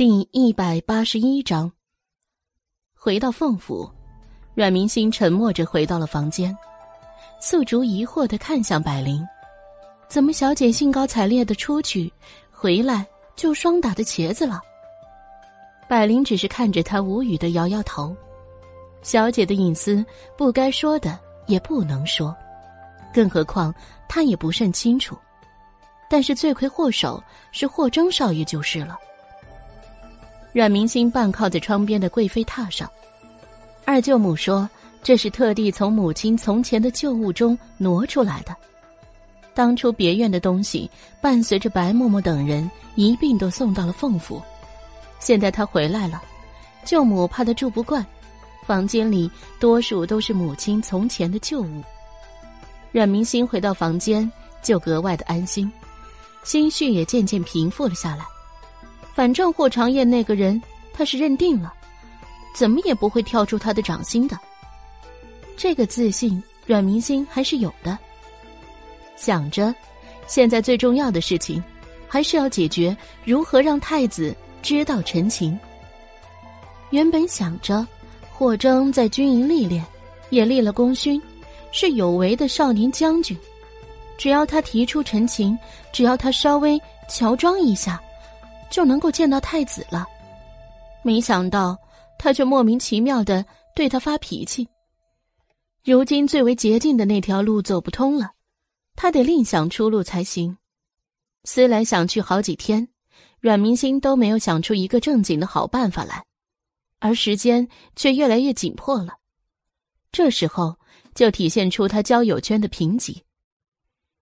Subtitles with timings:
[0.00, 1.70] 第一百八十一章，
[2.94, 3.86] 回到凤府，
[4.54, 6.56] 阮明心沉默着回到了房间。
[7.38, 9.22] 素竹疑惑的看向百灵
[10.08, 12.10] ：“怎么小姐兴高采烈的出去，
[12.50, 14.58] 回来就霜打的茄子了？”
[15.86, 18.16] 百灵只是看着他，无语的摇摇头。
[19.02, 20.02] 小姐的隐私
[20.34, 22.34] 不该说的也不能说，
[23.12, 23.70] 更何况
[24.08, 25.14] 他也不甚清楚。
[26.08, 27.22] 但是罪魁祸首
[27.52, 28.98] 是霍征少爷就是了。
[30.52, 32.90] 阮明星半靠在窗边的贵妃榻上，
[33.84, 34.68] 二舅母说
[35.00, 38.54] ：“这是特地从母亲从前的旧物中挪出来的。
[39.54, 44.42] 当初别院的东西，伴随着白嬷嬷等人一并都送到了凤府。
[45.20, 46.20] 现在他回来了，
[46.84, 48.04] 舅母怕他住不惯，
[48.66, 49.30] 房间里
[49.60, 51.82] 多数都是母亲从前的旧物。
[52.90, 54.28] 阮明星回到房间，
[54.62, 55.70] 就格外的安心，
[56.42, 58.24] 心绪也渐渐平复了下来。”
[59.20, 60.58] 反正霍长燕那个人，
[60.94, 61.74] 他是认定了，
[62.54, 64.34] 怎么也不会跳出他的掌心的。
[65.58, 67.98] 这个自信，阮明星还是有的。
[69.16, 69.74] 想着，
[70.26, 71.62] 现在最重要的事情，
[72.08, 75.60] 还是要解决如何让太子知道陈情。
[76.88, 77.86] 原本想着，
[78.32, 79.84] 霍征在军营历练，
[80.30, 81.20] 也立了功勋，
[81.72, 83.36] 是有为的少年将军。
[84.16, 85.58] 只要他提出陈情，
[85.92, 88.00] 只要他稍微乔装一下。
[88.70, 90.06] 就能够见到太子了，
[91.02, 91.76] 没想到
[92.18, 94.66] 他却莫名其妙的对他发脾气。
[95.84, 98.30] 如今最为捷径的那条路走不通了，
[98.94, 100.56] 他得另想出路才行。
[101.44, 102.86] 思来想去好几天，
[103.40, 106.24] 阮明星都没有想出一个正经的好办法来，
[106.98, 109.14] 而时间却越来越紧迫了。
[110.12, 110.76] 这时候
[111.14, 113.16] 就体现出他交友圈的贫瘠。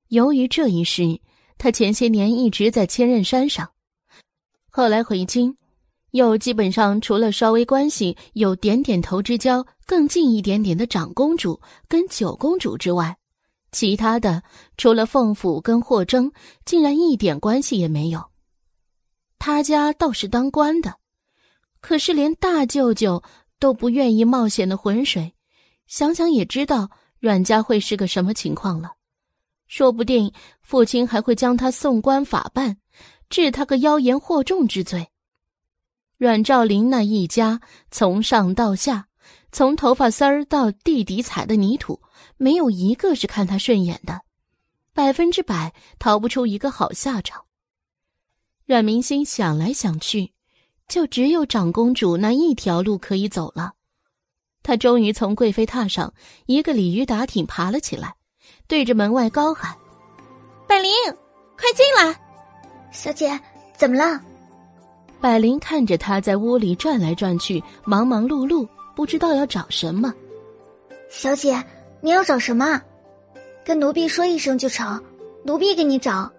[0.08, 1.20] 由于这一事，
[1.58, 3.68] 他前些年一直在千仞山上。
[4.78, 5.56] 后来回京，
[6.12, 13.17] 又基本上除了稍微关系有点点头之交、更近一点点的长公主跟九公主之外，
[13.72, 14.40] 其他的
[14.77, 16.30] 除了凤府跟霍征，
[16.64, 18.24] 竟然一点关系也没有。
[19.40, 20.94] 他家倒是当官的，
[21.80, 23.20] 可是连大舅舅
[23.58, 25.34] 都不愿意冒险的浑水，
[25.88, 26.88] 想想也知道
[27.18, 28.92] 阮家会是个什么情况了。
[29.67, 32.77] 说不定父亲还会将他送官法办。
[33.30, 35.08] 治他个妖言惑众之罪。
[36.16, 39.06] 阮兆林那一家从上到下，
[39.52, 42.00] 从头发丝儿到地底踩的泥土，
[42.36, 44.22] 没有一个是看他顺眼的，
[44.92, 47.44] 百分之百逃不出一个好下场。
[48.67, 50.33] 阮明心想来想去，
[50.88, 53.74] 就只有长公主那一条路可以走了。
[54.62, 56.12] 他终于从贵妃榻上
[56.46, 58.17] 一个鲤鱼打挺爬了起来，
[58.67, 59.74] 对着门外高喊
[60.68, 60.92] ：“百灵，
[61.56, 62.20] 快进来！”
[62.90, 63.38] 小姐，
[63.76, 64.20] 怎么了？
[65.20, 70.12] 百灵看着他在屋里转来转去，忙忙碌碌，不知道要找什么。
[71.10, 71.62] 小姐，
[72.00, 72.80] 你要找什么？
[73.64, 75.02] 跟奴婢说一声就成，
[75.44, 76.30] 奴婢给你找。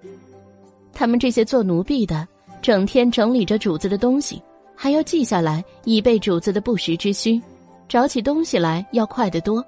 [0.93, 2.27] 他们这些做奴婢的，
[2.61, 4.41] 整天整理着主子的东西，
[4.75, 7.41] 还要记下来，以备主子的不时之需。
[7.87, 9.65] 找起东西来要快得多。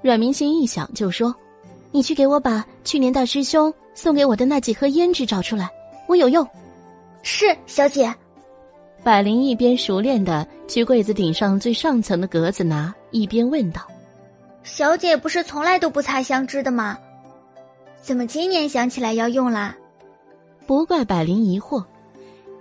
[0.00, 1.34] 阮明心一想就说
[1.96, 5.66] ：“你去给我把去年大师兄送给我的那几盒胭脂找出来。”
[6.06, 6.46] 我有用，
[7.22, 8.14] 是小姐。
[9.02, 13.80] 百灵一边熟练的去柜子顶上最上层的格子拿，一边问道
[14.62, 16.98] ：“小姐不是从来都不擦香脂的吗？
[18.02, 19.74] 怎么今年想起来要用啦？”
[20.66, 21.82] 不怪百灵疑惑，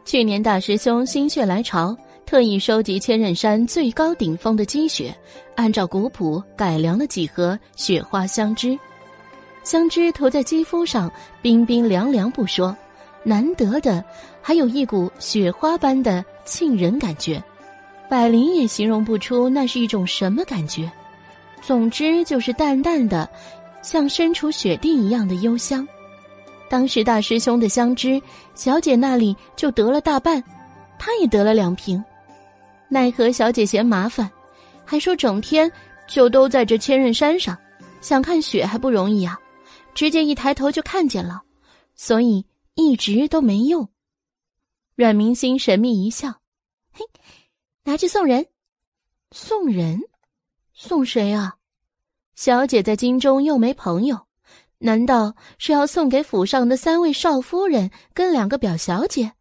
[0.05, 1.93] 去年大师兄心血来潮，
[2.25, 5.13] 特意收集千仞山最高顶峰的积雪，
[5.55, 8.79] 按照古谱改良了几盒雪花香脂，
[9.65, 11.11] 香脂涂在肌肤上，
[11.41, 12.73] 冰冰凉凉不说。
[13.23, 14.05] 难得的，
[14.39, 17.43] 还有一股雪花般的沁人感觉，
[18.07, 20.89] 百灵也形容不出那是一种什么感觉。
[21.63, 23.27] 总之就是淡淡的，
[23.81, 25.85] 像身处雪地一样的幽香。
[26.69, 28.21] 当时大师兄的香脂，
[28.53, 30.43] 小姐那里就得了大半，
[30.99, 32.03] 他也得了两瓶。
[32.87, 34.29] 奈何小姐嫌麻烦，
[34.85, 35.71] 还说整天
[36.07, 37.57] 就都在这千仞山上，
[37.99, 39.39] 想看雪还不容易啊，
[39.95, 41.41] 直接一抬头就看见了，
[41.95, 42.45] 所以。
[42.77, 43.87] 一直都没用。
[44.95, 46.41] 阮明星神秘一笑
[46.91, 47.05] ：“嘿，
[47.85, 48.47] 拿去送人。
[49.31, 50.01] 送人？
[50.73, 51.55] 送谁啊？
[52.35, 54.27] 小姐在京中又没朋友，
[54.79, 59.31] 难道是要送给府上的三位少夫人跟两个表小姐？”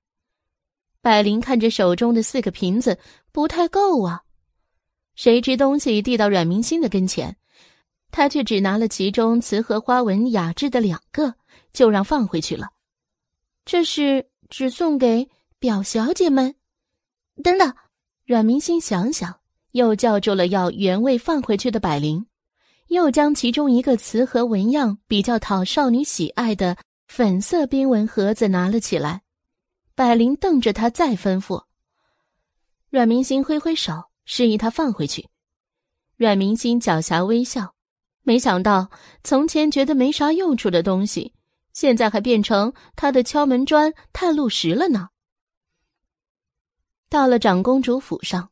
[1.02, 3.00] 百灵看着手中的四个瓶子，
[3.32, 4.22] 不太够啊。
[5.16, 7.36] 谁知东西递到阮明星的跟前，
[8.16, 11.34] 他却只拿了其中瓷盒花纹雅致的两个，
[11.72, 12.68] 就让放回去了。
[13.64, 15.28] 这是只送给
[15.58, 16.54] 表小姐们，
[17.42, 17.74] 等等！
[18.24, 19.40] 阮明心想想，
[19.72, 22.24] 又叫住了要原位放回去的百灵，
[22.86, 26.76] 又将其中一个瓷盒纹样比较讨少女喜爱的
[27.08, 29.22] 粉色冰纹盒子拿了起来。
[29.96, 31.64] 百灵瞪着他，再吩咐。
[32.90, 35.28] 阮明心挥挥手，示意他放回去。
[36.16, 37.73] 阮明心狡黠微笑，
[38.26, 38.90] 没想到
[39.22, 41.34] 从前觉得没啥用处的东西，
[41.74, 45.10] 现在还变成他的敲门砖、探路石了呢。
[47.10, 48.50] 到了长公主府上，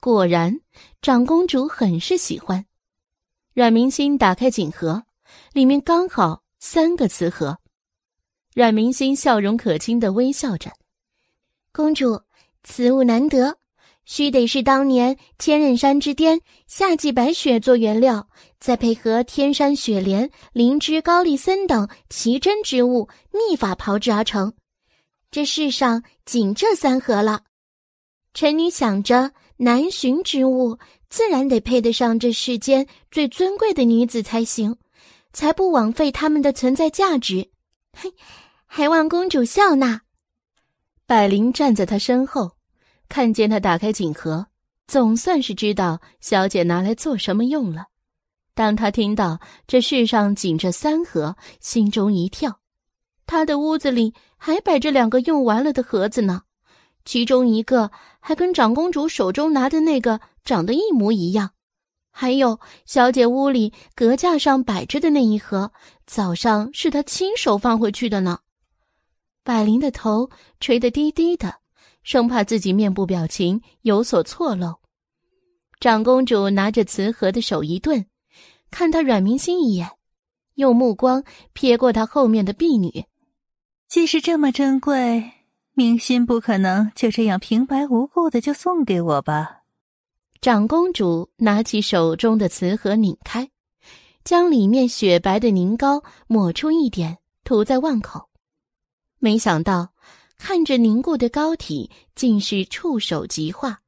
[0.00, 0.58] 果然
[1.02, 2.64] 长公主很是喜欢。
[3.52, 5.04] 阮明心打开锦盒，
[5.52, 7.58] 里面刚好三个瓷盒。
[8.54, 10.72] 阮明心笑容可亲的微笑着
[11.72, 12.22] ：“公主，
[12.62, 13.58] 此物难得。”
[14.06, 18.28] 须得是当年千仞山之巅夏季白雪做原料，
[18.64, 24.54] 再配合天山雪莲、灵芝、高丽参等奇珍之物，秘法炮制而成。
[25.30, 27.42] 这世上仅这三盒了。
[28.32, 30.78] 臣女想着难寻之物，
[31.10, 34.78] 自然得配得上这世间最尊贵的女子才行，
[35.34, 37.50] 才不枉费他们的存在价值。
[37.92, 38.14] 嘿，
[38.64, 40.00] 还望公主笑纳。
[41.04, 42.52] 百灵站在她身后。
[43.10, 44.46] 看见他打开锦盒，
[44.86, 47.88] 总算是知道小姐拿来做什么用了。
[48.54, 52.60] 当他听到这世上仅这三盒，心中一跳。
[53.26, 56.42] 他的屋子里还摆着两个用完了的盒子呢，
[57.04, 57.90] 其中一个
[58.20, 61.50] 还跟长公主手中拿的那个长得一模一样。
[62.10, 65.72] 还有小姐屋里隔架上摆着的那一盒，
[66.06, 68.38] 早上是她亲手放回去的呢。
[69.42, 70.30] 百灵的头
[70.60, 71.56] 垂得低低的。
[72.04, 74.74] 生怕自己面部表情有所错漏，
[75.80, 78.04] 长公主拿着瓷盒的手一顿，
[78.74, 79.88] 看他阮明心一眼，
[80.54, 81.22] 用目光
[81.54, 83.04] 瞥过他后面的婢女。
[83.86, 85.30] 既是这么珍贵，
[85.74, 89.60] 明心不可能就这样平白无故的就送给我吧？
[90.40, 93.48] 长公主拿起手中的瓷盒，拧开，
[94.24, 98.28] 将里面雪白的凝膏抹出一点，涂在腕口。
[99.20, 99.94] 没想到。
[100.36, 103.80] 看着凝固的膏体，竟是触手即化，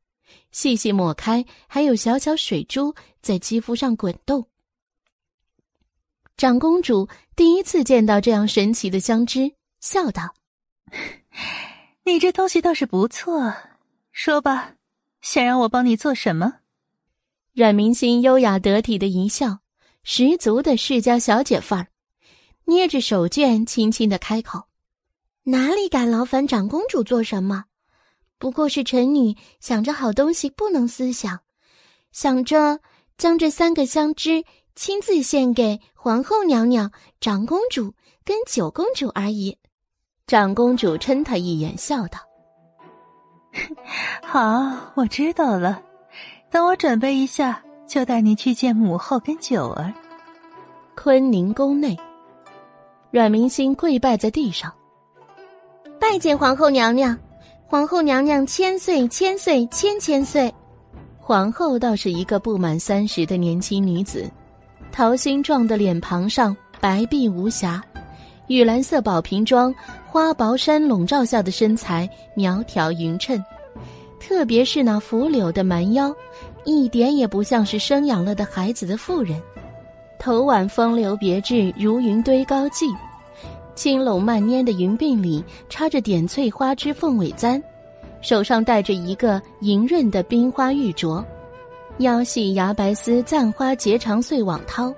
[0.52, 4.46] 细细抹开，还有小小水珠在肌肤上滚动。
[6.36, 10.34] 长公主第一次见到这样神奇的香脂，笑道
[12.04, 13.54] ：“你这东西倒是不错，
[14.12, 14.74] 说吧，
[15.22, 16.56] 想让我帮你做什么？”
[17.54, 19.60] 阮明心优雅得体的一笑，
[20.02, 21.86] 十足的世家小姐范儿，
[22.66, 24.64] 捏着手绢，轻轻的开口。
[25.44, 27.64] 哪里敢劳烦长公主做什么？
[28.36, 31.40] 不过是臣女想着好东西不能私享，
[32.12, 32.80] 想着
[33.16, 34.44] 将这三个香枝
[34.74, 37.92] 亲自献给皇后娘娘、长公主
[38.24, 39.58] 跟九公主而已。
[40.28, 42.20] 长公主嗔他一眼，笑道
[44.22, 45.82] ：“好，我知道了。
[46.48, 49.92] 等我准备一下，就带你去见母后跟九儿。”
[50.94, 51.98] 坤宁宫内，
[53.10, 54.72] 阮明心跪拜在地上。
[55.98, 57.18] 拜见皇后娘娘，
[57.66, 60.54] 皇后娘娘千岁千岁千千岁。
[61.18, 64.30] 皇后倒是一个不满三十的年轻女子，
[64.96, 67.84] 桃心状的脸庞上白璧无瑕，
[68.46, 69.74] 玉蓝色宝瓶装
[70.06, 73.38] 花薄衫笼罩下的身材苗条匀称，
[74.18, 76.10] 特别是那拂柳的蛮腰，
[76.64, 79.38] 一点也不像是生养了的孩子的妇人。
[80.18, 82.90] 头挽风流别致如云堆高髻。
[83.74, 87.62] 轻拢慢拈的云鬓里插着点翠花枝凤尾簪，
[88.22, 91.22] 手上戴着一个莹润的冰花玉镯，
[91.98, 94.94] 腰系牙白丝簪花结长穗网绦，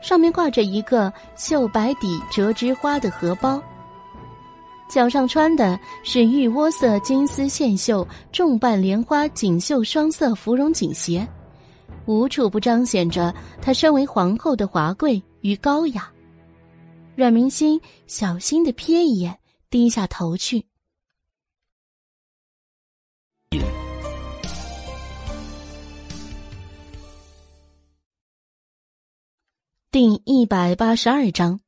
[0.00, 3.60] 上面挂着一个绣白底折枝花的荷包。
[4.88, 11.26] 脚上穿的是玉窝色金丝线绣重瓣莲花锦绣双色芙蓉锦鞋，
[12.06, 16.08] 无处不彰显着她身为皇后的华贵与高雅。
[17.16, 19.36] 阮明心小心的瞥一眼，
[19.68, 20.64] 低下头去。
[29.98, 31.58] 第一百八十二章，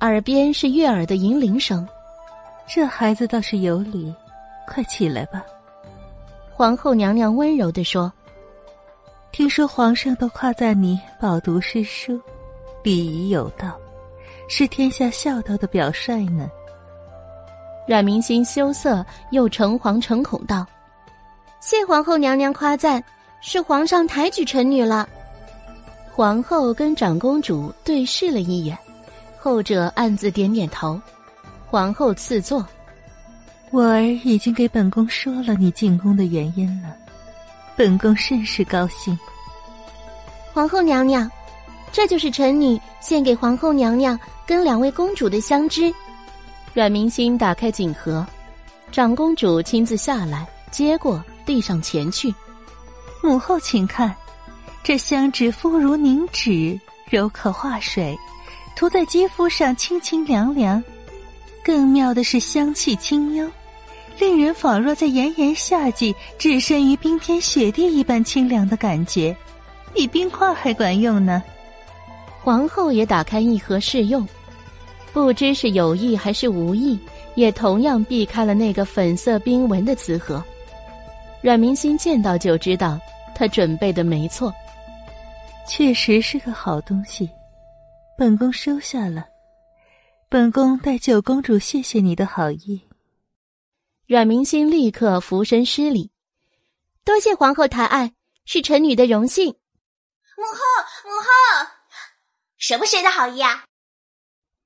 [0.00, 1.88] 耳边是悦耳的银铃声。
[2.68, 4.14] 这孩子倒是有理，
[4.68, 5.42] 快起来吧。
[6.52, 8.12] 皇后娘娘温柔的说
[9.32, 12.20] ：“听说皇上都夸赞你饱读诗书，
[12.82, 13.74] 礼仪有道。”
[14.46, 16.50] 是天下孝道的表率呢。
[17.88, 20.66] 阮明心羞涩又诚惶诚恐道
[21.60, 23.02] ：“谢皇后娘娘夸赞，
[23.40, 25.08] 是皇上抬举臣女了。”
[26.20, 28.76] 皇后跟长公主对视了一眼，
[29.38, 31.00] 后者暗自点点头。
[31.66, 32.62] 皇后赐座。
[33.70, 36.94] 我儿已经给本宫说了你进宫的原因了，
[37.74, 39.18] 本宫甚是高兴。
[40.52, 41.26] 皇后娘娘，
[41.90, 45.90] 这就是臣女献给皇后娘娘跟两位公主的香枝。
[46.74, 48.26] 阮明心打开锦盒，
[48.92, 52.30] 长公主亲自下来接过，递上前去。
[53.22, 54.14] 母后请看，
[54.82, 58.16] 这香脂肤如凝脂，柔可化水，
[58.74, 60.82] 涂在肌肤上清清凉凉。
[61.62, 63.48] 更妙的是香气清幽，
[64.18, 69.36] 令人仿若在炎炎夏季置身于冰天雪地一般清凉的感觉，
[69.92, 71.42] 比冰块还管用呢。
[72.42, 74.26] 皇后也打开一盒试用，
[75.12, 76.98] 不知是有意还是无意，
[77.34, 80.42] 也同样避开了那个粉色冰纹的瓷盒。
[81.42, 82.98] 阮明心见到就知道，
[83.34, 84.52] 他准备的没错，
[85.70, 87.30] 确实是个好东西，
[88.18, 89.24] 本宫收下了。
[90.28, 92.82] 本宫代九公主谢谢你的好意。
[94.08, 96.10] 阮明心立刻俯身施礼，
[97.04, 98.12] 多谢皇后抬爱，
[98.46, 99.54] 是臣女的荣幸。
[100.36, 101.70] 母后，母后，
[102.58, 103.64] 什么谁的好意啊？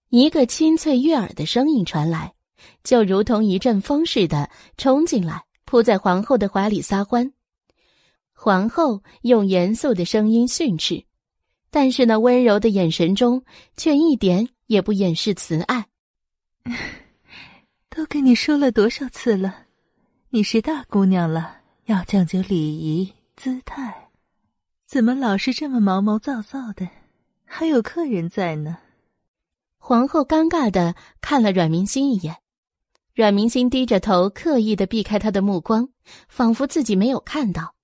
[0.08, 2.32] 一个清脆悦耳的声音传来，
[2.82, 7.30] 就如同一阵风似的冲进来，扑在皇后的怀里撒欢。
[8.44, 11.02] 皇后用严肃的声音训斥，
[11.70, 13.42] 但是那温柔的眼神中
[13.74, 14.46] 却一点。
[14.66, 15.86] 也不掩饰慈爱。
[17.90, 19.66] 都跟你说了多少次了，
[20.30, 24.08] 你是大姑娘了，要讲究礼仪姿态，
[24.86, 26.88] 怎么老是这么毛毛躁躁的？
[27.44, 28.78] 还有客人在呢。
[29.76, 32.36] 皇后尴尬的看了阮明心一眼，
[33.14, 35.90] 阮明心低着头，刻意的避开他的目光，
[36.28, 37.74] 仿佛自己没有看到。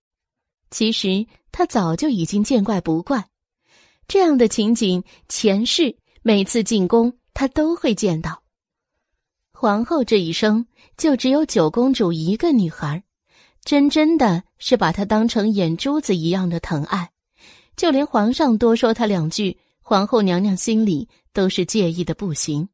[0.71, 3.29] 其实他早就已经见怪不怪，
[4.07, 5.97] 这样的情景前世。
[6.23, 8.43] 每次进宫，他都会见到
[9.53, 10.05] 皇后。
[10.05, 10.67] 这一生
[10.99, 13.03] 就只有九公主一个女孩，
[13.65, 17.11] 真真的是把她当成眼珠子一样的疼爱。
[17.75, 22.69] 就连皇上多说她两句，皇后娘娘心里都是介意的不行。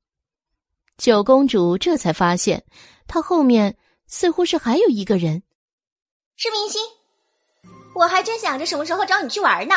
[0.99, 2.65] 九公主这才发现，
[3.07, 3.77] 她后面
[4.09, 5.45] 似乎是还有一个人。
[6.35, 6.81] 是明星，
[7.97, 9.75] 我还真想着什么时候找你去玩呢，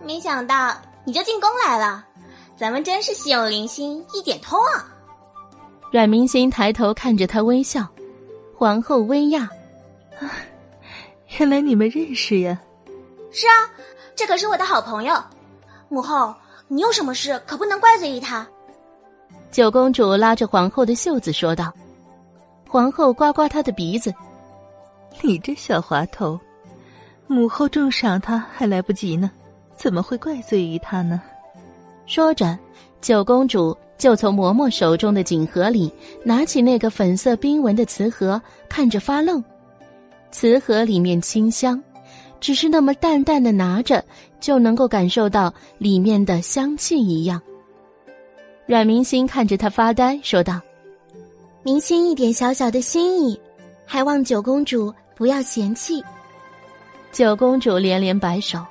[0.00, 0.72] 没想到
[1.04, 2.04] 你就进宫来了。
[2.56, 4.86] 咱们真是心有灵犀一点通啊！
[5.90, 7.84] 阮明心抬头看着他微笑，
[8.56, 9.42] 皇后微讶
[10.20, 10.30] ：“啊，
[11.36, 12.56] 原来你们认识呀
[13.32, 13.68] ？”“是啊，
[14.14, 15.20] 这可是我的好朋友。
[15.90, 16.32] ”“母后，
[16.68, 18.46] 你有什么事可不能怪罪于他。”
[19.50, 21.72] 九公主拉着皇后的袖子说道。
[22.68, 24.14] 皇后刮刮她的鼻子
[25.22, 26.38] ：“你这小滑头，
[27.28, 29.30] 母后重赏他还来不及呢，
[29.76, 31.22] 怎么会怪罪于他呢？”
[32.06, 32.58] 说着，
[33.02, 35.92] 九公主就从嬷嬷手中的锦盒里
[36.24, 39.44] 拿起那个粉色冰纹的瓷盒，看着发愣。
[40.30, 41.82] 瓷盒里面清香，
[42.40, 44.02] 只是那么淡淡的拿着
[44.40, 47.40] 就能够感受到里面的香气一样。
[48.66, 50.60] 阮明心看着他发呆，说道
[51.62, 53.38] ：“明心一点小小的心意，
[53.84, 56.02] 还望九公主不要嫌弃。”
[57.12, 58.64] 九公主连连摆手：“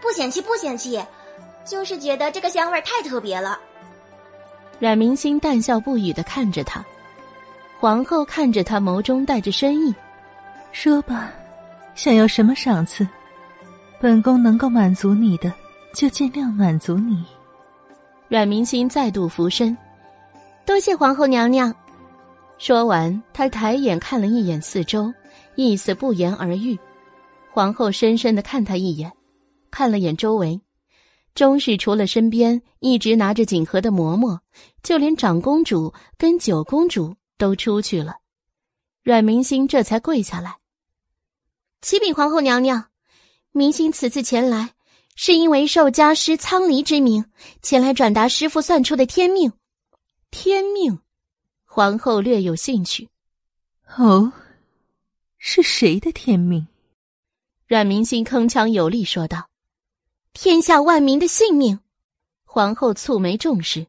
[0.00, 1.02] 不嫌弃，不嫌弃。”
[1.64, 3.56] 就是觉得这个香味太特别了。
[4.80, 6.84] 阮明星淡笑不语的看着他，
[7.78, 9.94] 皇后看着他，眸中带着深意，
[10.72, 11.30] 说吧，
[11.94, 13.06] 想要什么赏赐，
[14.00, 15.52] 本宫能够满足你的，
[15.94, 17.24] 就尽量满足你。
[18.26, 19.78] 阮明星再度俯身，
[20.66, 21.72] 多谢皇后娘娘。
[22.58, 25.14] 说完，他抬眼看了一眼四周，
[25.54, 26.76] 意思不言而喻。
[27.54, 29.12] 皇后深深的看他一眼，
[29.70, 30.62] 看了眼周围。
[31.34, 34.40] 终是除了身边一直拿着锦盒的嬷嬷，
[34.82, 38.16] 就连长公主跟九公主都出去了。
[39.02, 40.60] 阮明星这才跪下来，
[41.82, 42.86] 启禀皇后娘娘，
[43.50, 44.70] 明星此次前来，
[45.14, 47.26] 是因为受家师苍离之命，
[47.60, 49.52] 前来转达师傅算出的天命。
[50.30, 51.00] 天命，
[51.66, 53.10] 皇后略有兴趣。
[53.98, 54.32] 哦，
[55.36, 56.66] 是谁的天命？
[57.72, 59.48] 阮明心铿锵有力说道。
[60.34, 61.80] 天下万民的性命，
[62.44, 63.86] 皇后蹙眉重视。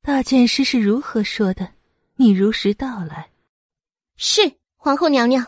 [0.00, 1.68] 大剑师是如何说的？
[2.16, 3.28] 你如实道来。
[4.16, 5.46] 是皇后娘娘。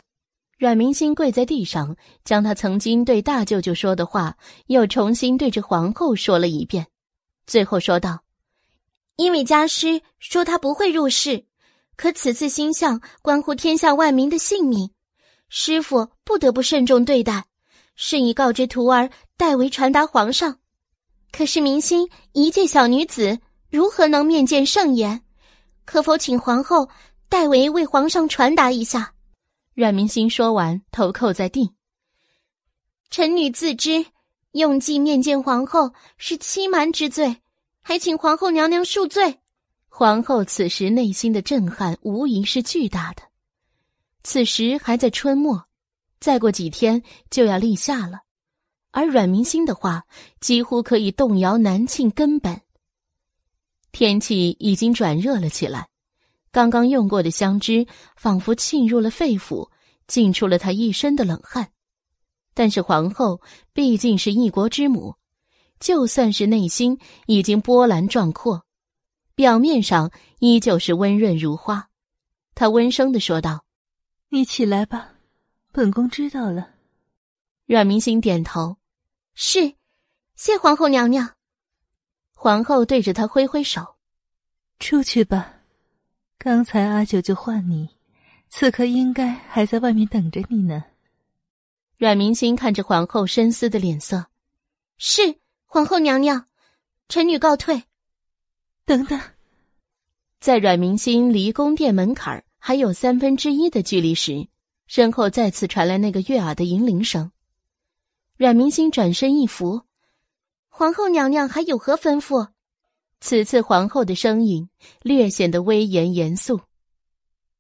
[0.58, 6.88] 阮明心跪在地上，将他曾经对大舅舅说的话又重新对着皇后说了一遍，
[7.46, 8.22] 最后说道
[9.16, 11.46] ：“因为家师说他不会入世，
[11.96, 14.90] 可此次星象关乎天下万民的性命，
[15.50, 17.44] 师傅不得不慎重对待。”
[17.96, 20.58] 甚以告知徒儿代为传达皇上，
[21.32, 23.38] 可是明星一介小女子，
[23.68, 25.20] 如何能面见圣颜？
[25.84, 26.88] 可否请皇后
[27.28, 29.12] 代为为皇上传达一下。
[29.74, 31.74] 阮明心说完，头叩在地。
[33.10, 34.06] 臣女自知
[34.52, 37.36] 用计面见皇后是欺瞒之罪，
[37.82, 39.40] 还请皇后娘娘恕罪。
[39.90, 43.22] 皇后此时内心的震撼无疑是巨大的。
[44.22, 45.66] 此时还在春末，
[46.18, 48.20] 再过几天就要立夏了，
[48.90, 50.04] 而阮明心的话
[50.40, 52.60] 几乎可以动摇南庆根本。
[53.92, 55.88] 天气已经转热了起来。
[56.52, 57.86] 刚刚用过的香脂
[58.16, 59.70] 仿佛沁入了肺腑，
[60.06, 61.70] 浸出了他一身的冷汗。
[62.54, 63.40] 但是皇后
[63.72, 65.14] 毕竟是一国之母，
[65.78, 68.64] 就算是内心已经波澜壮阔，
[69.36, 70.10] 表面上
[70.40, 71.88] 依旧是温润如花。
[72.56, 73.64] 她温声的说道
[74.30, 75.14] ：“你起来吧，
[75.72, 76.74] 本宫知道了。”
[77.66, 78.78] 阮明星点头
[79.34, 79.74] ：“是，
[80.34, 81.36] 谢皇后娘娘。”
[82.34, 83.96] 皇后对着他挥挥手
[84.80, 85.56] ：“出去吧。”
[86.38, 87.90] 刚才阿九就唤你，
[88.48, 90.84] 此刻应该还在外面等着你呢。
[91.98, 94.26] 阮明心看着皇后深思的脸色，
[94.96, 96.46] 是皇后娘娘，
[97.08, 97.82] 臣女告退。
[98.86, 99.20] 等等，
[100.40, 104.46] 在阮明心离宫殿门槛还有三分之一的距离时，
[104.86, 107.32] 身后再次传来那个悦耳的银铃声。
[108.36, 109.82] 阮明心转身一扶，
[110.68, 112.48] 皇后娘娘还有何吩咐？
[113.18, 114.68] 此次皇后的声音
[115.02, 116.60] 略显得威严严肃。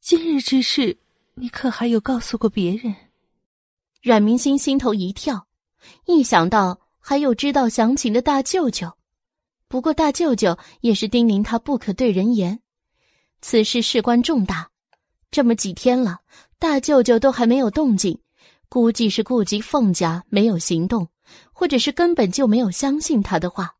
[0.00, 0.98] 今日之事，
[1.34, 2.94] 你可还有告诉过别人？
[4.02, 5.46] 阮明心心头一跳，
[6.06, 8.92] 一想到还有知道详情的大舅舅，
[9.66, 12.60] 不过大舅舅也是叮咛他不可对人言。
[13.42, 14.69] 此事事关重大，
[15.30, 16.20] 这么几天了，
[16.58, 18.20] 大舅舅都还没有动静，
[18.68, 21.08] 估计是顾及凤家没有行动，
[21.52, 23.76] 或者是根本就没有相信他的话。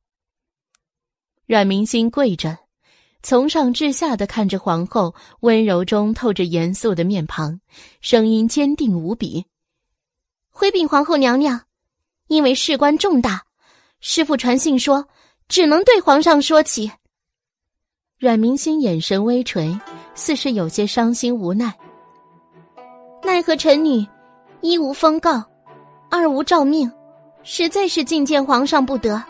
[1.46, 2.56] 阮明心跪着，
[3.22, 7.60] 从上至下的看着皇后，温柔中透着严肃的面庞，
[8.00, 9.46] 声音坚定无比
[10.48, 11.62] ：“回禀皇后娘娘，
[12.28, 13.44] 因为事关重大，
[14.00, 15.08] 师傅传信说，
[15.48, 16.92] 只能对皇上说起。”
[18.20, 19.74] 阮明心眼神微垂，
[20.14, 21.72] 似是有些伤心无奈。
[23.22, 24.06] 奈何臣女
[24.60, 25.42] 一无封告，
[26.10, 26.92] 二无诏命，
[27.42, 29.22] 实在是觐见皇上不得。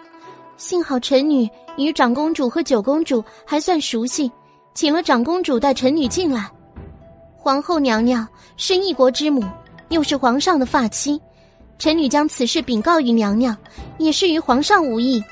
[0.57, 1.49] 幸好臣女。
[1.77, 4.31] 与长公主和九公主还算熟悉，
[4.75, 6.51] 请了长公主带臣女进来。
[7.37, 8.27] 皇后娘娘
[8.57, 9.43] 是一国之母，
[9.89, 11.19] 又是皇上的发妻，
[11.79, 13.57] 臣女将此事禀告于娘娘，
[13.99, 15.23] 也是与皇上无异。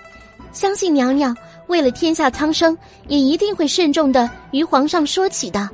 [0.52, 1.36] 相信娘娘
[1.68, 2.76] 为了天下苍生，
[3.06, 5.68] 也一定会慎重的与皇上说起的。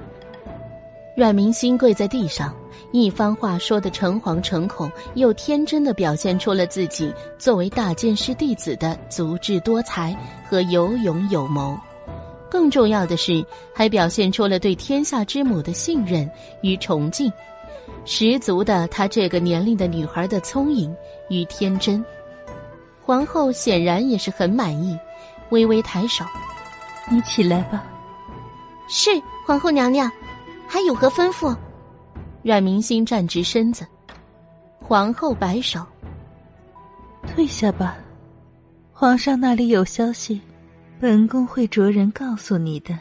[1.16, 2.54] 阮明心跪在地上。
[2.90, 10.16] 一番话说的诚惶诚恐，又天真的表现出了自己作为大剑师弟子的足智多才
[10.48, 11.76] 和有勇有谋。
[12.48, 16.28] 更重要的是，还表现出了对天下之母的信任
[16.62, 17.32] 与崇敬，
[18.04, 20.94] 十足的她这个年龄的女孩的聪颖
[21.28, 22.04] 与天真。
[23.02, 24.96] 皇后显然也是很满意，
[25.50, 26.24] 微微抬手
[27.10, 27.84] ：“你起来吧。
[28.88, 29.10] ”“是
[29.46, 30.10] 皇后娘娘，
[30.68, 31.56] 还有何吩咐？”
[32.42, 33.86] 阮明心站直身子，
[34.78, 35.84] 皇后摆手
[37.26, 37.96] ：“退下吧，
[38.92, 40.40] 皇上那里有消息，
[41.00, 42.98] 本宫会着人告诉你的。”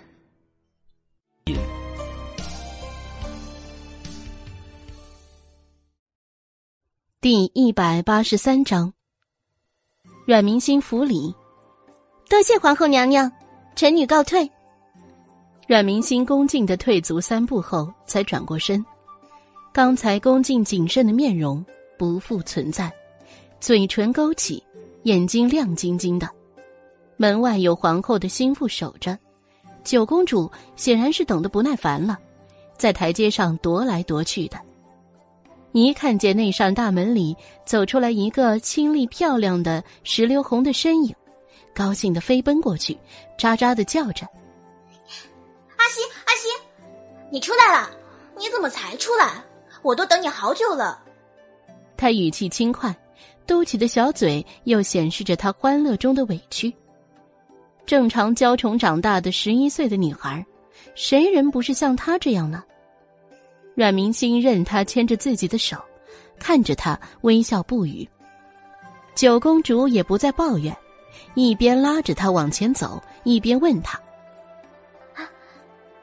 [7.19, 8.93] 第一百八十三章，
[10.25, 11.34] 阮明心府里，
[12.34, 13.32] 多谢皇后娘娘，
[13.76, 14.50] 臣女告退。
[15.67, 18.84] 阮明心恭敬的退足三步后，才转过身。
[19.72, 21.63] 刚才恭敬谨慎的面容
[21.96, 22.91] 不复存在，
[23.60, 24.63] 嘴唇勾起，
[25.04, 26.28] 眼睛亮晶晶的。
[27.17, 29.15] 门外有皇后的心腹守着，
[29.84, 32.17] 九公主显然是等得不耐烦了，
[32.76, 34.58] 在台阶上踱来踱去的。
[35.72, 41.15] 一看见那扇大门里走出来一个清丽漂亮的石榴红的身影，
[41.74, 42.98] 高兴的飞奔过去，
[43.38, 44.28] 喳喳的叫着
[45.78, 46.50] ：“阿西，阿西，
[47.32, 47.90] 你出来了！
[48.38, 49.44] 你怎么才出来？”
[49.82, 51.04] 我都等你好久了。
[51.98, 52.96] 他语气轻快，
[53.46, 56.74] 嘟起的小嘴又显示着他欢乐中的委屈。
[57.86, 60.46] 正常娇宠长大的十一岁的女孩，
[60.96, 62.64] 谁人不是像她这样呢？
[63.76, 65.76] 阮明星任他牵着自己的手，
[66.40, 68.08] 看着他微笑不语。
[69.16, 70.74] 九公主也不再抱怨，
[71.36, 74.00] 一边拉着他往前走，一边问他
[75.15, 75.28] ：“啊，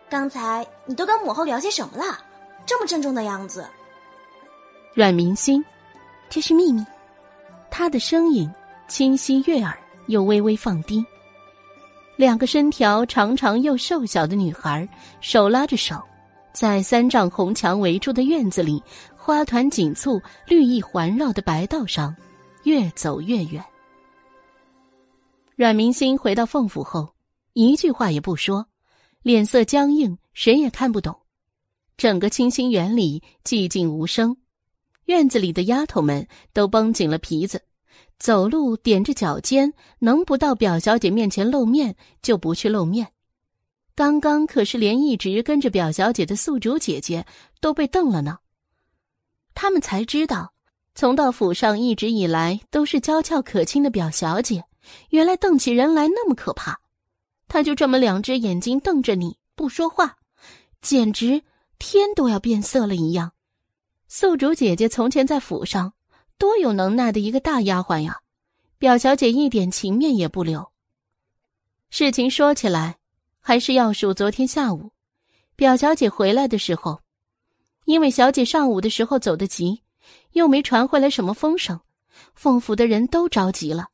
[0.08, 2.18] 刚才你都跟母后聊些什么了？”
[2.66, 3.66] 这么郑重的样子，
[4.94, 5.64] 阮明心，
[6.28, 6.84] 这是秘密。
[7.68, 8.48] 他的声音
[8.86, 11.04] 清晰悦耳，又微微放低。
[12.16, 14.86] 两个身条长长又瘦小的女孩
[15.20, 16.00] 手拉着手，
[16.52, 18.80] 在三丈红墙围住的院子里，
[19.16, 22.14] 花团锦簇、绿意环绕的白道上，
[22.64, 23.64] 越走越远。
[25.60, 27.14] 阮明星回到凤府后，
[27.52, 28.66] 一句话也不说，
[29.20, 31.14] 脸色僵硬，谁也看不懂。
[31.98, 34.38] 整个清心园里寂静无声，
[35.04, 37.60] 院子里的丫头们都绷紧了皮子，
[38.18, 43.08] 走路踮着脚尖，能不到表小姐面前露面就不去露面。
[43.94, 47.26] 刚刚可是连一直跟着表小姐的宿主姐姐
[47.60, 48.38] 都被瞪了呢。
[49.52, 50.54] 他们才知道，
[50.94, 54.64] 从到府上一直以来都是娇俏可亲的表小姐，
[55.10, 56.80] 原来瞪起人来那么可怕。
[57.48, 60.16] 她就这么两只眼睛瞪着你不说话，
[60.80, 61.42] 简直。
[61.82, 63.32] 天都要变色了一样，
[64.06, 65.94] 宿主姐姐从前在府上
[66.36, 68.18] 多有能耐的一个大丫鬟呀，
[68.76, 70.70] 表小姐一点情面也不留。
[71.88, 72.98] 事情说起来，
[73.40, 74.92] 还是要数昨天下午，
[75.56, 77.00] 表小姐回来的时候，
[77.86, 79.82] 因为小姐上午的时候走得急，
[80.32, 81.80] 又没传回来什么风声，
[82.34, 83.88] 凤府的人都着急了，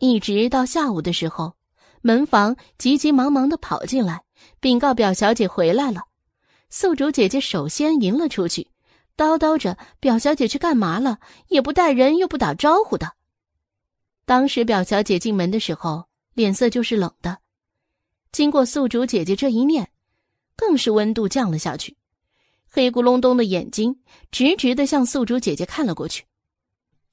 [0.00, 1.54] 一直到下午的时候，
[2.02, 4.22] 门房急急忙忙的跑进来
[4.60, 6.02] 禀告表小姐回来了。
[6.70, 8.68] 宿主姐姐首先迎了出去，
[9.16, 11.18] 叨叨着：“表小姐去干嘛了？
[11.48, 13.14] 也不带人，又不打招呼的。”
[14.26, 17.38] 当时表小姐进门的时候，脸色就是冷的。
[18.30, 19.90] 经过宿主姐姐这一念，
[20.54, 21.96] 更是温度降了下去，
[22.70, 23.98] 黑咕隆咚的眼睛
[24.30, 26.24] 直直的向宿主姐姐看了过去。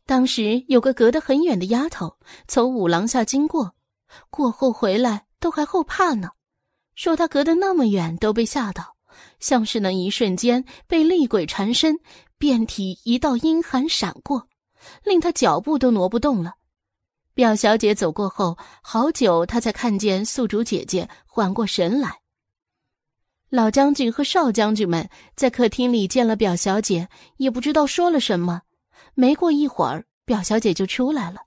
[0.06, 3.74] 当时有个隔得很远的丫头从五廊下经过，
[4.30, 6.30] 过后回来都还后怕呢，
[6.94, 8.96] 说她隔得那么远都被吓到。
[9.40, 11.98] 像是那一瞬间被厉鬼缠身，
[12.38, 14.50] 遍体一道阴寒闪过，
[15.06, 16.56] 令他脚步都挪不动了。
[17.34, 22.20] 表小姐走过后，好久他才看见宿主姐姐缓过神来。
[23.50, 28.64] 老将军和少将军们在客厅里见了表小姐，也不知道说了什么。
[29.16, 31.38] 没过一会儿，表小姐就出来了。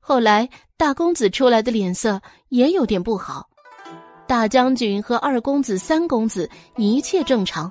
[0.00, 3.48] 后来大公子出来的脸色也有点不好。
[4.26, 7.70] 大将军和二公子、三公子一切正常，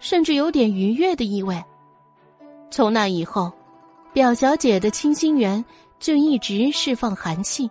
[0.00, 1.62] 甚至有点愉悦的意味。
[2.70, 3.52] 从那以后，
[4.12, 5.64] 表小姐的清心园
[6.00, 7.70] 就一直释放寒气，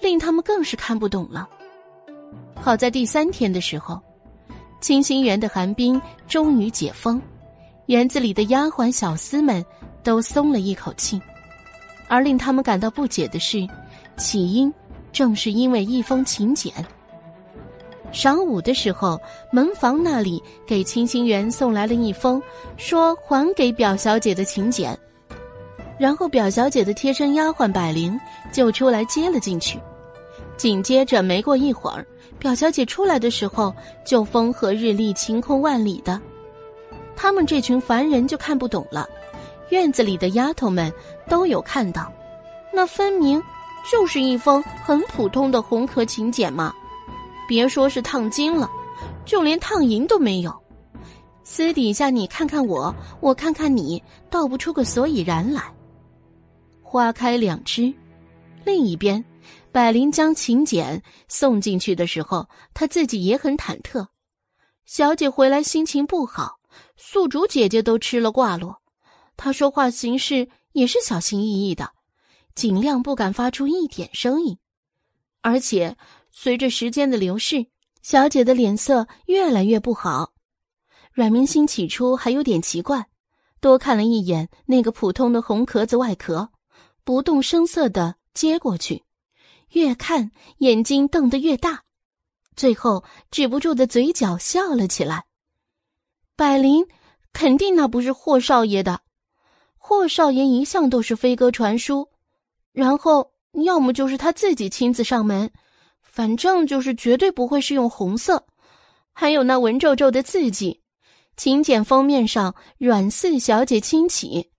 [0.00, 1.48] 令他们更是看不懂了。
[2.54, 3.98] 好在第三天的时候，
[4.80, 7.20] 清心园的寒冰终于解封，
[7.86, 9.64] 园子里的丫鬟小厮们
[10.06, 11.20] 都松了一口气。
[12.06, 13.66] 而令他们感到不解的是，
[14.16, 14.72] 起因
[15.12, 16.72] 正是因为一封请柬。
[18.12, 22.40] 晌午的时候，门房那里给清心园送来了一封
[22.76, 24.96] 说还给表小姐的请柬，
[25.98, 28.18] 然后表小姐的贴身丫鬟百灵
[28.52, 29.76] 就出来接了进去。
[30.56, 32.06] 紧接着没过一会儿，
[32.38, 33.74] 表小姐出来的时候
[34.06, 36.20] 就风和日丽、晴空万里的。
[37.16, 39.08] 他们这群凡人就看不懂了，
[39.70, 40.92] 院子里的丫头们
[41.28, 42.12] 都有看到，
[42.72, 43.42] 那分明
[43.90, 46.72] 就是一封很普通的红壳请柬嘛。
[47.48, 48.70] 别说是烫金了，
[49.24, 50.54] 就连烫银都没有。
[51.44, 55.62] 私底下你看看我，我看看你，道不出个所以然来。
[56.82, 57.94] 花开两枝，
[58.64, 59.24] 另一边，
[59.70, 64.06] 百灵将请柬送进去的时候，他自己也很忐忑。
[64.84, 66.58] 小姐回来心情不好，
[66.96, 68.76] 宿主姐姐都吃了挂落。
[69.36, 71.92] 他说话行事也是小心翼翼的，
[72.54, 74.58] 尽量不敢发出一点声音，
[75.42, 75.96] 而且。
[76.38, 77.66] 随着时间的流逝，
[78.02, 80.34] 小姐的脸色越来越不好。
[81.14, 83.06] 阮明星起初还有点奇怪，
[83.58, 86.50] 多看了一眼那个普通的红壳子外壳，
[87.04, 89.04] 不动声色的接过去，
[89.70, 91.84] 越看眼睛瞪得越大，
[92.54, 95.24] 最后止不住的嘴角笑了起来。
[96.36, 96.86] 百灵，
[97.32, 99.00] 肯定那不是霍少爷的，
[99.88, 102.08] 霍少爷一向都是飞鸽传书，
[102.72, 105.48] 然后要么就是他自己亲自上门。
[106.02, 108.48] 反正就是绝对不会是用红色，
[109.12, 110.82] 还有那文绉绉的字迹，
[111.36, 114.50] 请柬封面上“阮四小姐亲启”，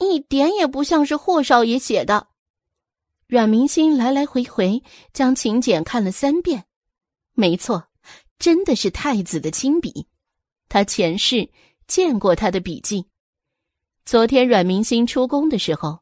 [0.00, 2.28] 一点也不像是霍少爷写的。
[3.26, 6.64] 阮明星来来回回将请柬看了三遍，
[7.34, 7.88] 没错，
[8.38, 10.06] 真的是太子的亲笔。
[10.66, 11.50] 他前世
[11.86, 13.04] 见过他的笔迹。
[14.06, 15.98] 昨天阮明星出宫的时候。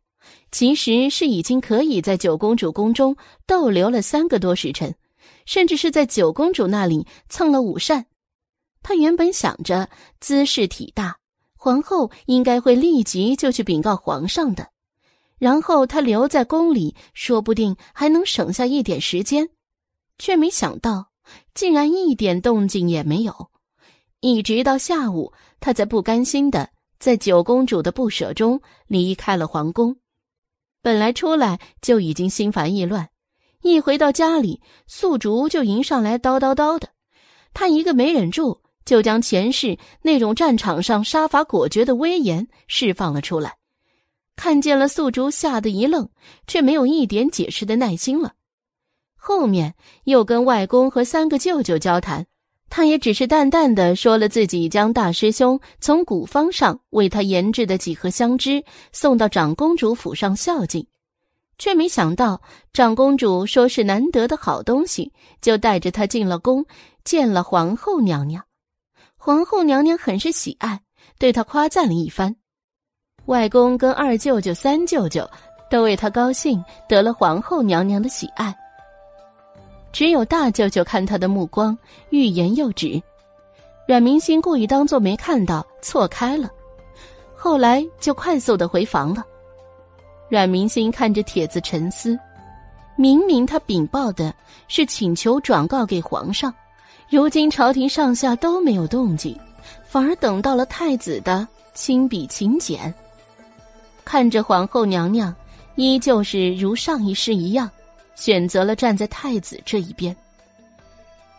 [0.50, 4.94] 其实是已经可以在九公主宫中逗留了三个多时辰，
[5.46, 8.06] 甚至是在九公主那里蹭了午膳。
[8.80, 9.90] 他原本想着
[10.20, 11.16] 姿势体大，
[11.56, 14.68] 皇后应该会立即就去禀告皇上的，
[15.38, 19.50] 然后他留在宫里，说不定还能省下一点时间，
[20.18, 21.08] 却没想到
[21.52, 23.50] 竟然一点动静也没有，
[24.20, 26.70] 一直到下午，他才不甘心的
[27.04, 29.98] 在九公主的不舍中离开了皇宫。
[30.80, 33.10] 本来出来就已经心烦意乱，
[33.60, 36.88] 一回到家里，素竹就迎上来叨叨叨的。
[37.52, 43.58] 他一个没忍住，就将前世那种战场上杀伐果决的威严释放了出来。
[44.34, 46.08] 看见了素竹，吓得一愣，
[46.46, 48.32] 却没有一点解释的耐心了。
[49.14, 52.26] 后面又跟外公和三个舅舅交谈，
[52.70, 60.84] 他也只是淡淡的说了自己将大师兄从古方上为他研制的几盒香脂送到长公主府上孝敬，
[61.56, 66.66] 却没想到长公主说是难得的好东西，就带着他进了宫，
[67.04, 68.44] 见了皇后娘娘。
[69.16, 70.80] 皇后娘娘很是喜爱，
[71.18, 72.34] 对他夸赞了一番。
[73.26, 75.30] 外公跟二舅舅、三舅舅
[75.70, 78.54] 都为他高兴，得了皇后娘娘的喜爱。
[79.94, 81.78] 只有大舅舅看他的目光
[82.10, 83.00] 欲言又止，
[83.86, 86.50] 阮明心故意当作没看到，错开了。
[87.32, 89.24] 后来就快速的回房了。
[90.28, 92.18] 阮明心看着帖子沉思，
[92.96, 94.34] 明明他禀报的
[94.66, 96.52] 是请求转告给皇上，
[97.08, 99.38] 如今朝廷上下都没有动静，
[99.84, 102.92] 反而等到了太子的亲笔请柬。
[104.04, 105.32] 看着皇后娘娘，
[105.76, 107.70] 依旧是如上一世一样，
[108.14, 110.14] 选择了站在太子这一边。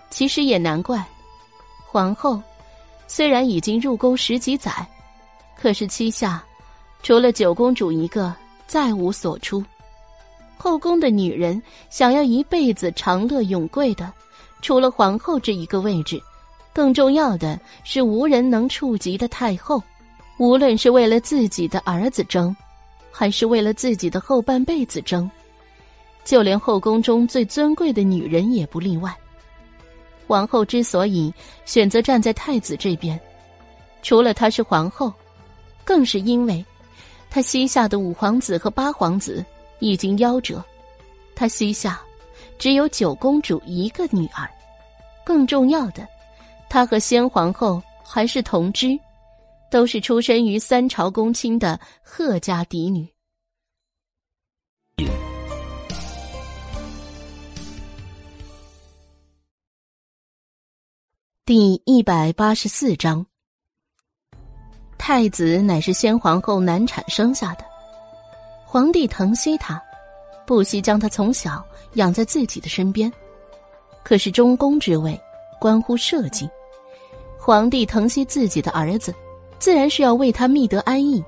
[0.09, 1.03] 其实也难怪，
[1.85, 2.41] 皇后
[3.07, 4.71] 虽然已经入宫十几载，
[5.57, 6.43] 可是膝下
[7.03, 8.33] 除了九公主一个，
[8.67, 9.63] 再无所出。
[10.57, 14.11] 后宫的女人想要一辈子长乐永贵的，
[14.61, 16.21] 除了皇后这一个位置，
[16.73, 19.81] 更重要的是无人能触及的太后。
[20.37, 22.55] 无论是为了自己的儿子争，
[23.11, 25.29] 还是为了自己的后半辈子争，
[26.25, 29.15] 就连后宫中最尊贵的女人也不例外。
[30.27, 31.33] 皇后之所以
[31.65, 33.17] 选择站在太子这边，
[34.01, 35.13] 除了她是皇后，
[35.85, 36.65] 更是因为
[37.29, 39.45] 她膝下的五皇子和八皇子
[39.79, 40.61] 已经夭折，
[41.35, 42.01] 她膝下
[42.57, 44.49] 只有九公主一个女儿。
[45.23, 46.05] 更重要的，
[46.67, 48.99] 她和先皇后还是同知。
[49.71, 53.05] 都是出身于三朝公卿的贺家嫡女。
[61.47, 63.23] 第一百八十四章，
[64.97, 67.63] 太子乃是先皇后难产生下的，
[68.65, 69.79] 皇帝疼惜他，
[70.47, 73.13] 不惜将他从小养在自己的身边。
[74.03, 75.15] 可是中宫之位
[75.59, 76.49] 关乎社稷，
[77.37, 79.13] 皇帝疼惜自己的儿子。
[79.59, 81.23] 自然是要为他觅得安逸，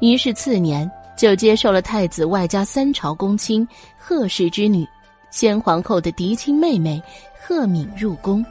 [0.00, 3.68] 于是次年就接受了太子外加三朝公卿
[3.98, 4.88] 贺氏之女，
[5.30, 7.02] 先皇后的嫡亲妹妹
[7.38, 8.42] 贺敏入宫。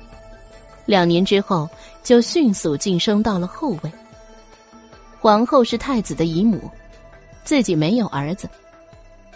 [0.86, 1.70] 两年之后，
[2.04, 3.92] 就迅速晋升到了后位。
[5.20, 6.70] 皇后是太子的姨母，
[7.44, 8.50] 自己没有儿子，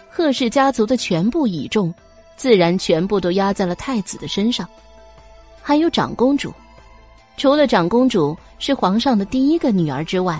[0.08, 1.92] 贺氏家族的全部倚重，
[2.36, 4.68] 自然全部都压在了太子的身上。
[5.60, 6.52] 还有长公主，
[7.36, 8.36] 除了长公主。
[8.62, 10.38] 是皇上的第一个女儿之外，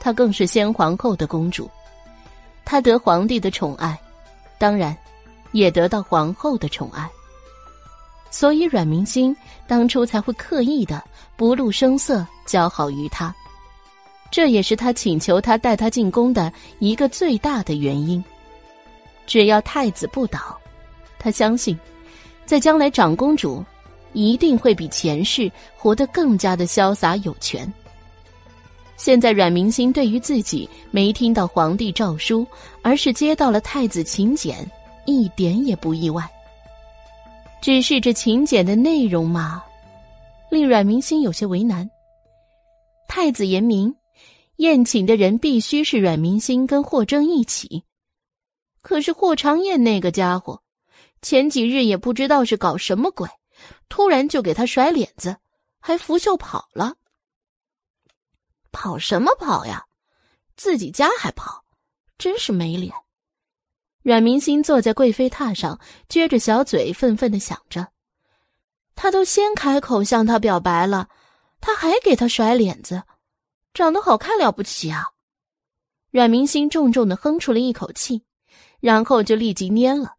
[0.00, 1.68] 她更是先皇后的公主。
[2.64, 3.94] 她得皇帝的宠爱，
[4.56, 4.96] 当然，
[5.52, 7.06] 也得到皇后的宠爱。
[8.30, 9.36] 所以阮明心
[9.66, 11.02] 当初才会刻意的
[11.36, 13.34] 不露声色交好于他，
[14.30, 18.22] 这也是他请求他带他进宫的一个最大的原因。
[19.26, 20.58] 只要太子不倒，
[21.18, 21.78] 他相信，
[22.46, 23.64] 在将来长公主。
[24.14, 27.70] 一定会比前世活得更加的潇洒有权。
[28.96, 32.44] 现在阮明心对于自己没听到皇帝诏书，
[32.80, 34.68] 而是接到了太子请柬，
[35.04, 36.26] 一点也不意外。
[37.60, 39.62] 只是这请柬的内容嘛，
[40.50, 41.88] 令阮明心有些为难。
[43.08, 43.94] 太子言明，
[44.56, 47.84] 宴请的人必须是阮明心跟霍征一起。
[48.80, 50.62] 可是霍长燕那个家伙，
[51.20, 53.28] 前几日也不知道是搞什么鬼。
[53.88, 55.36] 突然就给他甩脸子，
[55.80, 56.94] 还拂袖跑了。
[58.70, 59.84] 跑什么跑呀？
[60.56, 61.64] 自己家还跑，
[62.18, 62.94] 真是没脸！
[64.08, 67.88] 阮明心坐在贵妃榻上，撅着小嘴，愤愤的想着：
[68.94, 71.10] 他都先开口向他表白了，
[71.60, 73.02] 他还给他甩脸子，
[73.74, 75.04] 长得好看了不起啊！
[76.10, 78.22] 阮明心重重的哼出了一口气，
[78.80, 80.14] 然后就立即蔫了。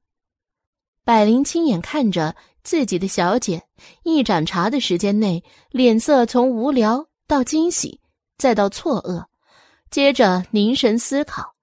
[1.04, 2.36] 百灵亲眼看着。
[2.62, 3.64] 自己的小姐
[4.04, 8.00] 一盏茶的时间内，脸色从无聊到惊喜，
[8.38, 9.26] 再到错愕，
[9.90, 11.56] 接着凝神思考，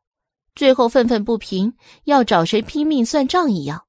[0.57, 3.85] 最后愤愤不平，要找谁拼命算账一样。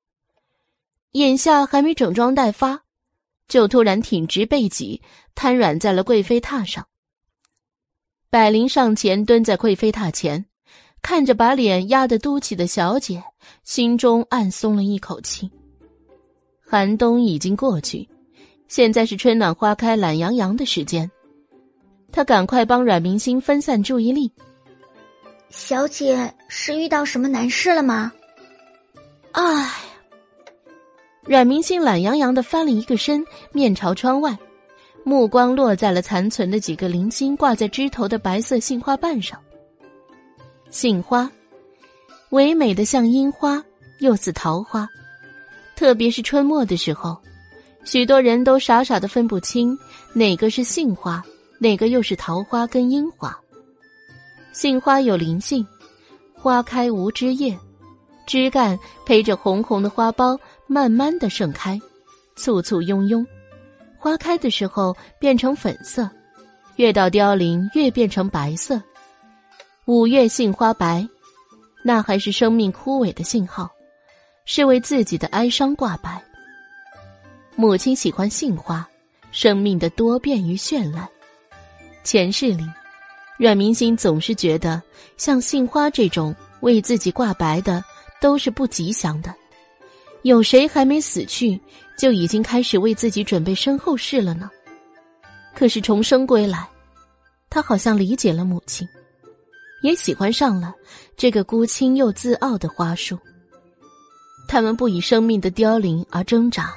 [1.14, 2.84] 眼下还没整装待发，
[3.48, 5.02] 就突然挺直背脊，
[5.34, 6.86] 瘫软在了贵妃榻上。
[8.30, 10.46] 百灵上前蹲在贵妃榻前，
[11.02, 13.24] 看着把脸压得嘟起的小姐，
[13.64, 15.50] 心中暗松了一口气。
[16.60, 18.08] 寒冬已经过去，
[18.68, 21.10] 现在是春暖花开、懒洋洋的时间。
[22.12, 24.30] 他赶快帮阮明星分散注意力。
[25.50, 28.12] 小姐是遇到什么难事了吗？
[29.32, 29.72] 唉，
[31.24, 34.38] 阮明星懒洋洋的翻了一个身，面朝窗外，
[35.04, 39.42] 目光落在了残存的几个零星挂在枝头的白色杏花瓣上。
[40.70, 41.30] 杏花，
[42.30, 43.64] 唯美的像樱花，
[44.00, 44.88] 又似桃花。
[45.76, 47.18] 特别是春末的时候，
[47.86, 49.78] 许多人都傻傻的分不清
[50.14, 51.24] 哪个是杏花，
[51.60, 53.38] 哪个又是桃花跟樱花。
[54.58, 55.64] 杏花有灵性，
[56.34, 57.56] 花开无枝叶，
[58.26, 61.80] 枝干陪着红红的花苞，慢慢的盛开，
[62.36, 63.24] 簇簇拥拥。
[64.00, 66.10] 花开的时候变成粉色，
[66.78, 68.82] 越到凋零越变成白色。
[69.86, 71.08] 五月杏花白，
[71.84, 73.70] 那还是生命枯萎的信号。
[74.46, 76.20] 是为自己的哀伤挂白。
[77.56, 78.90] 母亲喜欢杏花，
[79.30, 81.08] 生命的多变与绚烂。
[82.04, 82.64] 前世里，
[83.38, 84.82] 阮明星总是觉得
[85.16, 87.84] 像杏花这种为自己挂白的
[88.20, 89.34] 都是不吉祥的。
[90.24, 91.60] 有谁还没死去，
[91.98, 94.50] 就已经开始为自己准备身后事了呢？
[95.56, 96.68] 可是重生归来，
[97.50, 98.88] 他好像理解了母亲，
[99.84, 100.74] 也喜欢上了
[101.16, 103.18] 这个孤清又自傲的花束。
[104.48, 106.74] 他们不以生命的凋零而挣扎，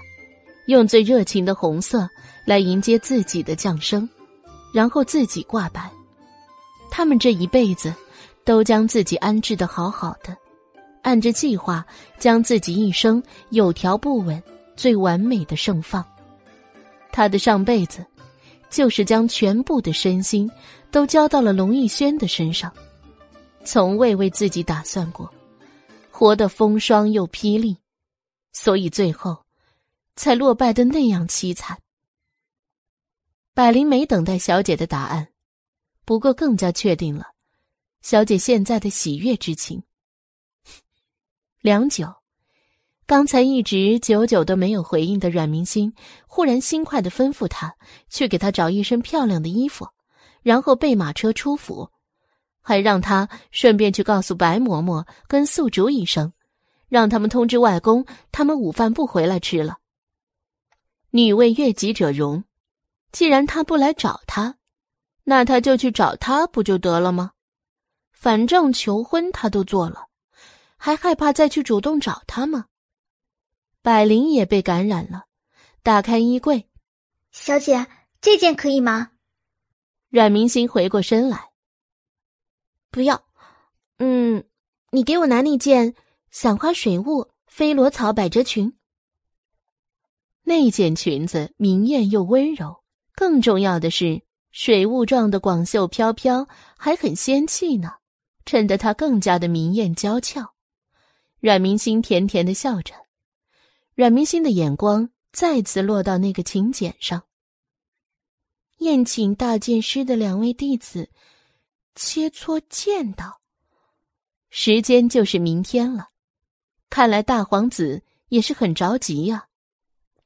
[0.67, 2.09] 用最热情的红色
[2.45, 4.09] 来迎接自己的降生，
[4.75, 5.91] 然后自己挂白。
[6.91, 7.95] 他们这一辈子
[8.45, 10.37] 都将自己安置的好好的，
[11.03, 11.85] 按着计划
[12.19, 14.43] 将自己一生有条不紊、
[14.77, 16.05] 最完美的盛放。
[17.13, 18.05] 他的上辈子，
[18.69, 20.51] 就是将全部的身心
[20.91, 22.73] 都交到了龙逸轩的身上，
[23.65, 25.33] 从未为自己打算过。
[26.11, 27.79] 活得风霜又霹雳，
[28.53, 29.39] 所以最后
[30.17, 31.79] 才落败的那样凄惨。
[33.55, 35.27] 百灵没等待小姐的答案，
[36.05, 37.27] 不过更加确定了
[38.03, 39.83] 小姐现在的喜悦之情。
[41.61, 42.15] 良久，
[43.07, 45.93] 刚才一直久久都没有回应的阮明星，
[46.27, 47.75] 忽然心快的吩咐他
[48.09, 49.89] 去给他找一身漂亮的衣服，
[50.43, 51.91] 然后备马车出府。
[52.63, 56.33] 还让他顺便去告诉白嬷嬷跟宿主一声，
[56.89, 59.79] 让他们通知外公，他们午饭不回来吃了。
[61.11, 62.45] 女为悦己者容，
[63.13, 64.57] 既然他不来找他，
[65.31, 67.31] 那他就去找他不就得了吗？
[68.11, 70.09] 反正求婚他都做了，
[70.77, 72.67] 还害怕再去主动找他吗？
[73.81, 75.27] 百灵也被感染了，
[75.85, 76.69] 打开衣柜，
[77.31, 77.87] 小姐，
[78.21, 79.13] 这件可以吗？
[80.09, 81.51] 阮明星回过身来。
[82.91, 83.25] 不要，
[83.99, 84.45] 嗯，
[84.91, 85.95] 你给我拿那件
[86.33, 88.77] 散花水雾飞罗草百褶裙。
[90.43, 92.83] 那件裙子明艳又温柔，
[93.15, 94.21] 更重要的是
[94.53, 97.95] 水雾状的广袖飘飘，还很仙气呢，
[98.45, 100.55] 衬得她更加的明艳娇俏。
[101.39, 102.95] 阮明星甜甜的笑着，
[103.95, 107.23] 阮明星的眼光再次落到那个请柬上。
[108.79, 111.11] 宴请大剑师的两位弟子。
[111.97, 113.41] 切磋剑道，
[114.49, 116.11] 时间就是明天了。
[116.89, 119.49] 看来大皇子也是很着急呀。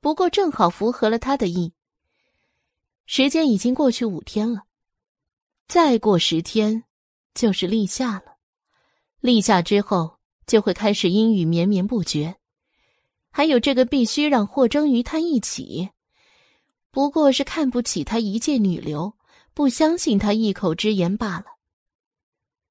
[0.01, 1.73] 不过正好符合了他的意。
[3.07, 4.65] 时间已经过去五天了，
[5.69, 6.85] 再过十天
[7.35, 8.37] 就是立夏了。
[9.21, 12.37] 立夏之后就会开始阴雨绵绵不绝。
[13.31, 15.91] 还有这个必须让霍征与他一起，
[16.91, 19.17] 不过是看不起他一介女流，
[19.53, 21.47] 不相信他一口之言罢了。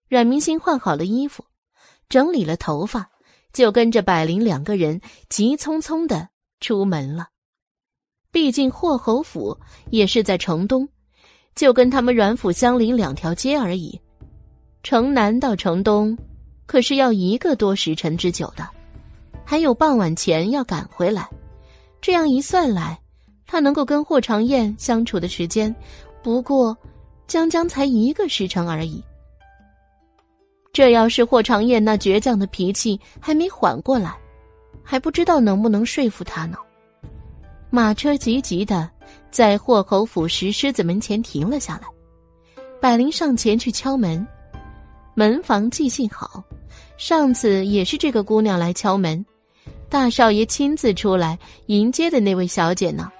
[0.08, 1.46] 阮明星换好了衣服，
[2.08, 3.12] 整理了头发，
[3.52, 6.30] 就跟着百灵两个人急匆匆的
[6.60, 7.30] 出门了。
[8.34, 9.56] 毕竟霍侯府
[9.92, 10.90] 也是在城东，
[11.54, 13.98] 就跟他们阮府相邻两条街而已。
[14.82, 16.18] 城南到城东，
[16.66, 18.68] 可是要一个多时辰之久的，
[19.46, 21.30] 还有傍晚前要赶回来。
[22.02, 23.00] 这样一算来，
[23.46, 25.74] 他能够跟霍长燕相处的时间，
[26.24, 26.76] 不过
[27.28, 29.02] 将将才一个时辰而已。
[30.74, 34.18] 这要是霍长燕那倔强的脾气还没缓过来，
[34.84, 36.58] 还不知道能不能说服他呢。
[37.76, 38.88] 马车急急的
[39.32, 41.88] 在霍侯府石狮子门前停了下来，
[42.80, 44.28] 百灵上前去敲门，
[45.16, 46.44] 门房记性好，
[46.98, 49.26] 上次也是这个姑娘来敲门，
[49.90, 53.12] 大少爷亲自出来迎接的那位小姐呢。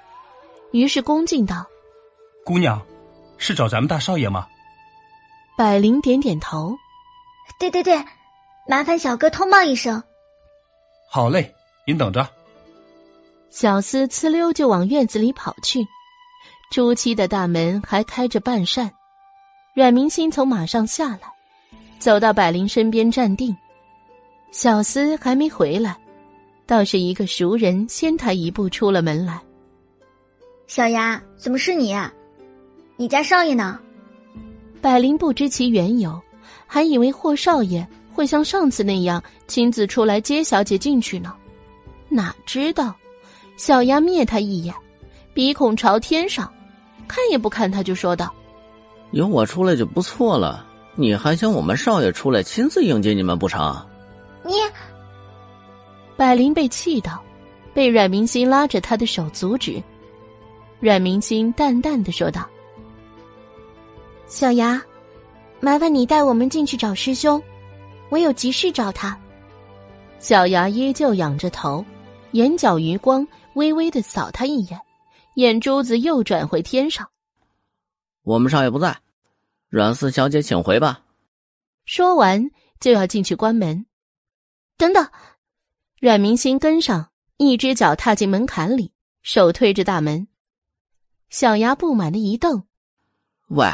[0.72, 1.66] 于是恭敬道
[2.46, 2.80] ：“姑娘，
[3.40, 4.46] 是找咱们大少爷吗？”
[5.58, 6.78] 百灵点点头
[7.60, 8.06] ：“对对对，
[8.70, 10.04] 麻烦小哥通报一声。”
[11.10, 11.52] 好嘞，
[11.88, 12.30] 您等着。
[13.54, 15.88] 小厮呲溜就往院子里跑去，
[16.72, 18.92] 朱漆的大门还开着半扇。
[19.76, 21.32] 阮明心从马上下来，
[22.00, 23.56] 走到百灵身边站定。
[24.50, 25.96] 小厮还没回来，
[26.66, 29.40] 倒是一个熟人先他一步出了门来。
[30.66, 31.96] 小丫，怎么是你？
[32.98, 33.80] 你家少爷呢？
[34.82, 36.20] 百灵不知其缘由，
[36.66, 41.36] 还以为霍少爷会像上次那样亲自出来接小姐进去呢，
[42.10, 42.96] 哪知道。
[43.56, 44.74] 小丫灭他一眼，
[45.34, 46.52] 鼻孔朝天上，
[47.08, 48.34] 看也不看他，就说道
[49.12, 53.86] ：“有我出来就不错了，你还想我们少爷出来亲自迎接你们不成？”
[54.44, 54.54] 你，
[56.18, 57.22] 百灵被气到，
[57.74, 59.82] 被阮明星拉着他的手阻止。
[60.80, 62.46] 阮明星淡淡的说道
[64.28, 64.82] ：“小牙，
[65.62, 67.42] 麻烦你带我们进去找师兄，
[68.10, 69.18] 我有急事找他。”
[70.20, 71.86] 小牙依旧仰着头，
[72.32, 73.26] 眼角余光。
[73.56, 74.80] 微微的扫他一眼，
[75.36, 77.10] 眼珠子又转回天上。
[78.24, 78.98] 我们少爷不在，
[79.70, 81.04] 阮四小姐请回吧。
[81.86, 82.50] 说完
[82.80, 83.86] 就要进去关门。
[84.78, 85.08] 等等，
[86.00, 88.92] 阮明心跟上，一只脚踏进门槛里，
[89.22, 90.28] 手推着大门。
[91.30, 92.64] 小牙不满的一瞪
[93.50, 93.68] ：“喂，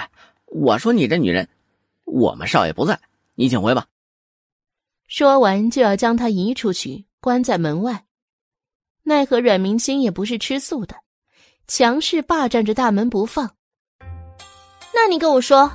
[0.46, 1.48] 我说你这女人，
[2.06, 3.00] 我们少爷不在，
[3.36, 3.86] 你请回吧。”
[5.08, 8.06] 说完就要将他移出去，关在门外。
[9.10, 10.96] 奈何阮明星也不是吃素的，
[11.68, 13.50] 强势霸占着大门不放。
[14.94, 15.72] 那你跟我说，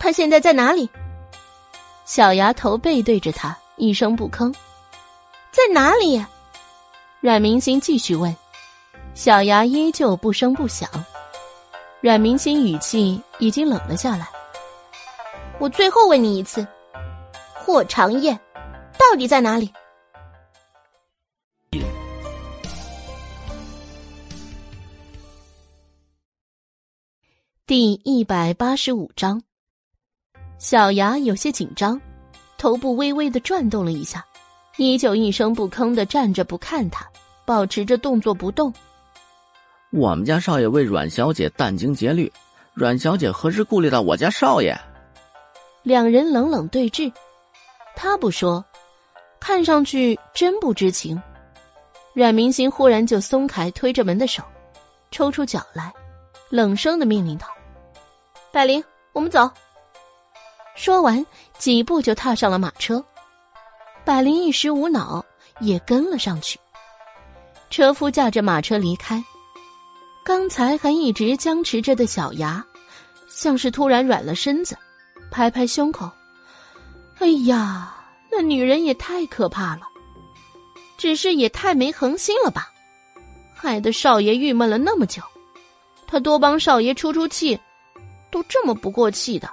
[0.00, 0.90] 他现在在哪里？
[2.04, 4.52] 小牙头背对着他，一声不吭。
[5.52, 6.20] 在哪里？
[7.20, 8.36] 阮明星继续问。
[9.14, 10.90] 小牙依旧不声不响。
[12.00, 14.28] 阮明星语气已经冷了下来。
[15.60, 16.66] 我最后问你一次，
[17.54, 18.36] 霍长燕
[18.98, 19.72] 到底在哪里？
[27.64, 29.40] 第一百八十五章，
[30.58, 31.98] 小牙有些紧张，
[32.58, 34.26] 头部微微的转动了一下，
[34.78, 37.08] 依旧一声不吭的站着不看他，
[37.44, 38.74] 保持着动作不动。
[39.92, 42.30] 我们家少爷为阮小姐殚精竭虑，
[42.74, 44.76] 阮小姐何时顾虑到我家少爷？
[45.84, 47.12] 两人冷冷对峙，
[47.94, 48.62] 他不说，
[49.38, 51.22] 看上去真不知情。
[52.12, 54.42] 阮明星忽然就松开推着门的手，
[55.12, 55.92] 抽出脚来。
[56.52, 57.46] 冷声的命令道
[58.52, 58.84] ：“百灵，
[59.14, 59.50] 我们走。”
[60.76, 61.24] 说完，
[61.56, 63.02] 几步就踏上了马车。
[64.04, 65.24] 百灵一时无脑，
[65.60, 66.60] 也跟了上去。
[67.70, 69.24] 车夫驾着马车离开。
[70.22, 72.62] 刚才还一直僵持着的小牙，
[73.30, 74.76] 像是突然软了身子，
[75.30, 76.10] 拍拍胸口
[77.18, 77.96] ：“哎呀，
[78.30, 79.88] 那女人也太可怕了，
[80.98, 82.70] 只是也太没恒心了吧，
[83.54, 85.22] 害得少爷郁闷了那么久。”
[86.12, 87.58] 他多帮少爷出出气，
[88.30, 89.48] 都这么不过气的，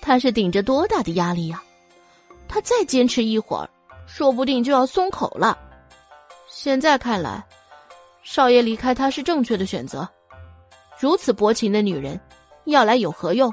[0.00, 1.60] 他是顶着多大的压力呀？
[2.46, 3.68] 他再坚持一会儿，
[4.06, 5.58] 说不定就要松口了。
[6.46, 7.44] 现在看来，
[8.22, 10.08] 少爷离开他是正确的选择。
[11.00, 12.20] 如此薄情的女人，
[12.66, 13.52] 要来有何用？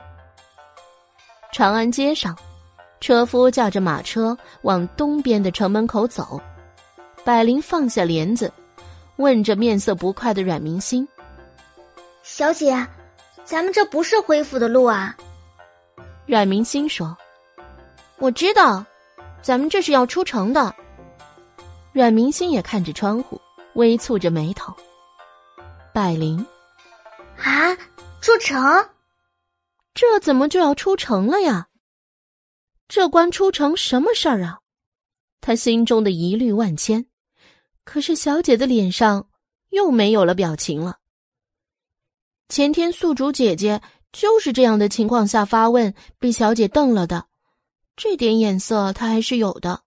[1.51, 2.38] 长安街上，
[2.99, 6.39] 车夫驾着马车往东边的城门口走。
[7.24, 8.53] 百灵放下帘子，
[9.16, 11.07] 问着面色不快的阮明星。
[12.24, 12.74] 小姐，
[13.44, 15.16] 咱们这不是恢复的路啊。
[16.26, 17.16] 阮明心说
[18.18, 18.84] ：“我知道，
[19.42, 20.74] 咱们这是要出城的。”
[21.92, 23.40] 阮明心也看着窗户，
[23.76, 24.74] 微蹙着眉头。
[25.94, 26.44] 百灵，
[27.38, 27.76] 啊，
[28.22, 28.90] 出城？
[29.94, 31.68] 这怎么就要出城了呀？
[32.88, 34.60] 这关出城什么事儿啊？
[35.42, 37.06] 他心中的疑虑万千，
[37.84, 39.28] 可是小姐的脸上
[39.72, 41.00] 又没有了表情了。
[42.54, 43.82] 前天宿主姐姐
[44.12, 47.26] 就是这样的情况下发问，被小姐瞪了的，
[47.95, 49.82] 这点眼色她还是有的。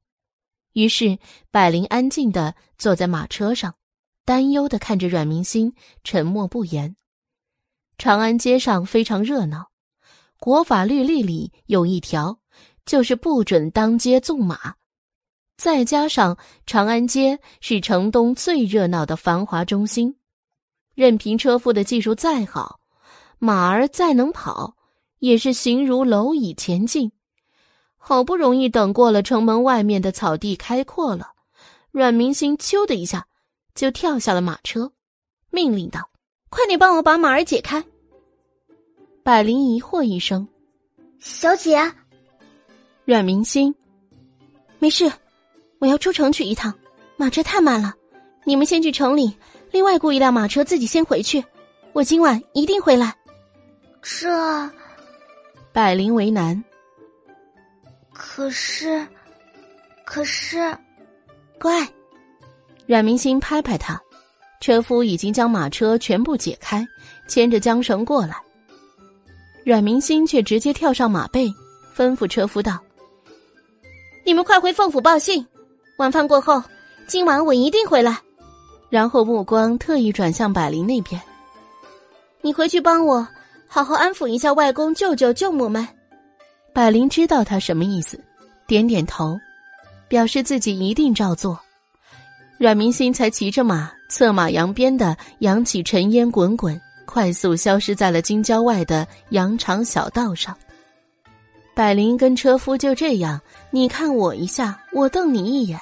[0.72, 1.16] 于是
[1.52, 3.76] 百灵安静的坐在马车上，
[4.24, 6.96] 担忧的看着阮明星，沉默不言。
[7.98, 9.70] 长安街上非常热闹，
[10.40, 12.40] 国法律例里有一条，
[12.84, 14.74] 就是不准当街纵马。
[15.56, 16.36] 再加上
[16.66, 20.16] 长安街是城东最热闹的繁华中心。
[20.96, 22.80] 任凭车夫的技术再好，
[23.38, 24.74] 马儿再能跑，
[25.18, 27.12] 也是形如蝼蚁前进。
[27.98, 31.32] 好不容易等过了城门外面的草地开阔了，
[31.90, 33.26] 阮明星“咻”的一下
[33.74, 34.90] 就跳下了马车，
[35.50, 36.08] 命令道
[36.48, 37.84] ：“快点帮我把马儿解开。
[39.22, 40.48] 百灵疑惑一声
[41.20, 41.78] ：“小姐。”
[43.04, 43.74] 阮明星，
[44.78, 45.12] 没事，
[45.78, 46.72] 我要出城去一趟，
[47.18, 47.94] 马车太慢了。
[48.44, 49.36] 你们先去城里，
[49.70, 51.44] 另外雇一辆马车，自己先回去。
[51.92, 53.14] 我今晚一定回来。
[54.02, 54.70] 这，
[55.72, 56.62] 百灵为难。
[58.12, 59.06] 可是，
[60.04, 60.76] 可是，
[61.58, 61.86] 乖。
[62.86, 64.00] 阮明星拍拍他，
[64.60, 66.86] 车夫已经将马车全部解开，
[67.26, 68.36] 牵着缰绳过来。
[69.64, 71.52] 阮明星却直接跳上马背，
[71.96, 72.78] 吩咐车夫道。
[74.24, 75.46] 你们快回凤府报信，
[75.98, 76.62] 晚饭过后，
[77.06, 78.20] 今晚我一定回来。
[78.88, 81.20] 然后目光特意转向百灵那边，
[82.40, 83.26] 你回去帮我
[83.66, 85.86] 好好安抚一下外公、舅舅、舅母们。
[86.72, 88.20] 百灵知道他什么意思，
[88.66, 89.36] 点点头，
[90.08, 91.58] 表示自己一定照做。
[92.58, 100.56] 阮明心才骑着马，策马扬鞭的扬起尘烟滚滚，快速消失在了京郊外的羊肠小道上。
[101.74, 103.38] 百灵跟车夫就这样，
[103.70, 105.78] 你看我一下，我瞪你一眼，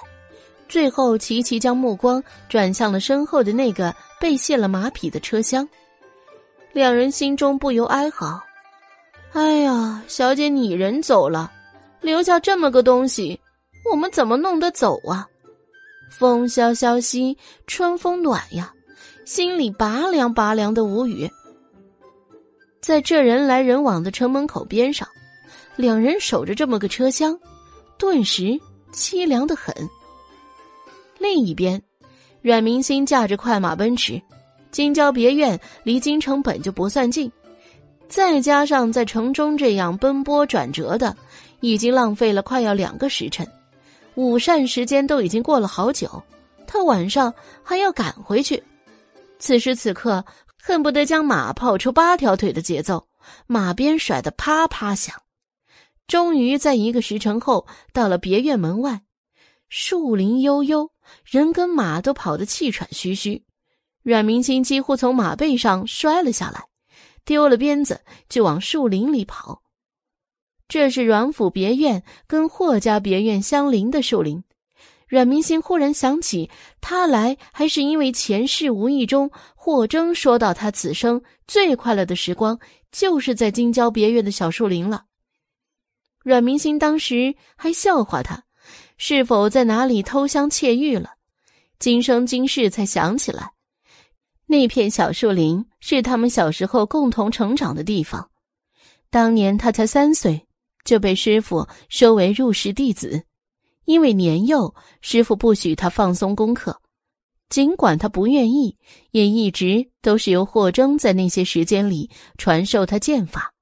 [0.69, 5.69] 最后齐齐将目光转向了身后的那个被卸了马匹的车厢。
[6.73, 8.41] 两人心中不由哀嚎
[9.33, 11.53] ：“哎呀，小姐你人走了，
[12.01, 13.41] 留下这么个东西，
[13.91, 15.27] 我们怎么弄得走啊？
[16.11, 17.37] 风萧萧兮，
[17.67, 18.73] 春风暖呀，
[19.25, 21.31] 心里拔凉拔凉的，无语。”
[22.83, 25.09] 在这人来人往的城门口边上。
[25.77, 27.37] 两人守着这么个车厢，
[27.99, 28.57] 顿时
[28.93, 29.75] 凄凉的很。
[31.25, 31.83] 另一边，
[32.43, 34.21] 阮明星驾着快马奔驰，
[34.71, 37.33] 京郊别院离京城本就不算近，
[38.11, 41.17] 再加上在城中这样奔波转折的，
[41.61, 43.51] 已经浪费了快要两个时辰。
[44.17, 46.23] 午膳时间都已经过了好久，
[46.67, 48.63] 他晚上还要赶回去。
[49.39, 50.23] 此时此刻，
[50.63, 53.09] 恨不得将马跑出八条腿的节奏，
[53.47, 55.17] 马鞭甩得啪啪响。
[56.07, 59.01] 终于在一个时辰后到了别院门外，
[59.71, 60.91] 树林悠悠，
[61.25, 63.45] 人跟马都跑得气喘吁吁。
[64.03, 66.65] 阮明星几乎从马背上摔了下来，
[67.25, 69.63] 丢了鞭子就往树林里跑。
[70.69, 74.43] 这是阮府别院跟霍家别院相邻的树林。
[75.07, 76.51] 阮明星忽然想起，
[76.81, 82.59] 他来还是因为前世无意中霍征说到他此生最快乐的时光
[82.91, 85.05] 就是在京郊别院的小树林了。
[86.23, 88.44] 阮明星当时还笑话他，
[88.97, 91.11] 是否在哪里偷香窃玉了？
[91.79, 93.53] 今生今世才想起来，
[94.47, 98.31] 那片小树林是他们小时候共同成长的地方。
[99.11, 100.47] 当年他才三岁，
[100.85, 103.25] 就被师傅收为入室弟子，
[103.85, 106.81] 因为年幼，师傅不许他放松功课。
[107.51, 108.77] 尽管他不愿意，
[109.11, 113.53] 也一直都是由霍征在那些时间里传授他剑法。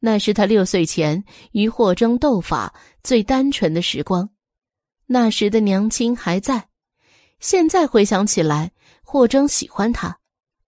[0.00, 1.22] 那是他六岁前
[1.52, 4.30] 与霍征斗法最单纯的时光，
[5.06, 6.68] 那时的娘亲还在。
[7.40, 8.70] 现在回想起来，
[9.02, 10.18] 霍征喜欢他，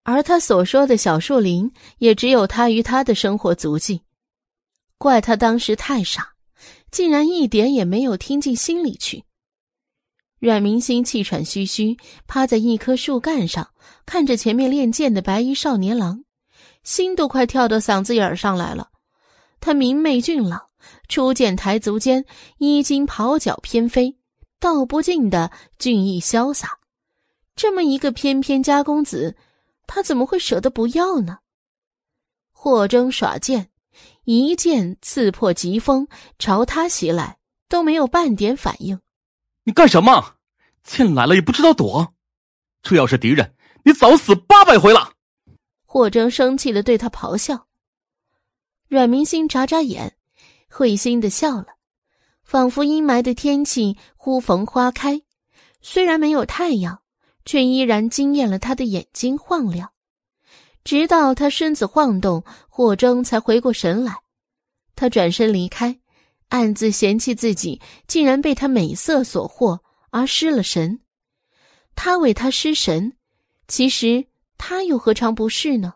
[0.03, 4.03] 而他所说的小树林也只有他与他的生活足迹。
[4.97, 6.35] 怪他当时太傻，
[6.91, 9.25] 竟然一点也没有听进心里去。
[10.39, 13.69] 阮明星气喘吁吁，趴在一棵树干上，
[14.07, 16.25] 看着前面练剑的白衣少年郎，
[16.83, 18.89] 心都快跳到嗓子眼儿上来了。
[19.61, 20.61] 他明媚俊朗，
[21.09, 22.25] 初见抬足间，
[22.59, 24.17] 衣襟袍角翩飞，
[24.59, 26.79] 道不尽的俊逸潇洒。
[27.55, 29.37] 这么一个翩翩家公子，
[29.87, 31.41] 他怎么会舍得不要呢？
[32.53, 33.71] 霍征耍剑，
[34.25, 37.39] 一剑刺破疾风，朝他袭来，
[37.69, 38.99] 都没有半点反应。
[39.65, 40.37] 你干什么？
[40.83, 42.15] 剑来了也不知道躲，
[42.83, 45.13] 这要是敌人，你早死八百回了。
[45.85, 47.67] 霍征生气的对他咆哮。
[48.89, 50.17] 阮明星眨眨眼，
[50.73, 51.67] 会心的笑了，
[52.43, 55.21] 仿佛阴霾的天气忽逢花开，
[55.83, 57.03] 虽然没有太阳，
[57.45, 59.93] 却依然惊艳了他的眼睛，晃亮。
[60.83, 64.23] 直到他身子晃动，霍征才回过神来。
[64.97, 66.01] 他转身离开，
[66.49, 69.79] 暗自嫌弃自己竟然被他美色所惑
[70.11, 71.01] 而失了神。
[71.95, 73.13] 他为他失神，
[73.69, 75.95] 其实他又何尝不是呢？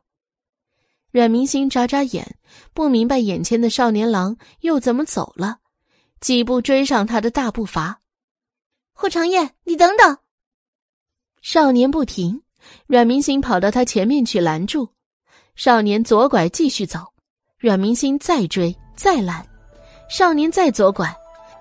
[1.16, 2.36] 阮明星眨眨眼，
[2.74, 5.60] 不明白眼前的少年郎又怎么走了，
[6.20, 8.02] 几步追上他的大步伐。
[8.92, 10.18] 霍长夜，你等等！
[11.40, 12.42] 少年不停，
[12.86, 14.90] 阮明星跑到他前面去拦住。
[15.54, 17.00] 少年左拐继续走，
[17.58, 19.42] 阮明星再追再拦。
[20.10, 21.10] 少年再左拐，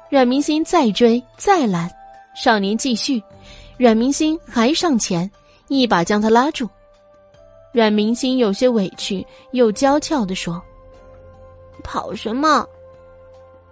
[0.09, 1.89] 阮明星再追再拦。
[2.35, 3.23] 少年继续，
[3.77, 5.31] 阮明星还上前，
[5.69, 6.69] 一把将他拉住。
[7.75, 10.63] 阮明心有些委屈又娇俏的说
[11.83, 12.65] ：“跑什么？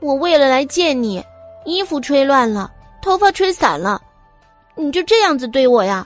[0.01, 1.23] 我为了来见你，
[1.63, 2.69] 衣服吹乱了，
[3.01, 4.01] 头发吹散了，
[4.75, 6.05] 你就这样子对我呀？”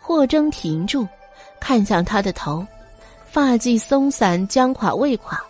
[0.00, 1.04] 霍征停住，
[1.58, 2.64] 看向他的头，
[3.26, 5.42] 发髻松散，僵垮未垮，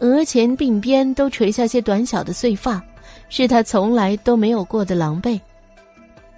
[0.00, 2.82] 额前鬓边都垂下些短小的碎发，
[3.28, 5.40] 是他从来都没有过的狼狈。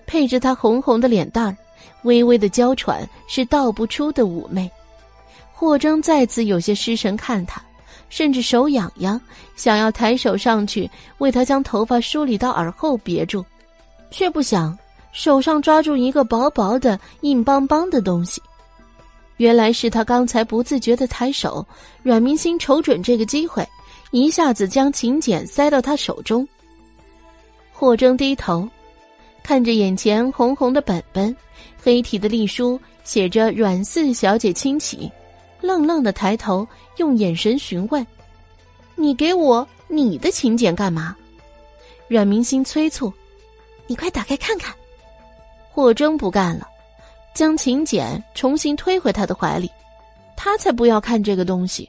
[0.06, 1.56] 配着他红红的脸蛋儿，
[2.02, 4.70] 微微的娇喘，是道不出的妩媚。
[5.52, 7.62] 霍征再次有些失神看他，
[8.08, 9.20] 甚至手痒痒，
[9.56, 13.44] 想要抬手上去为他将头发梳理到耳后别住，
[14.10, 14.76] 却不想
[15.12, 18.40] 手上抓住一个薄薄的、硬邦邦的东西。
[19.36, 21.66] 原来是他刚才不自觉的抬手，
[22.02, 23.66] 阮明星瞅准这个机会，
[24.10, 26.46] 一下子将请柬塞到他手中。
[27.72, 28.68] 霍征低头。
[29.42, 31.34] 看着眼前红红的本本，
[31.82, 35.10] 黑体的隶书写着“阮四小姐亲启”，
[35.60, 36.66] 愣愣的抬头，
[36.98, 38.06] 用眼神询问
[38.96, 41.16] ：“你给我你的请柬干嘛？”
[42.06, 43.12] 阮明心催促
[43.86, 44.74] ：“你快打开看看。”
[45.72, 46.68] 霍征不干了，
[47.32, 49.70] 将请柬重新推回他的怀里，
[50.36, 51.88] 他才不要看这个东西。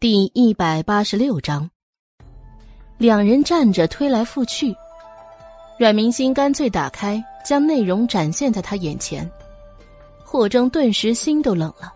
[0.00, 1.68] 第一百八十六章，
[2.96, 4.74] 两人站着推来覆去，
[5.76, 9.30] 阮明心干脆打开，将内容展现在他眼前。
[10.24, 11.92] 霍征顿时心都冷了，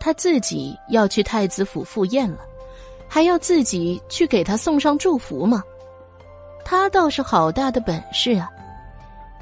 [0.00, 2.38] 他自己要去太子府赴宴了，
[3.06, 5.62] 还要自己去给他送上祝福吗？
[6.64, 8.50] 他倒是好大的本事啊！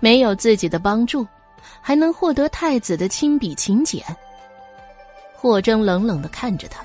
[0.00, 1.24] 没有自己的帮助，
[1.80, 4.04] 还能获得太子的亲笔请柬。
[5.32, 6.84] 霍征冷冷的看着他。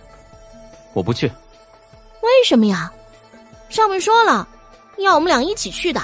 [0.94, 2.92] 我不去，为什么呀？
[3.70, 4.48] 上面说了，
[5.00, 6.02] 要我们俩一起去的。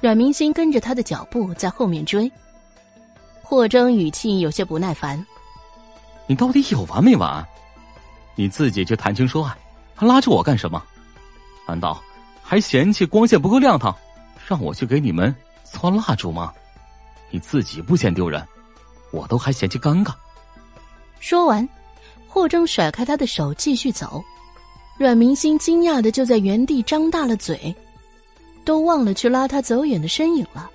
[0.00, 2.30] 阮明星跟着他的脚步在后面追。
[3.42, 5.24] 霍征语气有些不耐烦
[6.26, 7.46] ：“你到底有完没完？
[8.34, 9.56] 你自己去谈情说爱，
[9.94, 10.82] 还拉着我干什么？
[11.68, 12.02] 难道
[12.42, 13.94] 还嫌弃光线不够亮堂，
[14.46, 15.34] 让我去给你们
[15.64, 16.52] 搓蜡烛吗？
[17.30, 18.46] 你自己不嫌丢人，
[19.10, 20.12] 我都还嫌弃尴尬。”
[21.20, 21.68] 说完。
[22.36, 24.22] 霍征甩开他的手，继续走。
[24.98, 27.74] 阮明星惊讶的就在原地张大了嘴，
[28.62, 30.70] 都忘了去拉他走远的身影了。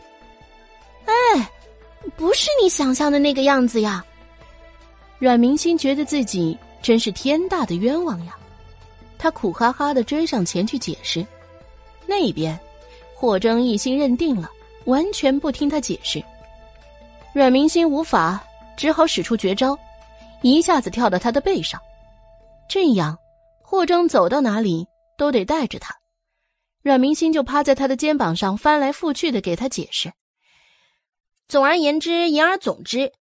[1.05, 1.51] 哎，
[2.18, 4.03] 不是你想象的那个样子呀！
[5.20, 8.36] 阮明星觉得自己真是天大的冤枉呀！
[9.20, 11.24] 他苦哈哈的追上前去解释。
[12.07, 12.59] 那边，
[13.14, 14.49] 霍征一心认定了，
[14.86, 16.24] 完全不听他解释。
[17.34, 18.43] 阮明星无法，
[18.76, 19.78] 只好使出绝招。
[20.50, 21.82] 一下子跳到他的背上，
[22.68, 23.18] 这样
[23.62, 24.88] 霍征走到哪里
[25.18, 25.96] 都得带着他。
[26.82, 30.12] 阮明星就趴在他的肩膀上翻来覆去的给他解释。
[31.48, 33.14] 总而言之，言而总之，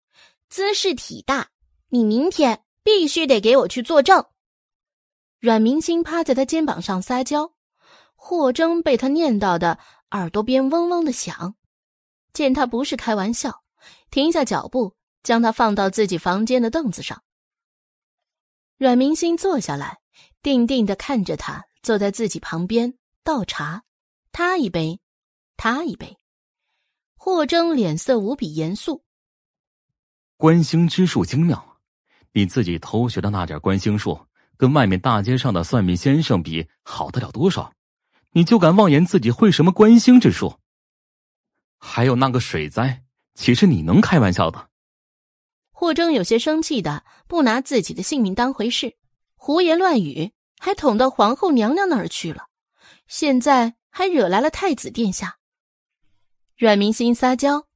[0.48, 1.48] 姿势体大，
[1.88, 4.24] 你明天必须得给我去作证。
[5.40, 7.52] 阮明星趴在他肩膀上撒娇，
[8.14, 9.78] 霍征被他念叨的
[10.10, 11.54] 耳朵边嗡嗡的响，
[12.32, 13.62] 见他不是开玩笑，
[14.10, 14.97] 停下脚步。
[15.22, 17.22] 将他放到自己房间的凳子上。
[18.76, 19.98] 阮明星坐下来，
[20.42, 22.94] 定定的看着他坐在自己旁边
[23.24, 23.82] 倒茶，
[24.30, 25.00] 他一杯，
[25.56, 26.16] 他一杯。
[27.16, 29.04] 霍征脸色无比严肃。
[30.36, 31.80] 观星之术精妙，
[32.32, 37.72] 你自己偷学的那点观星术，跟外面大街上的算命先生比好得了多少？
[38.30, 40.60] 你就敢妄言自己会什么观星之术？
[41.78, 43.02] 还有那个水灾，
[43.34, 44.67] 岂是你能开玩笑的？
[45.80, 48.96] 霍征有些生气的，不拿自己的性命当回事，
[49.36, 52.46] 胡言乱语，还捅到皇后娘娘那儿去了，
[53.06, 55.36] 现在还惹来了太子殿下。
[56.56, 57.66] 阮明心撒娇：“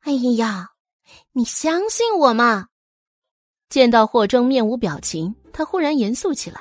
[0.00, 0.70] 哎呀，
[1.32, 2.68] 你相信我嘛！”
[3.68, 6.58] 见到霍征面无表情，他忽然严肃起来：“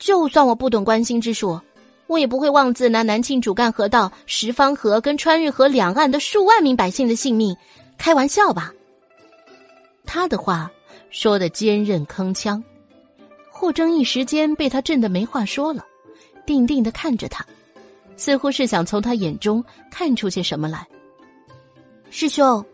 [0.00, 1.60] 就算我不懂关心之术，
[2.08, 7.56] 我也不会妄自拿南庆主干河道十方河跟川日河两岸的数万名百姓的性命。”
[8.02, 8.74] 开玩笑吧！
[10.04, 10.68] 他的话
[11.10, 12.60] 说的坚韧铿锵，
[13.48, 15.86] 霍征一时间被他震得没话说了，
[16.44, 17.46] 定定的看着他，
[18.16, 20.84] 似乎是想从他眼中看出些什么来。
[22.10, 22.66] 师兄，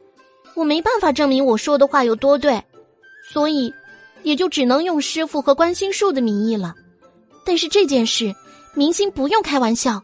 [0.54, 2.64] 我没办法证明我说的话有多对，
[3.30, 3.70] 所以
[4.22, 6.74] 也就只能用师傅和观心术的名义了。
[7.44, 8.34] 但是这件事，
[8.72, 10.02] 明星不用开玩笑。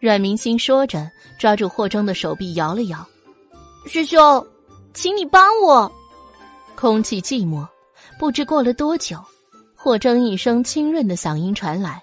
[0.00, 3.06] 阮明星说着，抓住霍征的手臂摇了摇。
[3.88, 4.46] 师兄，
[4.92, 5.90] 请你帮我。
[6.76, 7.66] 空气寂寞，
[8.18, 9.18] 不知过了多久，
[9.74, 12.02] 霍征一声清润的嗓音传来：“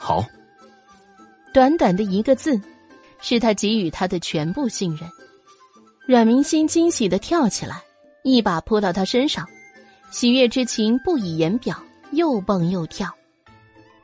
[0.00, 0.24] 好。”
[1.52, 2.60] 短短的一个字，
[3.20, 5.08] 是他给予他的全部信任。
[6.06, 7.82] 阮明心惊喜的跳起来，
[8.24, 9.46] 一把扑到他身上，
[10.10, 11.76] 喜悦之情不以言表，
[12.12, 13.12] 又蹦又跳。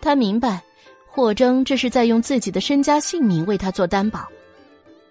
[0.01, 0.62] 他明白，
[1.09, 4.26] 霍征这是在用自己的身家性命为他做担保。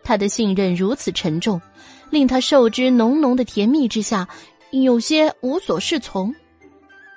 [0.03, 1.61] 他的信任如此沉重，
[2.09, 4.27] 令他受之浓浓的甜蜜之下，
[4.71, 6.33] 有些无所适从。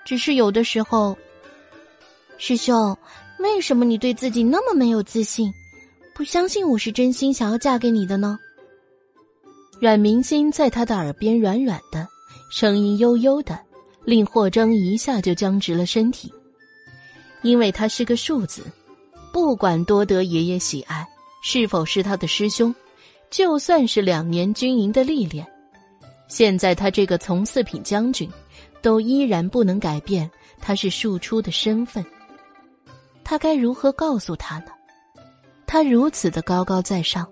[0.05, 1.17] 只是有的时候，
[2.39, 2.97] 师兄。
[3.41, 5.53] 为什么你对自己那么没有自信，
[6.15, 8.39] 不相信我是真心想要嫁给你的呢？
[9.81, 12.09] 阮明心在他的耳边软软的，
[12.51, 13.59] 声音悠悠的，
[14.05, 16.33] 令霍征一下就僵直了身体。
[17.43, 18.63] 因为他是个庶子，
[19.31, 21.07] 不管多得爷爷喜爱，
[21.47, 22.75] 是否是他的师兄，
[23.31, 25.47] 就算是两年军营的历练，
[26.27, 28.29] 现在他这个从四品将军，
[28.81, 30.29] 都依然不能改变
[30.59, 32.03] 他是庶出的身份。
[33.23, 34.69] 他该如何告诉他呢？
[35.67, 37.31] 他如此的高高在上，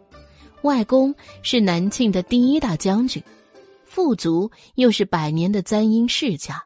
[0.61, 3.23] 外公是南庆的第一大将军，
[3.87, 6.63] 父族又是百年的簪缨世家，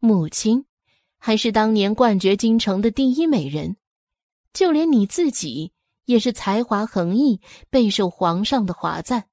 [0.00, 0.64] 母亲
[1.18, 3.76] 还是当年冠绝京城的第一美人，
[4.52, 5.70] 就连你自己
[6.10, 7.40] 也是才华横溢、
[7.70, 9.28] 备受皇上的华赞。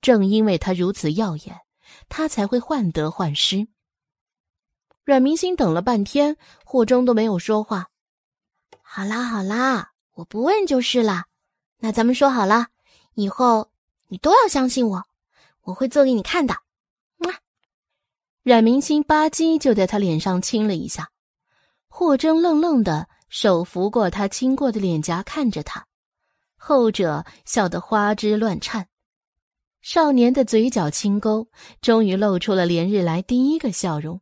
[0.00, 1.58] 正因为他如此耀眼，
[2.08, 3.66] 他才会患得患失。
[5.04, 7.88] 阮明星等了半天，霍征都没有说话。
[8.80, 11.24] 好啦好啦，我不问就是了。
[11.78, 12.68] 那咱们说好了，
[13.14, 13.72] 以后
[14.06, 15.02] 你都要相信我，
[15.62, 16.54] 我会做给你看的。
[16.54, 17.42] 啊！
[18.44, 21.10] 阮明星吧唧就在他脸上亲了一下。
[21.88, 25.86] 霍征愣愣的手拂过他亲过的脸颊，看着他，
[26.54, 28.88] 后者笑得花枝乱颤，
[29.80, 31.48] 少年的嘴角轻勾，
[31.80, 34.20] 终于露出了连日来第一个笑容。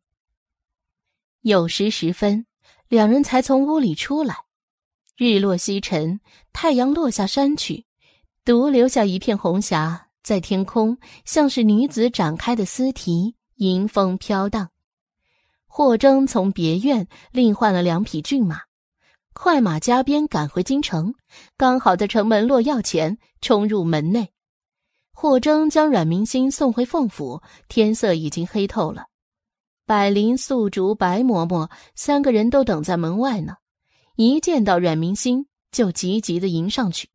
[1.42, 2.46] 酉时时分，
[2.86, 4.36] 两人才从屋里出来。
[5.16, 6.20] 日落西沉，
[6.52, 7.86] 太阳落下山去，
[8.44, 14.70] 独留下一片红霞在天空，像是女子展开的丝蹄，迎风飘荡。
[15.66, 18.60] 霍征从别院另换了两匹骏马，
[19.32, 21.14] 快马加鞭赶回京城，
[21.56, 24.32] 刚好在城门落钥前冲入门内。
[25.12, 29.06] 霍征将阮明心送回凤府，天色已经黑透了。
[29.86, 33.56] 百灵、素竹、白嬷嬷三个人都等在门外呢。
[34.16, 37.08] 一见到阮明心，就急急的迎上去。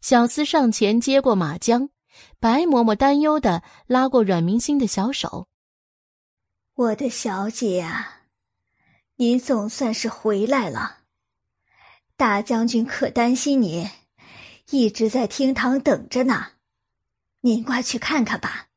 [0.00, 1.88] 小厮上前接过马缰，
[2.40, 5.48] 白嬷嬷担忧的拉过阮明心的小手
[6.74, 8.22] ：“我的小姐啊，
[9.16, 11.03] 您总算是回来了。
[12.16, 13.90] 大将军可担心你，
[14.70, 16.52] 一直在厅堂等着呢。
[17.40, 18.68] 您快去看看吧。”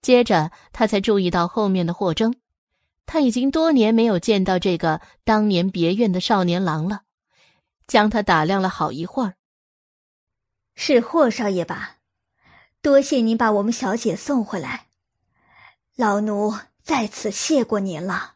[0.00, 2.34] 接着，他才注意到后面的霍征。
[3.06, 7.02] 他已经多年没有见到这个当年别院的少年郎了，
[7.86, 9.34] 将他打量了好一会儿。
[10.74, 11.98] 是霍少爷吧？
[12.82, 14.88] 多谢您把我们小姐送回来，
[15.94, 18.34] 老奴在此谢过您了。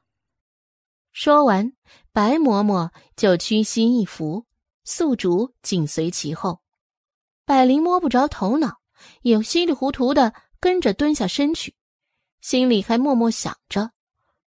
[1.13, 1.73] 说完，
[2.13, 4.47] 白嬷嬷就屈膝一伏，
[4.85, 6.61] 素竹紧随其后。
[7.45, 8.81] 百灵摸不着头脑，
[9.23, 11.75] 也稀里糊涂的跟着蹲下身去，
[12.41, 13.93] 心里还默默想着。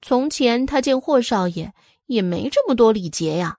[0.01, 1.73] 从前他见霍少爷
[2.07, 3.57] 也没这么多礼节呀，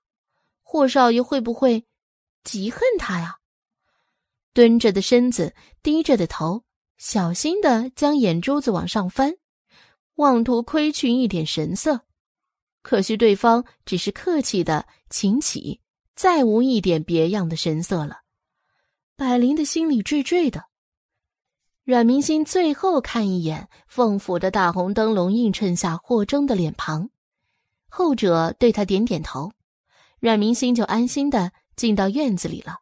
[0.63, 1.87] 霍少爷会不会
[2.45, 3.37] 嫉恨他呀？
[4.53, 6.65] 蹲着的身子，低着的头，
[6.99, 9.35] 小心的将眼珠子往上翻，
[10.17, 12.03] 妄图窥去一点神色。
[12.85, 15.81] 可惜对方只是客气的请起，
[16.15, 18.19] 再无一点别样的神色了。
[19.17, 20.67] 百灵的心里惴惴的。
[21.83, 27.09] 阮明心最后看一眼凤府的大红灯笼映衬下霍征的脸庞，
[27.89, 29.53] 后者对他点点头，
[30.21, 32.81] 阮明心就安心的进到院子里了。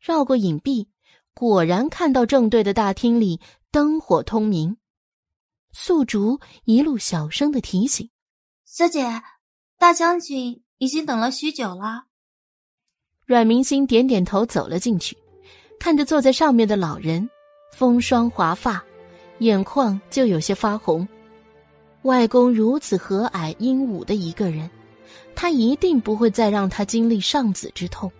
[0.00, 0.88] 绕过隐蔽，
[1.32, 4.76] 果然看到正对的大厅里灯火通明。
[5.70, 8.10] 素竹一路小声的提醒
[8.70, 9.22] ：“小姐，
[9.78, 12.04] 大将军已经等了许久了。”
[13.24, 15.16] 阮明心点点头，走了进去，
[15.80, 17.28] 看着坐在上面的老人。
[17.72, 18.84] 风霜华发，
[19.38, 21.08] 眼眶就有些发红。
[22.02, 24.70] 外公如此和蔼英武的一个人，
[25.34, 28.12] 他一定不会再让他经历丧子之痛。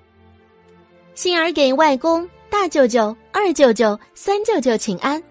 [1.14, 5.22] 心儿给外公、大舅舅、二舅舅、三舅舅请安。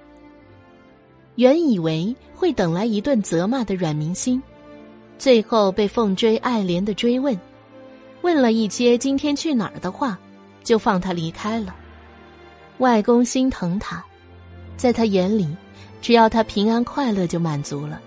[1.36, 4.42] 原以为会等来一顿责骂的阮明心，
[5.18, 7.38] 最后被凤追爱怜的追问，
[8.22, 10.18] 问了一些今天去哪儿的话，
[10.64, 11.76] 就放他离开了。
[12.78, 14.04] 外公心疼他，
[14.76, 15.48] 在他眼里，
[16.02, 18.00] 只要他平安快乐就满足了。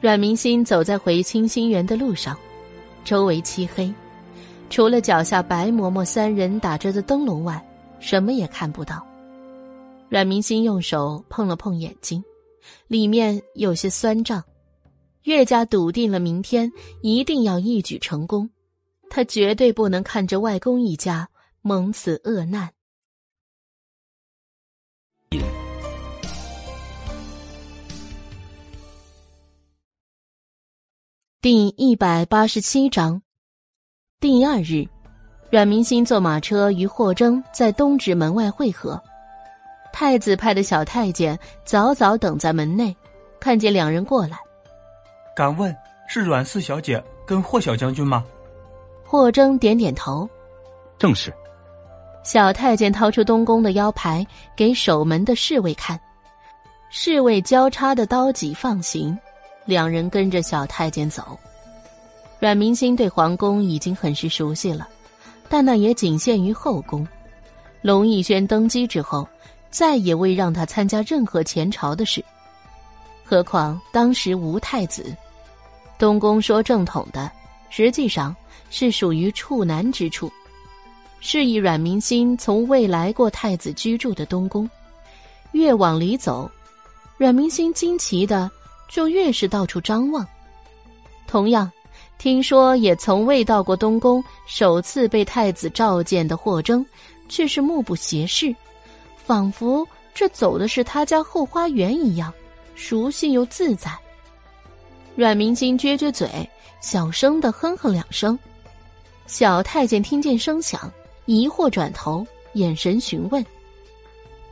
[0.00, 2.36] 阮明心走在回清心园的路上，
[3.04, 3.92] 周围漆黑，
[4.70, 7.62] 除了脚下白嬷嬷三人打着的灯笼外，
[8.00, 9.04] 什么也看不到。
[10.08, 12.24] 阮明心用手碰了碰眼睛，
[12.86, 14.42] 里面有些酸胀，
[15.24, 16.70] 岳家笃定了明天
[17.02, 18.48] 一定要一举成功。
[19.10, 21.28] 他绝对不能看着外公一家
[21.62, 22.70] 蒙此恶难。
[31.40, 33.22] 第一百八十七章，
[34.20, 34.86] 第二日，
[35.50, 39.00] 阮明心坐马车与霍征在东直门外会合。
[39.92, 42.94] 太子派的小太监早早等在门内，
[43.40, 44.38] 看见两人过来，
[45.38, 45.72] 敢问
[46.08, 48.24] 是阮四小姐跟霍小将军吗？
[49.04, 50.28] 霍征点点头，
[50.98, 51.32] 正是。
[52.24, 54.26] 小太监掏出东宫的腰牌
[54.56, 55.96] 给守门的侍卫看，
[56.90, 59.16] 侍卫交叉的刀戟放行，
[59.64, 61.38] 两人跟着小太监走。
[62.40, 64.88] 阮明星对皇宫已经很是熟悉了，
[65.48, 67.06] 但那也仅限于后宫。
[67.80, 69.24] 龙逸轩登基之后，
[69.70, 72.24] 再也未让他参加任何前朝的事。
[73.24, 75.14] 何况当时无太子，
[75.98, 77.30] 东宫说正统的，
[77.70, 78.34] 实际上。
[78.70, 80.30] 是属于处男之处，
[81.20, 84.68] 示意阮明心从未来过太子居住的东宫。
[85.52, 86.50] 越往里走，
[87.16, 88.50] 阮明心惊奇的
[88.86, 90.26] 就越是到处张望。
[91.26, 91.72] 同样，
[92.18, 96.84] 听说也从未到过东宫，首次被太子召见的霍征，
[97.26, 98.54] 却是目不斜视，
[99.16, 102.30] 仿佛这走的是他家后花园一样，
[102.74, 103.90] 熟悉又自在。
[105.18, 106.48] 阮明心撅撅嘴，
[106.80, 108.38] 小声的哼哼两声。
[109.26, 110.88] 小太监听见声响，
[111.26, 113.44] 疑惑转头，眼神询问。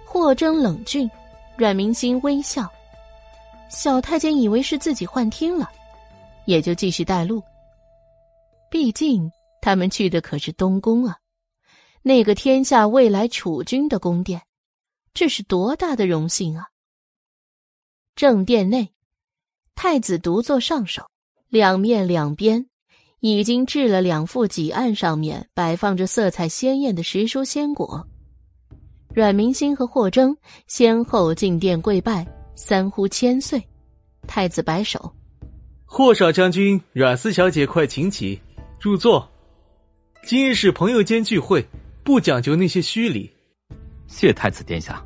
[0.05, 1.09] 霍征冷峻，
[1.57, 2.69] 阮明心微笑。
[3.71, 5.71] 小太监以为是自己幻听了，
[6.47, 7.41] 也就继续带路。
[8.69, 11.17] 毕竟他们去的可是东宫啊，
[12.03, 14.43] 那个天下未来储君的宫殿，
[15.15, 16.67] 这是多大的荣幸啊！
[18.17, 18.93] 正殿内，
[19.77, 21.03] 太子独坐上首，
[21.49, 22.67] 两面两边。
[23.21, 28.07] 已经置了两副几案，上面摆放着色彩鲜艳的时蔬鲜果。
[29.13, 30.37] 阮明心和霍征
[30.69, 33.61] 先后进殿跪拜，三呼千岁。
[34.29, 35.13] 太子摆手
[35.85, 38.41] ：“霍少将军、阮四小姐，快请起，
[38.81, 39.29] 入座。
[40.25, 41.65] 今日是朋友间聚会，
[42.05, 43.31] 不讲究那些虚礼。”
[44.07, 45.05] 谢太子殿下。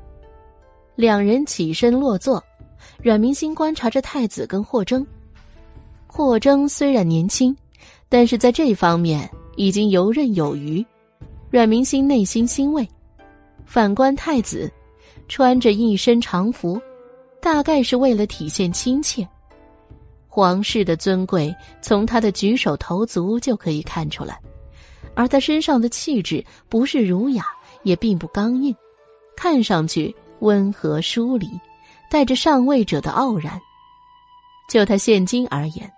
[0.97, 2.43] 两人起身落座。
[3.03, 5.07] 阮明心观察着太子跟霍征。
[6.07, 7.57] 霍征虽然年轻。
[8.13, 10.85] 但是在这方面已经游刃有余，
[11.49, 12.87] 阮明心内心欣慰。
[13.65, 14.69] 反观太子，
[15.29, 16.83] 穿着一身长服，
[17.41, 19.27] 大概是为了体现亲切。
[20.27, 24.37] 皇室的尊贵从他的举手投足就可以看出来，
[25.15, 27.45] 而他身上的气质不是儒雅，
[27.85, 28.75] 也并不刚硬，
[29.37, 31.49] 看上去温和疏离，
[32.11, 33.61] 带着上位者的傲然。
[34.69, 35.91] 就他现今而言。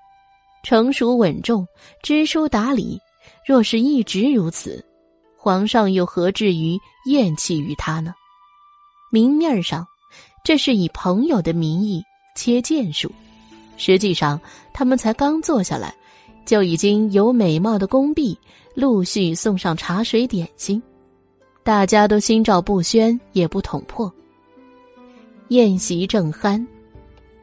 [0.63, 1.67] 成熟稳重，
[2.05, 3.01] 知书达理。
[3.45, 4.85] 若是一直如此，
[5.37, 8.15] 皇上又何至于厌弃于他呢？
[9.11, 9.85] 明面上，
[10.45, 12.01] 这是以朋友的名义
[12.37, 13.09] 切剑术；
[13.77, 14.41] 实际上，
[14.73, 15.93] 他们才刚坐下来，
[16.47, 18.39] 就已经有美貌的宫婢
[18.75, 20.81] 陆续送上茶水点心，
[21.65, 24.13] 大家都心照不宣，也不捅破。
[25.53, 26.67] 宴席正酣。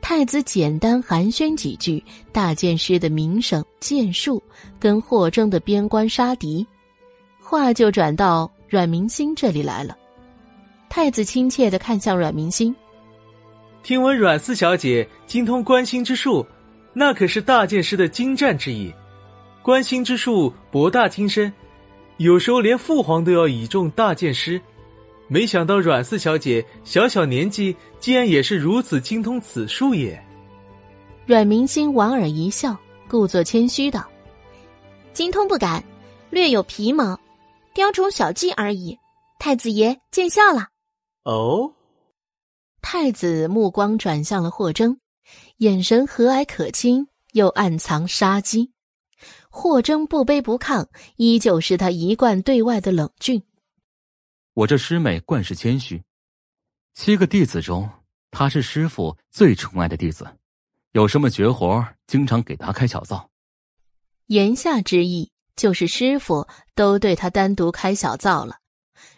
[0.01, 4.41] 太子简单寒暄几句大剑师的名声、剑术，
[4.79, 6.65] 跟霍征的边关杀敌，
[7.39, 9.95] 话就转到阮明星这里来了。
[10.89, 12.75] 太子亲切的看向阮明星，
[13.83, 16.43] 听闻阮四小姐精通观星之术，
[16.93, 18.91] 那可是大剑师的精湛之意。
[19.61, 21.53] 观星之术博大精深，
[22.17, 24.59] 有时候连父皇都要倚重大剑师。
[25.31, 30.21] 没想到阮四小姐小小年纪，竟然也是如此精通此术也。
[31.25, 32.75] 阮明星莞尔一笑，
[33.07, 34.09] 故作谦虚道
[35.13, 35.83] ：“精通不敢，
[36.31, 37.19] 略有皮毛，
[37.75, 38.97] 雕虫小技而已。
[39.37, 40.69] 太子爷见笑了。”
[41.23, 41.71] 哦。
[42.81, 44.99] 太子目光转向了霍征，
[45.57, 48.71] 眼神和蔼可亲，又暗藏杀机。
[49.51, 53.43] 霍征不卑不亢，依旧是他一贯对外的冷峻。
[54.53, 56.03] 我这师妹惯是谦虚，
[56.93, 57.89] 七个弟子中，
[58.31, 60.27] 她是师傅最宠爱的弟子，
[60.91, 63.29] 有什么绝活，经常给她开小灶。
[64.25, 68.57] 言下之意就是师傅都对他单独开小灶了，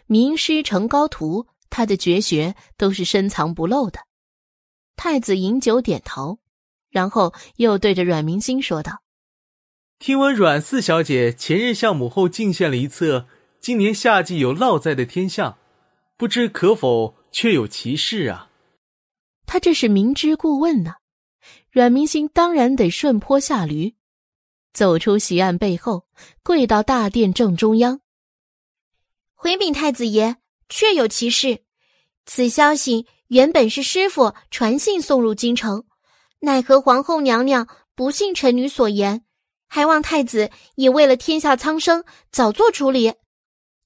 [0.06, 4.00] 名师成高徒，他的绝学都是深藏不露的。
[4.96, 6.38] 太子饮酒点头，
[6.90, 9.02] 然后又对着阮明星说道
[9.98, 13.26] ：“听闻阮四小姐前日向母后进献了一册
[13.62, 15.56] 今年夏季有涝灾的天象，
[16.16, 18.50] 不知可否确有其事啊？”
[19.46, 20.94] 他这是明知故问呢。
[21.70, 23.94] 阮明星当然得顺坡下驴，
[24.72, 26.08] 走出席案背后，
[26.42, 28.00] 跪到大殿正中央，
[29.32, 30.38] 回禀太子爷，
[30.68, 31.62] 确有其事。
[32.26, 35.84] 此消息原本是师傅传信送入京城。
[36.40, 39.24] 奈何皇后娘娘不信臣女所言，
[39.68, 43.14] 还望太子也为了天下苍生早做处理。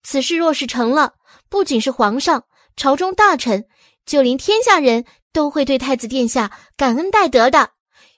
[0.09, 1.15] 此事若是成了，
[1.49, 2.45] 不仅是皇上、
[2.77, 3.67] 朝中大臣，
[4.05, 7.73] 就连天下人都会对太子殿下感恩戴德的，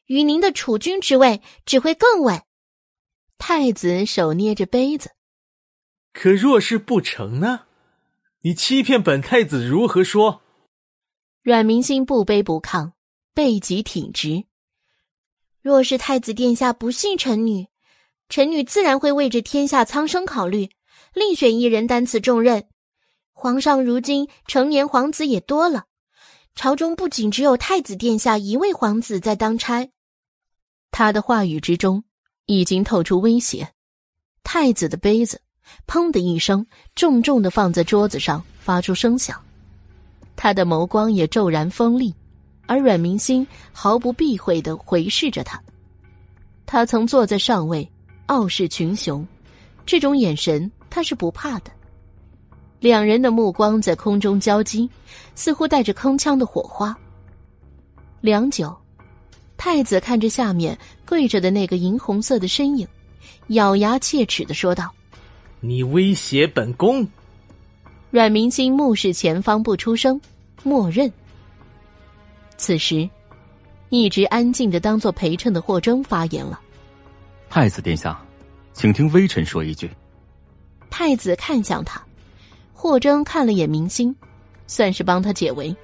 [0.05, 2.43] 于您的储君之位只会更稳。
[3.39, 5.13] 太子手捏着杯子，
[6.13, 7.63] 可若是不成呢？
[8.43, 10.43] 你欺骗本太子如何说？
[11.41, 12.93] 阮明心不卑不亢。
[13.33, 14.45] 背脊挺直。
[15.63, 17.69] 若是太子殿下不信臣女，
[18.29, 20.69] 臣女自然会为着天下苍生考虑，
[21.19, 22.65] 另选一人担此重任。
[23.33, 25.85] 皇上如今成年皇子也多了，
[26.55, 29.89] 朝中不仅只有太子殿下一位皇子在当差。
[30.91, 32.05] 他的话语之中
[32.47, 33.69] 已经透出威胁。
[34.43, 35.41] 太子的杯子
[35.87, 39.39] “砰”的一声，重重的放在桌子上，发出声响。
[40.37, 42.15] 他的眸光也骤然锋利。
[42.67, 45.59] 而阮明星毫不避讳的回视着他，
[46.67, 47.91] 他曾坐在上位，
[48.27, 49.27] 傲视群雄，
[49.87, 51.71] 这种眼神他是不怕的。
[52.81, 54.89] 两人的目光在空中交击，
[55.35, 56.97] 似乎带着铿锵的火花。
[58.21, 58.77] 良久，
[59.57, 62.87] 太子看着下面跪着的那个银红色的身影，
[63.49, 64.93] 咬牙切齿的说道
[65.61, 67.07] ：“你威胁本宫！”
[68.11, 70.21] 阮明星目视前方不出声，
[70.63, 71.13] 默认。
[72.57, 73.09] 此时，
[73.89, 76.61] 一直安静的当做陪衬的霍征发言了
[77.51, 78.21] ：“太子殿下，
[78.73, 79.91] 请听微臣说一句。”
[80.91, 82.03] 太子看向他，
[82.73, 84.15] 霍征看了眼明星，
[84.67, 85.75] 算是帮他解围。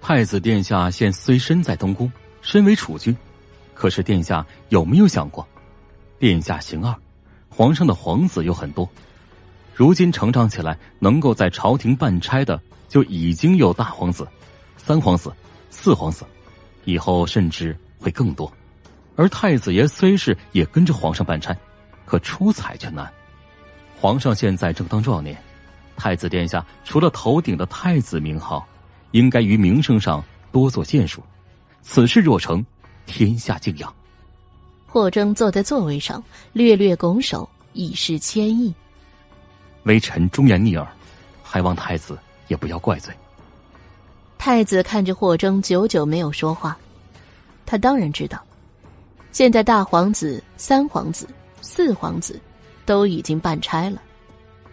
[0.00, 2.10] 太子殿下现虽身在东宫，
[2.42, 3.16] 身为储君，
[3.74, 5.46] 可是殿下有没有想过，
[6.18, 6.94] 殿下行二，
[7.48, 8.88] 皇上的皇子有很多，
[9.74, 14.26] 如今成长起来能够在朝廷办差的就已经有大皇子、
[14.76, 15.32] 三皇子。
[15.76, 16.24] 四皇子，
[16.84, 18.50] 以后甚至会更多。
[19.16, 21.54] 而太子爷虽是也跟着皇上办差，
[22.06, 23.12] 可出彩却难。
[24.04, 25.34] 皇上现在正当壮年，
[25.96, 28.62] 太子殿下除了头顶的太子名号，
[29.12, 31.22] 应该于名声上多做建树。
[31.80, 32.62] 此事若成，
[33.06, 33.90] 天下敬仰。
[34.86, 38.74] 霍征坐在座位上，略略拱手，以示谦意。
[39.84, 40.86] 微臣忠言逆耳，
[41.42, 43.10] 还望太子也不要怪罪。
[44.36, 46.76] 太子看着霍征，久久没有说话。
[47.64, 48.38] 他当然知道，
[49.32, 51.26] 现在大皇子、三皇子、
[51.62, 52.38] 四皇子
[52.84, 54.00] 都已经办差了。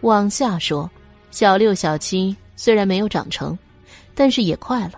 [0.02, 0.90] 往下说，
[1.30, 3.58] 小六、小七虽然没有长成，
[4.14, 4.94] 但是也快了。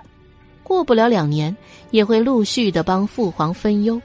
[0.63, 1.55] 过不了两年，
[1.91, 4.01] 也会陆续的帮父皇分忧。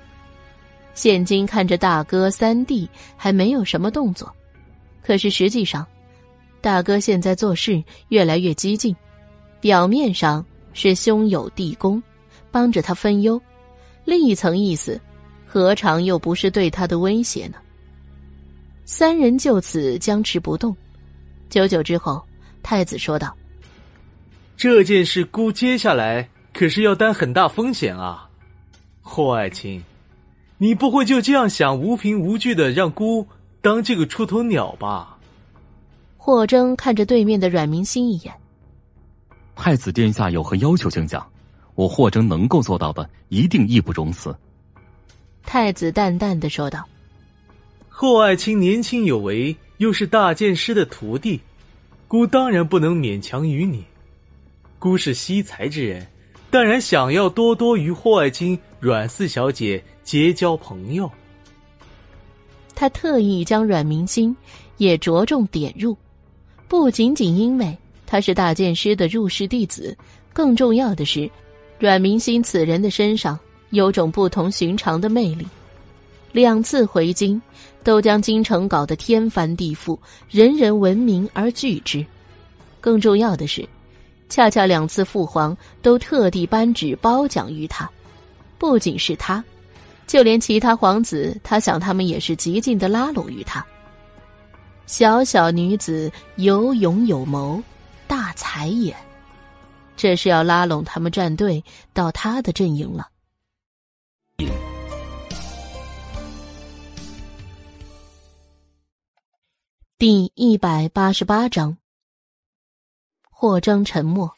[0.93, 4.31] 现今看着大哥、三弟还没有什么动作，
[5.01, 5.85] 可是实际上，
[6.61, 8.95] 大哥现在做事越来越激进，
[9.61, 10.45] 表面上。
[10.71, 12.01] 是兄友弟恭，
[12.51, 13.37] 帮着他分忧；
[14.05, 15.01] 另一层意思，
[15.45, 17.57] 何尝又不是对他的威胁呢？
[18.91, 20.75] 三人就此僵持不动。
[21.47, 22.19] 久久之后，
[22.63, 23.37] 太子说道
[24.57, 28.27] ：“这件事，姑接下来可是要担很大风险啊！
[28.99, 29.83] 霍爱卿，
[30.57, 33.27] 你不会就这样想无凭无据的让姑
[33.61, 35.19] 当这个出头鸟吧？”
[36.17, 38.33] 霍征看着对面的阮明心一眼。
[39.55, 41.23] 太子殿下有何要求，请讲，
[41.75, 44.35] 我霍征能够做到的，一定义不容辞。
[45.43, 46.83] 太子淡淡的说道
[48.01, 51.37] ：“霍爱卿年轻有为，又是大剑师的徒弟，
[52.07, 53.83] 孤当然不能勉强于你。
[54.79, 56.07] 孤是惜才之人，
[56.49, 61.11] 当然想要多多与霍爱卿、阮四小姐结交朋友。”
[62.73, 64.33] 他特意将阮明心
[64.77, 65.97] 也着重点入，
[66.69, 67.77] 不仅仅因为。
[68.05, 69.93] 他是大剑师的入室弟子，
[70.31, 71.29] 更重要的是，
[71.77, 73.37] 阮明心此人的身上
[73.71, 75.45] 有种不同寻常的魅力。
[76.31, 77.41] 两次回京，
[77.89, 79.97] 都将京城搞得天翻地覆，
[80.29, 82.05] 人人闻名而惧之。
[82.79, 83.67] 更重要的是，
[84.29, 87.89] 恰恰两次父皇都特地颁旨褒奖于他。
[88.59, 89.43] 不仅是他，
[90.05, 93.65] 就连其他皇子，他想他们也是极尽的拉拢于他。
[94.85, 97.59] 小小女子有勇有谋。
[98.05, 98.95] 大才也，
[99.97, 103.07] 这是要拉拢他们战队到他的阵营了。
[109.99, 111.75] 第一百八十八章，
[113.29, 114.33] 霍征沉默，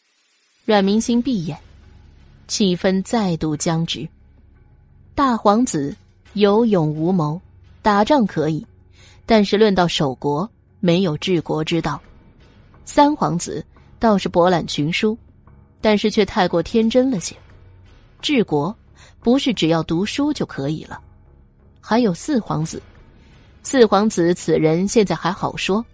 [0.66, 1.56] 阮明星闭眼，
[2.48, 4.10] 气氛再度僵直。
[5.14, 5.96] 大皇子
[6.34, 7.40] 有勇无谋，
[7.84, 8.66] 打仗可以，
[9.28, 10.50] 但是论到守国，
[10.80, 12.02] 没有治国之道。
[12.84, 13.64] 三皇子
[14.00, 15.16] 倒是博览群书，
[15.80, 17.36] 但是却太过天真了些。
[18.20, 18.76] 治国
[19.20, 21.00] 不是只要读书就可以了。
[21.80, 22.82] 还有四皇子。
[23.64, 25.86] 四皇子此人现在还好说，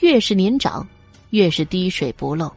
[0.00, 0.86] 越是年长，
[1.30, 2.50] 越是滴水不漏。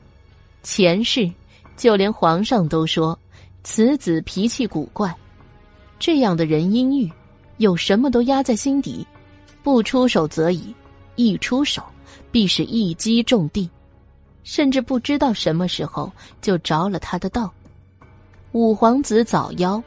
[0.62, 1.30] 前世
[1.76, 3.18] 就连皇上都说
[3.64, 5.14] 此子脾气古怪，
[6.00, 7.12] 这样的人阴郁，
[7.58, 9.06] 有什么都压在心底，
[9.64, 10.74] 不出手则已，
[11.16, 11.84] 一出手
[12.32, 13.70] 必是一击中地，
[14.43, 17.52] 甚至不知道什么时候就着了他的道。
[18.52, 19.82] 五皇子早夭，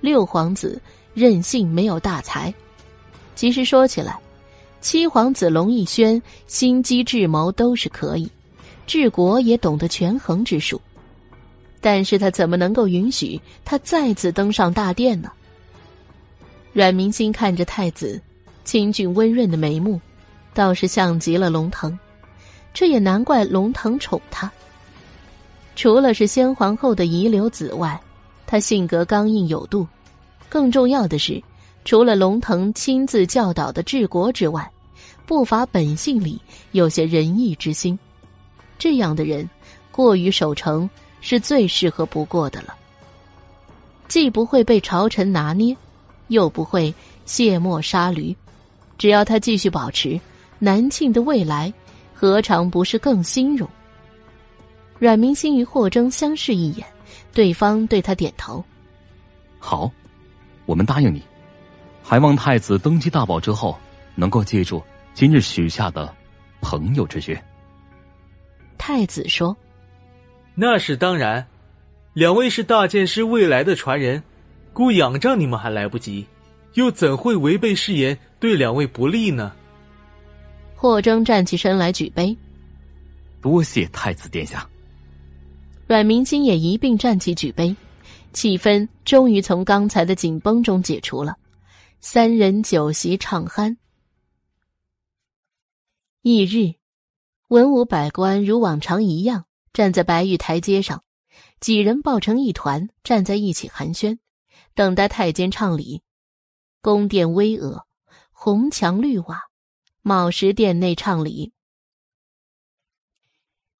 [0.00, 0.80] 六皇子
[1.14, 2.52] 任性没有大才。
[3.34, 4.18] 其实说起来，
[4.80, 8.30] 七皇子龙逸轩心机智谋都是可以，
[8.86, 10.80] 治国也懂得权衡之术，
[11.80, 15.30] 但是他怎么能够允许他再次登上大殿呢？
[16.72, 18.20] 阮明心看着太子
[18.64, 20.00] 清俊温润的眉目，
[20.54, 21.98] 倒是像极了龙腾，
[22.74, 24.50] 这也难怪龙腾宠他。
[25.74, 27.98] 除了是先皇后的遗留子外，
[28.46, 29.86] 他性格刚硬有度，
[30.48, 31.42] 更重要的是。
[31.84, 34.70] 除了龙腾亲自教导的治国之外，
[35.26, 36.40] 不乏本性里
[36.72, 37.98] 有些仁义之心。
[38.78, 39.48] 这样的人，
[39.90, 40.88] 过于守成
[41.20, 42.74] 是最适合不过的了。
[44.08, 45.76] 既不会被朝臣拿捏，
[46.28, 48.34] 又不会卸磨杀驴。
[48.98, 50.20] 只要他继续保持，
[50.58, 51.72] 南庆的未来
[52.14, 53.68] 何尝不是更兴荣？
[54.98, 56.86] 阮明心与霍征相视一眼，
[57.32, 58.64] 对方对他点头
[59.58, 59.90] ：“好，
[60.66, 61.20] 我们答应你。”
[62.02, 63.78] 还望太子登基大宝之后，
[64.14, 64.82] 能够记住
[65.14, 66.14] 今日许下的
[66.60, 67.44] 朋友之约。
[68.76, 69.56] 太子说
[70.54, 71.46] ：“那是当然，
[72.12, 74.22] 两位是大剑师未来的传人，
[74.72, 76.26] 故仰仗你们还来不及，
[76.74, 79.52] 又怎会违背誓言，对两位不利呢？”
[80.74, 82.36] 霍征站起身来举杯，
[83.40, 84.68] 多谢太子殿下。
[85.86, 87.74] 阮明金也一并站起举杯，
[88.32, 91.36] 气氛终于从刚才的紧绷中解除了。
[92.04, 93.76] 三人酒席畅酣。
[96.22, 96.74] 翌日，
[97.46, 101.04] 文武百官如往常一样站在白玉台阶上，
[101.60, 104.18] 几人抱成一团站在一起寒暄，
[104.74, 106.02] 等待太监唱礼。
[106.80, 107.84] 宫殿巍峨，
[108.32, 109.40] 红墙绿瓦，
[110.02, 111.52] 卯时殿内唱礼。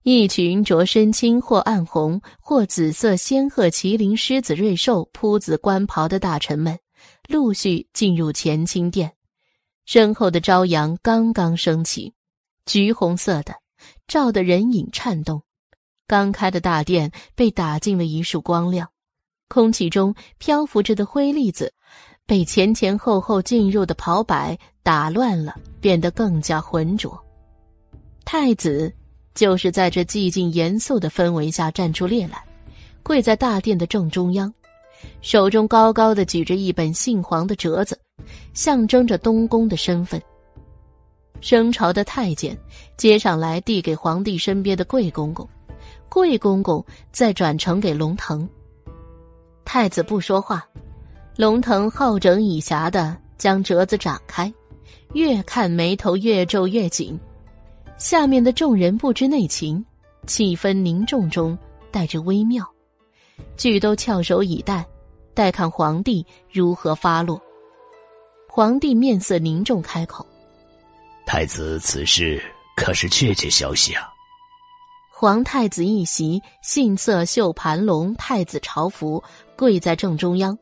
[0.04, 6.78] 一群着身青或暗红或紫色仙鹤麒麟狮子瑞兽铺子官袍的大臣们。
[7.32, 9.10] 陆续进入乾清殿，
[9.86, 12.12] 身后的朝阳刚刚升起，
[12.66, 13.54] 橘红色的，
[14.06, 15.42] 照得人影颤动。
[16.06, 18.86] 刚开的大殿被打进了一束光亮，
[19.48, 21.72] 空气中漂浮着的灰粒子，
[22.26, 27.18] 被前前后后进入的袍摆打乱了，变得更加浑浊。
[28.26, 28.92] 太子
[29.34, 32.44] 就是在这寂静严肃的氛围下站出列来，
[33.02, 34.52] 跪在大殿的正中央。
[35.20, 37.98] 手中高高的举着一本杏黄的折子，
[38.54, 40.20] 象征着东宫的身份。
[41.40, 42.56] 升朝的太监
[42.96, 45.48] 接上来递给皇帝身边的贵公公，
[46.08, 48.48] 贵公公再转呈给龙腾。
[49.64, 50.64] 太子不说话，
[51.36, 54.52] 龙腾好整以暇的将折子展开，
[55.14, 57.18] 越看眉头越皱越紧。
[57.98, 59.84] 下面的众人不知内情，
[60.26, 61.56] 气氛凝重中
[61.90, 62.64] 带着微妙，
[63.56, 64.86] 俱都翘首以待。
[65.34, 67.40] 待看皇帝如何发落。
[68.48, 70.26] 皇帝面色凝重，开口
[71.24, 72.42] ：“太子，此事
[72.76, 74.08] 可是确切消息啊？”
[75.10, 79.22] 皇太子一袭杏色绣盘龙太子朝服，
[79.56, 80.58] 跪在正中央，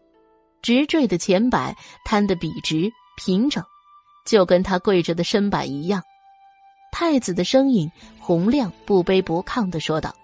[0.61, 3.65] 直坠的前摆摊得笔直平整，
[4.27, 6.03] 就跟他跪着的身板一样。
[6.93, 10.15] 太子的声音洪亮，不卑不亢的说道：“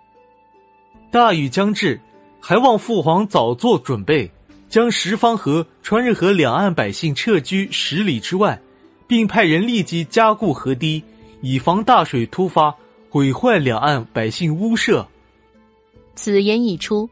[1.10, 1.98] 大雨将至，
[2.39, 4.31] 还望父皇早做准备。”
[4.68, 8.60] 将十方河、川日河两岸百姓撤居十里之外，
[9.06, 11.02] 并派人立即加固河堤，
[11.40, 12.74] 以防大水突发
[13.09, 15.06] 毁坏两岸百姓屋舍。
[16.14, 17.09] 此言一出，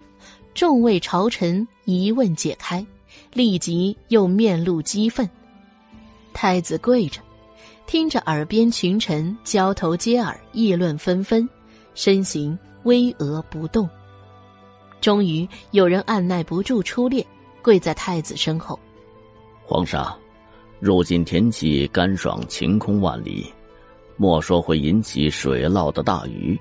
[0.55, 2.85] 众位朝臣疑问解开，
[3.33, 5.29] 立即又面露激愤。
[6.33, 7.21] 太子跪着，
[7.87, 11.49] 听着耳边群臣交头接耳，议论纷纷，
[11.95, 13.89] 身形巍峨不动。
[15.01, 17.25] 终于有人按耐不住出列。
[17.65, 18.79] 跪在太子身后。
[19.65, 20.15] 皇上，
[20.81, 23.51] 如今天气干爽，晴空万里，
[24.19, 26.61] 莫说会引起水涝的大雨，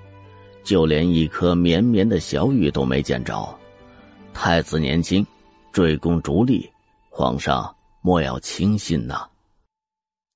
[0.64, 3.54] 就连一颗绵绵的小雨都没见着。
[4.34, 5.28] 太子年轻，
[5.74, 6.72] 追功逐利，
[7.10, 9.28] 皇上莫要轻信呐。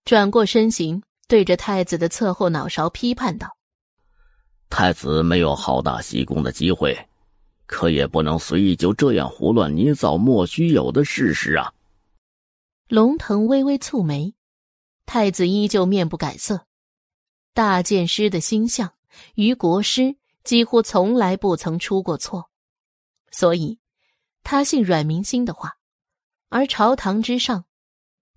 [0.03, 3.48] 转过身形，对着太子的侧后脑勺批判道
[4.69, 6.98] ：“太子没有好大喜功的机会，
[7.68, 11.72] 可也不能随意就这样胡乱捏造莫须有的事实啊。”
[12.89, 14.34] 龙腾微微蹙眉，
[15.06, 16.65] 太子依旧面不改色。
[17.53, 18.94] 大剑师的心相
[19.35, 22.49] 于国师几乎从来不曾出过错，
[23.31, 23.80] 所以
[24.41, 25.77] 他信阮明心的话。
[26.49, 27.65] 而朝堂之上，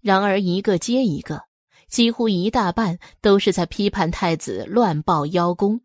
[0.00, 1.44] 然而一个接一个。
[1.88, 5.80] 几乎一大半都是在批判太子乱报邀功，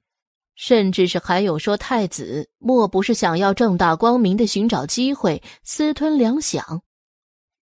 [0.56, 6.82] 甚至是还有说太子莫不是想要正大光明的寻找机会私吞粮饷。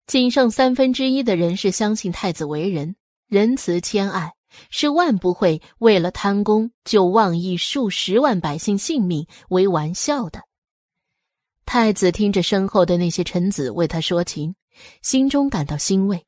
[0.07, 2.97] 仅剩三分之一的人是相信太子为人
[3.29, 4.33] 仁慈谦爱，
[4.71, 10.43] 是万不会为了贪功就妄议数十万百姓性命为玩笑的。
[11.65, 14.57] 太子听着身后的那些臣子为他说情，
[15.03, 16.27] 心中感到欣慰。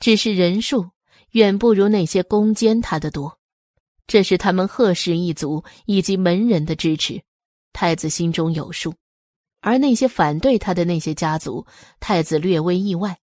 [0.00, 0.90] 只是人数
[1.30, 3.37] 远不如那些攻坚他的多，
[4.08, 7.22] 这是他们贺氏一族以及门人的支持，
[7.72, 8.94] 太子心中有数。
[9.60, 11.66] 而那些反对他的那些家族，
[12.00, 13.18] 太子略微意外，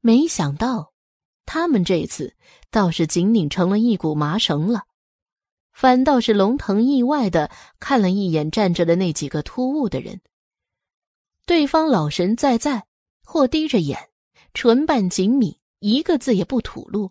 [0.00, 0.92] 没想到
[1.46, 2.36] 他们这次
[2.70, 4.84] 倒是紧拧成了一股麻绳了。
[5.72, 7.50] 反倒是龙腾意外的
[7.80, 10.20] 看了一眼站着的那几个突兀的人，
[11.46, 12.86] 对方老神在在，
[13.24, 14.10] 或低着眼，
[14.52, 15.58] 唇瓣紧抿。
[15.80, 17.10] 一个字也不吐露，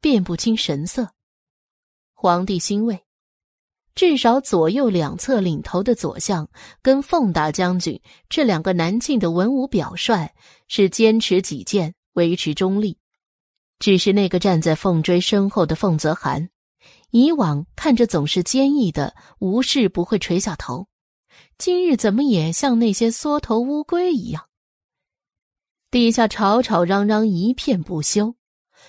[0.00, 1.13] 辨不清神色。
[2.24, 3.04] 皇帝欣慰，
[3.94, 6.48] 至少左右两侧领头的左相
[6.80, 10.30] 跟凤大将军这两个南晋的文武表率
[10.66, 12.96] 是坚持己见，维持中立。
[13.78, 16.48] 只是那个站在凤追身后的凤泽涵，
[17.10, 20.88] 以往看着总是坚毅的，无事不会垂下头，
[21.58, 24.48] 今日怎么也像那些缩头乌龟一样？
[25.90, 28.34] 地下吵吵嚷嚷一片不休，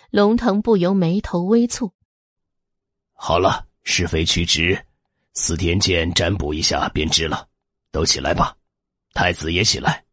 [0.09, 1.91] 龙腾不由眉头微蹙。
[3.15, 4.77] 好了，是非曲直，
[5.33, 7.47] 司天监占卜一下便知了。
[7.91, 8.53] 都起来吧，
[9.13, 10.03] 太子也起来。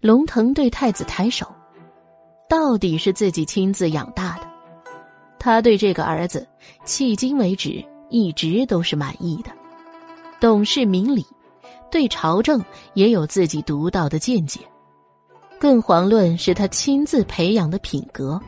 [0.00, 1.46] 龙腾对太子抬手，
[2.48, 4.48] 到底是自己亲自养大的，
[5.38, 6.48] 他对这个儿子
[6.86, 9.50] 迄今为止一直都是满意的，
[10.40, 11.26] 懂事明理，
[11.90, 12.64] 对朝政
[12.94, 14.60] 也有自己独到的见解。
[15.58, 18.40] 更遑论是他亲自培养的品格。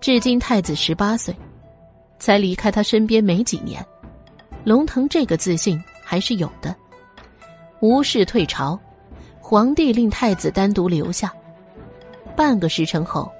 [0.00, 1.34] 至今太子十八岁，
[2.18, 3.84] 才离开他身边没几年，
[4.64, 6.74] 龙腾这个自信还是有的。
[7.80, 8.78] 无事退朝，
[9.40, 11.32] 皇帝令太子单独留下。
[12.36, 13.30] 半个时辰后，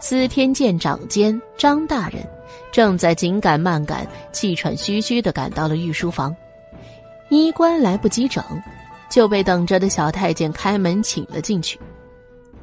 [0.00, 2.26] 司天监长监张大人
[2.72, 6.34] 正在紧赶慢赶、气喘吁吁的赶到了御书房，
[7.28, 8.42] 衣冠来不及整。
[9.10, 11.80] 就被等着的小太监开门请了进去。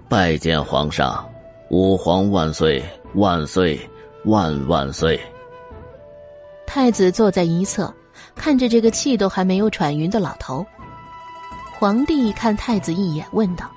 [0.07, 1.27] 拜见皇上，
[1.71, 2.83] 吾皇万岁
[3.15, 3.79] 万岁
[4.25, 5.19] 万万岁！
[6.67, 7.93] 太子坐在一侧，
[8.35, 10.65] 看着这个气都还没有喘匀的老头。
[11.77, 13.71] 皇帝看太子一眼，问道：“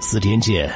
[0.00, 0.70] 司天监，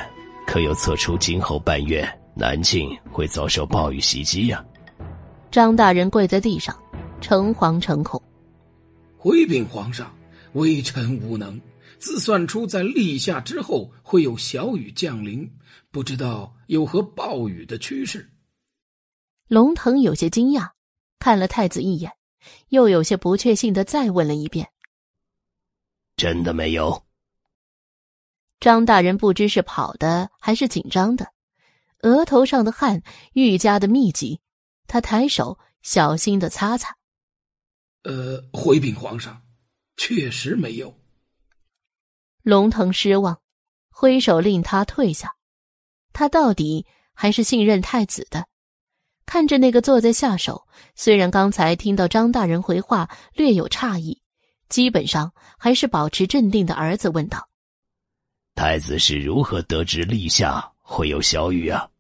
[0.47, 4.65] 可有测出今后半月南境会遭受暴雨袭击呀？”
[5.51, 6.77] 张大人跪在地上，
[7.21, 8.21] 诚惶诚恐。
[9.17, 10.11] 回禀皇上。
[10.55, 11.61] 微臣无能，
[11.99, 15.49] 自算出在立夏之后会有小雨降临，
[15.91, 18.31] 不知道有何暴雨的趋势。
[19.47, 20.71] 龙腾有些惊讶，
[21.19, 22.13] 看了太子一眼，
[22.69, 24.71] 又有些不确信的再问了一遍
[26.17, 27.05] ：“真的没有？”
[28.61, 31.33] 张大人不知是跑的还是紧张的，
[32.03, 34.41] 额头上的汗愈加的密集，
[34.87, 36.97] 他抬手小心的擦擦。
[38.03, 39.43] 呃，回禀皇上。
[40.01, 40.97] 确实没有。
[42.43, 43.43] 龙腾失望，
[43.91, 45.35] 挥手令他退下。
[46.13, 48.47] 他到底还是信任太子的。
[49.29, 54.23] 看着那个坐在下手，虽然刚才听到张大人回话略有诧异，
[54.71, 57.47] 基本上还是保持镇定的儿子问道
[58.57, 61.91] ：“太子是如何得知立夏会有小雨啊？”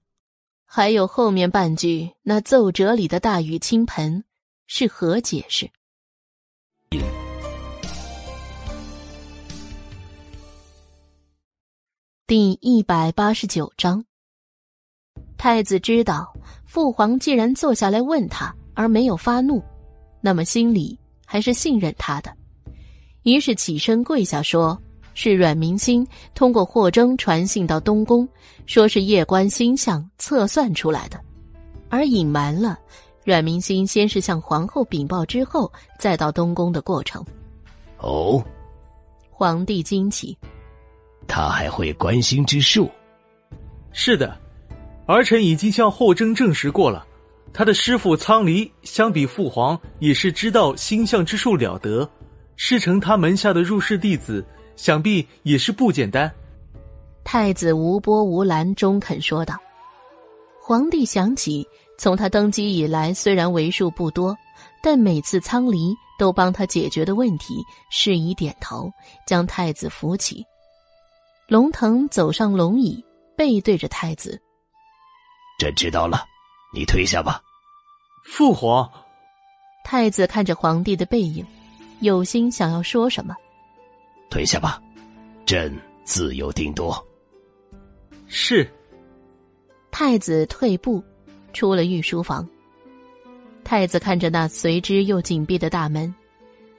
[0.65, 4.25] 还有后面半句那奏折里的大雨倾盆
[4.67, 5.71] 是何解释？
[12.27, 14.03] 第一百八十九章，
[15.37, 16.35] 太子知道
[16.69, 19.63] 父皇既然坐下来问他而没有发怒，
[20.21, 22.31] 那么心里还是信任他的，
[23.23, 24.79] 于是起身跪下说
[25.15, 28.29] ：“是阮明心通过霍征传信到东宫，
[28.67, 31.19] 说是夜观星象测算出来的，
[31.89, 32.79] 而隐瞒了
[33.25, 37.25] 阮明心先是向皇后禀报，之后再到东宫的过程。
[37.97, 38.45] 哦，
[39.31, 40.37] 皇帝惊奇，
[41.27, 42.91] 他还会观星之术？
[43.91, 44.39] 是的，
[45.17, 47.05] 儿臣已经向霍征证实过了，
[47.53, 52.09] 他的师傅苍离相比父皇也是知道星象之术了得，
[52.57, 54.45] 师承他门下的入室弟子。
[54.77, 56.33] 想必也是不简单。
[57.25, 59.57] 太子无波无澜中肯说道。
[60.63, 61.67] 皇帝想起，
[61.99, 64.37] 从他登基以来，虽然为数不多，
[64.81, 67.57] 但每次苍离都帮他解决的问题，
[67.91, 68.89] 是以点头，
[69.27, 70.45] 将太子扶起。
[71.49, 73.05] 龙腾走上龙椅，
[73.37, 74.41] 背对着太子。
[75.59, 76.25] 朕知道了，
[76.73, 77.43] 你退下吧。
[78.25, 78.89] 父皇。
[79.85, 81.45] 太子看着皇帝的背影，
[82.01, 83.35] 有心想要说什么。
[84.31, 84.81] 退下吧，
[85.45, 87.05] 朕自有定夺。
[88.29, 88.71] 是。
[89.91, 91.03] 太子退步，
[91.53, 92.49] 出了御书房。
[93.65, 96.15] 太子看着那随之又紧闭的大门，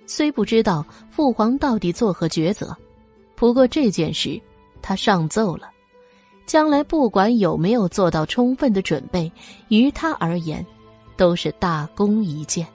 [0.05, 2.75] 虽不知道父皇到底作何抉择，
[3.35, 4.39] 不过这件事
[4.81, 5.69] 他上奏了。
[6.49, 9.31] 将来不管有没有做到充分的准备，
[9.67, 10.65] 于他而言，
[11.15, 12.65] 都是大功一件。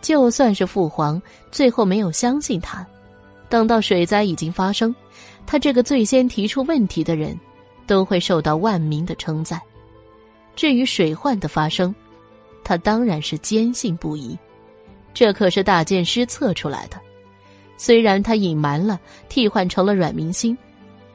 [0.00, 1.20] 就算是父皇
[1.50, 2.86] 最后没有相信他。
[3.48, 4.94] 等到水灾已经发生，
[5.44, 7.36] 他这个最先提出问题的人，
[7.88, 9.60] 都会受到万民的称赞。
[10.54, 11.92] 至于水患的发生，
[12.62, 14.38] 他当然是坚信不疑。
[15.12, 17.00] 这可是大剑师测出来的。
[17.76, 20.56] 虽然他隐瞒了，替换成了阮明星，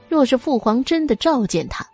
[0.09, 1.87] 若是父皇真的召见他，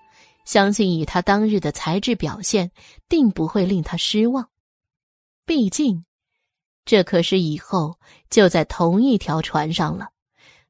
[0.45, 2.71] 相信以他当日的才智表现，
[3.09, 4.49] 定不会令他失望。
[5.45, 6.05] 毕竟，
[6.85, 10.07] 这可是以后就在同一条船上了。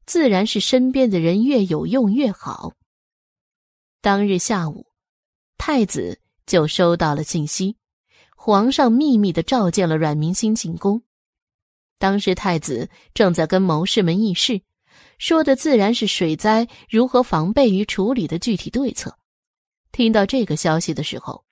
[0.07, 2.73] 自然是身边的人越有用越好。
[4.01, 4.88] 当日下午，
[5.57, 7.77] 太子就收到了信息，
[8.35, 11.01] 皇上秘密的召见了阮明心进宫。
[11.97, 14.61] 当时太子正在跟谋士们议事，
[15.18, 19.18] 说的自然是水灾如何防备与处理的具体对策。
[19.92, 21.44] 听到这个消息的时候，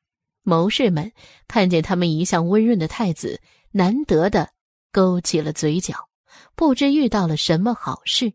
[0.43, 1.11] 谋士们
[1.47, 3.41] 看见他们一向温润的太子，
[3.71, 4.49] 难得的
[4.91, 6.09] 勾起了嘴角，
[6.55, 8.33] 不知遇到了什么好事。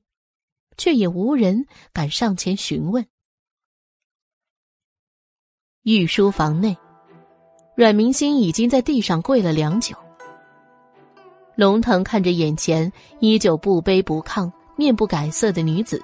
[0.79, 3.05] 却也无人敢上前询问。
[5.83, 6.77] 御书房内，
[7.75, 9.97] 阮明星已经在地上跪了良久。
[11.57, 14.49] 龙腾看着眼前依旧不卑不亢、
[14.79, 16.03] 面不改色的女子，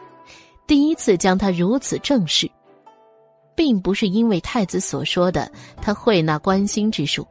[0.66, 2.50] 第一次将她如此正视，
[3.54, 7.26] 并不是因为太子所说的他会那关心之术，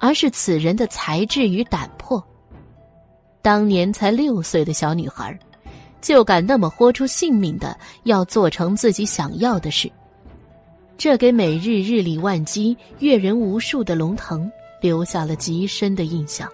[0.00, 2.20] 而是此人的才智与胆魄。
[3.42, 5.38] 当年才六岁的小女孩。
[6.00, 9.90] 就敢那么豁出性命的要做成自己想要的事，
[10.96, 14.48] 这给每日日理万机、阅人无数的龙腾
[14.80, 16.48] 留下了极深的印象。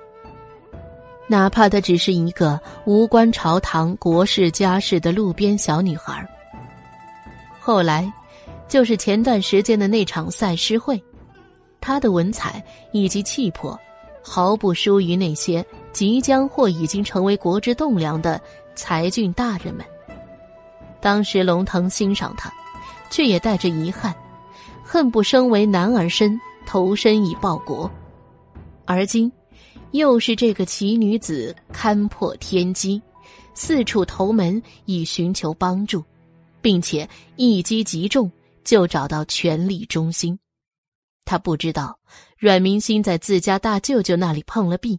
[1.27, 6.27] 哪怕她只是一个无关朝堂、国事家事的路边小女孩。
[7.61, 8.13] 后来，
[8.69, 11.03] 就是前段时间的那场赛诗会，
[11.81, 13.79] 她的文采以及气魄，
[14.23, 18.41] 毫不输于那些即将或已经成为国之栋梁的。
[18.77, 19.87] 才俊大人们，
[21.01, 22.53] 当时龙腾欣赏他，
[23.09, 24.13] 却也带着遗憾，
[24.83, 26.37] 恨不生为男儿身，
[26.67, 27.89] 投身以报国。
[28.85, 29.31] 而今，
[29.95, 33.01] 又是这个奇女子勘破天机，
[33.55, 36.05] 四处投门以寻求帮助，
[36.61, 38.29] 并且一击即中，
[38.65, 40.37] 就找到权力中心。
[41.25, 41.97] 他不知道，
[42.37, 44.99] 阮明心在自家大舅舅那里碰了壁。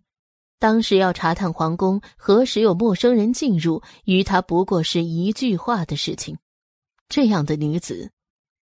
[0.59, 6.37] 当时要查探皇宫何时有陌生人进入，于他不过是一句话的事情。
[7.09, 8.09] 这样的女子，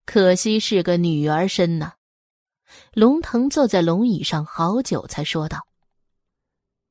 [0.04, 1.92] 可惜是个女儿身呐。
[2.92, 5.64] 龙腾坐在龙椅上好久，才说道：“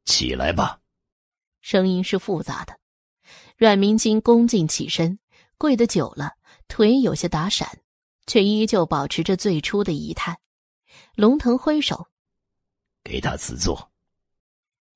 [0.07, 0.79] 起来吧。”
[1.61, 2.79] 声音是复杂的。
[3.57, 5.19] 阮明金恭敬起身，
[5.57, 6.33] 跪得久了，
[6.67, 7.79] 腿有些打闪，
[8.25, 10.37] 却依旧保持着最初的仪态。
[11.15, 12.07] 龙腾挥手，
[13.03, 13.91] 给他赐座。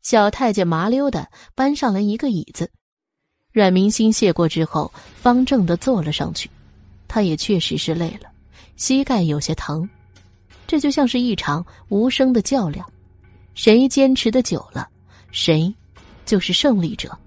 [0.01, 2.71] 小太监麻溜的搬上来一个椅子，
[3.51, 6.49] 阮明星谢过之后，方正的坐了上去。
[7.07, 8.31] 他也确实是累了，
[8.77, 9.89] 膝盖有些疼。
[10.67, 12.87] 这就像是一场无声的较量，
[13.55, 14.89] 谁坚持的久了，
[15.31, 15.73] 谁
[16.25, 17.17] 就是胜利者。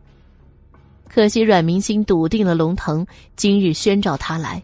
[1.09, 3.07] 可惜阮明星笃定了龙腾
[3.37, 4.63] 今日宣召他来，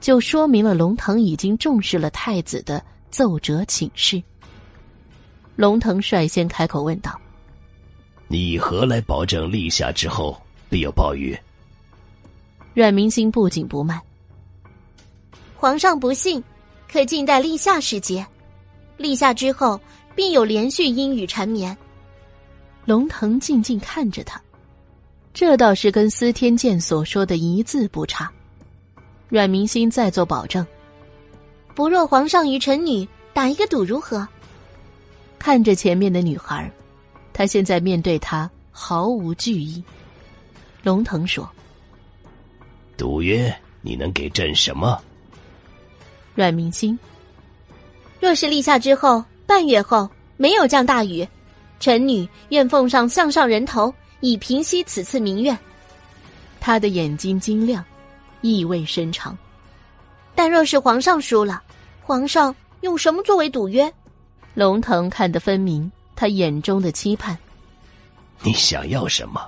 [0.00, 4.22] 就说明了龙腾已经重视了太子的奏折请示。
[5.54, 7.18] 龙腾率先开口问道。
[8.28, 10.36] 你何来保证立夏之后
[10.68, 11.38] 必有暴雨？
[12.74, 13.98] 阮明心不紧不慢。
[15.56, 16.42] 皇上不信，
[16.92, 18.26] 可静待立夏时节。
[18.98, 19.80] 立夏之后，
[20.14, 21.74] 必有连续阴雨缠绵。
[22.86, 24.40] 龙腾静静看着他，
[25.34, 28.30] 这倒是跟司天剑所说的一字不差。
[29.28, 30.64] 阮明心再做保证：
[31.74, 34.26] 不若皇上与臣女打一个赌如何？
[35.36, 36.70] 看着前面的女孩，
[37.32, 39.82] 他现在面对她毫无惧意。
[40.84, 41.48] 龙腾说
[42.96, 43.52] ：“赌约，
[43.82, 44.96] 你能给朕什么？”
[46.36, 46.96] 阮明心，
[48.20, 51.26] 若是立夏之后半月后没有降大雨，
[51.78, 55.56] 臣女愿奉上项上人头，以平息此次民怨。
[56.60, 57.84] 他的眼睛晶亮，
[58.40, 59.36] 意味深长。
[60.34, 61.62] 但若是皇上输了，
[62.02, 63.92] 皇上用什么作为赌约？
[64.54, 67.36] 龙腾看得分明，他眼中的期盼。
[68.42, 69.40] 你想要什么？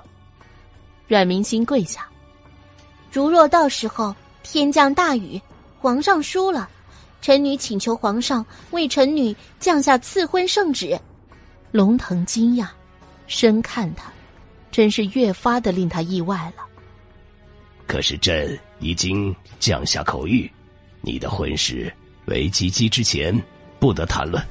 [1.07, 2.07] 阮明心跪下。
[3.11, 5.41] 如若到时候天降大雨，
[5.79, 6.69] 皇上输了。
[7.21, 10.97] 臣女请求皇上为臣女降下赐婚圣旨。
[11.71, 12.67] 龙腾惊讶，
[13.27, 14.11] 深看他，
[14.71, 16.63] 真是越发的令他意外了。
[17.87, 20.49] 可是朕已经降下口谕，
[21.01, 21.93] 你的婚事
[22.25, 23.35] 为及笄之前
[23.79, 24.43] 不得谈论。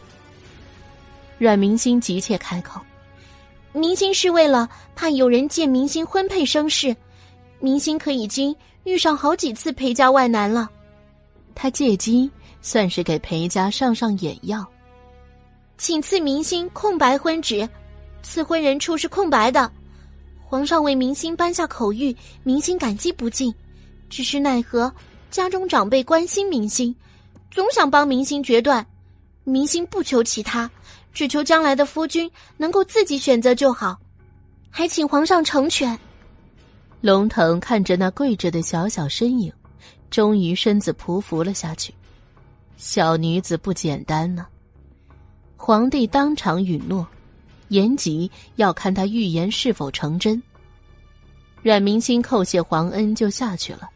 [1.39, 2.81] 阮明心急切开口
[3.73, 6.97] ：“明星是为了怕有人借明星婚配生事，
[7.61, 8.55] 明星可已经
[8.85, 10.69] 遇上好几次陪嫁外男了。
[11.55, 12.31] 他借机。”
[12.61, 14.67] 算是给裴家上上眼药，
[15.79, 17.67] 请赐明星空白婚纸，
[18.21, 19.71] 赐婚人处是空白的。
[20.45, 23.55] 皇上为明星颁下口谕，明星感激不尽。
[24.11, 24.93] 只是奈何
[25.31, 26.95] 家中长辈关心明星，
[27.51, 28.85] 总想帮明星决断。
[29.45, 30.69] 明星不求其他，
[31.13, 33.97] 只求将来的夫君能够自己选择就好，
[34.71, 35.97] 还请皇上成全。
[37.03, 39.53] 龙腾看着那跪着的小小身影，
[40.11, 41.95] 终于身子匍匐了下去。
[42.77, 44.45] 小女子不简单呢。
[45.61, 47.07] 皇帝当场允诺，
[47.69, 50.41] 延吉要看他预言是否成真。
[51.63, 53.91] 阮明心叩谢皇恩，就下去了。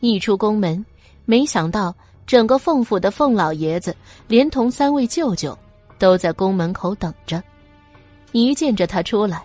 [0.00, 0.84] 一出宫门，
[1.26, 1.94] 没想到
[2.26, 3.94] 整个凤府的凤老爷子，
[4.26, 5.56] 连同三位舅舅，
[5.98, 7.40] 都在宫门口等着。
[8.32, 9.44] 一见着他出来，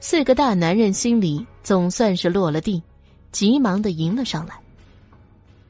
[0.00, 2.82] 四个大男人心里总算是落了地，
[3.30, 4.54] 急忙的迎了上来。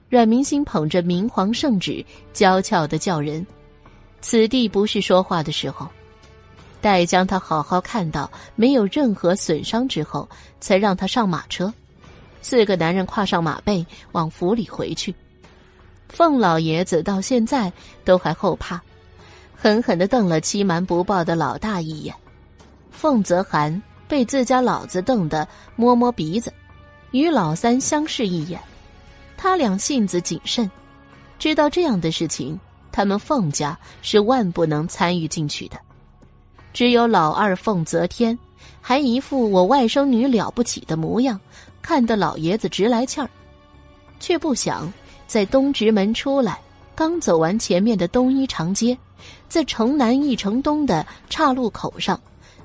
[0.08, 3.46] 阮明星捧着明皇圣旨，娇俏的叫人
[4.20, 5.88] ：“此地不是说话的时候。”
[6.80, 10.28] 待将他好好看到没有任何损伤之后，
[10.60, 11.72] 才让他上马车。
[12.42, 15.12] 四个男人跨上马背，往府里回去。
[16.08, 17.72] 凤老爷子到现在
[18.04, 18.80] 都还后怕，
[19.56, 22.14] 狠狠的瞪了欺瞒不报的老大一眼。
[22.92, 26.52] 凤泽涵被自家老子瞪得摸摸鼻子，
[27.10, 28.60] 与老三相视一眼。
[29.36, 30.70] 他俩性子谨慎，
[31.36, 32.58] 知道这样的事情，
[32.96, 35.76] 他们凤家是万不能参与进去的。
[36.72, 38.38] 只有老二凤泽天，
[38.80, 41.38] 还一副我外甥女了不起的模样，
[41.82, 43.28] 看得老爷子直来气儿。
[44.18, 44.90] 却不想
[45.26, 46.58] 在东直门出来，
[46.94, 48.96] 刚走完前面的东一长街，
[49.46, 52.18] 在城南一城东的岔路口上，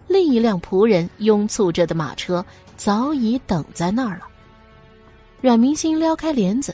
[0.07, 2.45] 另一辆仆人拥簇着的马车
[2.77, 4.21] 早已等在那儿了。
[5.41, 6.73] 阮明星撩开帘子，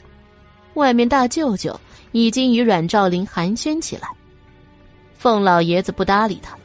[0.74, 1.76] 外面大舅舅
[2.12, 4.08] 已经与阮兆林寒暄起来。
[5.16, 6.56] 凤老爷子不搭理他，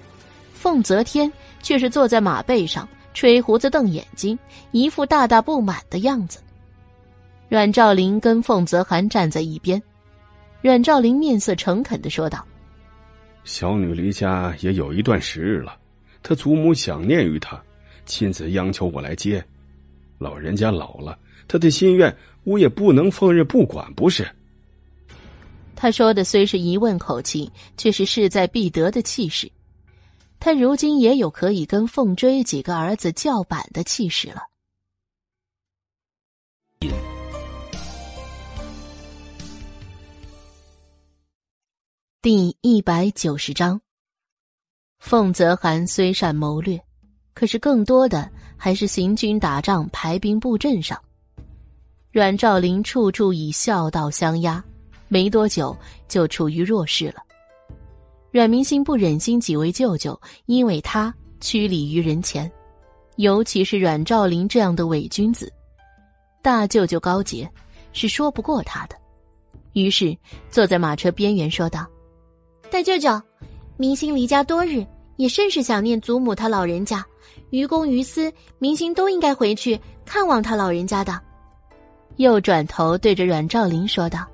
[0.54, 4.38] 凤泽天却是坐在马背上吹胡子瞪眼睛，
[4.72, 6.40] 一副大大不满的样子。
[7.50, 9.82] 阮兆林跟凤泽涵站在一边，
[10.62, 12.46] 阮兆林面色诚恳的说道
[13.44, 15.78] ：“小女离家也有一段时日了，
[16.22, 17.62] 她祖母想念于她，
[18.06, 19.44] 亲自央求我来接。
[20.18, 22.16] 老人家老了。”他的心愿，
[22.46, 24.26] 我也不能放任不管，不是？
[25.84, 29.52] 他说的虽是疑问口气，却是势在必得的气势。
[30.40, 34.44] 他如今也有可以跟凤追几个儿子叫板的气势了。
[42.22, 43.82] 第一百九十章，
[45.00, 46.82] 凤泽涵虽善谋略，
[47.34, 50.98] 可是更多的还是行军打仗、排兵布阵上。
[52.10, 54.64] 阮兆林处处以孝道相压，
[55.14, 55.78] 没多久
[56.08, 57.22] 就处于弱势了。
[58.32, 62.52] 阮明星不忍心几位舅舅因为他屈礼于人前，
[63.18, 65.54] 尤其是阮兆林这样的伪君子，
[66.42, 67.48] 大舅舅高洁
[67.92, 68.96] 是说不过他的，
[69.74, 70.18] 于是
[70.50, 71.86] 坐在马车边缘说道
[72.72, 73.22] ：“大舅舅，
[73.78, 74.84] 明星离家多日，
[75.18, 77.06] 也甚是想念祖母他老人家，
[77.52, 81.22] 于公于私，明星都应该回去看望他老人家的。”
[82.18, 84.26] 又转头对着阮兆林说道：“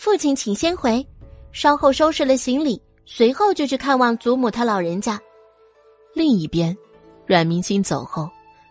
[0.00, 1.06] 父亲，请先回，
[1.52, 5.20] 稍后收拾了行李，随后就去看望祖母她老人家。”
[6.16, 6.74] 另一边，
[7.26, 8.26] 阮明心走后，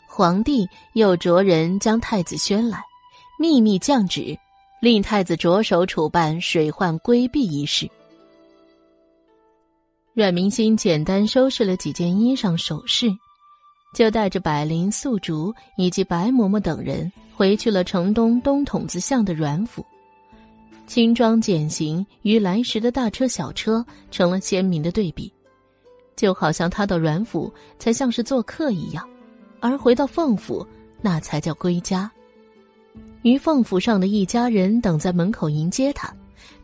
[0.07, 2.81] 皇帝又着人将太子宣来，
[3.37, 4.35] 秘密降旨，
[4.81, 7.87] 令太子着手处办水患规避一事。
[10.15, 13.07] 阮明心简单收拾了几件衣裳首饰，
[13.93, 19.85] 就带着百灵、素竹以及白嬷嬷等人回去了城东东筒子巷的阮府。
[20.89, 25.31] 轻装简行与来时的大车小车成了鲜明的对比。
[26.15, 29.07] 就好像他到阮府才像是做客一样，
[29.59, 30.65] 而回到凤府
[30.99, 32.11] 那才叫归家。
[33.21, 36.11] 于凤府上的一家人等在门口迎接他，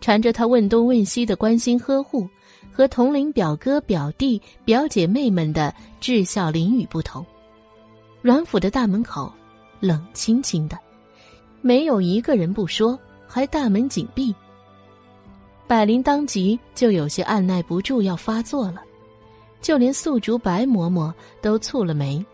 [0.01, 2.27] 缠着他问东问西的关心呵护，
[2.73, 7.23] 和同龄表哥表弟表姐妹们的至笑淋雨不同。
[8.23, 9.31] 阮府的大门口
[9.79, 10.75] 冷清清的，
[11.61, 12.99] 没有一个人不说，
[13.35, 14.33] 还大门紧闭。
[15.67, 18.81] 百灵当即就有些按耐不住要发作了。
[19.61, 22.25] 就连素竹白嬷嬷都蹙了眉。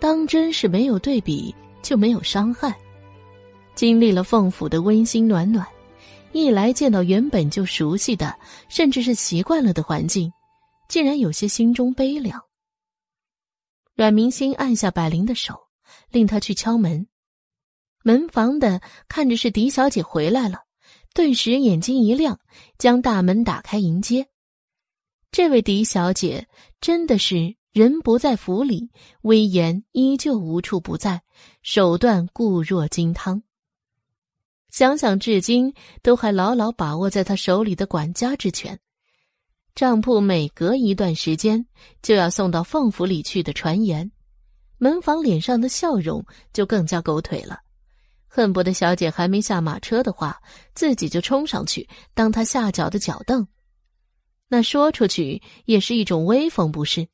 [0.00, 2.76] 当真是没有对比就没有伤害。
[3.76, 5.64] 经历了凤府的温馨暖暖，
[6.32, 8.36] 一来见到原本就熟悉的，
[8.68, 10.32] 甚至是习惯了的环境，
[10.88, 12.42] 竟然有些心中悲凉。
[13.94, 15.56] 阮明星按下百灵的手，
[16.10, 17.06] 令他去敲门。
[18.08, 20.60] 门房的看着是狄小姐回来了，
[21.12, 22.40] 顿时眼睛一亮，
[22.78, 24.28] 将大门打开迎接。
[25.30, 26.48] 这位狄小姐
[26.80, 28.90] 真的是人不在府里，
[29.20, 31.20] 威严依旧无处不在，
[31.60, 33.42] 手段固若金汤。
[34.70, 38.80] 想想至今都还牢牢把握在他手里的管家之权，
[39.74, 41.66] 账铺每隔一段时间
[42.00, 44.10] 就要送到凤府里去的传言，
[44.78, 46.24] 门房脸上的笑容
[46.54, 47.60] 就更加狗腿了，
[48.28, 50.40] 恨不得小姐还没下马车的话，
[50.74, 53.46] 自己就冲上去当她下脚的脚凳。
[54.48, 57.08] 那说出去也是一种威风，不是？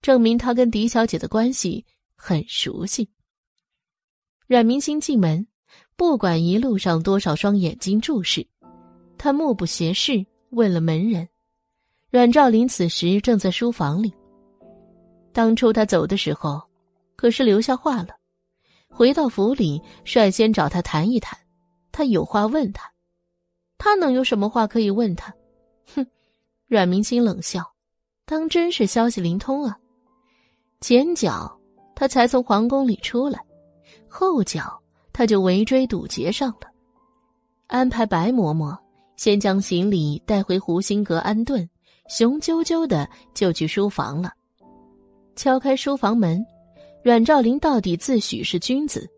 [0.00, 3.10] 证明他跟狄小姐的关系很熟悉。
[4.46, 5.44] 阮明星进门，
[5.96, 8.46] 不管一路上多少双眼睛注视，
[9.18, 11.28] 他目不斜视，问了门人。
[12.10, 14.14] 阮兆林此时正在书房里。
[15.32, 16.62] 当初他走的时候，
[17.16, 18.10] 可是留下话了，
[18.98, 21.38] 回到府里率先找他谈一谈，
[21.92, 22.90] 他有话问他，
[23.78, 25.32] 他能有什么话可以问他？
[25.94, 26.04] 哼！
[26.66, 27.62] 阮明星冷笑
[28.26, 29.78] ：“当真是消息灵通啊！
[30.80, 31.60] 前脚
[31.94, 33.38] 他才从皇宫里出来，
[34.08, 34.76] 后脚
[35.12, 36.68] 他就围追堵截上了。
[37.68, 38.76] 安排白嬷嬷
[39.16, 41.70] 先将行李带回湖心阁安顿，
[42.08, 44.32] 雄赳赳的就去书房了。
[45.36, 46.44] 敲开书房门，
[47.02, 49.08] 阮兆林到底自诩是君子，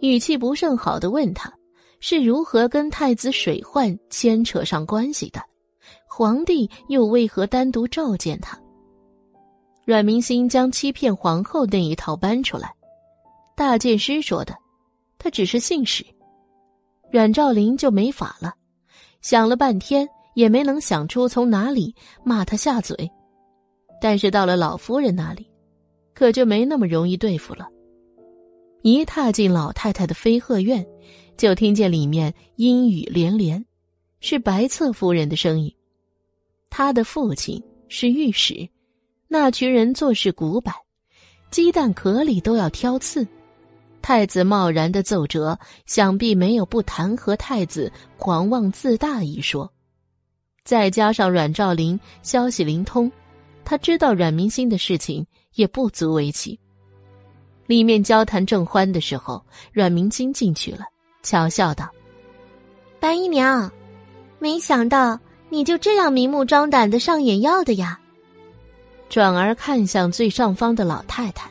[0.00, 1.52] 语气不甚好的问他
[2.00, 5.40] 是如何跟太子水患牵扯上关系的。”
[6.14, 8.60] 皇帝又为何单独召见他？
[9.86, 12.70] 阮明心将欺骗皇后那一套搬出来。
[13.56, 14.54] 大剑师说的，
[15.18, 16.04] 他只是信使。
[17.10, 18.52] 阮兆林就没法了，
[19.22, 21.94] 想了半天也没能想出从哪里
[22.24, 23.10] 骂他下嘴。
[24.00, 25.50] 但是到了老夫人那里，
[26.14, 27.68] 可就没那么容易对付了。
[28.82, 30.84] 一踏进老太太的飞鹤院，
[31.36, 33.64] 就听见里面阴雨连连，
[34.20, 35.72] 是白侧夫人的声音。
[36.68, 38.68] 他的父亲是御史，
[39.28, 40.74] 那群人做事古板，
[41.50, 43.26] 鸡蛋壳里都要挑刺。
[44.00, 45.56] 太子贸然的奏折，
[45.86, 49.72] 想必没有不弹劾太子狂妄自大一说。
[50.64, 53.10] 再加上阮兆林消息灵通，
[53.64, 56.58] 他知道阮明星的事情也不足为奇。
[57.66, 59.42] 里面交谈正欢的时候，
[59.72, 60.84] 阮明金进去了，
[61.22, 61.88] 巧笑道
[63.00, 63.70] ：“白姨娘，
[64.38, 65.18] 没想到。”
[65.52, 68.00] 你就这样明目张胆的上眼药的呀？
[69.10, 71.50] 转而看向最上方的老太太，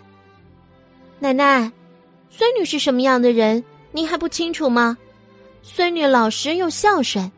[1.19, 1.71] 奶奶，
[2.27, 4.97] 孙女是什么样的人，您还不清楚吗？
[5.61, 7.31] 孙女老实又孝顺，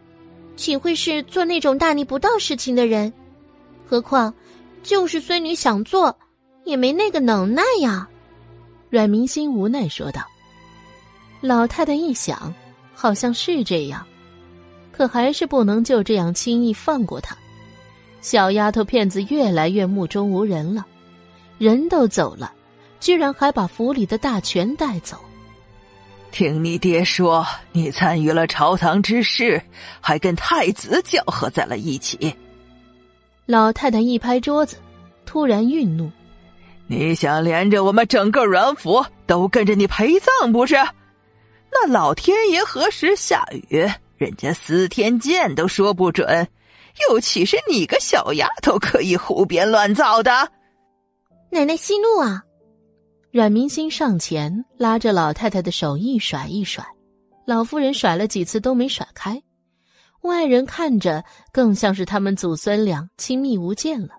[0.56, 3.12] 岂会是做那种大逆不道事情的人？
[3.86, 4.34] 何况，
[4.84, 6.18] 就是孙女想做，
[6.64, 8.08] 也没那个能耐呀。
[8.90, 10.22] 阮明心无奈说道。
[11.42, 12.54] 老太太一想，
[12.94, 14.06] 好像是这样。
[14.92, 17.36] 可还是不能就这样轻易放过他。
[18.22, 20.86] 小丫头片子越来越目中无人了，
[21.58, 22.54] 人都走了，
[23.00, 25.18] 居然还把府里的大权带走。
[26.32, 29.62] 听你爹说，你参与了朝堂之事，
[30.00, 32.34] 还跟太子搅和在了一起。
[33.46, 34.78] 老太太一拍桌子，
[35.26, 36.10] 突然愠怒
[36.88, 40.76] ：“你想连着我们整个阮府都跟着你陪葬不是？
[41.72, 46.48] 那老天爷何时下雨，人家司天监都说不准，
[47.10, 50.52] 又岂是你个小丫头可以胡编乱造的？
[51.50, 52.44] 奶奶息怒啊！
[53.32, 56.86] 阮明星上前拉着老太太的手一甩一甩，
[57.46, 59.42] 老夫人甩了几次都没甩开，
[60.22, 64.10] 外人看着更像是他们祖孙俩亲密无间了。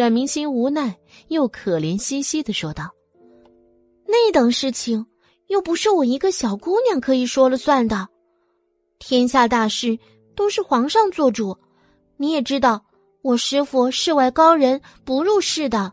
[0.00, 0.96] 阮明星无奈
[1.28, 2.90] 又可怜兮兮的说道
[4.08, 5.04] ：“那等事情。”
[5.48, 8.08] 又不是我一个小姑娘可以说了算的，
[8.98, 9.98] 天下大事
[10.34, 11.58] 都是皇上做主。
[12.16, 12.86] 你也知道，
[13.20, 15.92] 我师傅世外高人，不入世的。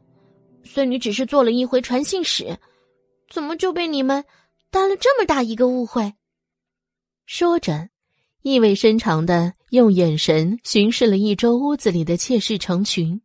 [0.64, 2.58] 孙女只是做了一回传信使，
[3.30, 4.24] 怎么就被你们
[4.72, 6.14] 担了这么大一个误会？
[7.26, 7.90] 说着，
[8.42, 13.20] 意味深长的用眼神巡视了一周屋子里的妾室成群。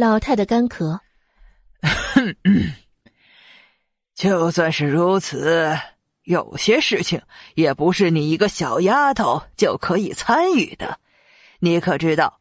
[0.00, 0.98] 老太太干咳。
[4.16, 5.78] 就算是如此，
[6.22, 7.20] 有些事情
[7.54, 10.98] 也不是你一个小丫头就可以参与的。
[11.58, 12.40] 你可知道，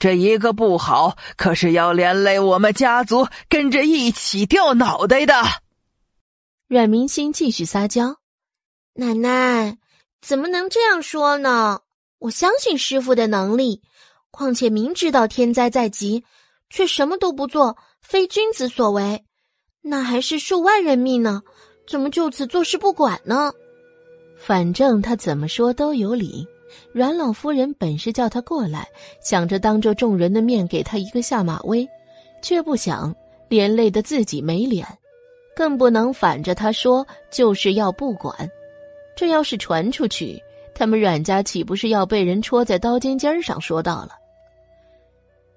[0.00, 5.34] 这一个不好，可是要连累我们家族跟着一起掉脑袋的。
[6.66, 8.16] 阮明星继续撒娇
[8.94, 9.78] ：“奶奶
[10.20, 11.82] 怎么能这样说呢？
[12.18, 13.82] 我相信师傅的能力，
[14.32, 16.24] 况且明知道天灾在即，
[16.72, 19.22] 却什么都不做，非君子所为。”
[19.84, 21.42] 那还是数万人命呢，
[21.86, 23.52] 怎么就此坐视不管呢？
[24.38, 26.46] 反正他怎么说都有理。
[26.92, 28.88] 阮老夫人本是叫他过来，
[29.20, 31.86] 想着当着众人的面给他一个下马威，
[32.42, 33.14] 却不想
[33.48, 34.86] 连累的自己没脸，
[35.54, 38.34] 更不能反着他说就是要不管。
[39.14, 40.42] 这要是传出去，
[40.74, 43.60] 他们阮家岂不是要被人戳在刀尖尖上？
[43.60, 44.12] 说到了，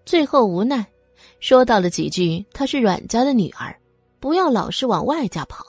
[0.05, 0.85] 最后无奈
[1.47, 3.79] 说到了几句：“她是阮家的女儿。”
[4.19, 5.63] 不要老是往外家跑，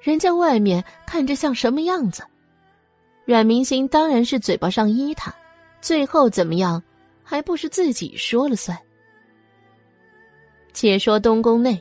[0.00, 2.24] 人家外面看着像什么样子？
[3.24, 5.32] 阮明星当然是嘴巴上依他，
[5.80, 6.82] 最后怎么样，
[7.22, 8.76] 还不是自己说了算。
[10.72, 11.80] 且说东宫内，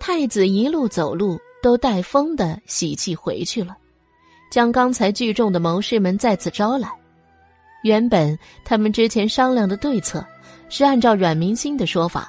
[0.00, 3.76] 太子一路走路都带风的喜气回去了，
[4.50, 6.90] 将刚才聚众的谋士们再次招来。
[7.84, 10.26] 原本他们之前商量的对策，
[10.68, 12.28] 是按照阮明星的说法。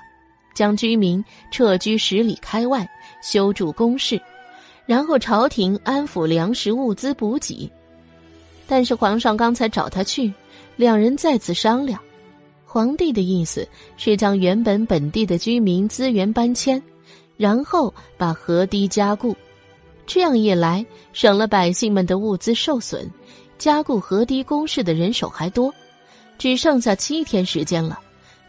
[0.54, 2.90] 将居民撤居十里开外，
[3.22, 4.22] 修筑工事，
[4.86, 7.70] 然后朝廷安抚粮食物资补给。
[8.68, 10.34] 但是皇上刚才找他去，
[10.76, 12.00] 两人再次商量，
[12.66, 13.68] 皇帝的意思
[13.98, 16.82] 是将原本本地的居民资源搬迁，
[17.38, 19.36] 然后把河堤加固。
[20.06, 23.10] 这样一来，省了百姓们的物资受损，
[23.58, 25.74] 加固河堤工事的人手还多，
[26.38, 28.00] 只剩下七天时间了，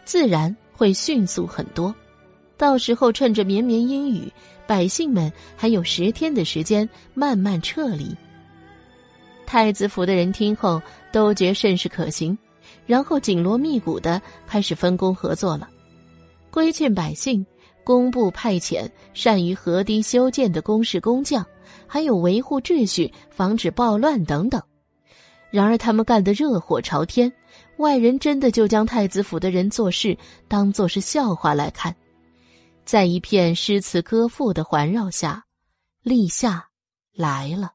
[0.03, 0.55] 自然。
[0.83, 1.95] 会迅速很多，
[2.57, 4.29] 到时候趁着绵绵阴雨，
[4.67, 8.13] 百姓们还有十天的时间慢慢撤离。
[9.45, 12.37] 太子府的人听后都觉甚是可行，
[12.85, 15.69] 然后紧锣密鼓的开始分工合作了，
[16.51, 17.45] 规劝百姓，
[17.85, 21.45] 工部派遣善于河堤修建的工事工匠，
[21.87, 24.61] 还有维护秩序、防止暴乱等等。
[25.49, 27.31] 然而他们干得热火朝天。
[27.77, 30.17] 外人真的就将太子府的人做事
[30.47, 31.95] 当做是笑话来看，
[32.85, 35.43] 在一片诗词歌赋的环绕下，
[36.01, 36.69] 立夏
[37.13, 37.73] 来了。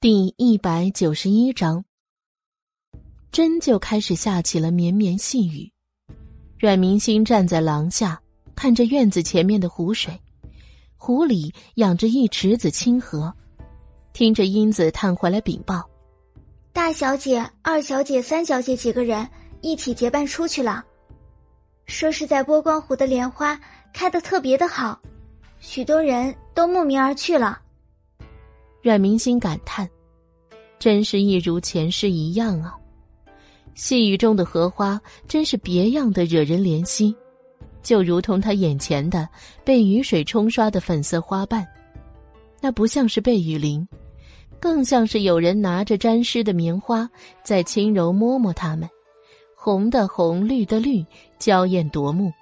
[0.00, 1.84] 第一百九十一章，
[3.30, 5.70] 真就开始下起了绵绵细雨。
[6.58, 8.18] 阮明星站在廊下，
[8.54, 10.18] 看着院子前面的湖水。
[11.02, 13.32] 湖里养着一池子清河，
[14.12, 15.82] 听着英子探回来禀报：
[16.74, 19.26] 大小姐、二小姐、三小姐几个人
[19.62, 20.84] 一起结伴出去了，
[21.86, 23.58] 说是在波光湖的莲花
[23.94, 25.00] 开得特别的好，
[25.58, 27.58] 许多人都慕名而去了。
[28.82, 29.88] 阮明心感叹：
[30.78, 32.76] 真是一如前世一样啊！
[33.74, 37.16] 细雨中的荷花真是别样的惹人怜惜。
[37.82, 39.28] 就如同他眼前的
[39.64, 41.66] 被雨水冲刷的粉色花瓣，
[42.60, 43.86] 那不像是被雨淋，
[44.60, 47.08] 更像是有人拿着沾湿的棉花
[47.42, 48.88] 在轻柔摸摸它们，
[49.56, 51.04] 红的红，绿的绿，
[51.38, 52.32] 娇艳夺目。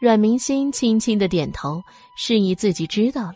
[0.00, 1.82] 阮明心轻轻的点头，
[2.16, 3.34] 示意自己知道了，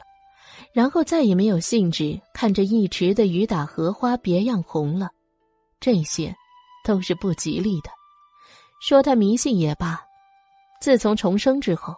[0.72, 5.10] 然后再也没有兴致看着一池的雨打荷花别样红了，
[5.80, 6.34] 这些，
[6.84, 7.90] 都是不吉利的。
[8.80, 10.00] 说他迷信也罢。
[10.82, 11.94] 自从重生之后，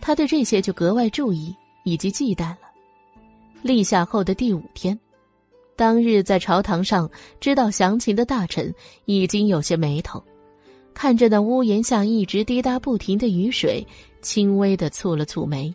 [0.00, 1.54] 他对这些就格外注意
[1.84, 2.60] 以及忌惮了。
[3.60, 4.98] 立夏后的第五天，
[5.76, 7.10] 当日在朝堂上
[7.40, 10.24] 知道详情的大臣已经有些眉头，
[10.94, 13.86] 看着那屋檐下一直滴答不停的雨水，
[14.22, 15.70] 轻微的蹙了蹙眉。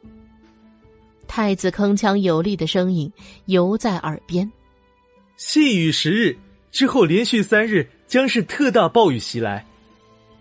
[1.27, 3.13] 太子铿锵有力的声音
[3.45, 4.51] 犹在耳边
[5.37, 6.35] ：“细雨十日
[6.71, 9.63] 之后，连续三日将是特大暴雨袭来，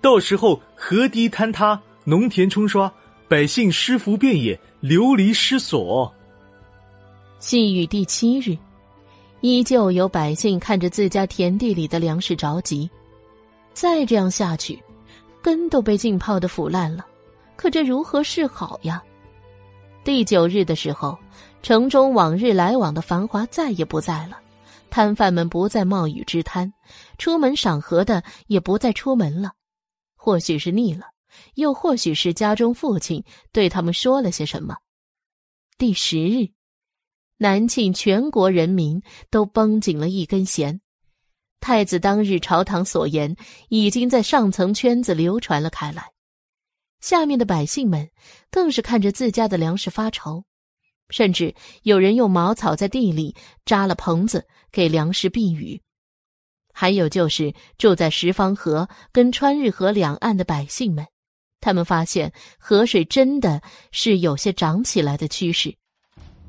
[0.01, 2.90] 到时候河堤坍塌，农田冲刷，
[3.26, 6.14] 百姓失服遍野，流离失所。”
[7.40, 8.56] 细雨第七日，
[9.40, 12.88] 依旧有百姓看着自家田地里的粮食着急。
[13.74, 14.80] 再这样下去，
[15.42, 17.04] 根都被浸泡的腐烂了，
[17.56, 19.02] 可这如何是好呀？
[20.04, 21.18] 第九日的时候，
[21.60, 24.38] 城中往日来往的繁华再也不在了，
[24.90, 26.72] 摊贩们不再冒雨支摊，
[27.18, 29.50] 出门赏荷的也不再出门了。
[30.14, 31.06] 或许是腻了，
[31.54, 34.76] 又或许是家中父亲对他们说了些什么。
[35.78, 36.48] 第十日，
[37.38, 40.80] 南庆全国人民都绷紧了一根弦。
[41.60, 43.36] 太子当日朝堂所言，
[43.68, 46.12] 已经在上层圈子流传了开来，
[47.00, 48.10] 下面的百姓们
[48.50, 50.44] 更是看着自家的粮食发愁，
[51.10, 53.34] 甚至有人用茅草在地里
[53.64, 55.82] 扎了棚子给粮食避雨。
[56.72, 61.06] 还有就是住在十方河跟川日河两岸的百姓们，
[61.60, 63.60] 他们发现河水真的
[63.90, 65.74] 是有些涨起来的趋势。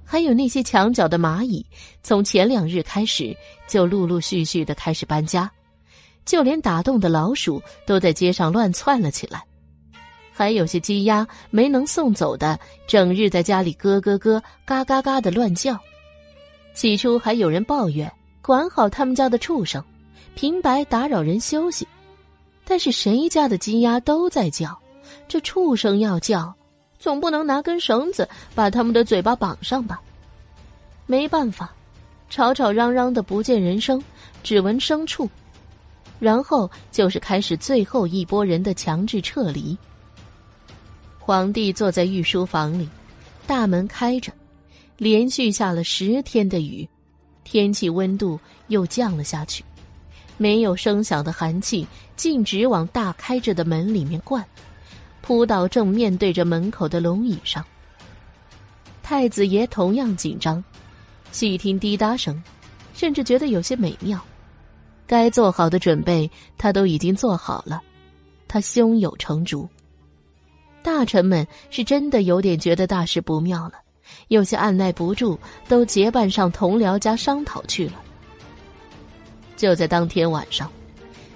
[0.05, 1.65] 还有那些墙角的蚂蚁，
[2.01, 3.35] 从前两日开始
[3.67, 5.51] 就陆陆续续的开始搬家，
[6.23, 9.43] 就连打洞的老鼠都在街上乱窜了起来。
[10.31, 12.57] 还有些鸡鸭没能送走的，
[12.87, 15.77] 整日在家里咯咯咯、嘎嘎嘎的乱叫。
[16.73, 18.09] 起初还有人抱怨，
[18.41, 19.83] 管好他们家的畜生，
[20.35, 21.87] 平白打扰人休息。
[22.63, 24.79] 但是谁家的鸡鸭都在叫，
[25.27, 26.53] 这畜生要叫。
[26.99, 30.01] 总不能拿根绳子把他们的嘴巴绑上吧？
[31.05, 31.71] 没办法，
[32.27, 34.03] 吵吵嚷嚷的不见人声，
[34.41, 35.29] 只闻牲畜，
[36.19, 39.77] 然后就是开始最后一波人的强制撤离。
[41.19, 42.89] 皇帝坐在御书房里，
[43.45, 44.33] 大门开着，
[44.97, 46.89] 连续下了十天的雨，
[47.43, 48.39] 天气温度
[48.69, 49.63] 又降了下去，
[50.35, 54.43] 没有声响的寒气径直往大开着的门里面灌。
[55.27, 57.61] 扑倒正面对着门口的龙椅上。
[59.03, 60.63] 太子爷同样紧张，
[61.33, 62.41] 细听滴答声，
[62.93, 64.17] 甚至觉得有些美妙。
[65.05, 67.81] 该做好的准备他都已经做好了，
[68.47, 69.67] 他胸有成竹。
[70.81, 73.73] 大臣们是真的有点觉得大事不妙了，
[74.29, 75.37] 有些按耐不住，
[75.67, 78.01] 都结伴上同僚家商讨去了。
[79.57, 80.71] 就在当天晚上，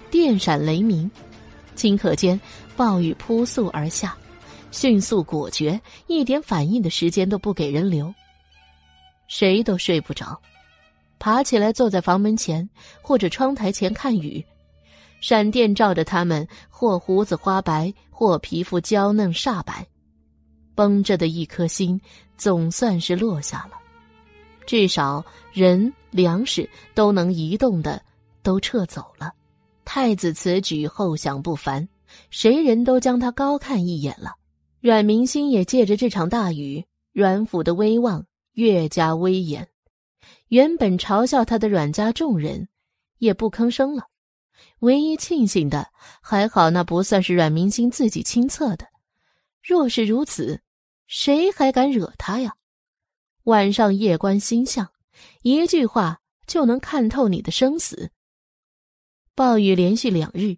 [0.09, 1.11] 电闪雷鸣。
[1.73, 2.39] 顷刻间，
[2.75, 4.17] 暴雨扑簌而下，
[4.71, 8.13] 迅速果决，一点反应的时间都不给人留。
[9.27, 10.39] 谁都睡不着，
[11.19, 12.67] 爬起来坐在房门前
[13.01, 14.43] 或者窗台前看雨。
[15.19, 19.85] 闪电照着他们，或胡子花白，或皮肤娇嫩煞白，
[20.73, 22.01] 绷着的一颗心
[22.37, 23.77] 总算是落下了。
[24.65, 25.23] 至少
[25.53, 28.01] 人、粮食都能移动的，
[28.41, 29.31] 都撤走了。
[29.85, 31.87] 太子此举后想不凡，
[32.29, 34.35] 谁人都将他高看一眼了。
[34.79, 39.67] 阮明星也借着这场大雨，阮府的威望越加威严。
[40.47, 42.67] 原本嘲笑他的阮家众人，
[43.19, 44.07] 也不吭声了。
[44.79, 45.87] 唯一庆幸的，
[46.21, 48.87] 还好那不算是阮明星自己亲测的。
[49.63, 50.61] 若是如此，
[51.07, 52.55] 谁还敢惹他呀？
[53.43, 54.91] 晚上夜观星象，
[55.43, 58.11] 一句话就能看透你的生死。
[59.35, 60.57] 暴雨连续两日，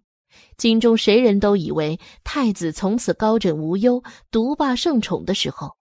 [0.56, 5.74] 京中谁人都以为太子从此高枕无忧、独霸圣宠的时候，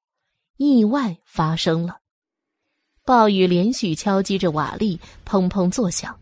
[0.58, 1.98] 意外发生了。
[3.06, 4.98] 暴雨连续敲击着瓦砾，
[5.28, 6.18] 砰砰作响。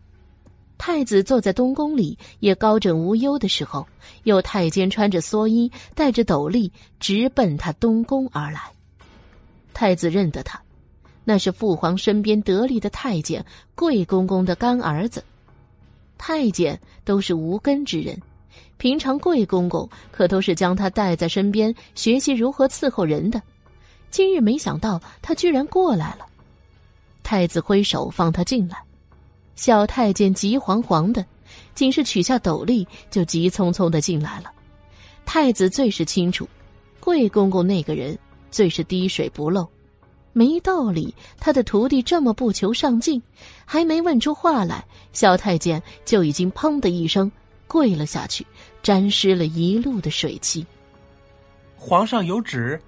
[0.76, 3.86] 太子坐在东宫里也高枕无忧的时候，
[4.24, 8.60] 有太监穿着蓑衣，带着斗笠，直奔他东宫而来。
[9.72, 10.60] 太子认得他，
[11.22, 13.44] 那是父皇身边得力的太监
[13.76, 15.22] 贵公公的干儿子。
[16.18, 18.20] 太监都是无根之人，
[18.82, 23.40] 平常贵公公可都是将他带在身边学习如何伺候人的。
[24.10, 26.26] 今日没想到他居然过来了，
[27.22, 28.76] 太子挥手放他进来。
[29.54, 31.24] 小太监急惶惶的，
[31.76, 34.50] 仅是取下斗笠就急匆匆的进来了。
[35.24, 36.48] 太子最是清楚，
[36.98, 38.18] 贵公公那个人
[38.50, 39.64] 最是滴水不漏。
[40.32, 43.22] 没道理，他的徒弟这么不求上进，
[43.64, 47.30] 还没问出话来，小太监就已经砰的一声
[47.72, 48.46] 跪了下去，
[48.82, 50.66] 沾湿了一路的水汽。
[51.74, 52.78] 皇上有旨，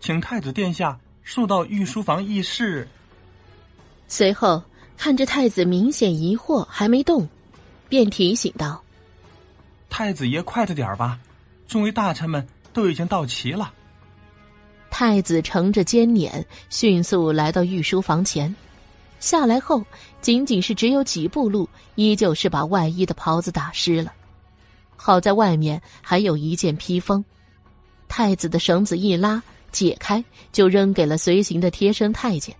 [0.00, 2.86] 请太子殿下速到御书房议事。
[4.06, 4.62] 随后
[4.98, 7.26] 看着太子明显疑惑，还没动，
[7.88, 8.84] 便提醒道
[9.88, 11.18] ：“太子爷快着点吧，
[11.66, 13.72] 众位大臣们都已经到齐了。
[14.90, 18.54] 太子乘着尖辇，迅速来到御书房前。
[19.20, 19.82] 下来后，
[20.20, 24.12] 仅仅是只有几步路，依旧是把外衣的袍子打湿了。
[24.96, 27.24] 好在外面还有一件披风。
[28.08, 29.42] 太子的绳子一拉，
[29.72, 32.54] 解开，就扔给了随行的贴身太监。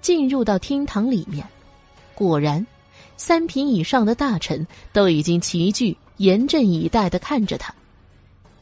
[0.00, 1.46] 进入到厅堂里面，
[2.14, 2.64] 果然，
[3.16, 7.74] 三品以上的大臣都已经齐聚，严阵以待的看着他。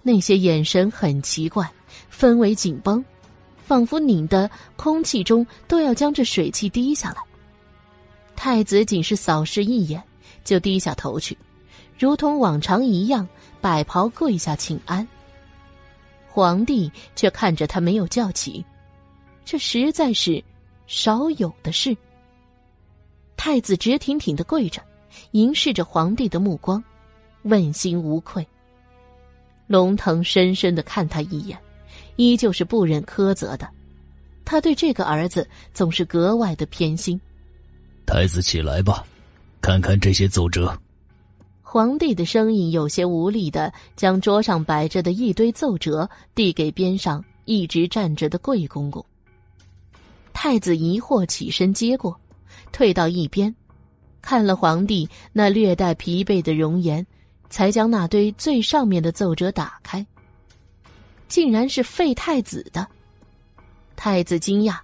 [0.02, 1.70] 那些眼神很奇怪，
[2.10, 3.04] 氛围紧绷，
[3.66, 7.16] 仿佛拧的空气中都要将这水汽滴下来。
[8.36, 10.02] 太子仅是扫视一眼，
[10.44, 11.36] 就低下头去，
[12.00, 13.28] 如同往常一样
[13.60, 15.06] 摆袍跪下请安。
[16.26, 18.64] 皇帝却看着他没有叫起，
[19.44, 20.42] 这实在是。
[20.86, 21.96] 少有的事。
[23.36, 24.82] 太子直挺挺的跪着，
[25.30, 26.82] 凝视着皇帝的目光，
[27.42, 28.44] 问心无愧。
[29.68, 31.56] 龙腾深深的看他一眼，
[32.16, 33.68] 依旧是不忍苛责的。
[34.44, 37.20] 他对这个儿子总是格外的偏心。
[38.04, 39.06] 太子起来吧，
[39.60, 40.76] 看看这些奏折。
[41.72, 49.06] 皇帝的声音有些无力的将桌上摆着的一堆奏折递给边上一直站着的贵公公。
[50.32, 52.18] 太子疑惑，起身接过，
[52.72, 53.54] 退到一边，
[54.20, 57.06] 看了皇帝那略带疲惫的容颜，
[57.50, 60.04] 才将那堆最上面的奏折打开。
[61.28, 62.84] 竟然是废太子的。
[63.94, 64.76] 太子惊讶，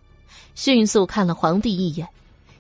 [0.54, 2.06] 迅速看了皇帝一眼，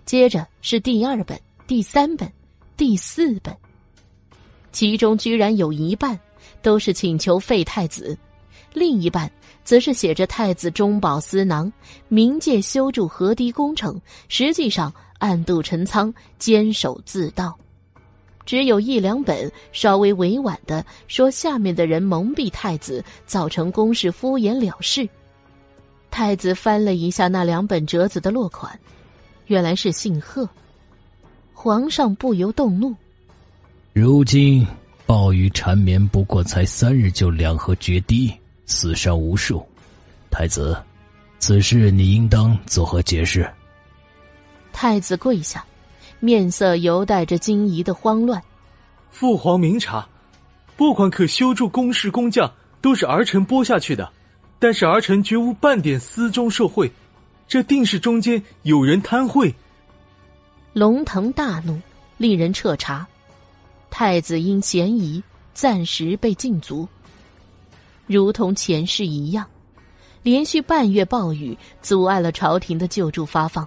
[0.04, 2.28] 接着是第二本、第三本、
[2.76, 3.56] 第四本，
[4.76, 6.20] 其中居然有一半
[6.60, 8.14] 都是请求废太子，
[8.74, 9.32] 另一半。
[9.64, 11.72] 则是写着太子中饱私囊，
[12.10, 13.98] 冥界修筑河堤工程，
[14.28, 17.56] 实际上暗度陈仓，坚守自盗。
[18.44, 25.08] 只有一两本稍微委婉的说，下面的人蒙蔽太子，造成公事敷衍了事。
[26.10, 28.78] 太子翻了一下那两本折子的落款，
[29.46, 30.46] 原来是姓贺。
[31.54, 32.94] 皇上不由动怒。
[33.98, 34.66] 如今
[35.06, 38.30] 暴雨缠绵，不过才三日就两河决堤。
[38.66, 39.66] 死伤无数，
[40.30, 40.76] 太子，
[41.38, 43.50] 此事你应当作何解释？
[44.70, 45.64] 太子跪下，
[46.20, 48.42] 面色犹带着惊疑的慌乱。
[49.08, 50.06] 父皇明察，
[50.76, 52.52] 拨款可修筑工事工匠
[52.82, 54.12] 都是儿臣拨下去的，
[54.58, 56.92] 但是儿臣绝无半点私中受贿，
[57.48, 59.54] 这定是中间有人贪贿。
[60.74, 61.80] 龙腾大怒，
[62.18, 63.08] 令人彻查。
[63.90, 65.22] 太子因嫌疑
[65.54, 66.86] 暂时被禁足。
[68.06, 69.46] 如同前世一样，
[70.22, 73.66] 连续半月暴雨阻碍了朝廷的救助发放。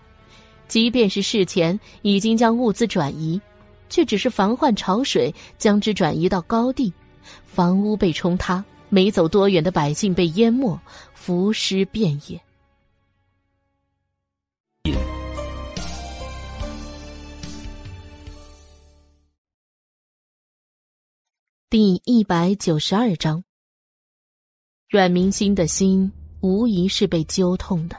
[0.67, 3.41] 即便是事前已经将物资转移，
[3.89, 6.93] 却只是防患潮水，将之转移到高地，
[7.45, 10.79] 房屋被冲塌，没走多远的百姓被淹没，
[11.15, 12.39] 浮尸遍野。
[21.71, 23.43] 第一百九十二章。
[24.89, 27.95] 阮明心的心无疑是被揪痛的，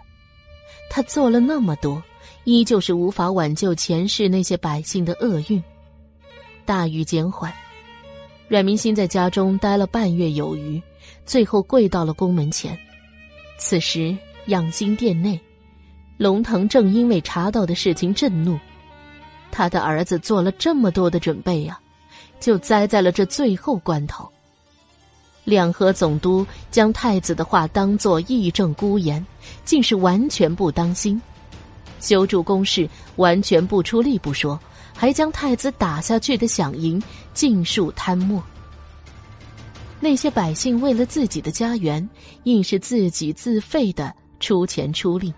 [0.91, 2.03] 他做了那么多，
[2.43, 5.63] 依旧是无法挽救前世那些百姓的厄运。
[6.65, 7.55] 大雨减缓，
[8.49, 10.83] 阮明心在家中待了半月有余，
[11.25, 12.77] 最后跪到了宫门前。
[13.57, 15.39] 此时养心殿内，
[16.17, 18.59] 龙腾正因为查到的事情震怒，
[19.53, 21.81] 他的儿子做了这么多的准备呀，
[22.41, 24.29] 就栽在了这最后关头。
[25.45, 29.25] 两河总督将太子的话当作义正孤言，
[29.65, 31.21] 竟是完全不当心。
[32.01, 34.59] 修筑工事完全不出力不说，
[34.95, 37.03] 还将太子打下去的饷银
[37.35, 38.43] 尽数贪没。
[39.99, 42.09] 那些百姓为了自己的家园，
[42.45, 45.33] 硬是自己自费的出钱出力，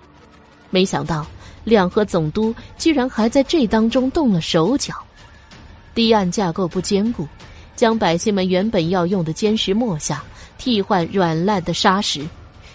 [0.70, 1.26] 没想到
[1.64, 4.94] 两河总督居然还在这当中动了手脚，
[5.94, 7.26] 堤岸架构不坚固。
[7.74, 10.22] 将百姓们原本要用的坚石抹下，
[10.58, 12.24] 替换软烂的沙石，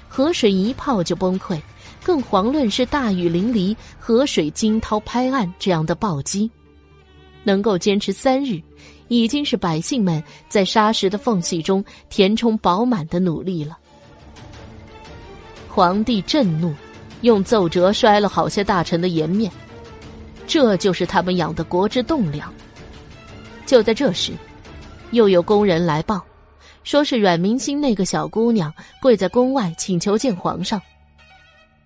[0.09, 1.57] 河水一泡就崩溃。
[2.03, 6.49] 更遑论是大雨淋漓、河水惊涛拍岸这样的暴击。
[7.43, 8.61] 能够坚持三日，
[9.07, 13.77] 已经是百姓们在沙石的缝隙中填充饱满的努力了。
[15.67, 16.73] 皇帝震怒，
[17.21, 19.51] 用奏折摔了好些大臣的颜面。
[20.47, 22.51] 这就是他们养的国之栋梁。
[23.67, 24.33] 就在这时。
[25.11, 26.25] 又有工人来报，
[26.83, 30.81] 说是阮明心那个小姑娘跪在宫外请求见皇上。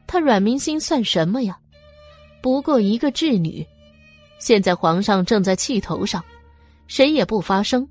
[0.08, 1.58] 她阮明心算什么呀？
[2.42, 3.68] 不过一个稚女。
[4.40, 6.24] 现在皇上正在气头上，
[6.88, 7.88] 谁也不发声，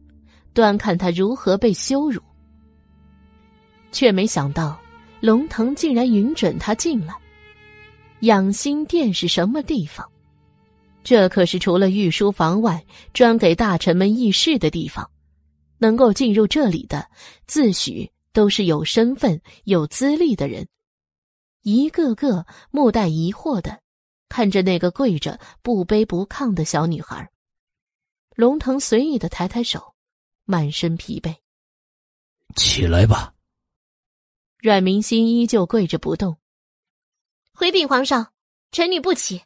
[0.52, 2.20] 端看他如何被羞辱。
[3.92, 4.76] 却没想到，
[5.20, 7.14] 龙腾竟然允准他进来。
[8.22, 10.04] 养心殿是什么地方？
[11.02, 15.10] 这可是除了御书房外，专给大臣们议事的地方。
[15.78, 17.08] 能够进入这里的，
[17.46, 20.68] 自诩都是有身份、有资历的人。
[21.62, 23.80] 一个个目带疑惑的
[24.28, 27.30] 看着那个跪着不卑不亢的小女孩。
[28.36, 29.94] 龙腾随意的抬抬手，
[30.44, 31.34] 满身疲惫。
[32.56, 33.32] 起来吧。
[34.58, 36.36] 阮明心依旧跪着不动。
[37.54, 38.32] 回禀皇上，
[38.70, 39.42] 臣女不起。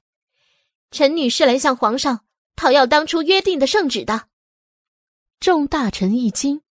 [0.94, 2.20] 臣女是来向皇上
[2.54, 4.28] 讨要当初约定的圣旨的。
[5.40, 6.62] 众大臣一惊，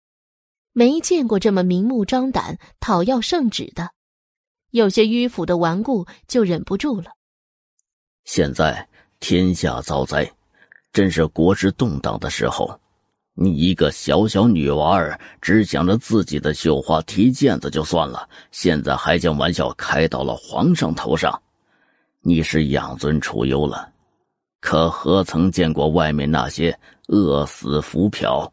[0.72, 3.90] 没见过这么明目张胆讨要圣旨的。
[4.70, 7.10] 有些迂腐的顽固就忍不住了。
[8.24, 8.88] 现在
[9.18, 10.32] 天下遭灾，
[10.92, 12.78] 真是国之动荡的时候。
[13.34, 21.42] 你一个小小女娃儿，只想着自己的绣花踢毽子就算了，现在还将玩笑开到了皇上头上，
[22.20, 23.91] 你是养尊处优了，
[24.62, 26.78] 可何曾见过外面那些
[27.08, 28.50] 饿死浮漂？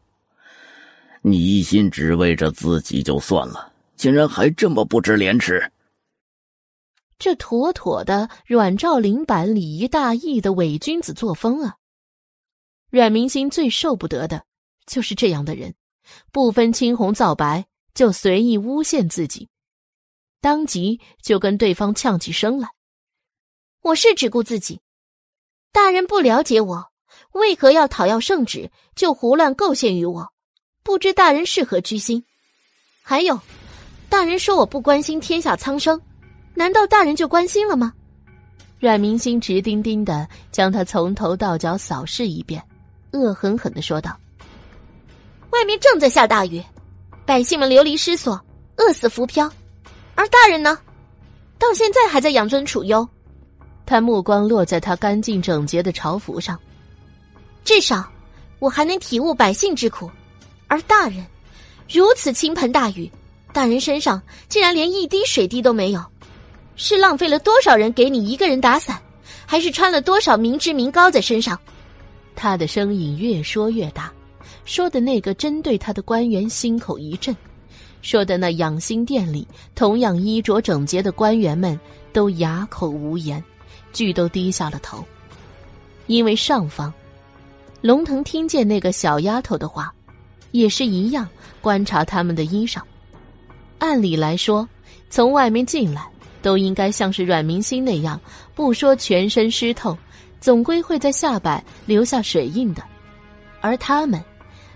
[1.22, 5.72] 你一心只为着自己就算了，竟然还这么不知廉耻！
[7.20, 11.76] 这妥妥的阮兆林版礼仪大义的伪君子作风啊！
[12.90, 14.44] 阮明心最受不得的。
[14.88, 15.76] 就是这样的人，
[16.32, 19.48] 不分青红皂白就随意诬陷自己，
[20.42, 22.70] 当即就跟对方呛起声来。
[23.84, 24.82] 我是只顾自己，
[25.72, 26.86] 大人不了解我，
[27.34, 30.28] 为何要讨要圣旨就胡乱构陷于我？
[30.84, 32.24] 不知大人是何居心？
[33.04, 33.40] 还有，
[34.10, 36.02] 大人说我不关心天下苍生，
[36.56, 37.94] 难道大人就关心了吗？
[38.80, 42.64] 阮明心直盯盯的将他从头到脚扫视一遍，
[43.12, 44.18] 恶狠狠的说道。
[45.52, 46.64] 外面正在下大雨，
[47.26, 48.40] 百姓们流离失所，
[48.78, 49.52] 饿死浮漂，
[50.16, 50.80] 而大人呢，
[51.60, 53.08] 到现在还在养尊处优。
[53.90, 56.56] 他目光落在他干净整洁的朝服上，
[57.66, 58.08] 至少
[58.60, 60.08] 我还能体悟百姓之苦，
[60.68, 61.26] 而大人
[61.92, 63.12] 如此倾盆大雨，
[63.52, 66.06] 大人身上竟然连一滴水滴都没有，
[66.76, 69.02] 是浪费了多少人给你一个人打伞，
[69.48, 71.60] 还是穿了多少民脂民膏在身上？
[72.36, 74.14] 他的声音越说越大。
[74.66, 77.36] 说的那个针对他的官员心口一震，
[78.04, 81.80] 说的那养心殿里同样衣着整洁的官员们
[82.14, 83.44] 都哑口无言，
[83.94, 85.04] 俱都低下了头。
[86.08, 86.94] 因为上方，
[87.82, 89.94] 龙腾听见那个小丫头的话，
[90.52, 91.28] 也是一样
[91.62, 92.82] 观察他们的衣裳。
[93.78, 94.68] 按理来说，
[95.10, 96.08] 从外面进来
[96.42, 98.20] 都应该像是阮明心那样，
[98.56, 99.98] 不说全身湿透，
[100.42, 102.84] 总归会在下摆留下水印的，
[103.62, 104.24] 而他们。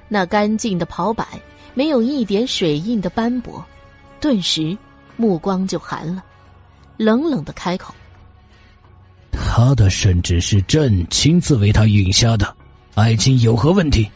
[0.10, 1.26] 那干净的袍摆，
[1.74, 3.66] 没有一点水印的斑驳，
[4.20, 4.78] 顿时
[5.18, 6.24] 目光就寒了，
[6.98, 7.96] 冷冷的开口
[9.34, 12.56] ：“他的圣旨是朕亲自为他允下的，
[12.96, 14.10] 爱卿有何问题？”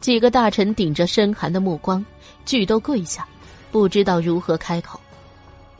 [0.00, 2.04] 几个大臣顶着深寒的目光，
[2.44, 3.26] 俱都跪下，
[3.70, 5.00] 不知道如何开口。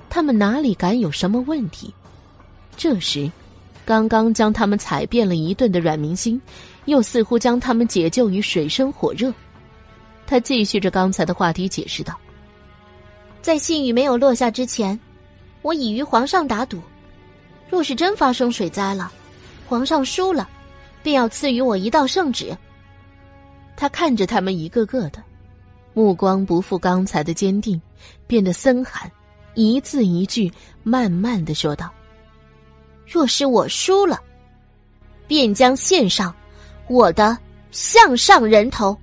[0.09, 1.93] 他们哪里敢有什么问题？
[2.77, 3.31] 这时，
[3.85, 6.41] 刚刚将他们踩遍了一顿的阮明星。
[6.87, 9.33] 又似乎将他们解救于水深火热。
[10.27, 12.19] 他继续着刚才的话题，解释道
[13.41, 14.99] ：“在信雨没有落下之前，
[15.63, 16.81] 我已与皇上打赌，
[17.73, 19.11] 若是真发生水灾了，
[19.67, 20.47] 皇上输了，
[21.03, 22.55] 便要赐予我一道圣旨。”
[23.75, 25.23] 他看着他们一个个的，
[25.95, 27.81] 目光不复刚才的坚定，
[28.27, 29.11] 变得森寒，
[29.55, 31.91] 一字一句慢慢的说道
[33.11, 34.21] ：“若是我输了，
[35.27, 36.33] 便将献上。”
[36.89, 37.39] 我的
[37.71, 38.95] 项上人头，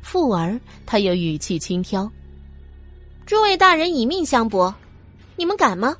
[0.00, 2.10] 富儿他又语气轻佻。
[3.26, 4.74] 诸位大人以命相搏，
[5.36, 5.94] 你们敢吗？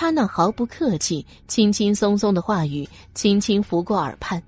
[0.00, 4.40] 他那毫不客气、轻轻松松的话语，轻轻拂过耳畔，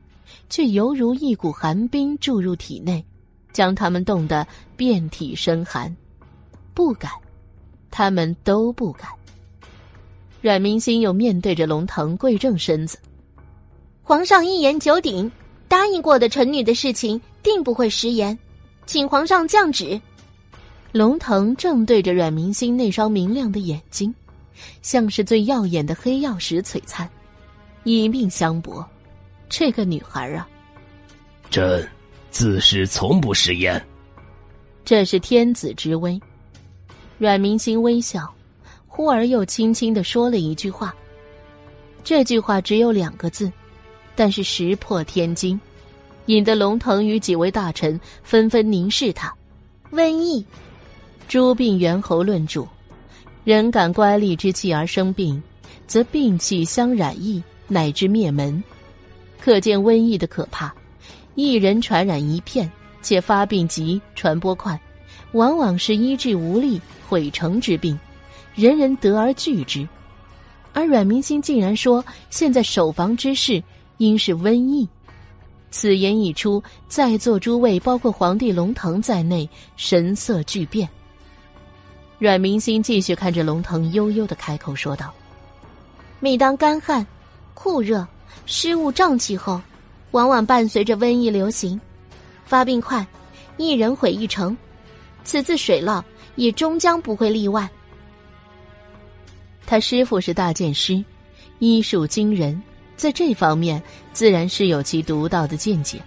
[0.48, 3.04] 却犹如一股寒冰注入体内，
[3.52, 4.46] 将他们冻得
[4.76, 5.92] 遍体生寒。
[6.72, 7.10] 不敢，
[7.90, 9.10] 他们都不敢。
[10.40, 12.96] 阮明心又面对着龙腾跪正身子，
[14.04, 15.28] 皇上一言九鼎。
[15.66, 18.38] 答应过的臣女的事情，定不会食言，
[18.86, 20.00] 请皇上降旨。
[20.92, 24.14] 龙腾正对着阮明星那双明亮的眼睛，
[24.82, 27.08] 像是最耀眼的黑曜石璀璨，
[27.84, 28.86] 以命相搏。
[29.48, 30.48] 这个女孩啊，
[31.50, 31.88] 朕
[32.30, 33.84] 自是从不食言。
[34.84, 36.20] 这是天子之威。
[37.18, 38.32] 阮明星微笑，
[38.86, 40.94] 忽而又轻轻的说了一句话。
[42.02, 43.50] 这句话只有两个字。
[44.16, 45.58] 但是石破天惊，
[46.26, 49.32] 引得龙腾与几位大臣纷纷凝视他。
[49.92, 50.44] 瘟疫，
[51.26, 52.68] 诸病猿猴论著，
[53.44, 55.42] 人感乖戾之气而生病，
[55.86, 58.62] 则病气相染疫，乃至灭门。
[59.40, 60.72] 可见瘟疫的可怕。
[61.36, 64.78] 一人传染一片，且发病急，传播快，
[65.32, 67.98] 往往是医治无力、毁成之病，
[68.54, 69.88] 人人得而惧之。
[70.74, 73.62] 而阮明心竟然说，现在守防之事
[73.96, 74.86] 应是瘟疫。
[75.70, 80.86] 此言一出，在座诸位，包括皇帝龙腾在内，神色巨变。
[82.20, 85.10] 阮明心继续看着龙腾，悠悠的开口说道
[86.20, 87.04] ：“每当干旱、
[87.54, 88.06] 酷热、
[88.44, 89.58] 湿雾瘴气后，
[90.10, 91.80] 往往伴随着瘟疫流行，
[92.44, 93.06] 发病快，
[93.56, 94.54] 一人毁一城。
[95.24, 96.04] 此次水涝
[96.36, 97.66] 也终将不会例外。”
[99.64, 101.02] 他师傅是大剑师，
[101.58, 102.62] 医术惊人。
[102.98, 103.82] 在这方面，
[104.12, 105.98] 自然是有其独到的见解。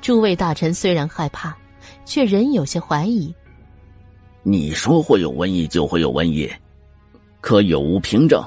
[0.00, 1.54] 诸位大臣虽然害怕，
[2.06, 3.34] 却仍有些怀疑。
[4.42, 6.50] 你说会有瘟疫就会有瘟疫，
[7.40, 8.42] 可有无凭证？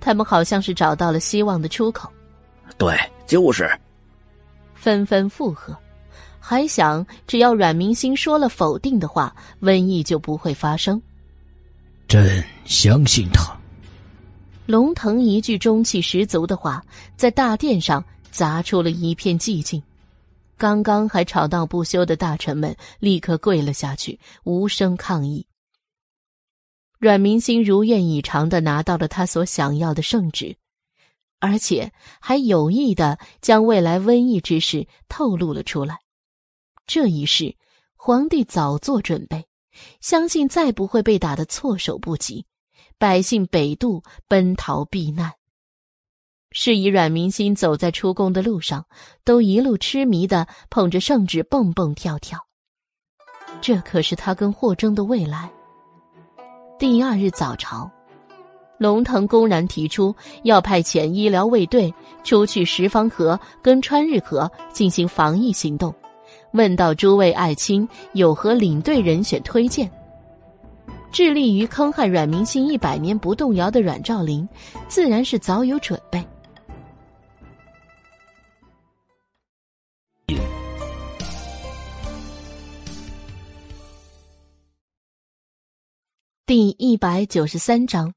[0.00, 2.10] 他们好像是找到了希望的出口。
[2.78, 2.96] 对，
[3.26, 3.70] 就是。
[4.74, 5.76] 纷纷附和，
[6.40, 11.00] 还想只要阮明星说了否定的话，瘟疫就不会发生。
[12.08, 13.56] 朕相信他。
[14.66, 16.84] 龙腾一句中气十足的话，
[17.16, 19.82] 在大殿上砸出了一片寂静。
[20.56, 25.46] 刚刚还吵闹不休的大臣们立刻跪了下去，无声抗议。
[26.98, 30.56] 阮明星如愿以偿的拿到了他所想要的圣旨，
[31.40, 35.98] 而且还有意的将未来瘟疫之事透露了出来。
[36.86, 37.56] 这一事，
[37.96, 39.48] 皇帝早做准备，
[40.00, 42.46] 相信再不会被打得措手不及。
[42.98, 45.32] 百姓北渡，奔逃避难。
[46.52, 48.84] 是以阮明心走在出宫的路上，
[49.24, 52.38] 都一路痴迷的捧着圣旨蹦蹦跳跳。
[53.60, 55.50] 这可是他跟霍征的未来。
[56.78, 57.90] 第二日早朝，
[58.78, 61.92] 龙腾公然提出要派遣医疗卫队
[62.24, 65.94] 出去十方河跟川日河进行防疫行动，
[66.52, 69.90] 问到诸位爱卿有何领队人选推荐。
[71.12, 74.48] 致力于坑害阮明心一百年不动摇的阮兆林，
[74.88, 76.26] 自然是早有准备。
[86.54, 88.12] 第一百九十三章，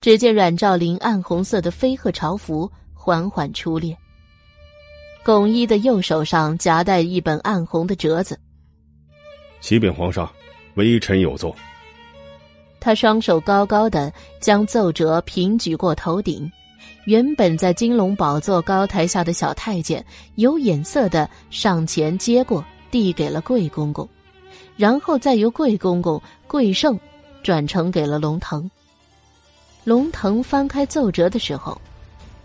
[0.00, 3.94] 只见阮兆林暗红色的飞鹤朝服缓缓出列，
[5.22, 8.40] 巩一的右手上夹带一本暗红的折子。
[9.60, 10.32] 启禀皇上，
[10.76, 11.54] 微臣有奏。
[12.80, 14.10] 他双手高高的
[14.40, 16.50] 将奏折平举过头顶，
[17.04, 20.02] 原本在金龙宝座高台下的小太监
[20.36, 24.08] 有眼色的上前接过，递给了桂公公，
[24.74, 26.98] 然后再由桂公公贵胜
[27.42, 28.70] 转呈给了龙腾。
[29.84, 31.80] 龙腾翻开奏折的时候，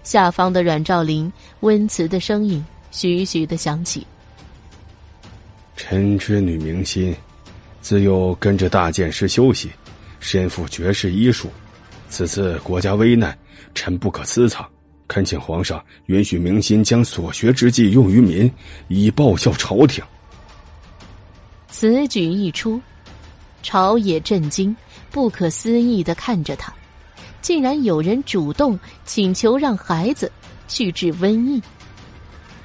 [0.04, 1.32] 下方的阮兆林
[1.62, 4.06] 温慈的声音徐徐的响起
[5.76, 7.16] ：“臣之女明心，
[7.82, 9.70] 自幼跟着大剑师修习。”
[10.22, 11.50] 身负绝世医术，
[12.10, 13.38] 此次国家危难，
[13.76, 14.68] 臣不可私藏，
[15.08, 18.52] 恳请皇上允许明心将所学之技用于民，
[18.88, 20.04] 以报效朝廷。
[21.70, 22.82] 此举一出，
[23.66, 24.76] 朝野震惊，
[25.10, 26.72] 不可思议的看着他，
[27.42, 30.32] 竟然有人主动请求让孩子
[30.68, 31.60] 去治瘟疫。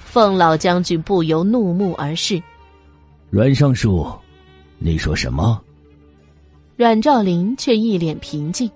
[0.04, 2.40] 凤老将军不由怒目而视。
[3.30, 4.06] 阮尚书，
[4.76, 5.58] 你说什么？
[6.76, 8.70] 阮兆林却一脸平静。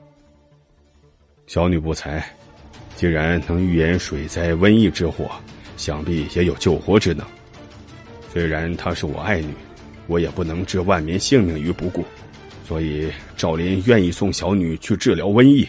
[1.46, 2.24] 小女不才，
[2.96, 5.30] 既然能预言水灾瘟疫之祸，
[5.76, 7.26] 想必也有救活之能。
[8.32, 9.55] 虽然她是我爱女，
[10.06, 12.05] 我也不能置万民性命于不顾，
[12.66, 15.66] 所以赵林愿意送小女去治疗瘟疫。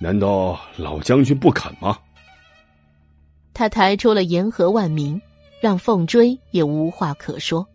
[0.00, 1.98] 难道老将军不肯吗？
[3.52, 5.20] 他抬出了言和万民，
[5.60, 7.66] 让凤追也无话可说。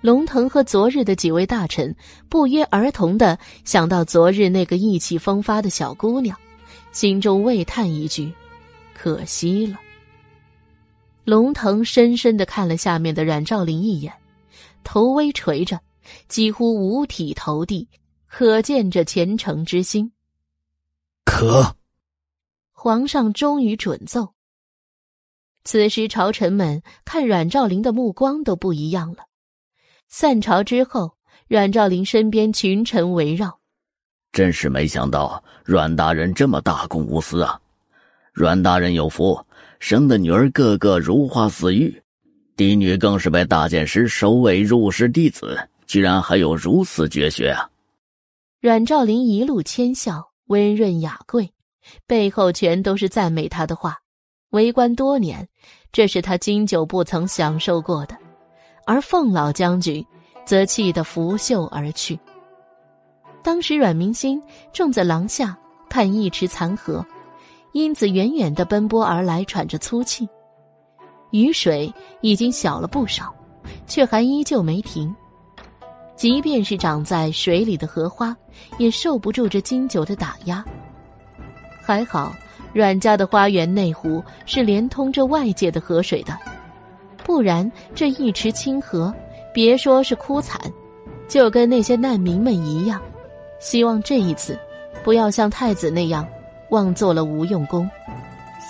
[0.00, 1.94] 龙腾和昨日的几位大臣
[2.28, 6.38] 不约而同的想到昨日那个意气风发的小姑娘，
[6.92, 8.32] 心中喟叹一句
[8.94, 9.78] ：“可惜了。”
[11.28, 14.10] 龙腾深深的看了下面的阮兆林一眼，
[14.82, 15.78] 头微垂着，
[16.26, 17.86] 几乎五体投地，
[18.26, 20.10] 可见这虔诚之心。
[21.26, 21.76] 可，
[22.72, 24.32] 皇上终于准奏。
[25.64, 29.26] 此时朝臣们看阮兆林的目光都不一样了。
[30.08, 33.60] 散朝之后，阮兆林身边群臣围绕，
[34.32, 37.60] 真是没想到阮大人这么大公无私啊！
[38.32, 39.38] 阮大人有福，
[39.80, 42.02] 生的女儿个个如花似玉，
[42.56, 47.68] 嫡女更是被大剑师收为入室弟子，居然还有如此绝学啊！
[48.60, 51.52] 阮兆林一路谦笑，温润雅贵，
[52.06, 53.96] 背后全都是赞美他的话。
[54.50, 55.46] 为官多年，
[55.92, 58.16] 这是他经久不曾享受过的。
[58.86, 60.04] 而凤老将军
[60.46, 62.18] 则气得拂袖而去。
[63.44, 64.42] 当时阮明心
[64.72, 65.56] 正在廊下
[65.88, 67.06] 看一池残荷，
[67.72, 70.28] 英子远远的奔波而来，喘着粗气。
[71.30, 73.34] 雨水已经小了不少，
[73.86, 75.14] 却还依旧没停。
[76.16, 78.36] 即便是长在水里的荷花，
[78.78, 80.64] 也受不住这经久的打压。
[81.80, 82.34] 还好，
[82.72, 86.36] 阮家的花园内湖是连通着外界的河水的，
[87.24, 89.14] 不然这一池清河，
[89.54, 90.60] 别说是枯惨，
[91.28, 93.00] 就跟那些难民们一样。
[93.60, 94.58] 希望这一次，
[95.04, 96.26] 不要像太子那样，
[96.70, 97.88] 妄做了无用功。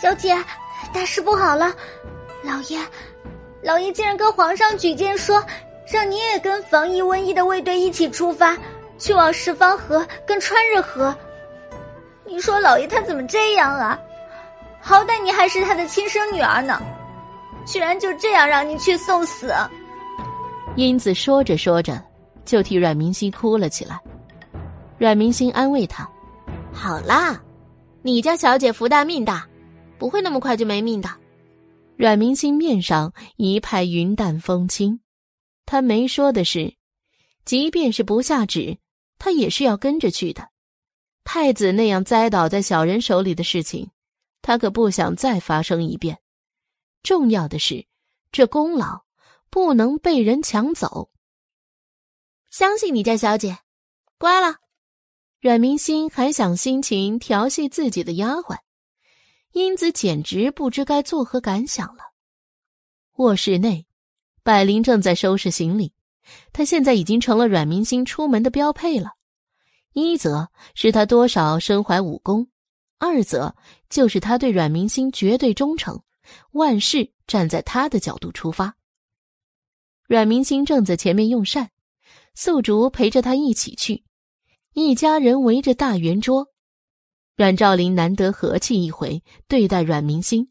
[0.01, 0.37] 小姐，
[0.93, 1.73] 大事不好了！
[2.43, 2.79] 老爷，
[3.63, 5.43] 老爷竟然跟皇上举荐说。
[5.91, 8.55] 让你也跟防疫瘟疫的卫队一起出发，
[8.99, 11.17] 去往十方河跟川日河。
[12.27, 13.99] 你说老爷他怎么这样啊？
[14.83, 16.79] 好歹你还是他的亲生女儿呢，
[17.65, 19.51] 居然就这样让你去送死！
[20.77, 21.99] 英子说着说着，
[22.45, 23.99] 就替阮明心哭了起来。
[24.99, 26.07] 阮明心安慰她
[26.71, 27.41] ：“好啦，
[28.03, 29.49] 你家小姐福大命大，
[29.99, 31.09] 不会那么快就没命的。”
[31.97, 35.01] 阮明心面上一派云淡风轻。
[35.67, 36.77] 他没说的是，
[37.45, 38.79] 即便是不下旨，
[39.19, 40.49] 他也是要跟着去的。
[41.25, 43.91] 太子那样栽倒在小人手里的事情，
[44.41, 46.19] 他可不想再发生一遍。
[47.03, 47.85] 重要的是，
[48.31, 49.03] 这功劳
[49.51, 51.11] 不能被人抢走。
[52.51, 53.59] 相信你家小姐，
[54.19, 54.57] 乖了。
[55.41, 58.59] 阮明心还想心情调戏自己的丫鬟，
[59.53, 62.13] 英子简直不知该作何感想了。
[63.17, 63.87] 卧室内。
[64.45, 65.93] 百灵正在收拾行李，
[66.55, 69.11] 他现在已经成了阮明星出门的标配了。
[69.93, 72.49] 一则是他多少身怀武功，
[72.99, 73.55] 二则
[73.91, 76.03] 就是他对阮明星绝对忠诚，
[76.53, 78.75] 万事站在他的角度出发。
[80.07, 81.69] 阮明星正在前面用膳，
[82.35, 84.03] 素竹陪着他一起去，
[84.79, 86.49] 一家人围着大圆桌。
[87.37, 90.49] 阮兆林难得和气一回，对待阮明星，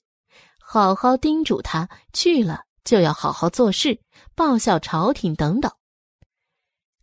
[0.59, 2.61] 好好叮嘱他去了。
[2.83, 3.99] 就要好好做事，
[4.33, 5.69] 报效朝廷等等。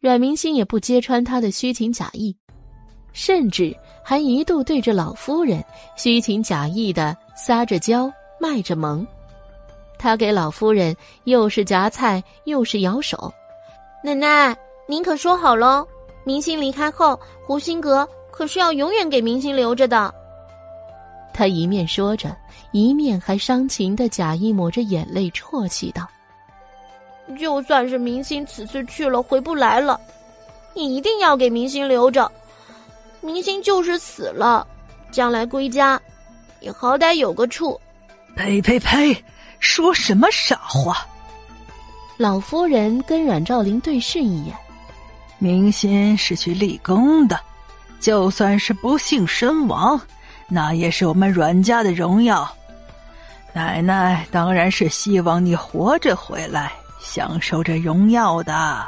[0.00, 2.34] 阮明心也不揭穿他的虚情假意，
[3.12, 5.62] 甚至还一度对着老夫人
[5.94, 8.10] 虚情假意的撒着娇、
[8.40, 9.06] 卖着萌。
[9.98, 13.30] 他给老夫人又是夹菜又是摇手。
[14.02, 14.56] 奶奶，
[14.88, 15.86] 您可说好喽，
[16.24, 20.12] 明星离开后，湖心阁可是要永远给明星留着的。
[21.32, 22.34] 他一面说着。
[22.72, 26.08] 一面还伤情的假意抹着眼泪啜泣道
[27.38, 30.00] ：“就算是明星此次去了回不来了，
[30.74, 32.28] 你一定要给明星留着。
[33.20, 34.66] 明星就是死了，
[35.12, 36.02] 将来归家，
[36.58, 37.80] 也好歹有个处。”
[38.34, 39.16] 呸呸呸！
[39.60, 41.06] 说什么傻话！
[42.16, 44.54] 老夫人跟阮兆林对视一眼，
[45.38, 47.38] 明星是去立功的，
[48.00, 50.00] 就算是不幸身亡，
[50.48, 52.50] 那也是我们阮家的荣耀。
[53.52, 58.84] 奶奶当然是希望你活着回来，享受这荣耀的。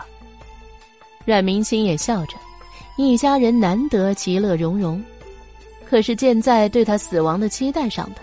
[1.25, 2.37] 阮明星也笑着，
[2.97, 5.03] 一家人难得其乐融融，
[5.85, 8.21] 可是建在对他死亡的期待上的。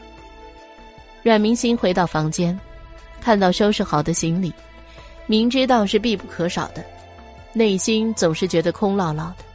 [1.22, 2.60] 阮明星回到房间，
[3.22, 4.52] 看到收拾好的行李，
[5.28, 6.84] 明知道是必不可少的，
[7.54, 9.46] 内心总是觉得空落落的。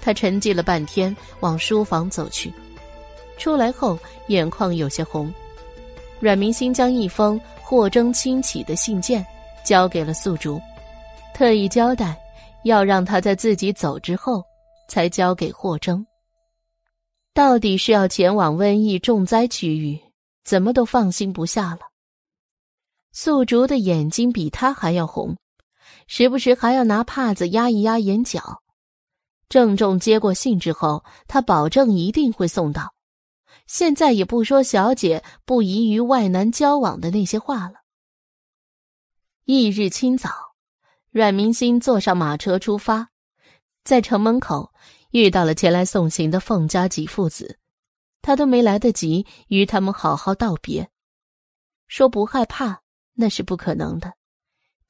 [0.00, 2.52] 他沉寂了半天，往书房走去，
[3.38, 3.98] 出来后
[4.28, 5.32] 眼眶有些红。
[6.20, 9.24] 阮明星将一封霍征亲启的信件
[9.64, 10.60] 交给了素竹，
[11.34, 12.16] 特意交代
[12.64, 14.42] 要让他在自己走之后
[14.88, 16.04] 才交给霍征。
[17.34, 19.98] 到底是要前往瘟疫重灾区域，
[20.44, 21.80] 怎么都放心不下了。
[23.12, 25.36] 素竹的眼睛比他还要红，
[26.14, 28.60] 时不时还要拿帕子压一压眼角。
[29.48, 32.92] 郑重接过信之后，他保证一定会送到。
[33.66, 37.76] 现在也不说小姐不宜与外男交往的那些话了。
[39.46, 40.28] 翌日清早，
[41.10, 43.08] 阮明心坐上马车出发，
[43.82, 44.74] 在城门口
[45.12, 47.58] 遇到了前来送行的凤家几父子，
[48.20, 50.90] 他都没来得及与他们好好道别。
[51.88, 52.82] 说不害怕
[53.14, 54.12] 那是不可能的，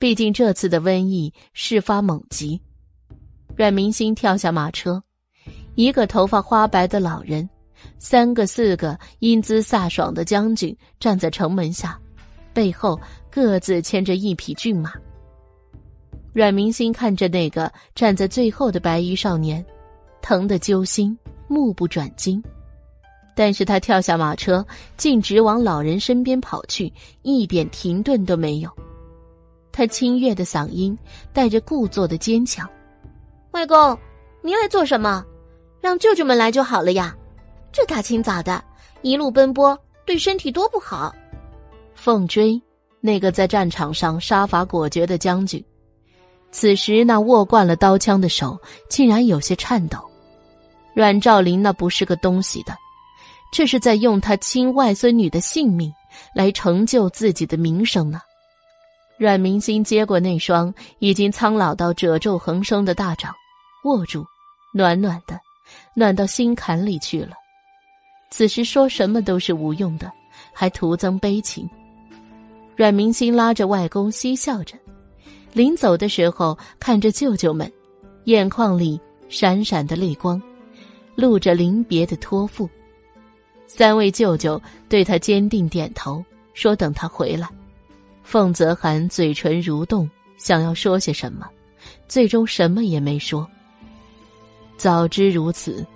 [0.03, 2.61] 毕竟这次的瘟疫事发猛急。
[3.55, 5.01] 阮明心跳下马车，
[5.77, 7.49] 一个头发花白的老人。
[8.01, 11.97] 三个四个英姿飒爽的将军站在城门下，
[12.53, 13.01] 背后
[13.31, 14.93] 各自牵着一匹骏马。
[16.33, 19.65] 阮明心看着那个站在最后的白衣少年，
[20.21, 21.17] 疼得揪心，
[21.47, 22.43] 目不转睛。
[23.37, 24.67] 但是他跳下马车，
[24.97, 26.93] 径直往老人身边跑去，
[27.23, 28.69] 一点停顿都没有。
[29.73, 30.97] 他清越的嗓音
[31.33, 32.69] 带着故作的坚强
[33.53, 33.99] ：“外公，
[34.43, 35.25] 您来做什么？
[35.81, 37.17] 让舅舅们来就好了呀。
[37.73, 38.63] 这大清早的，
[39.01, 41.13] 一路奔波，对身体多不好。”
[41.97, 42.61] 凤追，
[43.01, 45.65] 那个在战场上杀伐果决的将军，
[46.51, 49.99] 此时那握惯了刀枪的手竟然有些颤抖。
[50.95, 52.77] 阮兆林那不是个东西的。
[53.53, 55.93] 这是在用他亲外孙女的性命
[56.35, 58.19] 来成就自己的名声呢。
[59.23, 63.33] 阮明星接过那双已经苍老到褶皱横生的大掌，
[63.85, 64.27] 握住，
[64.75, 65.39] 暖暖的，
[65.95, 67.37] 暖到心坎里去了。
[68.33, 70.11] 此时说什么都是无用的，
[70.53, 71.71] 还徒增悲情。
[72.75, 74.77] 阮明星拉着外公嬉笑着，
[75.53, 77.73] 临走的时候看着舅舅们，
[78.25, 80.43] 眼眶里闪闪的泪光，
[81.15, 82.69] 露着临别的托付。
[83.69, 86.25] 三位舅舅对他坚定点头，
[86.55, 87.49] 说：“等他回来。”
[88.33, 91.47] 凤泽涵嘴唇蠕动，想要说些什么，
[92.09, 93.47] 最终什么也没说。
[94.79, 95.87] 早知如此，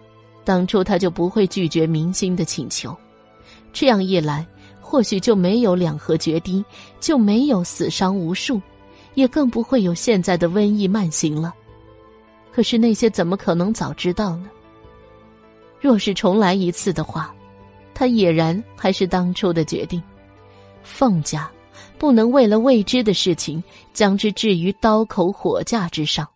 [0.45, 2.95] 当初他就不会拒绝明星的请求。
[3.73, 4.47] 这样一来，
[4.83, 6.63] 或许就没有两河决堤，
[7.01, 8.61] 就没有死伤无数，
[9.15, 11.55] 也更不会有现在的瘟疫慢行了。
[12.53, 14.51] 可是那些怎么可能早知道呢？
[15.81, 17.35] 若是重来一次的话。
[17.95, 20.03] 他俨然还是当初的决定，
[20.83, 21.51] 凤家
[21.99, 23.63] 不能为了未知的事情
[23.93, 26.29] 将之置于刀口火架之上。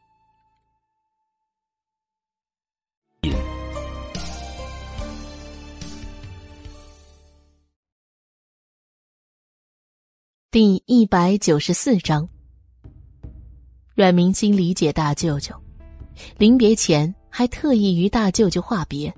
[10.50, 12.28] 第一百九十四章，
[13.94, 15.54] 阮明心理解大舅舅，
[16.38, 19.14] 临别前还特意与大舅舅话别。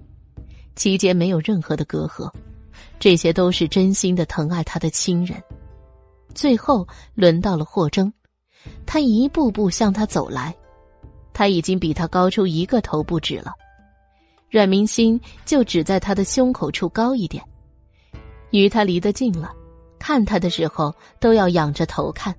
[0.76, 2.30] 期间没有任何的隔阂，
[2.98, 5.42] 这些都是真心的疼爱他的亲人。
[6.32, 8.12] 最后轮到了霍征，
[8.84, 10.54] 他一步步向他走来，
[11.32, 13.52] 他已经比他高出一个头不止了。
[14.50, 17.42] 阮明心就只在他的胸口处高一点，
[18.50, 19.50] 与他离得近了，
[19.98, 22.34] 看他的时候都要仰着头看。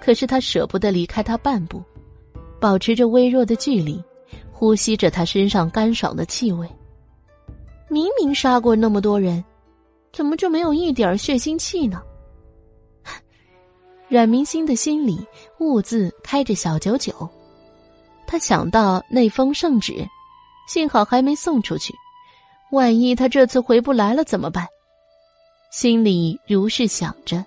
[0.00, 1.82] 可是他舍不得离开他半步，
[2.58, 4.02] 保持着微弱的距离，
[4.50, 6.68] 呼吸着他身上干爽的气味。
[7.88, 9.44] 明明杀过那么多人，
[10.12, 12.02] 怎么就没有一点血腥气呢？
[14.10, 15.24] 阮明星的心里
[15.58, 17.28] 兀自开着小九九，
[18.26, 20.04] 他想到那封圣旨，
[20.66, 21.94] 幸好还没送出去，
[22.72, 24.66] 万一他这次回不来了怎么办？
[25.70, 27.46] 心里如是想着，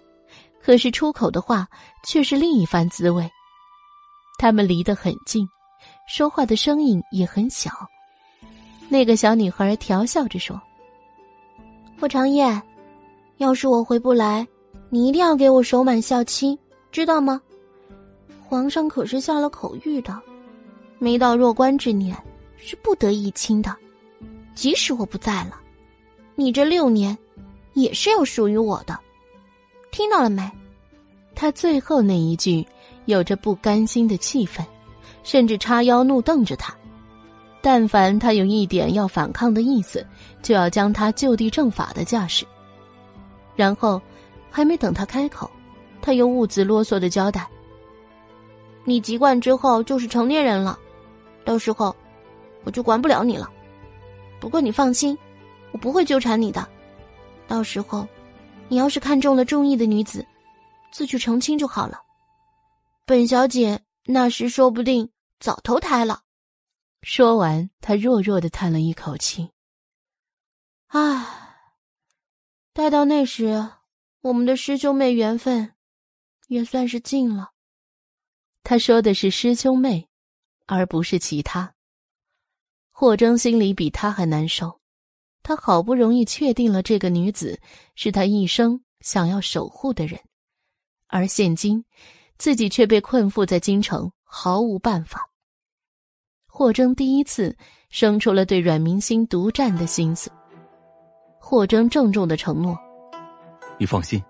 [0.64, 1.68] 可是出口的话
[2.06, 3.30] 却是另一番滋味。
[4.40, 5.46] 他们离得很近，
[6.08, 7.70] 说话的声音也很小。
[8.88, 10.62] 那个小女孩调笑着说
[12.00, 12.62] ：“霍长夜，
[13.36, 14.48] 要是我回不来，
[14.94, 16.56] 你一定要给我守满孝期，
[16.92, 17.42] 知道吗？
[18.48, 20.22] 皇上可是下了口谕的，
[21.00, 22.16] 没到弱冠之年
[22.58, 23.76] 是不得一亲的。
[24.54, 25.60] 即使我不在了，
[26.36, 27.18] 你这六年
[27.74, 28.96] 也是要属于我的，
[29.90, 30.48] 听到了没？”
[31.34, 32.64] 他最后那一句
[33.06, 34.64] 有着不甘心的气氛，
[35.24, 36.72] 甚至叉腰怒瞪着他。
[37.62, 40.06] 但凡他有一点要反抗的意思，
[40.44, 42.46] 就要将他就地正法的架势。
[43.56, 44.00] 然后，
[44.54, 45.50] 还没等他开口，
[46.00, 47.50] 他又兀自啰嗦的交代
[48.86, 50.78] ：“你籍贯之后就是成年人了，
[51.44, 51.96] 到时候
[52.64, 53.52] 我就管不了你了。
[54.40, 55.18] 不过你放心，
[55.72, 56.70] 我不会纠缠你的。
[57.48, 58.08] 到时候，
[58.68, 60.24] 你要是看中了中意的女子，
[60.92, 62.00] 自去成亲就好了。
[63.08, 65.10] 本小姐那时说不定
[65.40, 66.22] 早投胎了。”
[67.02, 69.50] 说完，他弱弱的叹了一口气。
[70.90, 71.26] 唉，
[72.72, 73.68] 待到那时，
[74.24, 75.74] 我们的师兄妹缘分
[76.48, 77.52] 也算是尽了。
[78.64, 80.08] 他说的是师兄妹，
[80.66, 81.76] 而不是其他。
[82.90, 84.80] 霍征心里比他还难受，
[85.42, 87.60] 他好不容易确定了这个女子
[87.96, 90.18] 是他一生想要守护的人，
[91.08, 91.84] 而现今
[92.38, 95.30] 自己却被困缚在京城，毫无办法。
[96.48, 97.58] 霍征第一次
[97.90, 100.32] 生出了对阮明星独占的心思。
[101.42, 102.78] 霍征郑重的承诺
[103.78, 104.24] ：“你放心，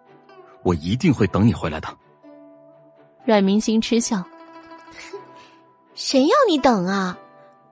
[0.63, 1.87] 我一定会等你回来的。”
[3.25, 4.23] 阮明星嗤笑
[5.95, 7.17] ：“谁要你等啊？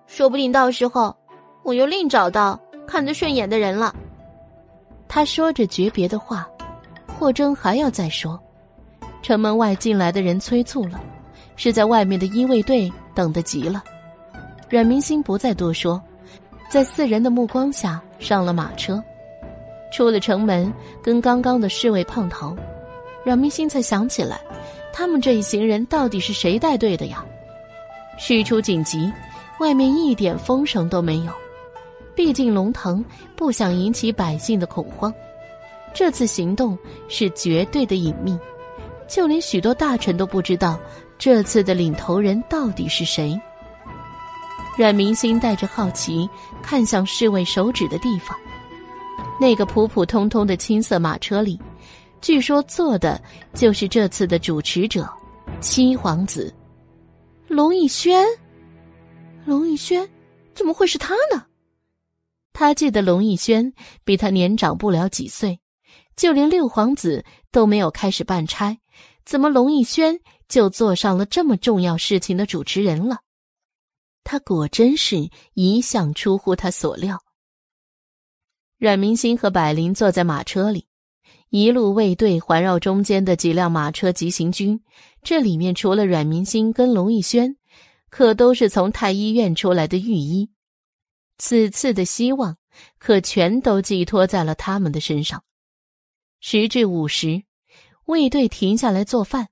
[0.08, 1.16] 说不定到时候
[1.64, 3.96] 我又另找到看得顺眼的人了。
[5.08, 6.48] 他说着诀别的话，
[7.08, 8.42] 霍征还要再说。
[9.22, 11.00] 城门外进来的人催促了，
[11.56, 13.84] 是在外面的医卫队等得急了。
[14.70, 16.02] 阮明星不再多说，
[16.70, 19.04] 在四人的目光下上了马车，
[19.92, 22.56] 出了城门，跟刚刚的侍卫碰头。
[23.24, 24.42] 阮明星才想起来，
[24.92, 27.24] 他们这一行人到底是谁带队的呀？
[28.18, 29.12] 事出紧急，
[29.60, 31.32] 外面一点风声都没有。
[32.16, 33.04] 毕竟龙腾
[33.36, 35.14] 不想引起百姓的恐慌，
[35.94, 36.78] 这次行动
[37.08, 38.38] 是绝对的隐秘。
[39.08, 40.80] 就连许多大臣都不知道
[41.18, 43.40] 这次的领头人到底是谁。
[44.78, 46.30] 阮明星带着好奇
[46.64, 48.38] 看向侍卫手指的地方，
[49.42, 51.60] 那个普普通通的青色马车里，
[52.22, 53.20] 据说坐的
[53.56, 55.12] 就是这次的主持者
[55.60, 56.54] 七皇子
[57.48, 58.24] 龙逸轩。
[59.44, 60.08] 龙逸轩，
[60.54, 61.44] 怎么会是他呢？
[62.54, 63.74] 他记得龙逸轩
[64.04, 65.60] 比他年长不了几岁，
[66.16, 68.78] 就连六皇子都没有开始办差。
[69.26, 73.18] 怎么，龙逸轩就坐上了这么重要事情的主持人了？
[74.24, 77.20] 他果真是一向出乎他所料。
[78.82, 80.88] 阮明星和百灵坐在马车里，
[81.50, 84.82] 一路卫队环绕中间的几辆马车急行军。
[85.22, 87.56] 这里面除了阮明星跟龙逸轩，
[88.10, 90.50] 可都是从太医院出来的御医。
[91.38, 92.58] 此次的希望，
[92.98, 95.44] 可全都寄托在了他们的身上。
[96.40, 97.44] 时至午时。
[98.06, 99.50] 卫队停下来做饭，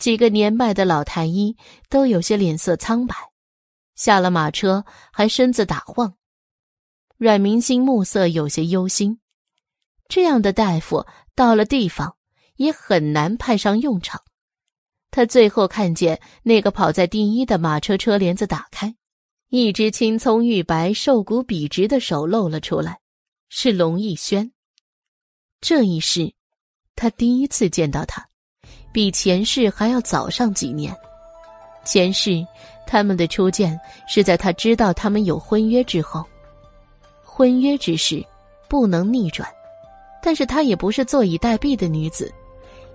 [0.00, 1.56] 几个年迈的老太医
[1.88, 3.14] 都有些脸色苍白，
[3.94, 6.16] 下了马车还身子打晃。
[7.22, 9.20] 阮明星目色有些忧心，
[10.08, 12.16] 这样的大夫到了地方
[12.56, 14.20] 也很难派上用场。
[15.12, 18.96] 他最后看见那个跑在第一的马车车帘子打开，
[19.50, 22.98] 一只青葱玉白、瘦骨笔直的手露了出来，
[23.48, 24.50] 是龙逸轩。
[25.60, 26.34] 这一世。
[26.96, 28.26] 他第一次见到他，
[28.92, 30.92] 比前世还要早上几年。
[31.84, 32.44] 前世
[32.84, 33.78] 他们的初见
[34.08, 36.26] 是在他知道他们有婚约之后。
[37.34, 38.22] 婚约之事
[38.68, 39.48] 不能逆转，
[40.22, 42.30] 但是他也不是坐以待毙的女子，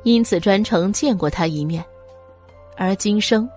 [0.04, 1.84] 因此专程见过他一面。
[2.76, 3.50] 而今生，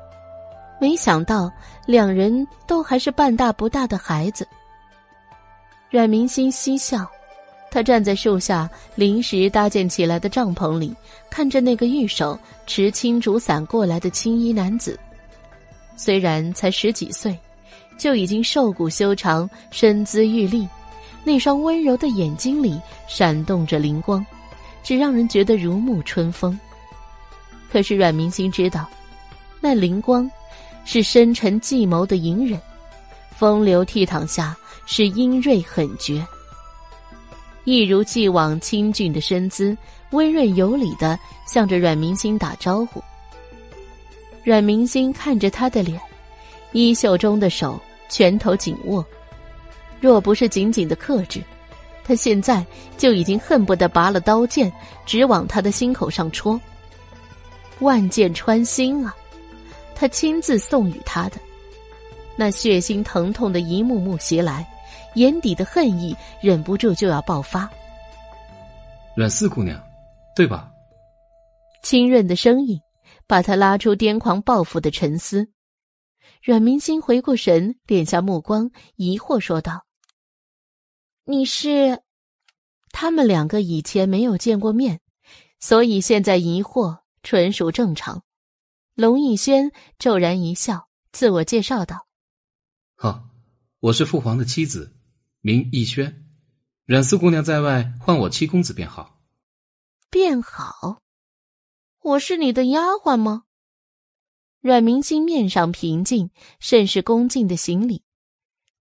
[0.80, 1.52] 没想到
[1.84, 4.48] 两人都还是半大不大的孩子。
[5.90, 7.06] 阮明心嬉笑。
[7.70, 10.92] 他站在树下临时搭建起来的帐篷里，
[11.28, 12.36] 看着那个玉手
[12.66, 14.98] 持青竹伞过来的青衣男子。
[15.94, 17.38] 虽然才十几岁，
[18.00, 20.66] 就已经瘦骨修长、身姿玉立，
[21.22, 24.24] 那双温柔的眼睛里闪动着灵光，
[24.82, 26.58] 只让人觉得如沐春风。
[27.70, 28.88] 可是阮明星知道，
[29.60, 30.28] 那灵光
[30.86, 32.58] 是深沉计谋的隐忍，
[33.36, 34.56] 风流倜傥下
[34.86, 36.26] 是英锐狠绝。
[37.64, 39.76] 一如既往清俊的身姿，
[40.12, 43.04] 温润有礼的向着阮明星打招呼。
[44.42, 46.00] 阮明星看着他的脸，
[46.72, 47.78] 衣袖中的手
[48.10, 49.02] 拳头紧握，
[50.00, 51.42] 若不是紧紧的克制，
[52.04, 52.62] 他现在
[52.98, 54.70] 就已经恨不得拔了刀剑，
[55.06, 56.60] 直往他的心口上戳。
[57.78, 59.16] 万箭穿心啊！
[59.94, 61.36] 他亲自送与他的，
[62.36, 64.66] 那血腥疼痛的一幕幕袭来。
[65.14, 67.68] 眼底的恨意忍不住就要爆发。
[69.16, 69.76] 阮四姑娘，
[70.36, 70.70] 对吧？
[71.82, 72.80] 清润的声音
[73.26, 75.48] 把他拉出癫狂报复的沉思。
[76.42, 79.84] 阮明星回过神，敛下目光，疑惑说道
[81.24, 82.02] ：“你是？”
[82.92, 85.00] 他们两个以前没有见过面，
[85.58, 88.24] 所以现在疑惑纯属正常。
[88.94, 92.06] 龙逸轩骤然一笑，自我介绍道
[92.96, 93.28] ：“好，
[93.80, 94.96] 我是父皇的妻子。”
[95.42, 96.26] 名逸轩，
[96.84, 99.20] 阮四姑娘在外唤我七公子便好。
[100.08, 101.00] 便好，
[102.00, 103.44] 我是你的丫鬟吗？
[104.60, 108.02] 阮明星面上平静，甚是恭敬的行礼。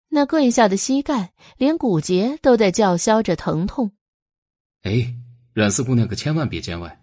[0.09, 3.93] 那跪下的膝盖，连骨节都在叫嚣着疼痛。
[4.83, 5.15] 哎，
[5.53, 7.03] 阮四姑娘可千万别见外！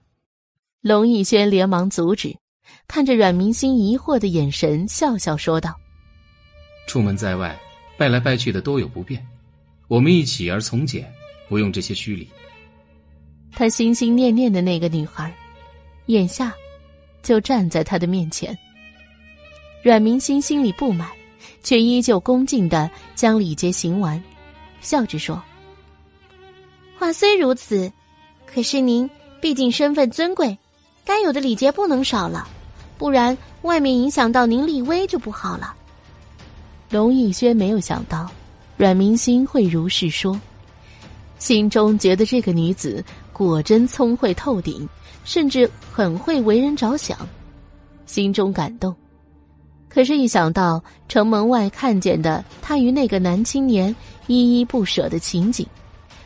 [0.82, 2.36] 龙逸轩连忙阻止，
[2.88, 5.80] 看着阮明星疑惑的眼神，笑笑说道
[6.88, 7.56] ：“出门在外，
[7.98, 9.24] 拜来拜去的多有不便。”
[9.88, 11.08] 我们一起而从简，
[11.48, 12.28] 不用这些虚礼。
[13.52, 15.32] 他心心念念的那个女孩，
[16.08, 16.52] 眼下
[17.26, 18.58] 就站在他的面前。
[19.84, 21.10] 阮明心心里不满，
[21.64, 24.24] 却依旧恭敬的将礼节行完，
[24.80, 25.42] 笑着说
[26.98, 27.92] ：“话虽如此，
[28.46, 29.10] 可是您
[29.42, 30.58] 毕竟身份尊贵，
[31.04, 32.48] 该有的礼节不能少了，
[32.98, 35.76] 不然外面影响到您立威就不好了。”
[36.90, 38.32] 龙逸轩没有想到。
[38.78, 40.38] 阮明心会如是说，
[41.40, 44.86] 心中觉得这个女子果真聪慧透顶，
[45.26, 47.18] 甚至很会为人着想，
[48.06, 48.96] 心中感动。
[49.90, 53.94] 可是，一想到城门外看见的他与那个男青年
[54.28, 55.66] 依依不舍的情景，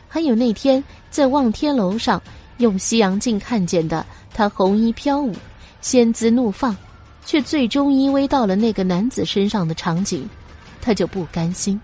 [0.08, 2.20] 还有那天在望天楼上
[2.58, 4.04] 用西洋镜看见的
[4.34, 5.32] 他红衣飘舞、
[5.80, 6.76] 仙姿怒放，
[7.24, 10.28] 却最终依偎到了那个男子身上的场景，
[10.80, 11.80] 他就不甘心，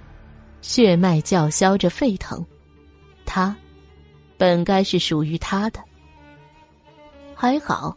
[0.60, 2.44] 血脉叫嚣着沸腾。
[3.24, 3.54] 他，
[4.36, 5.78] 本该是属于他的。
[7.38, 7.94] 还好，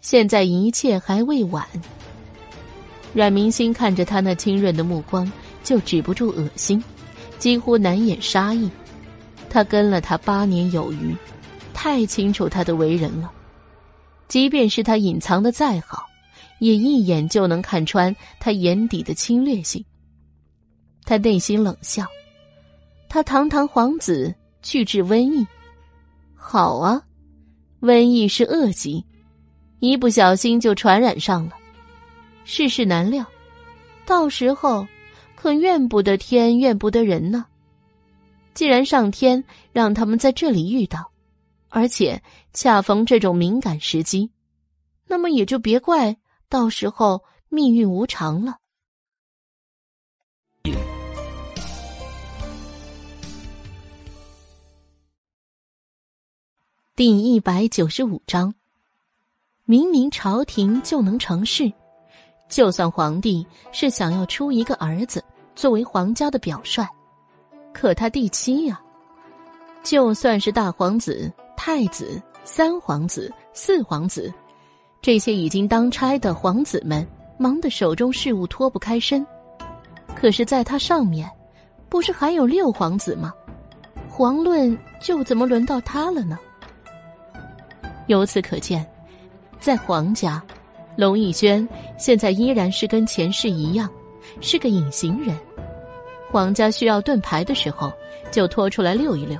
[0.00, 1.62] 现在一切还未晚。
[3.12, 5.30] 阮明心看着他那清润的目光，
[5.62, 6.82] 就止不住恶心，
[7.38, 8.70] 几乎难掩杀意。
[9.50, 11.14] 他跟了他八年有余，
[11.74, 13.30] 太清楚他的为人了。
[14.26, 16.06] 即便是他隐藏的再好，
[16.58, 19.84] 也一眼就能看穿他眼底的侵略性。
[21.04, 22.06] 他内心冷笑：
[23.10, 25.46] 他堂堂皇子去治瘟疫，
[26.34, 27.02] 好啊，
[27.82, 29.04] 瘟疫是恶疾，
[29.80, 31.52] 一不小心就传染上了。
[32.44, 33.26] 世事难料，
[34.06, 34.86] 到时候
[35.34, 37.44] 可怨不得天，怨不得人呢。
[38.54, 39.42] 既然上天
[39.72, 41.10] 让他们在这里遇到，
[41.70, 42.22] 而且
[42.52, 44.30] 恰逢这种敏感时机，
[45.08, 46.16] 那么也就别怪
[46.48, 48.58] 到时候命运无常了。
[56.94, 58.52] 第一百九十五章，
[59.64, 61.72] 明明朝廷就能成事。
[62.50, 65.24] 就算皇帝是想要出一个儿子
[65.54, 66.86] 作为皇家的表率，
[67.72, 68.78] 可他第七呀，
[69.82, 74.30] 就算是大皇子、太子、三皇子、四皇子，
[75.00, 77.08] 这些已经当差的皇子们
[77.38, 79.26] 忙得手中事务脱不开身，
[80.14, 81.26] 可是在他上面，
[81.88, 83.32] 不是还有六皇子吗？
[84.10, 86.38] 皇论就怎么轮到他了呢？
[88.06, 88.86] 由此可见，
[89.60, 90.42] 在皇家。
[90.94, 91.66] 龙逸轩
[91.96, 93.88] 现在依然是跟前世一样，
[94.42, 95.34] 是个隐形人。
[96.30, 97.90] 皇家需要盾牌的时候，
[98.30, 99.38] 就拖出来溜一溜。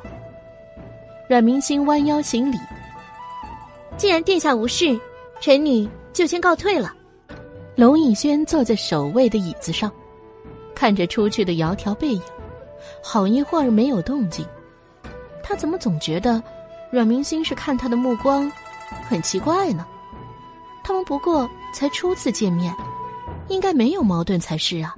[1.28, 2.56] 阮明星弯腰行礼
[3.98, 4.98] ：“既然殿下无事，
[5.40, 6.94] 臣女就先告退了。”
[7.76, 9.90] 龙逸轩坐在首位的椅子上，
[10.74, 12.22] 看着出去的窈窕背影，
[13.02, 14.44] 好一会儿没有动静。
[15.42, 16.42] 他怎么总觉得
[16.92, 18.52] 阮明星是看他的目光
[19.08, 19.86] 很奇怪呢？
[20.84, 22.70] 他们不过才初次见面，
[23.48, 24.94] 应该没有矛盾才是啊。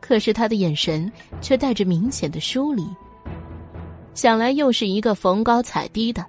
[0.00, 1.10] 可是他的眼神
[1.40, 2.86] 却带着明显的疏离，
[4.14, 6.24] 想来又是一个逢高踩低的。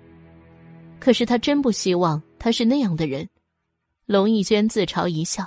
[0.99, 3.29] 可是他真不希望他是那样的人。
[4.07, 5.45] 龙逸轩自嘲一笑，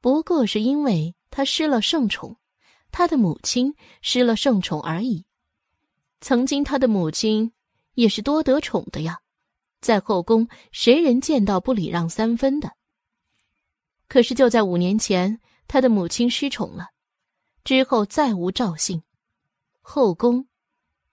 [0.00, 2.34] 不过是因为他失了圣宠，
[2.90, 5.26] 他的母亲失了圣宠而已。
[6.22, 7.52] 曾经他的母亲
[8.00, 9.20] 也是多得宠的呀。
[9.80, 12.72] 在后宫，谁人见到不礼让三分的？
[14.08, 16.88] 可是就在五年前，他的母亲失宠了，
[17.62, 19.02] 之后再无赵姓。
[19.80, 20.46] 后宫，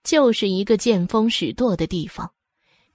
[0.02, 2.32] 就是一个见风使舵的地方，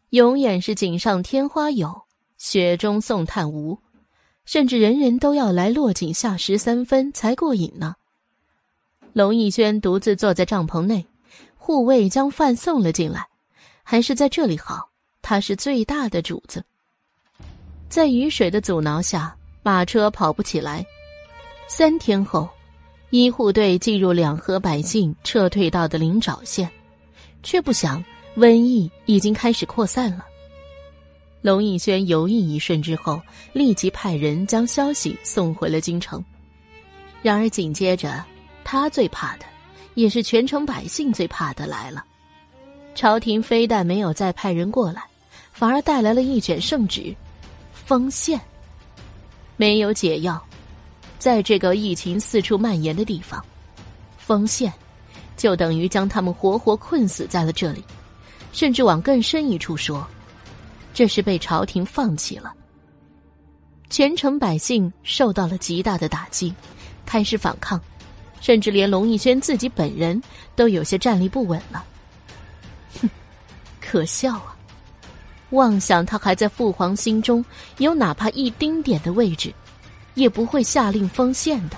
[0.09, 2.03] 永远是锦上添花有，
[2.37, 3.79] 雪中送炭无，
[4.45, 7.95] 甚至人人都要来落井下石三分才过瘾呢。
[9.13, 11.05] 龙逸轩独自坐在帐篷内，
[11.55, 13.27] 护卫将饭送了进来，
[13.83, 14.89] 还是在这里好。
[15.25, 16.61] 他是最大的主子，
[17.87, 20.85] 在雨水的阻挠下，马车跑不起来。
[21.65, 22.49] 三天后，
[23.09, 26.69] 医护队进入两河百姓撤退到的灵沼县，
[27.41, 28.03] 却不想
[28.35, 30.25] 瘟疫已经开始扩散了。
[31.41, 33.21] 龙逸轩犹豫一瞬之后，
[33.53, 36.21] 立即派人将消息送回了京城。
[37.21, 38.21] 然而紧接着，
[38.65, 39.45] 他最怕的，
[39.93, 42.03] 也是全城百姓最怕的来了。
[42.95, 45.03] 朝廷非但没有再派人过来。
[45.51, 47.15] 反而带来了一卷圣旨，
[47.73, 48.41] 封县。
[49.55, 50.43] 没有解药，
[51.19, 53.43] 在这个疫情四处蔓延的地方，
[54.17, 54.73] 封县
[55.37, 57.83] 就等于将他们活活困死在了这里。
[58.51, 60.05] 甚至往更深一处说，
[60.91, 62.51] 这是被朝廷放弃了。
[63.89, 66.53] 全城百姓受到了极大的打击，
[67.05, 67.79] 开始反抗，
[68.41, 70.21] 甚至连龙逸轩自己本人
[70.55, 71.85] 都有些站立不稳了。
[73.01, 73.09] 哼，
[73.81, 74.55] 可笑啊！
[75.51, 77.43] 妄想他还在父皇心中
[77.77, 79.53] 有哪怕一丁点的位置，
[80.15, 81.77] 也不会下令封县的。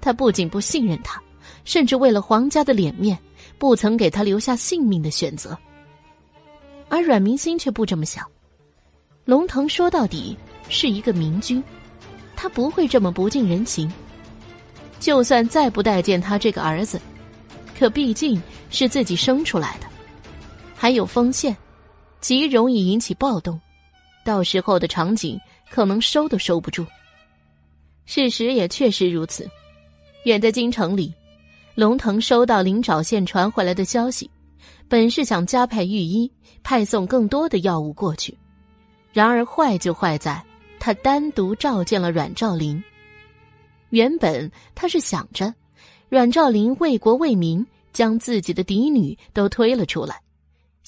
[0.00, 1.20] 他不仅不信任他，
[1.64, 3.18] 甚至为了皇家的脸面，
[3.58, 5.56] 不曾给他留下性命的选择。
[6.88, 8.26] 而阮明心却不这么想。
[9.26, 10.36] 龙腾说到底
[10.70, 11.62] 是一个明君，
[12.34, 13.92] 他不会这么不近人情。
[14.98, 16.98] 就算再不待见他这个儿子，
[17.78, 19.86] 可毕竟是自己生出来的，
[20.80, 21.54] 还有风线，
[22.22, 23.60] 极容易引起暴动，
[24.24, 25.38] 到时候的场景
[25.70, 26.86] 可能收都收不住。
[28.06, 29.46] 事实也确实如此。
[30.24, 31.12] 远在京城里，
[31.74, 34.30] 龙腾收到灵沼县传回来的消息，
[34.88, 36.32] 本是想加派御医，
[36.62, 38.34] 派送更多的药物过去。
[39.12, 40.42] 然而坏就坏在，
[40.78, 42.82] 他单独召见了阮兆林。
[43.90, 45.52] 原本他是想着，
[46.08, 50.18] 阮兆林为国为民，将自己的嫡女都推了出来。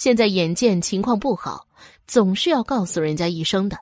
[0.02, 1.68] 现在眼见情况不好，
[2.08, 3.78] 总是要告诉人家一声的。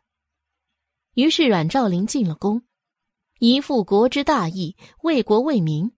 [1.15, 2.61] 于是阮兆林进了宫。
[3.39, 5.91] 一副国之大义、为国为民，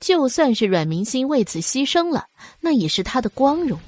[0.00, 2.24] 就算是阮明心为此牺牲了，
[2.58, 3.78] 那也是他的光荣。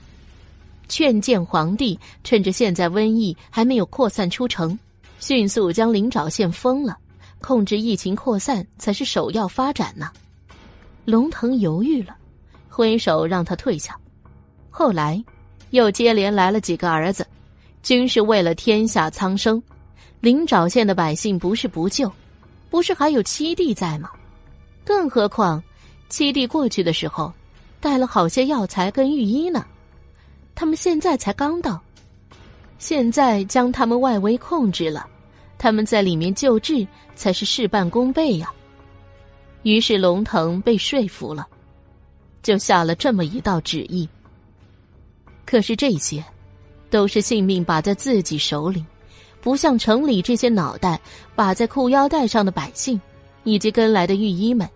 [0.91, 4.79] 劝谏皇帝，趁着现在瘟疫还没有扩散出城，
[5.21, 6.99] 迅速将灵沼县封了，
[7.41, 10.13] 控制疫情扩散才是首要发展呢。
[11.07, 12.15] 龙腾犹豫了，
[12.69, 13.99] 挥手让他退下。
[14.69, 15.25] 后来，
[15.71, 17.27] 又接连来了几个儿子，
[17.83, 19.63] 均是为了天下苍生。
[20.21, 22.11] 灵沼县的百姓不是不救。
[22.71, 24.11] 不是还有七弟在吗？
[24.85, 25.63] 更何况，
[26.11, 27.33] 七弟过去的时候，
[27.81, 29.65] 带了好些药材跟御医呢。
[30.55, 31.81] 他们现在才刚到，
[32.79, 35.07] 现在将他们外围控制了，
[35.57, 38.53] 他们在里面救治才是事半功倍呀。
[39.63, 41.47] 于是龙腾被说服了，
[42.43, 44.07] 就下了这么一道旨意。
[45.49, 46.23] 可是这些，
[46.91, 48.85] 都是性命把在自己手里。
[49.41, 51.01] 不像城里这些脑袋
[51.35, 53.01] 把在裤腰带上的百姓，
[53.45, 54.69] 以及跟来的御医们。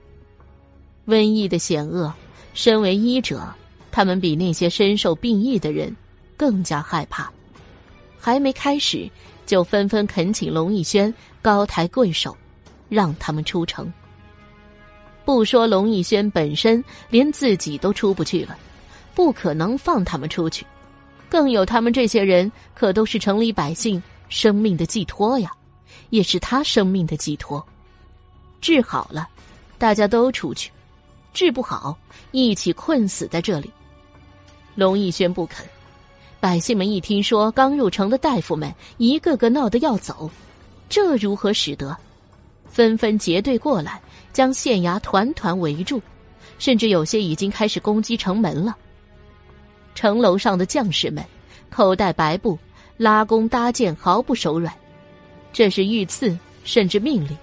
[1.07, 2.11] 瘟疫的险恶，
[2.55, 3.43] 身为医者，
[3.91, 5.95] 他们比那些身受病疫的人
[6.39, 7.31] 更加害怕。
[8.19, 9.07] 还没开始，
[9.45, 12.35] 就纷纷恳请龙逸轩高抬贵手，
[12.89, 13.93] 让他们出城。
[15.27, 18.57] 不说龙逸轩本身连自己都出不去了，
[19.15, 20.67] 不可能放他们出去。
[21.29, 24.03] 更有他们这些人，可都是城里百姓。
[24.29, 25.53] 生命的寄托呀，
[26.09, 27.63] 也是他生命的寄托。
[28.63, 29.29] 治好了，
[29.77, 30.71] 大家都出去；
[31.35, 31.95] 治不好，
[32.31, 33.71] 一起困死在这里。
[34.75, 35.67] 龙逸轩不肯，
[36.41, 40.31] 百姓们一听说刚入城的大夫们一个个闹得要走，
[40.89, 41.95] 这如何使得？
[42.71, 44.01] 纷纷结队过来，
[44.33, 46.01] 将县衙团团围住，
[46.59, 48.75] 甚至有些已经开始攻击城门了。
[49.95, 51.25] 城楼上的将士们
[51.71, 52.59] 口袋白布。
[52.99, 54.73] 拉弓搭箭，毫不手软。
[55.53, 57.37] 这是御赐，甚至命令，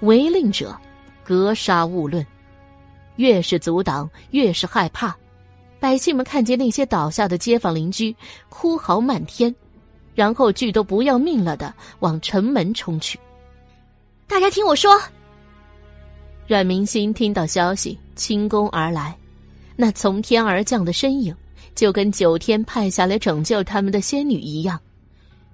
[0.00, 0.76] 违令者
[1.24, 2.26] 格杀勿论。
[3.16, 5.16] 越是阻挡，越是害怕。
[5.80, 8.14] 百姓们看见那些倒下的街坊邻居，
[8.50, 9.54] 哭嚎漫天，
[10.14, 13.18] 然后俱都不要命了的往城门冲去。
[14.26, 15.00] 大家听我说。
[16.46, 19.16] 阮明心听到消息，轻功而来，
[19.74, 21.34] 那从天而降的身影，
[21.78, 24.80] 就跟九天派下来拯救他们的仙女一样。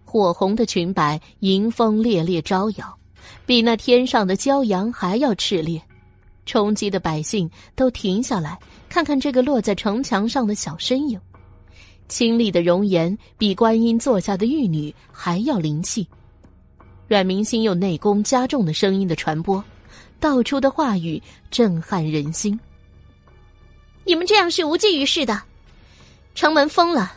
[0.07, 2.99] 火红的裙摆迎风烈烈招摇，
[3.44, 5.78] 比那天上的骄阳还要炽烈。
[6.47, 11.20] 冲击的百姓都停下来，看看这个落在城墙上的小身影。
[12.09, 16.09] 清丽的容颜比观音坐下的玉女还要灵气。
[17.07, 19.62] 阮明星用内功加重的声音的传播，
[20.19, 22.59] 道出的话语震撼人心。
[24.05, 25.39] 你们这样是无济于事的，
[26.35, 27.13] 城门封了，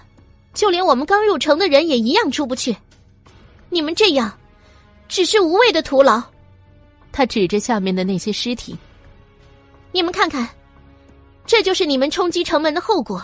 [0.54, 2.76] 就连我们刚入城的人也一样出不去。
[3.70, 4.32] 你们这样，
[5.08, 6.22] 只是无谓的徒劳。
[7.12, 8.78] 他指着下面的那些尸体，
[9.92, 10.48] 你们看看，
[11.46, 13.22] 这就是你们冲击城门的后果。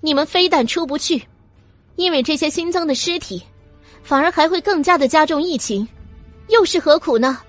[0.00, 1.20] 你们非但出不去，
[1.96, 3.42] 因为这些新增的尸体，
[4.04, 5.86] 反而还会更加的加重疫情，
[6.46, 7.40] 又是何苦呢？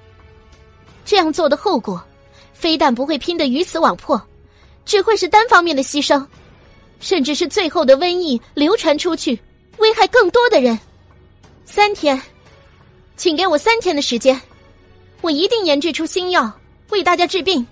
[1.06, 2.04] 这样做的后果，
[2.52, 4.20] 非但不会拼得鱼死网破，
[4.84, 6.26] 只会是单方面的牺牲，
[7.00, 9.40] 甚至是最后的瘟疫流传出去，
[9.78, 10.78] 危害更多的人。
[11.66, 12.22] 三天，
[13.16, 14.40] 请给我三天的时间，
[15.22, 16.52] 我一定研制出新药
[16.90, 17.66] 为大家治病。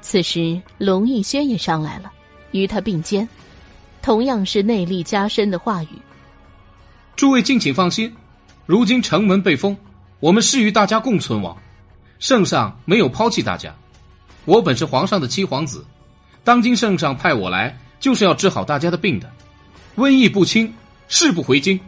[0.00, 2.10] 此时，龙逸轩也上来了，
[2.52, 3.28] 与他并肩，
[4.00, 5.88] 同样是内力加深的话语。
[7.16, 8.14] 诸位敬请放心，
[8.64, 9.76] 如今城门被封，
[10.20, 11.56] 我们是与大家共存亡。
[12.20, 13.76] 圣上没有抛弃大家，
[14.44, 15.84] 我本是皇上的七皇子，
[16.48, 19.30] 当今圣上派我来，就是要治好大家的病的。
[19.98, 20.72] 瘟疫不清，
[21.06, 21.78] 誓不回京。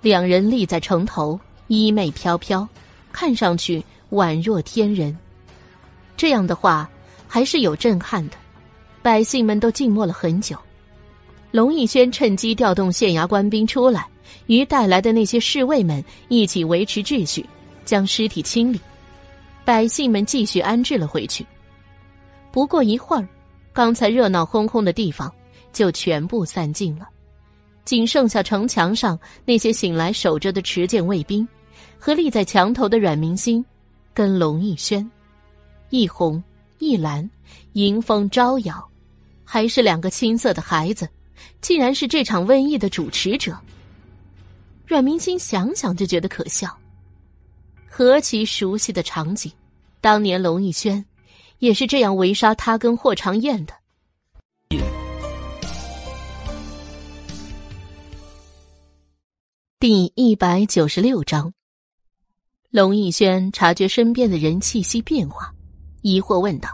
[0.00, 2.66] 两人立在城头，衣袂飘飘，
[3.12, 5.14] 看上去宛若天人。
[6.16, 6.88] 这样的话
[7.28, 8.36] 还是有震撼的，
[9.02, 10.56] 百姓们都静默了很久。
[11.50, 14.06] 龙逸轩趁机调动县衙官兵出来，
[14.46, 17.44] 与带来的那些侍卫们一起维持秩序，
[17.84, 18.80] 将尸体清理。
[19.62, 21.44] 百姓们继续安置了回去。
[22.56, 23.28] 不过一会儿，
[23.70, 25.30] 刚才热闹哄哄的地方
[25.74, 27.06] 就全部散尽了，
[27.84, 31.46] 仅剩下城墙上那些醒来守着的持剑卫兵，
[31.98, 33.62] 和立在墙头的阮明星，
[34.14, 35.06] 跟龙逸轩，
[35.90, 36.42] 一红
[36.78, 37.28] 一蓝，
[37.74, 38.82] 迎风招摇，
[39.44, 41.06] 还是两个青涩的孩子，
[41.60, 43.54] 竟然是这场瘟疫的主持者。
[44.86, 46.74] 阮明星想想就觉得可笑，
[47.86, 49.52] 何其熟悉的场景，
[50.00, 51.04] 当年龙逸轩。
[51.58, 53.74] 也是这样围杀他跟霍长燕的。
[59.78, 61.52] 第一百九十六章，
[62.70, 65.54] 龙逸轩察觉身边的人气息变化，
[66.02, 66.68] 疑惑问道：“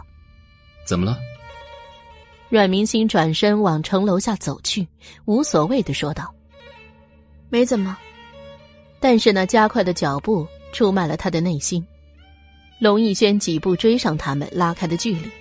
[0.87, 1.17] 怎么了？”
[2.49, 4.87] 阮明星转身往城楼下走去，
[5.25, 6.33] 无所谓的说道
[7.49, 7.97] ：“没怎么。”
[8.99, 11.85] 但是那加快的脚步出卖了他的内心。
[12.83, 15.31] 龙逸轩几步追上他们，拉开的距离，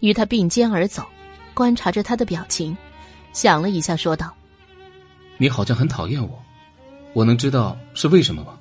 [0.00, 1.06] 与他并肩而走，
[1.54, 2.76] 观察着他的表情，
[3.32, 4.34] 想了一下，说道
[5.38, 6.42] ：“你好像很讨厌我，
[7.12, 8.58] 我能知道是为什么吗？”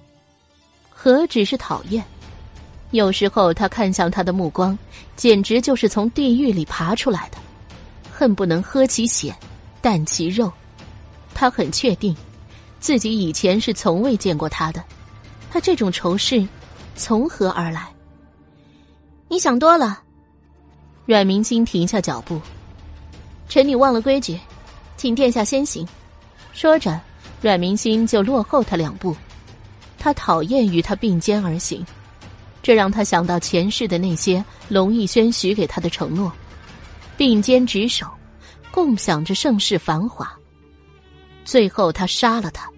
[0.87, 2.05] 何止是讨厌，
[2.91, 4.77] 有时候他看向他的目光，
[5.15, 7.39] 简直就是从地狱里爬出来的，
[8.11, 9.35] 恨不能喝其血，
[9.81, 10.53] 啖其肉。
[11.33, 12.15] 他很确定，
[12.79, 14.83] 自己以前是从未见过他的，
[15.49, 16.47] 他这种仇视，
[16.95, 17.91] 从何而来？
[19.29, 20.01] 你想多了，
[21.05, 22.39] 阮明星停下脚步。
[23.49, 24.39] 臣女忘了规矩，
[24.95, 25.85] 请殿下先行。
[26.53, 26.99] 说着，
[27.41, 29.15] 阮明星就落后他两步。
[29.99, 31.85] 他讨厌与他并肩而行，
[32.61, 36.31] 这让他想到前世的那些龙逸轩许给他的承诺：
[37.17, 38.07] 并肩执手，
[38.71, 40.31] 共享着盛世繁华。
[41.43, 42.69] 最后，他杀了他，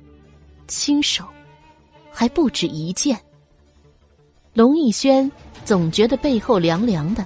[0.68, 1.26] 亲手，
[2.12, 3.20] 还不止一件。
[4.54, 5.32] 龙逸轩。
[5.70, 7.24] 总觉得背后凉凉的，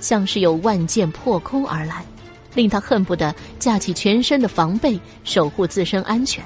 [0.00, 2.04] 像是有万箭破空而来，
[2.52, 6.44] 令他恨不得架起全身的防备，守护自身安全。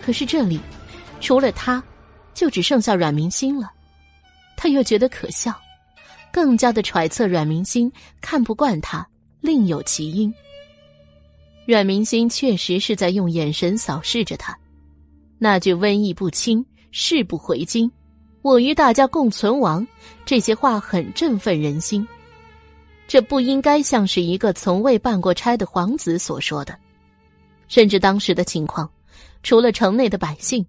[0.00, 0.58] 可是这里，
[1.20, 1.84] 除了他，
[2.32, 3.70] 就只剩下阮明星了。
[4.56, 5.54] 他又觉得可笑，
[6.32, 9.06] 更加的揣测阮明星看不惯他，
[9.42, 10.32] 另有其因。
[11.66, 14.58] 阮明星确实是在用眼神扫视着他，
[15.36, 17.92] 那句“瘟疫不侵，誓不回京”。
[18.42, 19.86] 我与大家共存亡，
[20.24, 22.06] 这些话很振奋人心。
[23.06, 26.78] 这不应该像是一个从未办过差的皇子所说的。
[27.68, 28.90] 甚至当时的情况，
[29.42, 30.64] 除了城内的百姓，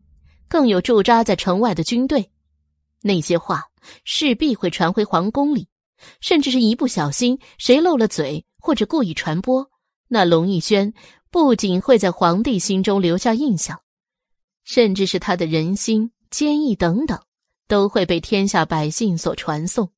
[0.48, 2.30] 更有驻扎在城外的军队。
[3.02, 3.64] 那些话
[4.04, 5.68] 势必会传回皇宫里，
[6.20, 9.72] 甚至是一不小心谁漏了嘴或者故意传播，
[10.10, 10.94] 那龙逸轩
[11.32, 13.80] 不仅会在皇帝心中留下印象，
[14.66, 17.18] 甚至是他的人心、坚毅等等。
[17.72, 19.90] 都会被天下百姓所传颂。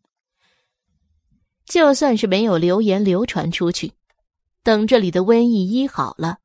[1.66, 3.92] 就算是没有流言流传出去，
[4.62, 6.38] 等这里的瘟疫医好了，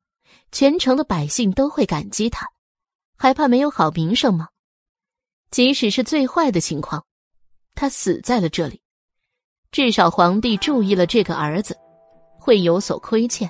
[0.51, 2.49] 全城的百姓都会感激他，
[3.15, 4.47] 还怕没有好名声吗？
[5.51, 7.05] 即使是最坏的情况，
[7.75, 8.81] 他死在了这里，
[9.71, 11.77] 至少皇帝注意了这个儿子，
[12.39, 13.47] 会有所亏欠，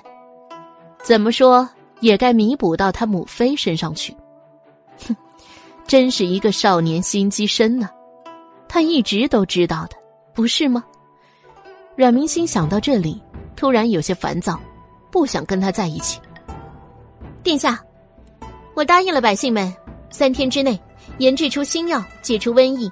[1.02, 1.66] 怎么说
[2.00, 4.14] 也该弥补到他母妃身上去。
[5.90, 7.90] 真是一个少年心机深呢，
[8.68, 9.96] 他一直都知道的，
[10.32, 10.84] 不是吗？
[11.96, 13.20] 阮明星想到这里，
[13.56, 14.56] 突然有些烦躁，
[15.10, 16.20] 不想跟他在一起。
[17.42, 17.76] 殿下，
[18.74, 19.74] 我答应了百姓们，
[20.10, 20.80] 三天之内
[21.18, 22.88] 研制出新药解除瘟疫，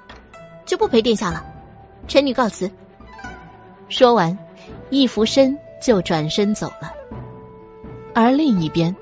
[0.67, 1.47] 就不陪殿下了。
[2.09, 2.69] 臣女告辞。
[3.89, 4.37] 说完，
[4.91, 6.93] 一俯身就转身走了。
[8.13, 8.93] 而另一边，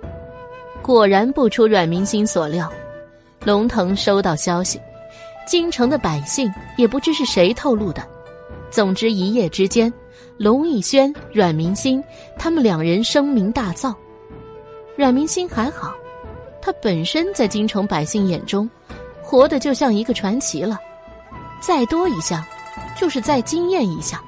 [0.83, 2.71] 果然不出阮明星所料。
[3.47, 4.81] 龙腾收到消息，
[5.47, 8.05] 京城的百姓也不知是谁透露的。
[8.73, 9.93] 总之一夜之间，
[10.37, 12.03] 龙逸轩、阮明星
[12.37, 13.95] 他们两人声名大噪。
[14.97, 15.95] 阮明星还好，
[16.61, 18.69] 他本身在京城百姓眼中，
[19.23, 20.77] 活得就像一个传奇了。
[21.61, 22.45] 再多一项，
[22.99, 24.21] 就是再惊艳一项。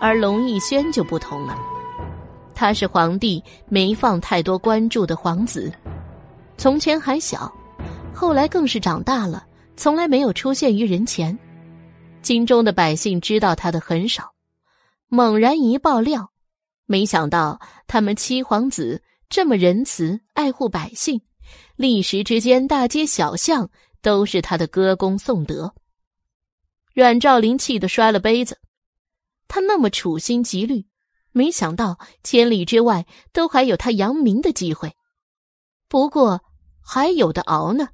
[0.00, 1.54] 而龙逸轩就不同了，
[2.54, 5.70] 他是皇帝没放太多关注的皇子，
[6.56, 7.52] 从前还小。
[8.14, 11.36] 后来更是长大了，从来没有出现于人前。
[12.22, 14.32] 京中的百姓知道他的很少，
[15.08, 16.30] 猛然一爆料，
[16.86, 21.20] 没想到他们七皇子这么仁慈，爱护百姓，
[21.74, 23.68] 立时之间大街小巷
[24.00, 25.74] 都是他的歌功颂德。
[26.94, 28.58] 阮兆林气得摔了杯子，
[29.48, 30.86] 他那么处心积虑，
[31.32, 34.94] 没想到千里之外都还有他扬名的机会。
[35.88, 36.40] 不过
[36.80, 37.88] 还有的熬呢。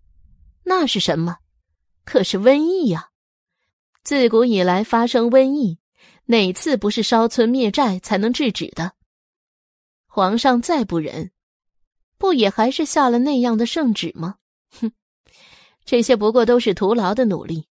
[0.68, 1.38] 那是什么？
[2.05, 3.08] 可是瘟疫呀！
[4.05, 5.78] 自古以来发生瘟疫，
[6.26, 8.92] 哪次不是烧村灭寨才能制止的？
[10.06, 11.32] 皇上再不忍，
[12.18, 14.36] 不也还是下了那样的圣旨吗？
[14.78, 14.92] 哼，
[15.86, 17.66] 这些不过都是徒劳的努力。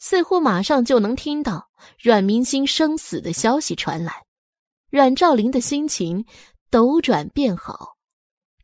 [0.00, 4.24] 似乎马上就能听到阮明星生死的消息传来，
[4.90, 6.24] 阮兆林的心情
[6.68, 7.96] 陡转变好，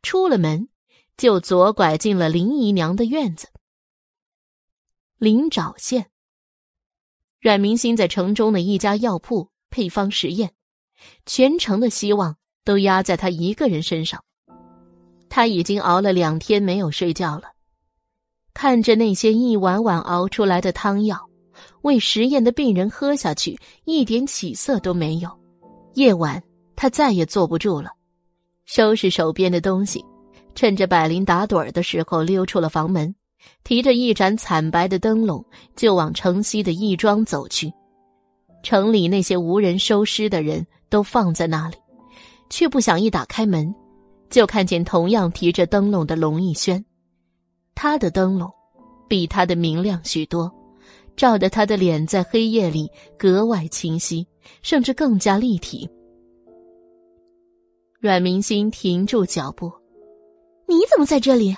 [0.01, 0.67] 出了门
[1.17, 3.47] 就左拐进了林姨娘的院子。
[5.17, 6.07] 灵沼县，
[7.39, 10.53] 阮明星在城中的一家药铺配方实验，
[11.25, 14.23] 全城的希望都压在他一个人身上。
[15.29, 17.51] 他已经熬了两天没有睡觉了。
[18.53, 21.29] 看着那些一碗碗熬出来的汤药，
[21.81, 25.29] 为实验的病人喝下去，一点起色都没有。
[25.95, 26.41] 夜晚，
[26.75, 27.89] 他再也坐不住了，
[28.65, 30.03] 收拾手边的东西，
[30.55, 33.13] 趁着百灵打盹儿的时候溜出了房门，
[33.63, 37.71] 提着一盏惨白的灯笼就往城西的义庄走去。
[38.63, 41.75] 城里那些无人收尸的人都放在那里，
[42.49, 43.75] 却不想一打开门，
[44.29, 46.83] 就看见同样提着灯笼的龙逸轩。
[47.75, 48.49] 他的灯笼
[49.07, 50.51] 比他的明亮许多，
[51.15, 54.25] 照得他的脸在黑夜里格外清晰，
[54.63, 55.87] 甚至更加立体。
[57.99, 59.71] 阮明心停住脚步
[60.67, 61.55] ：“你怎么在这里？”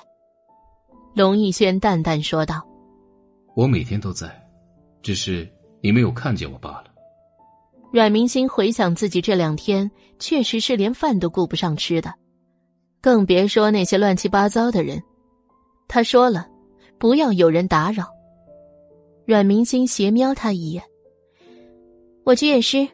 [1.16, 2.66] 龙逸轩淡淡说道
[3.56, 4.30] ：“我每天都在，
[5.02, 5.48] 只是
[5.82, 6.86] 你没有看见我罢了。”
[7.92, 12.14] 阮明心回想自己这两天，确实是连饭都顾不上吃的，
[13.02, 15.02] 更别说那些乱七八糟的人。
[15.88, 16.48] 他说了
[17.00, 18.06] ：“不要有人打扰。”
[19.26, 20.84] 阮明星斜瞄他一眼
[22.26, 22.88] ：“我去验尸，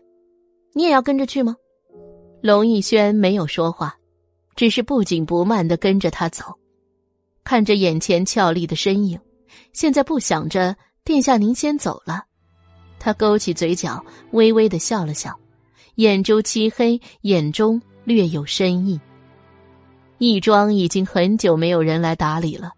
[0.74, 1.56] 你也要跟着去吗？”
[2.42, 3.98] 龙逸轩没有说话，
[4.56, 6.45] 只是不紧不慢的跟着他走，
[7.43, 9.19] 看着眼前俏丽的身影。
[9.72, 12.23] 现在不想着殿下您先走了，
[12.99, 15.38] 他勾起嘴角，微微的笑了笑，
[15.95, 18.99] 眼珠漆黑，眼中略有深意。
[20.19, 22.72] 义庄已经很久没有人来打理了。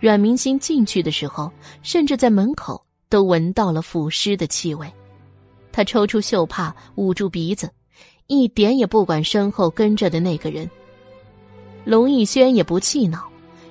[0.00, 1.50] 阮明星进去的时候，
[1.82, 4.90] 甚至在门口都闻到了腐尸的气味。
[5.72, 7.68] 他抽出袖帕捂住鼻子，
[8.28, 10.68] 一点也不管身后跟着的那个人。
[11.88, 13.26] 龙逸轩也不气恼，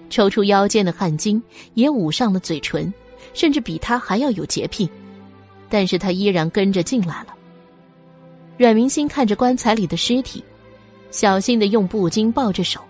[0.09, 1.39] 抽出腰间的汗巾
[1.75, 2.91] 也捂上了嘴唇，
[3.35, 4.89] 甚至比他还要有洁癖。
[5.69, 7.35] 但是他依然跟着进来了。
[8.57, 10.43] 阮明星看着棺材里的尸体，
[11.11, 12.81] 小心的用布巾抱着手，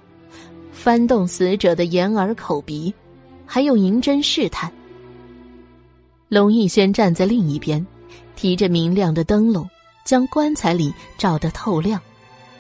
[0.72, 2.94] 翻动死者的眼耳口鼻。
[3.50, 4.72] 还用银针试探。
[6.28, 7.86] 龙逸轩站在另一边，
[8.36, 9.68] 提着明亮的灯笼，
[10.06, 12.00] 将棺材里照得透亮。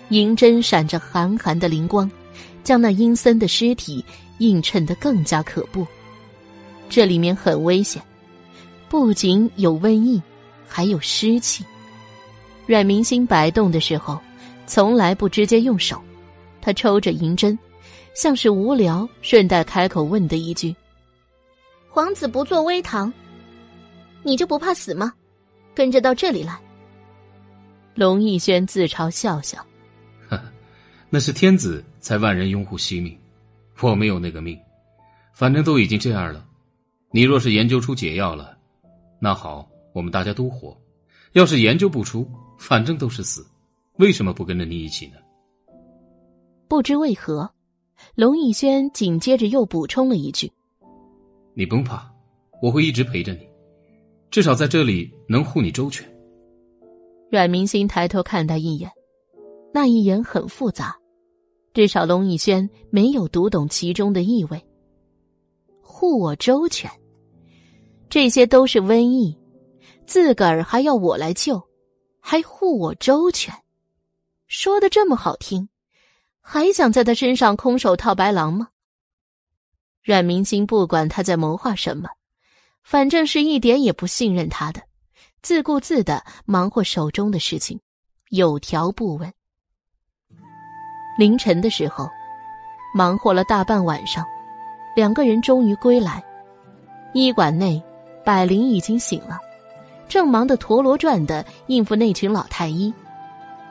[0.10, 2.10] 银针闪着寒寒的灵光，
[2.68, 4.04] 将那阴森的尸体
[4.40, 5.88] 映衬得更加可怖。
[6.90, 8.04] 这里面很危险，
[8.90, 10.22] 不仅有瘟疫，
[10.68, 11.64] 还有湿气。
[12.66, 14.20] 阮明星摆动的时候，
[14.66, 16.02] 从来不直接用手，
[16.60, 17.58] 他抽着银针。
[18.14, 20.76] 像是无聊，顺带开口问的一句
[21.88, 23.14] ：“皇子不做微堂，
[24.24, 25.14] 你就不怕死吗？
[25.74, 26.60] 跟着到这里来。”
[27.96, 29.66] 龙逸轩自嘲笑笑：“，
[31.10, 33.18] 那是天子才万人拥护惜命，
[33.82, 34.60] 我没有那个命。
[35.34, 36.45] 反正都已经这样了，
[37.11, 38.58] 你若是研究出解药了，
[39.19, 40.76] 那好，我们大家都活；
[41.34, 43.45] 要是研究不出，反正都是死，
[43.98, 45.18] 为什么不跟着你一起呢？”
[46.68, 47.50] 不知为何。
[48.14, 50.52] 龙逸轩紧接着又补充了一句
[51.56, 52.11] ：“你不用怕，
[52.61, 53.48] 我会一直陪着你，
[54.30, 56.08] 至少在这里能护你周全。”
[57.32, 58.92] 阮明星抬头看他一眼，
[59.74, 60.98] 那一眼很复杂，
[61.74, 64.64] 至少龙逸轩没有读懂其中的意味。
[65.82, 66.90] 护我周全，
[68.10, 69.38] 这些都是瘟疫，
[70.06, 71.62] 自个儿还要我来救，
[72.20, 73.54] 还护我周全，
[74.48, 75.68] 说的这么好听。
[76.40, 78.70] 还想在他身上空手套白狼吗？
[80.02, 82.10] 阮明星不管他在谋划什么，
[82.84, 84.82] 反正是一点也不信任他的，
[85.42, 87.82] 自顾自的忙活手中的事情，
[88.30, 89.34] 有条不紊。
[91.18, 92.10] 凌晨的时候，
[92.94, 94.24] 忙活了大半晚上，
[94.96, 96.24] 两个人终于归来。
[97.14, 97.82] 医馆内，
[98.24, 99.40] 百灵已经醒了，
[100.08, 102.94] 正忙得陀螺转的应付那群老太医，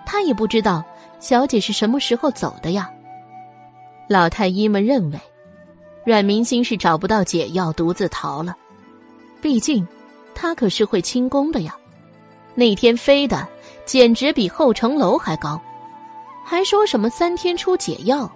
[0.05, 0.84] 他也不知道。
[1.18, 2.91] 小姐是什么时候走的呀？
[4.07, 5.18] 老太医们认为，
[6.05, 8.55] 阮明星是找不到解药，独自逃了。
[9.41, 9.86] 毕竟，
[10.34, 11.75] 他可是会轻功的呀。
[12.55, 13.49] 那天飞的
[13.86, 15.58] 简直比后城楼还高，
[16.49, 18.31] 还说什么三天出解药，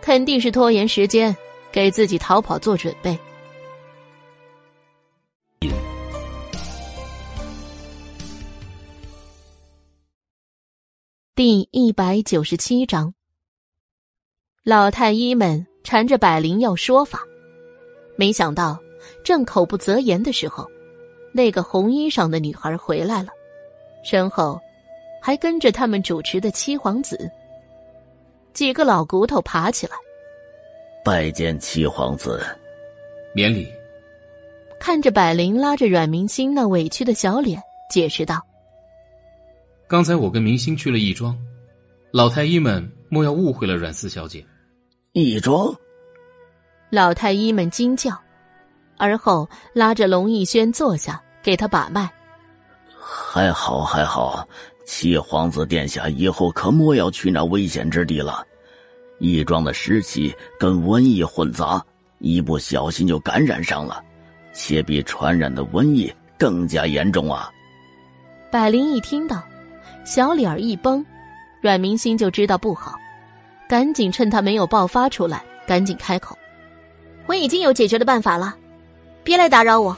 [0.00, 1.36] 肯定是拖延时间，
[1.70, 3.16] 给自己逃跑做准备。
[11.34, 13.12] 第一百九十七章，
[14.64, 17.20] 老太医们缠着百灵要说法，
[18.16, 18.78] 没想到
[19.22, 20.66] 正口不择言的时候，
[21.34, 23.28] 那个红衣裳的女孩回来了，
[24.02, 24.58] 身后
[25.20, 27.30] 还跟着他们主持的七皇子。
[28.52, 29.92] 几个老骨头爬起来，
[31.04, 32.44] 拜见七皇子，
[33.34, 33.68] 免礼。
[34.80, 38.40] 看着百灵拉着阮明星那委屈的小脸，解释道。
[39.86, 41.36] 刚才我跟明星去了义庄，
[42.10, 44.44] 老太医们莫要误会了阮四小姐。
[45.12, 45.74] 义庄，
[46.88, 48.16] 老太医们惊叫，
[48.96, 52.10] 而后拉着龙逸轩坐下，给他把脉。
[53.02, 54.48] 还好还好，
[54.92, 58.44] 七皇子殿下以后可莫要去那危险之地了。
[59.20, 61.82] 义庄的湿气跟瘟疫混杂，
[62.18, 64.02] 一不小心就感染上了，
[64.52, 67.48] 且比传染的瘟疫更加严重啊！
[68.50, 69.40] 百灵一听到。
[70.04, 71.06] 小脸儿一绷，
[71.60, 72.98] 阮明星就知道不好，
[73.68, 76.36] 赶紧趁他没有爆发出来，赶紧开口
[77.26, 78.56] ：“我已经有解决的办法了，
[79.22, 79.96] 别来打扰我。”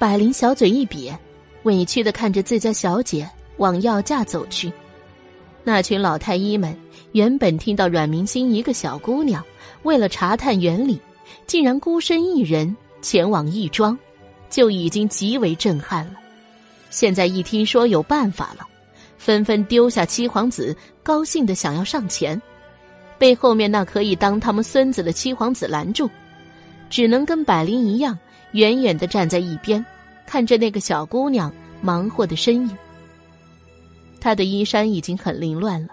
[0.00, 1.14] 百灵小嘴一瘪，
[1.64, 4.72] 委屈的看着自家小姐往药架走去。
[5.64, 6.76] 那群老太医们
[7.12, 9.44] 原本听到阮明星一个小姑娘
[9.82, 11.00] 为了查探原理，
[11.46, 13.96] 竟然孤身一人前往义庄，
[14.50, 16.14] 就已经极为震撼了。
[16.90, 18.66] 现在一听说有办法了，
[19.18, 22.40] 纷纷丢下七皇子，高兴的想要上前，
[23.16, 26.10] 被后面那可以当他们孙子的七皇子拦住，
[26.90, 28.18] 只能跟百灵一样，
[28.50, 29.84] 远远的站在一边，
[30.26, 32.76] 看着那个小姑娘忙活的身影。
[34.22, 35.88] 他的衣衫已经很凌乱了，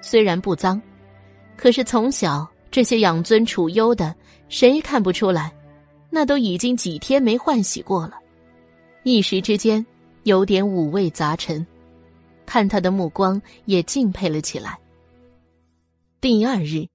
[0.00, 0.80] 虽然不脏，
[1.58, 4.16] 可是从小这些养尊处优的，
[4.48, 5.54] 谁看不出来？
[6.08, 8.18] 那都已经几天没换洗过了，
[9.02, 9.84] 一时之间。
[10.22, 11.66] 有点五味杂陈，
[12.46, 14.78] 看他的目光也敬佩了起来。
[16.18, 16.88] 第二日，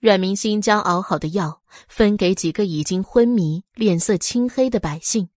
[0.00, 5.28] 阮明星将熬好的药分给几个已经昏迷、脸色青黑的百姓，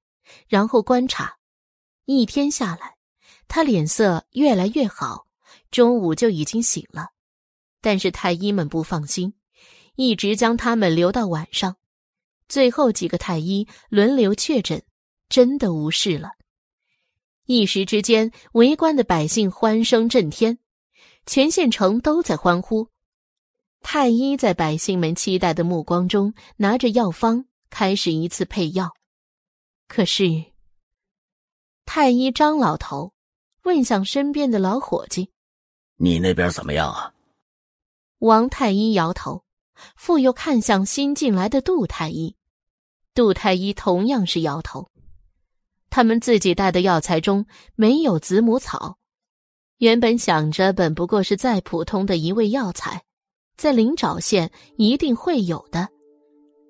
[0.46, 1.38] 然后观察。
[2.04, 2.94] 一天下来，
[3.54, 5.26] 他脸色越来越好，
[5.70, 7.08] 中午就已经醒了。
[7.82, 9.34] 但是太医们不放心，
[9.94, 11.76] 一直将他们留到晚上。
[12.48, 14.82] 最后几个太医轮流确诊，
[15.28, 16.30] 真的无事了。
[17.44, 20.58] 一时之间，围观的百姓欢声震天，
[21.26, 22.88] 全县城都在欢呼。
[23.82, 28.94] 太医在百姓们期待的目光中，拿着药方开始一次配药。
[29.88, 30.46] 可是，
[31.84, 33.12] 太医张老头
[33.64, 35.30] 问向身边的老伙计
[35.96, 37.12] ：“你那边怎么样啊？”
[38.18, 39.42] 王太医摇头，
[39.96, 42.36] 复又看向新进来的杜太医，
[43.14, 44.88] 杜太医同样是摇头。
[45.90, 48.96] 他们自己带的药材中没有子母草，
[49.78, 53.02] 原本想着本不过是再普通的一味药材，
[53.56, 55.88] 在灵沼县一定会有的，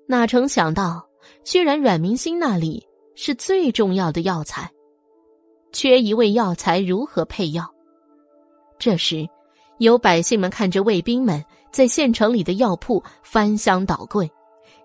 [0.07, 1.07] 哪成想到
[1.45, 4.69] 居然阮明星那里是最重要的药材，
[5.73, 7.67] 缺一味药材如何配药？
[8.77, 9.27] 这时，
[9.79, 14.29] 有百姓们看着卫兵们在县城里的药铺翻箱倒柜，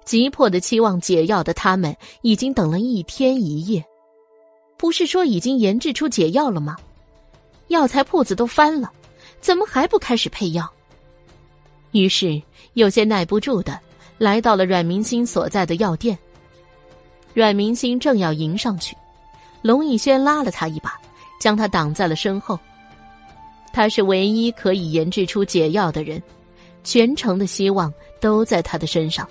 [0.05, 3.85] 急迫的期望解药的他们已经等了一天一夜。
[4.79, 6.77] 不是说已经研制出解药了吗？
[7.67, 8.91] 药材铺子都翻了，
[9.41, 10.67] 怎么还不开始配药？
[11.93, 12.41] 于是
[12.73, 13.79] 有些耐不住的
[14.17, 16.19] 来到了阮明星所在的药店。
[17.35, 18.97] 阮明星正要迎上去，
[19.69, 20.99] 龙逸轩拉了他一把，
[21.39, 22.59] 将他挡在了身后。
[23.71, 26.23] 他是唯一可以研制出解药的人，
[26.83, 29.29] 全城的希望都在他的身上。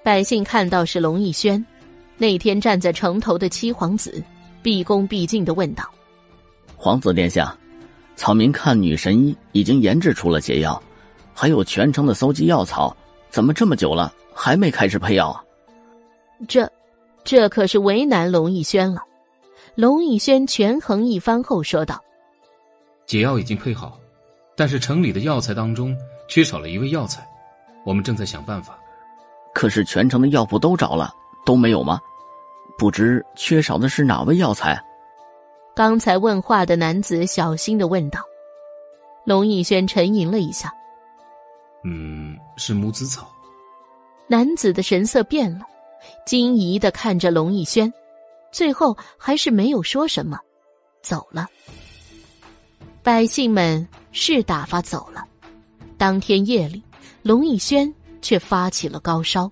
[0.00, 1.66] 百姓看到是龙逸轩，
[2.16, 4.22] 那天站在城头的七皇子。
[4.62, 5.82] 毕恭毕敬的问道
[6.78, 7.52] ：“皇子殿下，
[8.14, 10.80] 草民看女神医已经研制出了解药，
[11.34, 12.96] 还有全城的搜集药草，
[13.28, 15.42] 怎么这么久了还没开始配药啊？”
[16.46, 16.70] 这，
[17.24, 19.02] 这可是为难龙逸轩了。
[19.78, 22.02] 龙逸轩权衡一番后说道
[23.06, 23.96] ：“解药已经配好，
[24.56, 27.24] 但是城里的药材当中缺少了一味药材，
[27.84, 28.76] 我们正在想办法。
[29.54, 31.14] 可是全城的药铺都找了，
[31.46, 32.00] 都没有吗？”
[32.76, 34.76] 不知缺少的是哪味药材？
[35.76, 38.20] 刚才问话的男子小心的问道。
[39.22, 40.74] 龙逸轩沉吟了一下，
[41.84, 43.30] 嗯，是母子草。
[44.26, 45.64] 男子的神色变了，
[46.26, 47.92] 惊疑的看着龙逸轩，
[48.52, 50.38] 最后还是没有说什么，
[51.02, 51.46] 走了。
[53.02, 55.24] 百姓们是打发走了，
[55.96, 56.82] 当天夜里，
[57.22, 59.50] 龙逸轩却发起了高烧。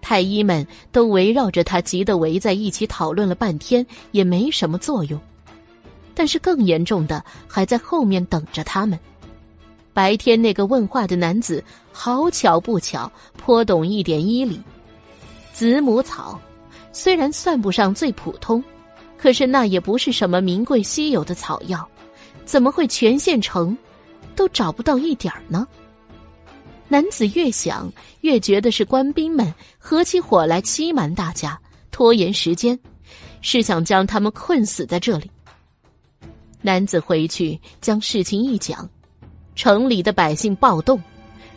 [0.00, 5.18] 太医们都围绕着他，急得围在一起讨论了半天，也没什么作用。
[6.14, 8.98] 但是更严重的还在后面等着他们。
[9.94, 14.60] 白天那个问话的男子，好巧不巧，颇懂一点医理。
[15.52, 16.38] 子母草
[16.92, 18.62] 虽然算不上最普通，
[19.16, 21.88] 可是那也不是什么名贵稀有的草药，
[22.44, 23.76] 怎么会全县城
[24.36, 25.66] 都找不到一点呢？
[26.88, 27.90] 男子越想
[28.20, 31.58] 越觉得是官兵们合起伙来欺瞒大家，
[31.90, 32.78] 拖延时间，
[33.40, 35.30] 是想将他们困死在这里。
[36.60, 38.86] 男子回去将事情一讲，
[39.54, 41.02] 城里的百姓暴动，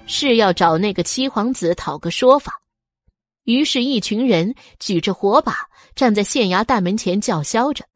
[0.07, 2.53] 是要找那个七皇子讨个说法。
[3.45, 7.87] 于是，一群人举着火把站在县衙大门前叫嚣着。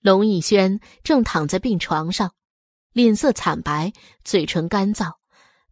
[0.00, 2.32] 龙逸轩正躺在病床上。
[2.92, 3.92] 脸色惨白，
[4.24, 5.14] 嘴唇干燥，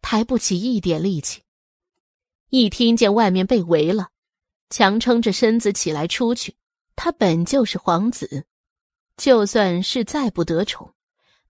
[0.01, 1.43] 抬不起一点力气。
[2.49, 4.07] 一听见外面被围了，
[4.69, 6.55] 强撑着身子起来出去。
[6.95, 8.47] 他本就是皇子，
[9.17, 10.93] 就算是再不得宠，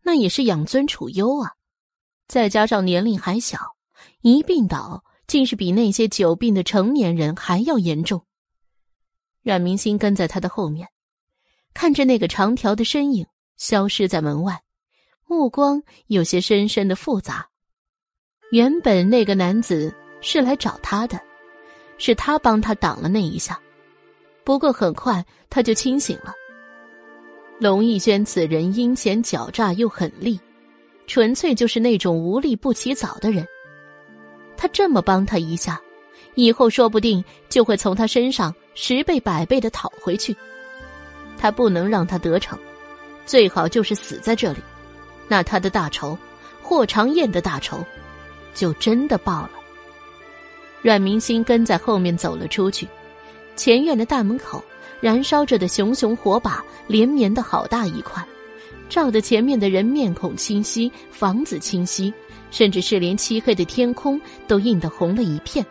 [0.01, 1.53] 那也是养尊处优啊。
[2.27, 3.75] 再加上年龄还小，
[4.21, 8.25] 一病倒，竟是比那些久病的成年人还要严重。
[9.43, 10.89] 阮明星跟在他的后面，
[11.73, 14.61] 看着那个长条的身影消失在门外。
[15.27, 17.47] 目光有些深深的复杂。
[18.51, 21.21] 原本那个男子是来找他的，
[21.99, 23.61] 是他帮他挡了那一下。
[24.43, 26.33] 不过很快他就清醒了。
[27.59, 30.39] 龙逸轩此人阴险狡诈又狠戾，
[31.05, 33.47] 纯粹就是那种无利不起早的人。
[34.59, 35.79] 他这么帮他一下，
[36.35, 40.35] 以后说不定就会从他身上十倍百倍的讨回去。
[41.37, 42.59] 他不能让他得逞，
[43.25, 44.59] 最好就是死在这里。
[45.29, 46.17] 那他的大仇，
[46.61, 47.81] 霍长燕的大仇，
[48.53, 49.51] 就真的报了。
[50.81, 52.85] 阮明星跟在后面走了出去，
[53.55, 54.61] 前院的大门口，
[54.99, 58.21] 燃烧着的熊熊火把连绵的好大一块，
[58.89, 62.13] 照得前面的人面孔清晰，房子清晰，
[62.51, 65.65] 甚至是连漆黑的天空都映得红了一片。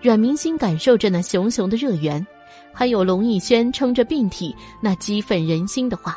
[0.00, 2.24] 阮明星感受着那熊熊的热源，
[2.72, 6.16] 还有龙逸轩撑着病体那激愤人心的话：“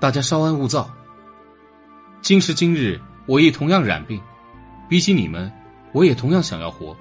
[0.00, 0.90] 大家稍安勿躁。”
[2.20, 4.20] 今时今日，我也同样染病，
[4.88, 5.50] 比起你们，
[5.92, 6.96] 我也同样想要活。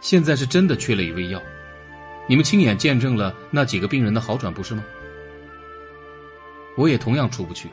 [0.00, 1.40] 现在是真的缺了一味药，
[2.28, 4.84] 你们亲眼见证了那几个病人的好转，不是吗？
[6.76, 7.68] 我也同样出不去，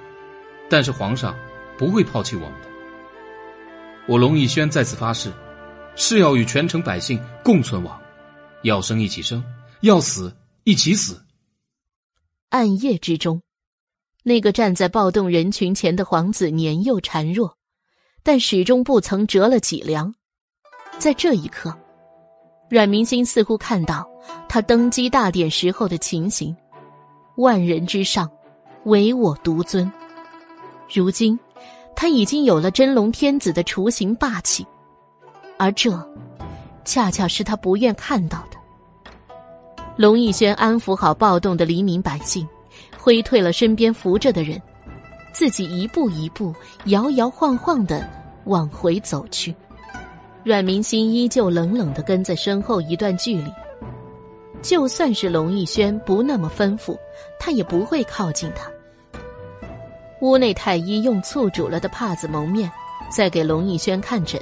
[0.69, 1.35] 但是皇上
[1.81, 2.67] 不会抛弃我们的。
[4.07, 5.33] 我龙逸轩在此发誓，
[5.95, 7.99] 是要与全城百姓共存亡，
[8.61, 9.43] 要生一起生，
[9.79, 10.31] 要死
[10.63, 11.19] 一起死。
[12.49, 13.41] 暗夜之中。
[14.23, 17.57] 那个站在暴动人群前的皇子年幼孱弱，
[18.21, 20.13] 但始终不曾折了脊梁。
[20.99, 21.75] 在这一刻，
[22.69, 24.07] 阮明星似乎看到
[24.47, 26.55] 他登基大典时候的情形：
[27.37, 28.29] 万人之上，
[28.85, 29.91] 唯我独尊。
[30.93, 31.39] 如今，
[31.95, 34.65] 他已经有了真龙天子的雏形霸气，
[35.57, 35.91] 而这，
[36.83, 38.57] 恰恰是他不愿看到的。
[39.97, 42.47] 龙逸轩安抚好暴动的黎民百姓。
[43.03, 44.61] 挥退了身边扶着的人，
[45.33, 46.53] 自己一步一步
[46.85, 48.07] 摇摇晃晃的
[48.45, 49.55] 往回走去。
[50.43, 53.51] 阮明心依旧冷冷的跟在身后一段距离。
[54.61, 56.95] 就算是龙逸轩不那么吩咐，
[57.39, 58.70] 他也不会靠近他。
[60.21, 62.71] 屋内太医用醋煮了的帕子蒙面，
[63.09, 64.39] 在给龙逸轩看诊。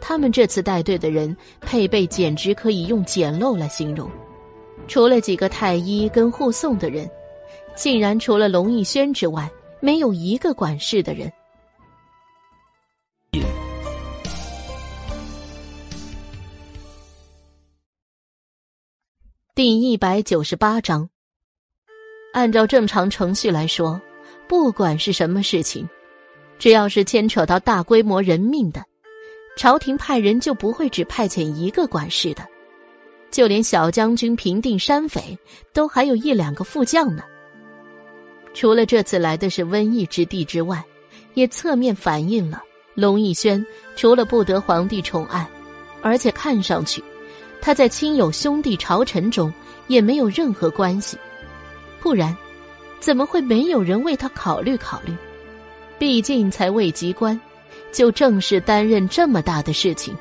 [0.00, 4.10] 他们这次带队的人配备简直可以用简陋来形容，
[4.88, 7.08] 除了几个太医跟护送的人。
[7.74, 9.50] 竟然除了龙逸轩之外，
[9.80, 11.30] 没有一个管事的人。
[19.54, 21.10] 第一百九十八章，
[22.32, 24.00] 按照正常程序来说，
[24.48, 25.88] 不管是什么事情，
[26.58, 28.82] 只要是牵扯到大规模人命的，
[29.56, 32.46] 朝廷派人就不会只派遣一个管事的，
[33.30, 35.36] 就连小将军平定山匪，
[35.72, 37.22] 都还有一两个副将呢。
[38.54, 40.82] 除了这次来的是瘟疫之地之外，
[41.34, 42.62] 也侧面反映了
[42.94, 43.64] 龙逸轩
[43.96, 45.46] 除了不得皇帝宠爱，
[46.00, 47.02] 而且看上去
[47.60, 49.52] 他在亲友兄弟朝臣中
[49.88, 51.18] 也没有任何关系。
[52.00, 52.34] 不然，
[53.00, 55.14] 怎么会没有人为他考虑考虑？
[55.98, 57.40] 毕竟才位极官，
[57.92, 60.14] 就正式担任这么大的事情。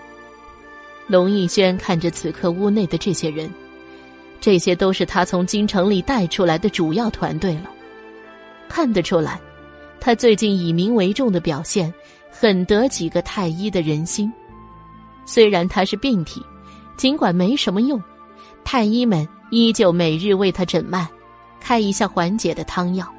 [1.07, 3.51] 龙逸轩看着此刻屋内的这些人，
[4.39, 7.69] 这些都是他从京城里带出来的主要团队了。
[8.67, 9.39] 看得出来，
[9.99, 11.93] 他最近以民为重的表现，
[12.31, 14.31] 很得几个太医的人心。
[15.25, 16.41] 虽然他是病体，
[16.97, 18.01] 尽管没什么用，
[18.63, 21.07] 太医们依旧每日为他诊脉，
[21.65, 23.11] 开一下缓解的汤药。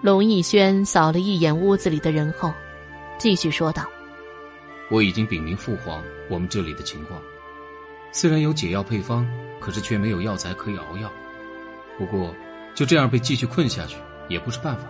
[0.00, 2.52] 龙逸轩扫了一眼屋子里的人后，
[3.16, 3.88] 继续说道
[4.90, 7.22] ：“我已经禀明父皇我们这里的情况，
[8.10, 9.24] 虽然有解药配方，
[9.60, 11.08] 可是却没有药材可以熬药。
[11.96, 12.34] 不过
[12.74, 13.96] 就这样被继续困下去
[14.28, 14.88] 也不是办法。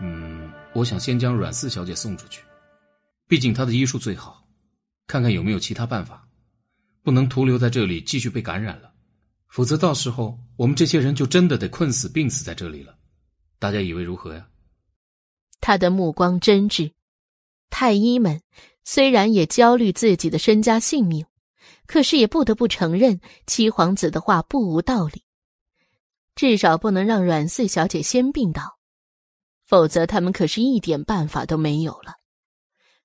[0.00, 2.44] 嗯，我想先将阮四小姐送出去，
[3.26, 4.40] 毕竟她的医术最好，
[5.08, 6.24] 看看有没有其他办法，
[7.02, 8.92] 不能徒留在这里继续被感染了，
[9.48, 12.96] 否则到时候我们这些人就真的得困死、病死在这里了。”
[13.58, 14.48] 大家以为如何呀？
[15.60, 16.92] 他的目光真挚。
[17.70, 18.42] 太医们
[18.84, 21.26] 虽然也焦虑自己的身家性命，
[21.86, 25.22] 可是也不得不承认七皇子的话不无道理。
[26.34, 28.78] 至少不能让阮四小姐先病倒，
[29.64, 32.16] 否则他们可是一点办法都没有了。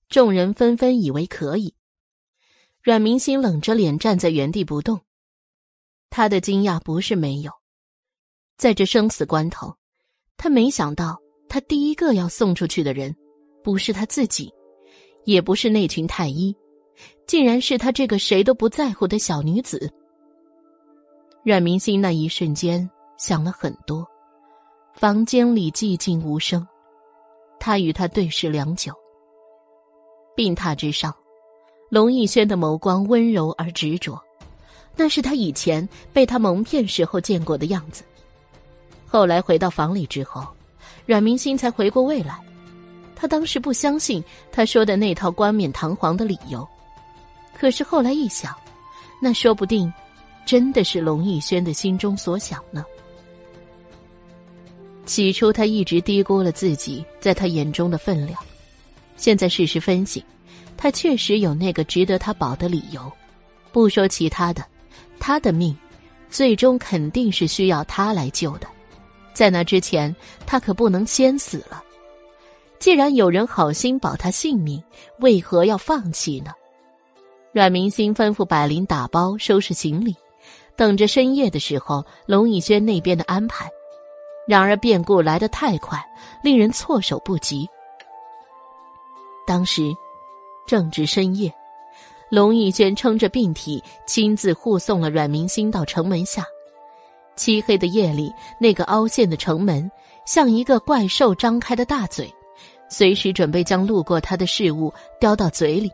[0.09, 1.73] 众人纷纷以为可以。
[2.83, 5.01] 阮明心冷着脸站在原地不动。
[6.11, 7.49] 他的惊讶不是没有，
[8.57, 9.73] 在这生死关头。
[10.35, 11.17] 他没想到，
[11.47, 13.15] 他第一个要送出去的人，
[13.63, 14.53] 不是他自己，
[15.23, 16.53] 也不是那群太医，
[17.25, 19.89] 竟然是他这个谁都不在乎的小女子。
[21.45, 24.05] 阮明心那一瞬间想了很多，
[24.93, 26.67] 房间里寂静无声，
[27.57, 28.93] 他与他对视良久。
[30.35, 31.15] 病榻之上，
[31.89, 34.21] 龙逸轩的眸光温柔而执着，
[34.95, 38.03] 那是他以前被他蒙骗时候见过的样子。
[39.07, 40.47] 后来回到房里之后，
[41.05, 42.39] 阮明心才回过味来。
[43.15, 46.67] 他当时不相信他说的那套冠冕堂皇的理由，
[47.57, 48.55] 可是后来一想，
[49.21, 49.91] 那说不定
[50.45, 52.83] 真的是龙逸轩的心中所想呢。
[55.05, 58.39] 起初他一直低估了自己在他眼中的分量，
[59.17, 60.23] 现在事实分析，
[60.77, 63.11] 他确实有那个值得他保的理由。
[63.71, 64.65] 不说其他的，
[65.21, 65.77] 他的命，
[66.29, 68.67] 最终肯定是需要他来救的。
[69.33, 70.13] 在那之前，
[70.47, 71.81] 他可不能先死了。
[72.79, 74.83] 既然有人好心保他性命，
[75.19, 76.51] 为何要放弃呢？
[77.53, 80.15] 阮明星吩咐百灵打包收拾行李，
[80.75, 83.69] 等着深夜的时候龙逸轩那边的安排。
[84.47, 86.03] 然而变故来得太快，
[86.43, 87.69] 令人措手不及。
[89.45, 89.93] 当时
[90.65, 91.53] 正值深夜，
[92.31, 96.45] 龙逸轩撑着病体，亲自护送了阮明星到城门下。
[97.35, 99.91] 漆黑的夜里，那个凹陷的城门
[100.25, 102.33] 像一个怪兽张开的大嘴，
[102.89, 105.91] 随时准备将路过他的事物叼到嘴里。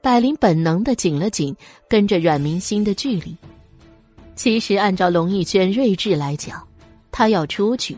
[0.00, 1.54] 百灵本能的紧了紧
[1.86, 3.36] 跟着阮明星的距离。
[4.34, 6.66] 其实，按照龙逸轩睿智来讲，
[7.12, 7.94] 他要出去，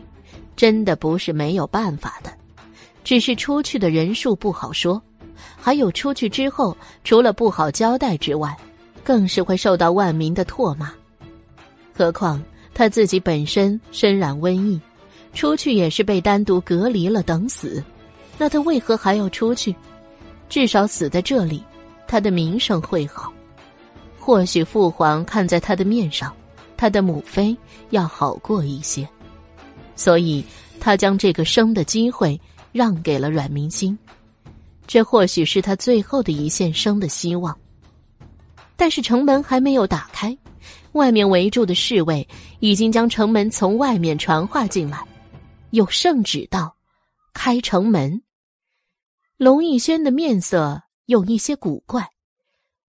[0.57, 2.33] 真的不是没有办法的，
[3.01, 5.01] 只是出去的人数不好说，
[5.63, 6.75] 还有出去之后，
[7.05, 8.53] 除了不好交代之外，
[9.01, 10.91] 更是会受到万民的唾骂。
[11.93, 12.43] 何况
[12.73, 14.77] 他自己本身身染瘟疫，
[15.33, 17.81] 出去也是被单独隔离了等死，
[18.37, 19.73] 那他为何还要出去？
[20.49, 21.63] 至少死在这里，
[22.07, 23.31] 他的名声会好。
[24.19, 26.35] 或许父皇看在他的面上，
[26.75, 27.55] 他的母妃
[27.91, 29.07] 要好过一些，
[29.95, 30.43] 所以
[30.81, 32.37] 他将这个生的机会
[32.73, 33.97] 让给了阮明心，
[34.87, 37.57] 这或许是他最后的一线生的希望。
[38.75, 40.37] 但是城门还没有打开。
[40.93, 42.27] 外面围住的侍卫
[42.59, 45.03] 已经将城门从外面传话进来，
[45.71, 46.75] 有圣旨道
[47.33, 48.21] ：“开城门。”
[49.37, 52.07] 龙逸轩的面色有一些古怪，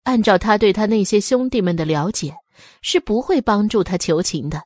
[0.02, 2.34] 按照他对他那些兄弟们的了解，
[2.82, 4.60] 是不会帮助他求情的，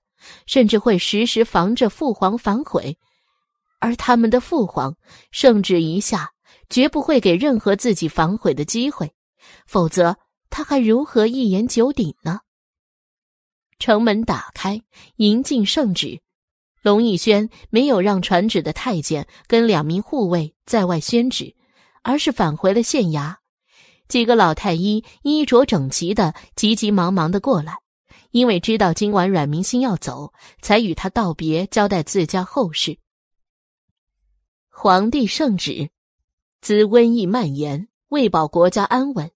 [0.46, 2.96] 甚至会时时防着父皇反悔。
[3.80, 4.96] 而他们的父皇
[5.30, 6.32] 圣旨一下，
[6.68, 9.14] 绝不会给任何自己反悔的机会，
[9.66, 10.16] 否则
[10.50, 12.40] 他还如何一言九鼎呢？
[13.78, 14.82] 城门打开，
[15.16, 16.20] 迎进圣旨。
[16.82, 21.54] 龙逸轩没有让传旨的太监跟两名护卫在外宣旨，
[22.02, 23.36] 而是返回了县衙。
[24.08, 27.78] 几个老太医衣着整齐的，急急忙忙的过来，
[28.30, 32.98] 因为知道今晚阮明星要走，才与他道别，交代自家后事。
[34.70, 35.90] 皇帝圣旨：
[36.60, 39.30] 兹瘟疫蔓延，为保国家安稳，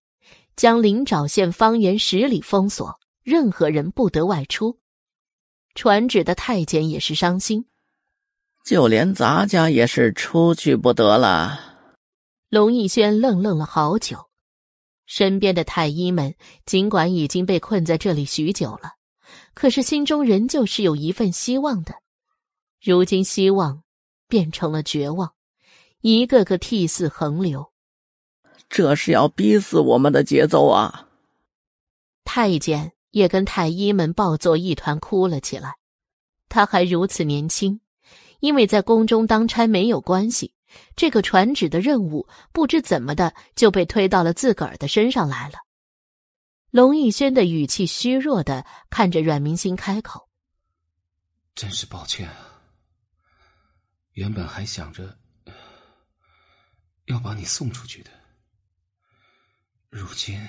[0.56, 2.98] 将灵沼县方圆十里封锁。
[3.22, 4.80] 任何人不得外出。
[5.74, 7.66] 传旨的太监也是伤心，
[8.64, 11.60] 就连咱家也是出去不得了。
[12.48, 14.30] 龙逸轩愣愣了好久，
[15.06, 16.34] 身边的太医们
[16.64, 18.94] 尽管已经被困在这里许久了，
[19.54, 21.94] 可是心中仍旧是有一份希望的。
[22.82, 23.82] 如今希望
[24.26, 25.34] 变成了绝望，
[26.00, 27.72] 一个个涕泗横流。
[28.68, 31.08] 这是要逼死我们的节奏啊！
[32.24, 32.92] 太监。
[33.10, 35.74] 也跟太医们抱作一团哭了起来。
[36.48, 37.80] 他还如此年轻，
[38.38, 40.54] 因为在宫中当差没有关系，
[40.94, 45.58] 这个传旨的任务不知怎么的就被推到了自个儿的身上来了。
[46.70, 50.28] 龙逸轩的语气虚弱的看着阮明星开口
[51.56, 52.62] ：“真是抱歉啊，
[54.12, 55.18] 原本还想着
[57.10, 58.10] 要把你送出去的，
[59.90, 60.40] 如今……”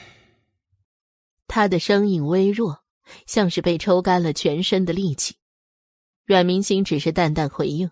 [1.48, 2.84] 他的声音微弱，
[3.26, 5.36] 像是被抽干了全身的力气。
[6.24, 7.92] 阮明星只是淡淡回应：“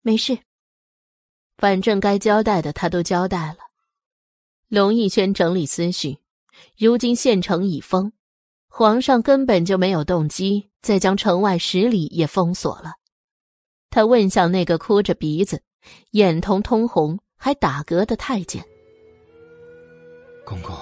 [0.00, 0.38] 没事，
[1.56, 3.58] 反正该交代的他都交代了。”
[4.68, 6.18] 龙逸轩整理思绪，
[6.76, 8.12] 如今县城已封，
[8.68, 12.92] 皇上根本就没有动机再将城外十里也封锁了。
[13.88, 15.64] 他问向那个哭着鼻子、
[16.12, 18.62] 眼瞳通红还打嗝的太监
[20.44, 20.76] ：“公公。”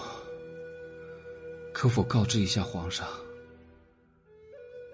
[1.73, 3.07] 可否告知一下皇上，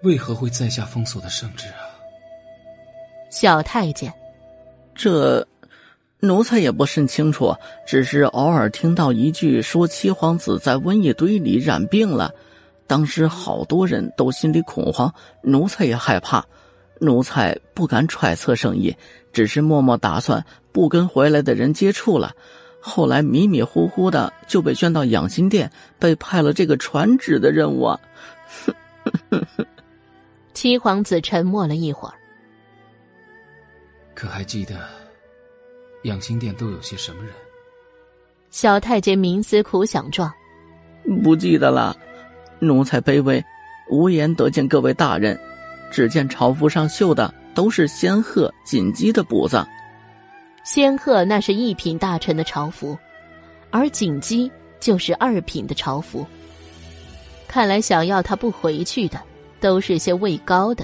[0.03, 1.89] 为何会在下封锁的圣旨啊？
[3.31, 4.13] 小太监，
[4.93, 5.43] 这
[6.19, 7.55] 奴才也不甚清楚，
[7.87, 12.31] 只是偶尔听到一句说七皇子在瘟疫堆里染病了，
[12.85, 15.11] 当时好多人都心里恐慌，
[15.41, 16.45] 奴才也害怕，
[16.99, 18.95] 奴才不敢揣测圣意，
[19.33, 20.45] 只是默默打算
[20.75, 22.35] 不跟回来的人接触了。
[22.81, 27.99] 后来迷迷糊糊的就被圈到养心殿，被派了这个传旨的任务啊！
[30.53, 32.15] 七皇子沉默了一会儿，
[34.13, 34.75] 可还记得
[36.03, 37.31] 养心殿都有些什么人？
[38.51, 40.29] 小太监冥思苦想状，
[41.23, 41.95] 不记得了。
[42.59, 43.41] 奴才卑微，
[43.89, 45.39] 无颜得见各位大人。
[45.89, 49.65] 只见朝服上绣的都是仙鹤、锦鸡的补子。
[50.65, 52.97] 仙鹤那是一品大臣的朝服，
[53.69, 56.25] 而锦鸡就是二品的朝服。
[57.47, 59.21] 看来想要他不回去的，
[59.59, 60.83] 都是些位高的，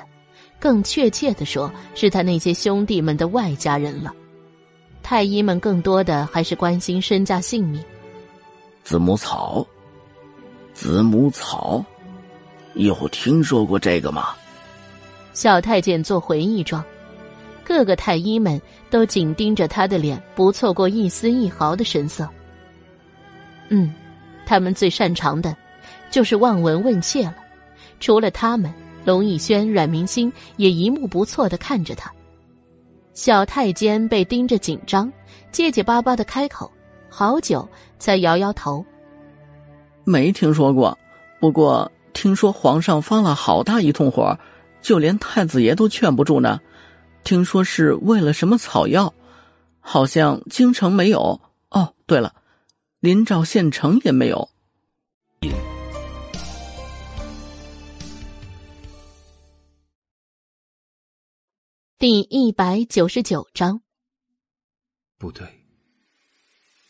[0.60, 4.14] 更确切的说，是他那些兄弟们的外家人了。
[5.02, 7.84] 太医们更多的还是关心身家性命。
[8.84, 9.66] 子母草，
[10.76, 11.84] 子母草，
[12.76, 14.36] 有听说过这个吗？
[15.34, 16.86] 小太监做回忆状。
[17.64, 18.60] 各个太医们
[18.90, 22.28] 都紧盯着他的脸，不错过一丝一毫的神色。
[23.70, 23.94] 嗯，
[24.46, 25.56] 他们最擅长的，
[26.10, 27.36] 就是望闻问切了。
[28.00, 28.74] 除了他们，
[29.06, 32.12] 龙逸轩、阮明星也一目不错的看着他。
[33.14, 35.12] 小太监被盯着紧张，
[35.52, 36.72] 结结巴巴的开口，
[37.10, 37.68] 好久
[38.00, 38.84] 才摇摇头
[40.04, 40.98] ：“没听说过。
[41.40, 44.38] 不过听说皇上发了好大一通火，
[44.82, 46.60] 就连太子爷都劝不住呢。”
[47.24, 49.14] 听说是为了什么草药？
[49.80, 51.40] 好像京城没有。
[51.70, 52.36] 哦，对了，
[53.00, 54.50] 临兆县城也没有。
[61.98, 63.82] 第一百九十九章。
[65.18, 65.48] 不对。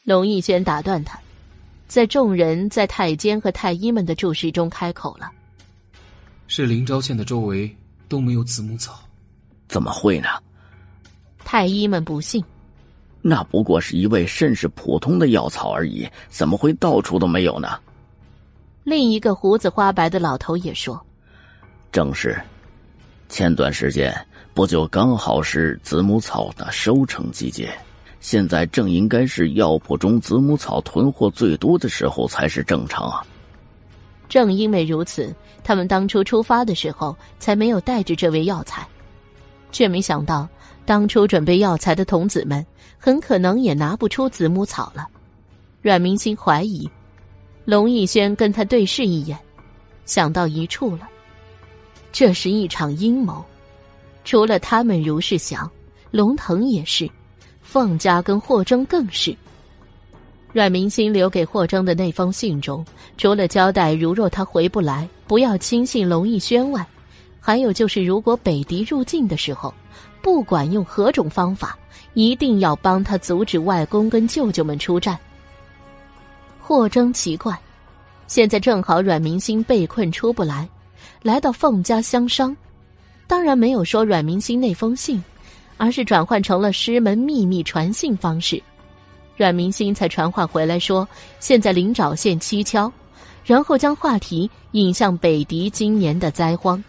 [0.03, 1.19] 龙逸轩打断他，
[1.87, 5.31] 在众人在太监和太医们的注视中开口了
[6.47, 7.73] ：“是临昭县的周围
[8.07, 9.03] 都没有子母草。”
[9.71, 10.27] 怎么会呢？
[11.45, 12.43] 太医们不信，
[13.21, 17.79] 那不过是一味甚是普通的药草而已，怎么会到处都没有呢？
[18.83, 21.01] 另一个胡子花白的老头也说
[21.89, 22.37] ：“正是，
[23.29, 24.13] 前段时间
[24.53, 27.73] 不就刚好是子母草的收成季节，
[28.19, 33.25] 现在正应该是药铺中子母草囤货最多的时候才是正常啊。”
[34.27, 35.33] 正因为如此，
[35.63, 38.85] 他们当初出发的时候才没有带着这味药材。
[39.71, 40.47] 却没想到，
[40.85, 42.65] 当初准备药材的童子们
[42.97, 45.07] 很可能也拿不出子母草了。
[45.81, 46.89] 阮明星怀疑，
[47.65, 49.37] 龙逸轩跟他对视一眼，
[50.05, 51.07] 想到一处了。
[52.11, 53.43] 这是一场阴谋，
[54.23, 55.69] 除了他们如是想，
[56.11, 57.09] 龙腾也是，
[57.61, 59.35] 凤家跟霍征更是。
[60.53, 62.85] 阮明星留给霍征的那封信中，
[63.17, 66.85] 除了交代如若他回不来，不要轻信龙逸轩外。
[67.43, 69.73] 还有就是，如果北狄入境的时候，
[70.21, 71.75] 不管用何种方法，
[72.13, 75.17] 一定要帮他阻止外公跟舅舅们出战。
[76.59, 77.59] 霍征奇怪，
[78.27, 80.69] 现在正好阮明星被困出不来，
[81.23, 82.55] 来到凤家相商，
[83.25, 85.21] 当然没有说阮明星那封信，
[85.77, 88.61] 而是转换成了师门秘密传信方式。
[89.35, 91.07] 阮明星才传话回来说，
[91.39, 92.91] 现在灵沼县蹊跷，
[93.43, 96.81] 然后将话题引向北狄今年的灾荒。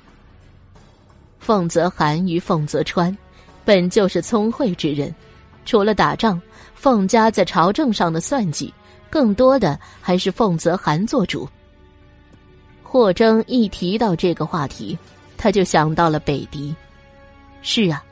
[1.42, 3.14] 凤泽寒与凤泽川，
[3.64, 5.12] 本就是聪慧之人，
[5.64, 6.40] 除了打仗，
[6.72, 8.72] 凤家在朝政上的算计，
[9.10, 11.48] 更多的还是凤泽寒做主。
[12.80, 14.96] 霍征一提到这个话题，
[15.36, 16.72] 他就想到了北狄。
[17.60, 18.04] 是啊，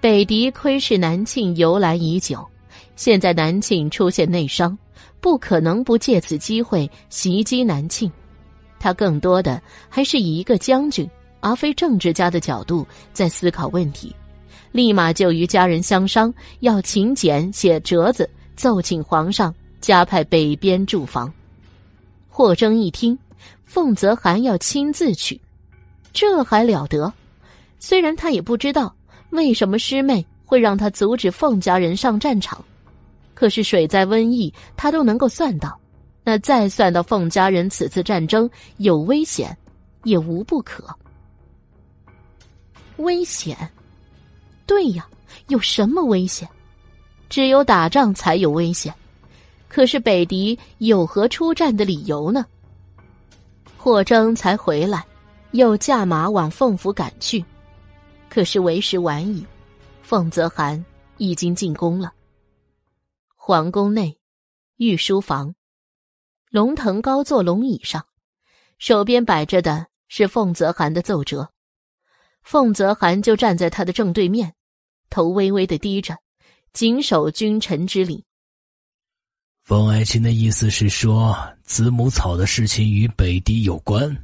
[0.00, 2.42] 北狄窥视南庆由来已久，
[2.96, 4.76] 现在南庆出现内伤，
[5.20, 8.10] 不可能不借此机会袭击南庆。
[8.78, 9.60] 他更多的
[9.90, 11.06] 还是以一个将军
[11.40, 14.14] 而非政治家的角度在思考问题，
[14.72, 21.32] 立马就与家人相商，要请柬写折子奏请皇上加派北边驻防。
[22.28, 23.18] 霍征一听，
[23.64, 25.40] 凤泽涵要亲自去，
[26.12, 27.12] 这还了得！
[27.78, 28.94] 虽然他也不知道
[29.30, 32.62] 为什么师妹会让他阻止凤家人上战场，
[33.34, 35.78] 可是水灾瘟疫他都能够算到，
[36.22, 39.56] 那再算到凤家人此次战争有危险，
[40.04, 40.84] 也无不可。
[43.00, 43.56] 危险？
[44.66, 45.06] 对呀，
[45.48, 46.48] 有什么危险？
[47.28, 48.94] 只有打仗才有危险。
[49.68, 52.44] 可是北狄有何出战的理由呢？
[53.76, 55.06] 霍征才回来，
[55.52, 57.44] 又驾马往凤府赶去。
[58.28, 59.46] 可是为时晚矣，
[60.02, 60.84] 凤泽涵
[61.18, 62.12] 已经进宫了。
[63.36, 64.18] 皇宫内，
[64.76, 65.54] 御书房，
[66.50, 68.04] 龙腾高坐龙椅上，
[68.78, 71.48] 手边摆着的是凤泽涵的奏折。
[72.42, 74.54] 凤泽涵就站在他的正对面，
[75.08, 76.16] 头微微的低着，
[76.72, 78.24] 谨守君臣之礼。
[79.62, 84.16] 凤爱卿的意思是说，子母草的事情与北狄有关，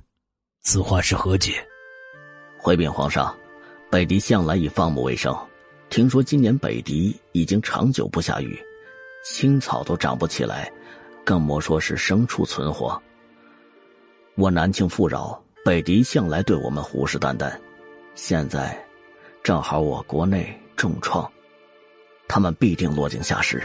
[0.63, 1.53] 此话是何解？
[2.59, 3.37] 回禀皇上。
[3.89, 5.33] 北狄向来以放牧为生，
[5.91, 8.59] 听说今年北狄已经长久不下雨，
[9.25, 10.69] 青草都长不起来，
[11.25, 13.01] 更莫说是牲畜存活。
[14.35, 17.57] 我南庆富饶，北狄向来对我们虎视眈眈，
[18.17, 18.77] 现在
[19.45, 21.31] 正好我国内重创，
[22.27, 23.63] 他们必定落井下石，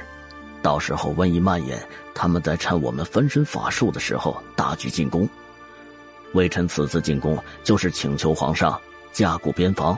[0.61, 1.81] 到时候瘟疫蔓延，
[2.13, 5.27] 他们在趁我们分身乏术的时候大举进攻。
[6.33, 8.79] 微臣此次进攻，就是请求皇上
[9.11, 9.97] 加固边防。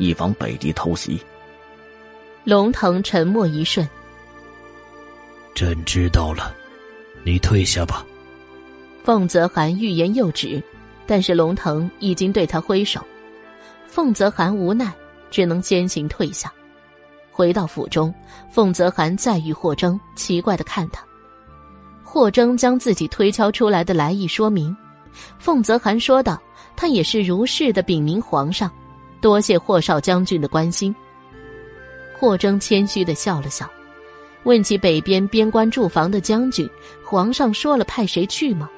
[0.00, 1.20] 以防北敌偷袭。
[2.44, 3.88] 龙腾沉默一瞬，
[5.56, 6.54] 朕知道了，
[7.24, 8.06] 你退下吧。
[9.02, 10.62] 凤泽涵欲言又止，
[11.04, 13.04] 但是龙腾已经对他挥手。
[13.98, 14.94] 凤泽涵无奈，
[15.28, 16.52] 只能先行退下。
[17.32, 18.14] 回到府中，
[18.48, 21.02] 凤泽涵再遇霍征，奇怪的看他。
[22.04, 24.74] 霍征将自己推敲出来的来意说明。
[25.40, 26.40] 凤泽涵说道
[26.76, 28.70] ：“他也是如是的禀明皇上。”
[29.20, 30.94] 多谢霍少将军的关心。
[32.16, 33.68] 霍征谦虚的笑了笑，
[34.44, 36.70] 问起北边边关驻防的将军，
[37.04, 38.70] 皇上说了派谁去吗？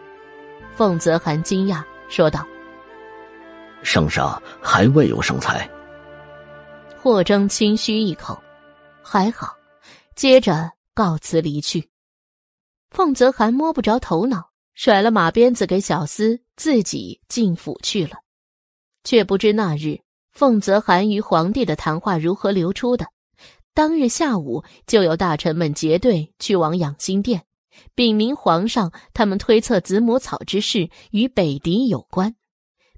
[0.75, 2.43] 凤泽涵惊讶说道
[3.83, 5.69] ：“圣上还未有圣裁。”
[7.01, 8.39] 霍征轻吁一口，
[9.03, 9.57] 还好，
[10.15, 11.89] 接着告辞离去。
[12.91, 18.17] 凤泽涵摸不着头脑，甩了马鞭子给小厮，自己进府去了，
[19.05, 20.01] 却不知那日。
[20.33, 23.07] 凤泽涵与皇帝的谈话如何流出的？
[23.73, 27.45] 当日下午就有大臣们结队去往养心殿，
[27.95, 32.35] 禀明皇上，他们推测子母草之事与北狄有关。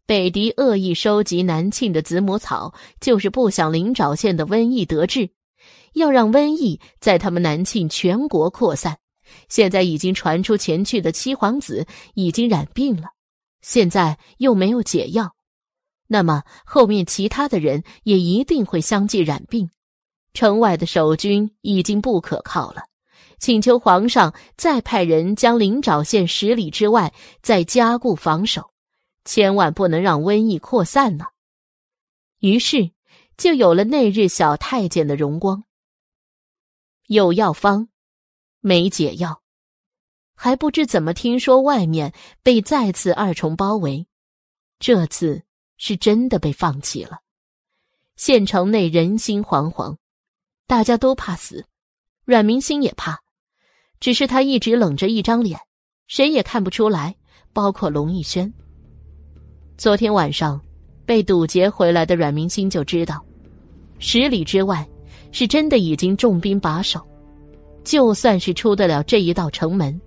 [0.07, 5.31] 北狄恶意收集南庆的子母草，就是不想灵沼县的瘟疫得治，
[5.95, 8.99] 要让瘟疫在他们南庆全国扩散。
[9.49, 13.11] 现在已经传出前去的七皇子已经染病了，
[13.63, 15.35] 现在又没有解药。
[16.09, 19.71] 那么后面其他的人也一定会相继染病，
[20.35, 22.83] 城外的守军已经不可靠了，
[23.39, 28.72] 请求皇上再派人将灵沼县十里之外再加固防守，
[29.25, 31.27] 千万不能让瘟疫扩散呢。
[32.41, 32.93] 于是
[33.37, 35.65] 就有了那日小太监的荣光。
[37.07, 37.89] 有药方，
[38.61, 39.43] 没解药，
[40.35, 44.07] 还不知怎么听说外面被再次二重包围，
[44.79, 45.45] 这次。
[45.85, 47.23] 是真的被放弃了，
[48.15, 49.97] 县城内人心惶惶，
[50.69, 51.67] 大家都怕死，
[52.25, 53.21] 阮明星也怕，
[53.99, 55.59] 只是他一直冷着一张脸，
[56.07, 57.17] 谁也看不出来，
[57.53, 58.55] 包括龙逸轩。
[59.77, 60.61] 昨天晚上
[61.05, 63.21] 被堵截回来的阮明星就知道，
[63.99, 64.87] 十里之外
[65.33, 67.01] 是真的已经重兵把守，
[67.83, 70.01] 就算是出得了这一道城门，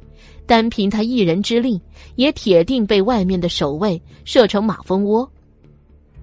[0.46, 1.82] 单凭他一人之力，
[2.16, 5.30] 也铁定被外面的守卫射成马蜂窝。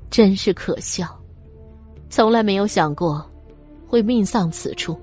[0.09, 1.07] 真是可笑，
[2.09, 3.25] 从来没有想过
[3.87, 4.99] 会命丧此处，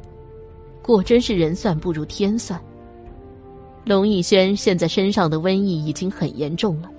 [0.82, 2.60] 果真是人算不如天算。
[3.86, 6.90] 龙逸轩现在身上的瘟疫已经很严重了，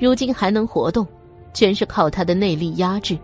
[0.00, 1.06] 如今还能活动，
[1.52, 3.18] 全是靠他的内力压制。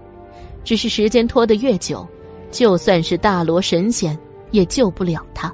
[0.65, 2.07] 只是时间拖得越久，
[2.51, 4.19] 就算是大罗神仙
[4.51, 5.53] 也救不了他。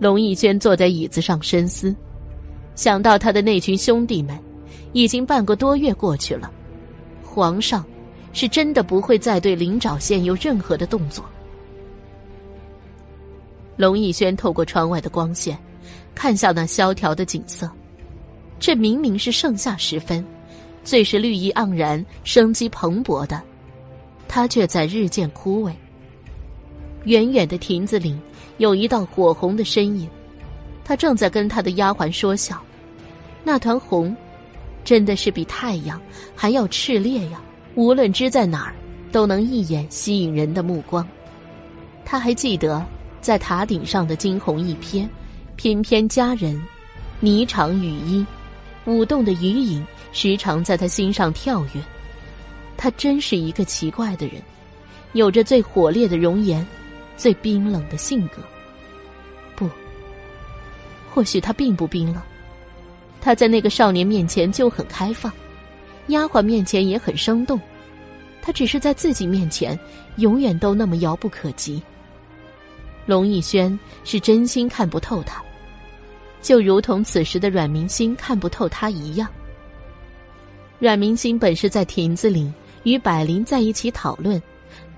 [0.00, 1.94] 龙逸轩坐在椅子上深思，
[2.74, 4.36] 想到他的那群兄弟们，
[4.92, 6.50] 已经半个多月过去了，
[7.22, 7.84] 皇上
[8.32, 11.24] 是真的不会再对灵沼县有任何的动作。
[13.76, 15.56] 龙逸轩透过窗外的光线，
[16.16, 17.70] 看向那萧条的景色。
[18.62, 20.24] 这明明是盛夏时分，
[20.84, 23.42] 最是绿意盎然、生机蓬勃的，
[24.28, 25.72] 它却在日渐枯萎。
[27.02, 28.16] 远远的亭子里
[28.58, 30.08] 有一道火红的身影，
[30.84, 32.62] 他正在跟他的丫鬟说笑。
[33.42, 34.16] 那团红，
[34.84, 36.00] 真的是比太阳
[36.32, 37.42] 还要炽烈呀！
[37.74, 38.76] 无论支在哪儿，
[39.10, 41.04] 都能一眼吸引人的目光。
[42.04, 42.80] 他还记得。
[43.20, 45.08] 在塔顶上的惊鸿一瞥，
[45.54, 46.60] 翩翩佳人，
[47.22, 48.26] 霓裳羽衣，
[48.84, 51.82] 舞动的余影时常在他心上跳跃。
[52.76, 54.42] 他真是一个奇怪的人，
[55.12, 56.66] 有着最火烈的容颜，
[57.16, 58.42] 最冰冷的性格。
[59.54, 59.70] 不，
[61.12, 62.20] 或许他并不冰冷，
[63.20, 65.32] 他在那个少年面前就很开放，
[66.08, 67.60] 丫鬟面前也很生动，
[68.40, 69.78] 他只是在自己面前
[70.16, 71.80] 永远都那么遥不可及。
[73.06, 75.40] 龙逸轩是真心看不透他，
[76.42, 79.28] 就如同此时的阮明星看不透他一样。
[80.78, 84.42] 阮明星本是在亭子里与百灵在一起讨论，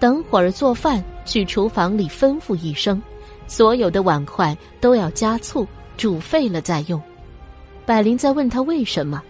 [0.00, 3.00] 等会儿做饭去厨房里吩咐一声，
[3.46, 5.66] 所有的碗筷都要加醋，
[5.98, 7.00] 煮沸了再用。
[7.84, 9.22] 百灵在问他为什么，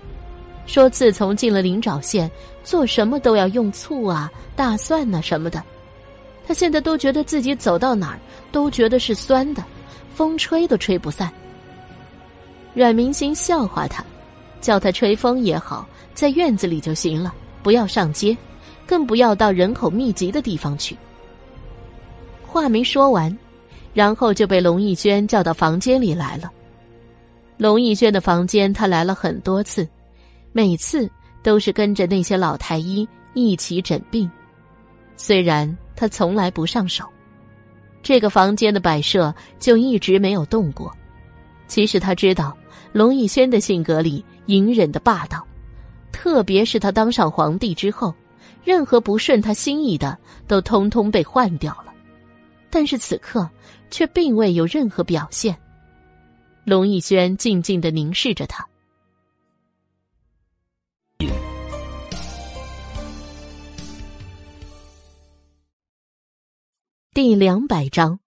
[0.65, 2.31] 说自从进了灵沼县，
[2.63, 5.61] 做什么都要用醋啊、大蒜呐什么的。
[6.47, 8.19] 他现在都觉得自己走到哪儿
[8.53, 9.65] 都觉得是酸的，
[10.15, 11.33] 风吹都吹不散。
[12.75, 14.05] 阮明星笑话他，
[14.61, 18.37] 叫他吹风也好，在院子里就行了，不要上街，
[18.87, 20.97] 更不要到人口密集的地方去。
[22.43, 23.35] 话没说完，
[23.95, 26.51] 然后就被龙逸轩叫到房间里来了。
[27.57, 29.89] 龙逸轩的房间他来了很多次，
[30.53, 31.09] 每次
[31.43, 34.31] 都是跟着那些老太医一起诊病，
[35.17, 35.75] 虽然。
[35.97, 37.05] 他从来不上手，
[38.03, 40.93] 这个房间的摆设就一直没有动过。
[41.69, 42.53] 其实他知道
[42.95, 45.45] 龙逸轩的性格里隐忍的霸道，
[46.13, 48.15] 特别是他当上皇帝之后，
[48.63, 50.17] 任何不顺他心意的
[50.47, 51.93] 都通通被换掉了。
[52.71, 53.51] 但是此刻
[53.91, 55.59] 却并未有任何表现。
[56.63, 58.65] 龙逸轩静静的凝视着他。
[67.13, 68.21] 第两百章，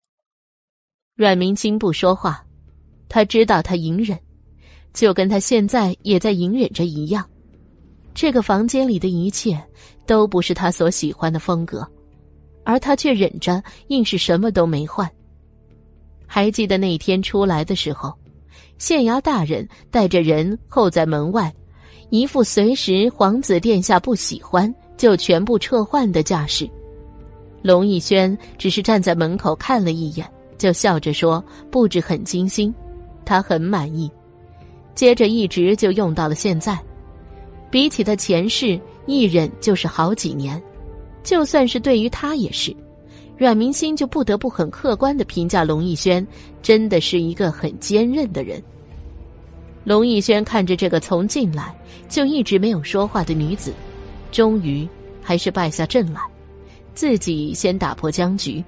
[1.15, 2.45] 阮明清不说话，
[3.07, 4.19] 他知道他隐忍，
[4.97, 7.23] 就跟他现在也在隐忍着一样。
[8.15, 9.55] 这个房间里的一切
[10.07, 11.87] 都不是他所喜欢的风格，
[12.63, 15.07] 而他却忍着，硬是什么都没换。
[16.25, 18.11] 还记得那天出来的时候，
[18.79, 21.53] 县衙大人带着人候在门外，
[22.09, 26.67] 一副随时皇子殿下不喜欢就全部撤换的架势。
[27.61, 30.27] 龙逸轩只是站在门口看了一眼，
[30.57, 32.73] 就笑着说：“布置很精心，
[33.23, 34.11] 他很满意。”
[34.97, 36.75] 接着一直就用到了现在。
[37.69, 40.59] 比起他前世一忍就是好几年，
[41.21, 42.75] 就算是对于他也是。
[43.37, 46.25] 阮明心就不得不很客观的评价龙逸轩，
[46.63, 48.59] 真的是一个很坚韧的人。
[49.83, 51.75] 龙逸轩看着这个从进来
[52.09, 53.71] 就一直没有说话的女子，
[54.31, 54.89] 终于
[55.21, 56.19] 还是败下阵来。
[56.95, 58.63] 自己先打破僵局。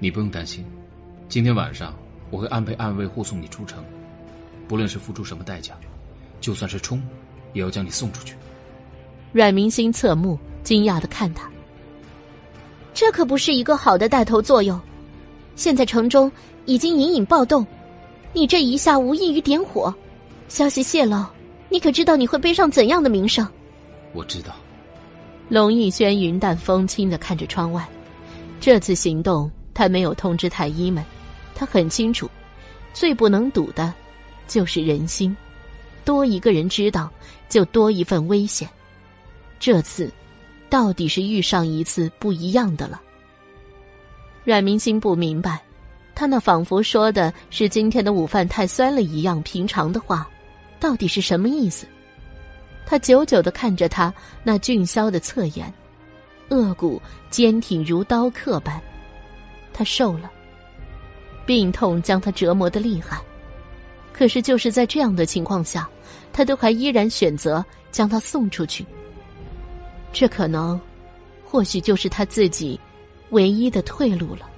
[0.00, 0.64] 你不用担心，
[1.28, 1.94] 今天晚上
[2.30, 3.78] 我会安排暗卫护送你出城，
[4.68, 5.72] 不论是付出什么代价，
[6.40, 7.02] 就算是冲，
[7.54, 8.36] 也要将你送出去。
[9.32, 11.50] 阮明星侧目，惊讶的看他。
[12.92, 14.78] 这可不是一个好的带头作用。
[15.56, 16.30] 现在城中
[16.66, 17.66] 已经隐隐暴动，
[18.32, 19.92] 你这一下无异于点火，
[20.48, 21.24] 消息泄露，
[21.68, 23.48] 你可知道你会背上怎样的名声？
[24.12, 24.54] 我知道。
[25.48, 27.88] 龙逸轩云淡风轻的看着窗外，
[28.60, 31.02] 这次行动他没有通知太医们，
[31.54, 32.28] 他很清楚，
[32.92, 33.92] 最不能赌的，
[34.48, 35.36] 就是人心，
[36.04, 37.08] 多一个人知道，
[37.48, 38.68] 就多一份危险。
[39.60, 40.10] 这次，
[40.68, 43.00] 到底是遇上一次不一样的了。
[44.44, 45.60] 阮明星不明白，
[46.14, 50.28] 他那仿佛说的是今天的午饭太酸了一样平常的话，
[50.80, 51.86] 到底是什么意思？
[52.86, 54.12] 他久久的看着他
[54.42, 55.70] 那俊削的侧颜，
[56.48, 58.80] 颚骨坚挺如刀刻般。
[59.74, 60.30] 他瘦了，
[61.44, 63.20] 病痛将他折磨的厉害，
[64.18, 65.88] 可是就是在这样的情况下，
[66.32, 68.84] 他都还依然选择将他送出去。
[70.12, 70.80] 这可能，
[71.44, 72.80] 或许就是他自己
[73.30, 74.50] 唯一的退路了。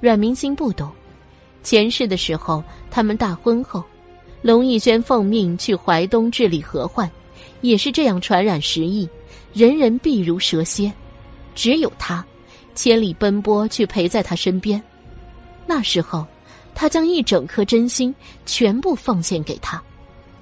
[0.00, 0.88] 阮明星不懂，
[1.64, 3.84] 前世的时候他们大婚后。
[4.42, 7.10] 龙逸轩奉命去淮东治理河患，
[7.62, 9.06] 也是这样传染时疫，
[9.52, 10.90] 人人避如蛇蝎，
[11.54, 12.24] 只有他，
[12.74, 14.80] 千里奔波去陪在他身边。
[15.66, 16.24] 那时候，
[16.80, 18.14] 他将一整颗真心
[18.46, 19.82] 全部奉献给他，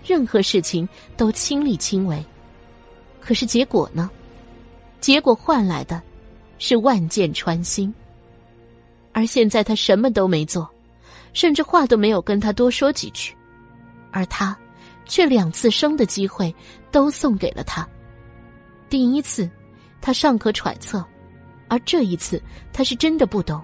[0.07, 2.25] 任何事情都亲力亲为。
[3.21, 4.09] 可是结果呢？
[5.01, 6.01] 结果换来的，
[6.61, 7.93] 是万箭穿心。
[9.13, 10.71] 而现在他什么都没做，
[11.33, 13.35] 甚至话都没有跟他多说几句，
[14.13, 14.57] 而他，
[15.07, 16.55] 却两次生的机会
[16.93, 17.85] 都送给了他。
[18.89, 19.51] 第一次，
[20.01, 21.05] 他尚可揣测，
[21.67, 22.41] 而这一次，
[22.73, 23.61] 他是真的不懂。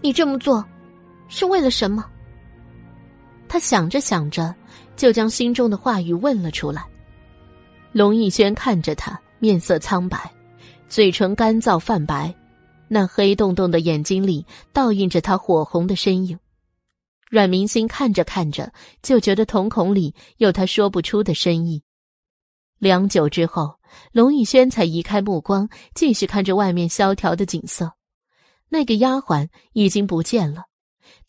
[0.00, 0.66] 你这么做，
[1.34, 2.04] 是为了什么？
[3.48, 4.54] 他想着想着，
[4.96, 6.84] 就将心中的话语问了出来。
[7.90, 10.30] 龙逸轩看着他，面色苍白，
[10.90, 12.34] 嘴唇干燥泛白，
[12.86, 14.44] 那黑洞洞的眼睛里
[14.74, 16.38] 倒映着他火红的身影。
[17.30, 18.70] 阮明星看着看着，
[19.00, 21.82] 就觉得瞳孔里有他说不出的深意。
[22.78, 23.76] 良久之后，
[24.12, 27.94] 龙逸轩才移开目光，继续看着外面萧条的景色。
[28.68, 30.64] 那个丫鬟已经不见了，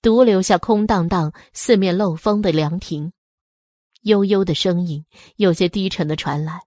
[0.03, 3.14] 独留下空荡荡、四面漏风的凉亭。
[4.01, 5.06] 悠悠的声音
[5.38, 6.59] 有些低沉的传来，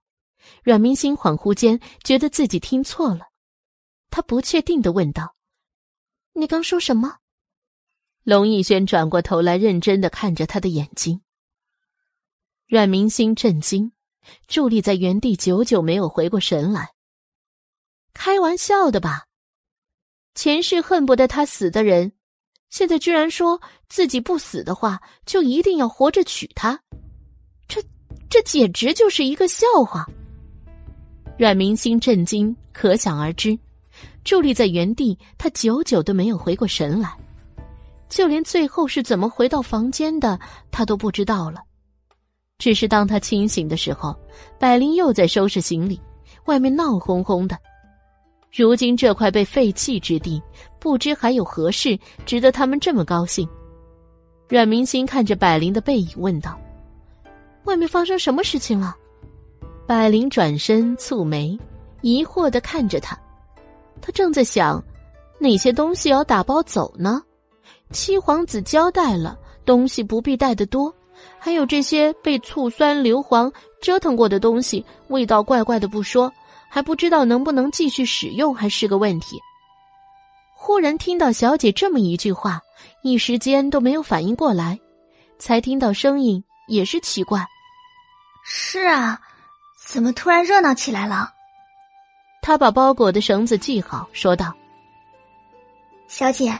[0.63, 3.27] 阮明星恍惚间觉得自己听错了，
[4.09, 5.35] 他不确定的问道
[6.33, 7.17] ：“你刚说什么？”
[8.25, 11.21] 龙逸轩转过头来，认真的看着他的眼睛。
[12.65, 13.91] 阮明星震惊，
[14.49, 16.89] 伫立在原地，久久没有回过神来。
[18.13, 19.27] 开玩笑的吧？
[20.33, 22.13] 前世恨不得他死的人，
[22.69, 26.79] 现在居然说自己不死的话，就一定要活着娶她。
[27.67, 27.81] 这
[28.29, 30.05] 这简直就是一个笑话！
[31.37, 33.57] 阮明星震惊，可想而知。
[34.23, 37.17] 伫立在原地，他久久都没有回过神来，
[38.09, 40.37] 就连最后是怎么回到房间的，
[40.69, 41.61] 他都不知道了。
[42.57, 44.13] 只是当他清醒的时候，
[44.59, 45.99] 百灵又在收拾行李，
[46.45, 47.57] 外面闹哄哄的。
[48.63, 50.41] 如今这块被废弃之地，
[50.79, 51.95] 不知还有何事
[52.25, 53.47] 值得他们这么高兴。
[54.49, 56.59] 阮明星看着百灵的背影，问道。
[57.65, 58.95] 外面发生什么事情了？
[59.85, 61.55] 百灵转身蹙眉，
[62.01, 63.15] 疑惑的看着他。
[64.01, 64.83] 他正在想，
[65.37, 67.21] 哪些东西要打包走呢？
[67.91, 70.91] 七皇子交代了，东西不必带的多，
[71.37, 76.31] 还有这些被醋酸硫磺折腾过的东西，味道怪怪的不说，
[76.77, 79.41] 还不知道能不能继续使用，还是个问题。
[80.53, 82.61] 忽然听到小姐这么一句话，
[83.01, 84.79] 一时间都没有反应过来，
[85.39, 87.43] 才听到声音，也是奇怪。
[88.45, 89.19] 是啊，
[89.87, 91.33] 怎么突然热闹起来了？
[92.43, 94.53] 他把包裹的绳子系好，说道
[96.07, 96.55] ：“小姐，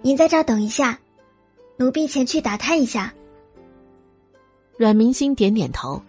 [0.00, 0.96] 您在这儿等一下，
[1.76, 3.12] 奴婢前去打探一下。”
[4.78, 6.00] 阮明星点点头，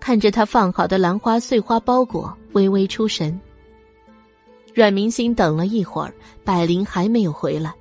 [0.00, 3.38] 看着他放好的兰花碎花包裹，微微出神。
[4.74, 7.74] 阮明星等了一会儿，百灵还没有回来，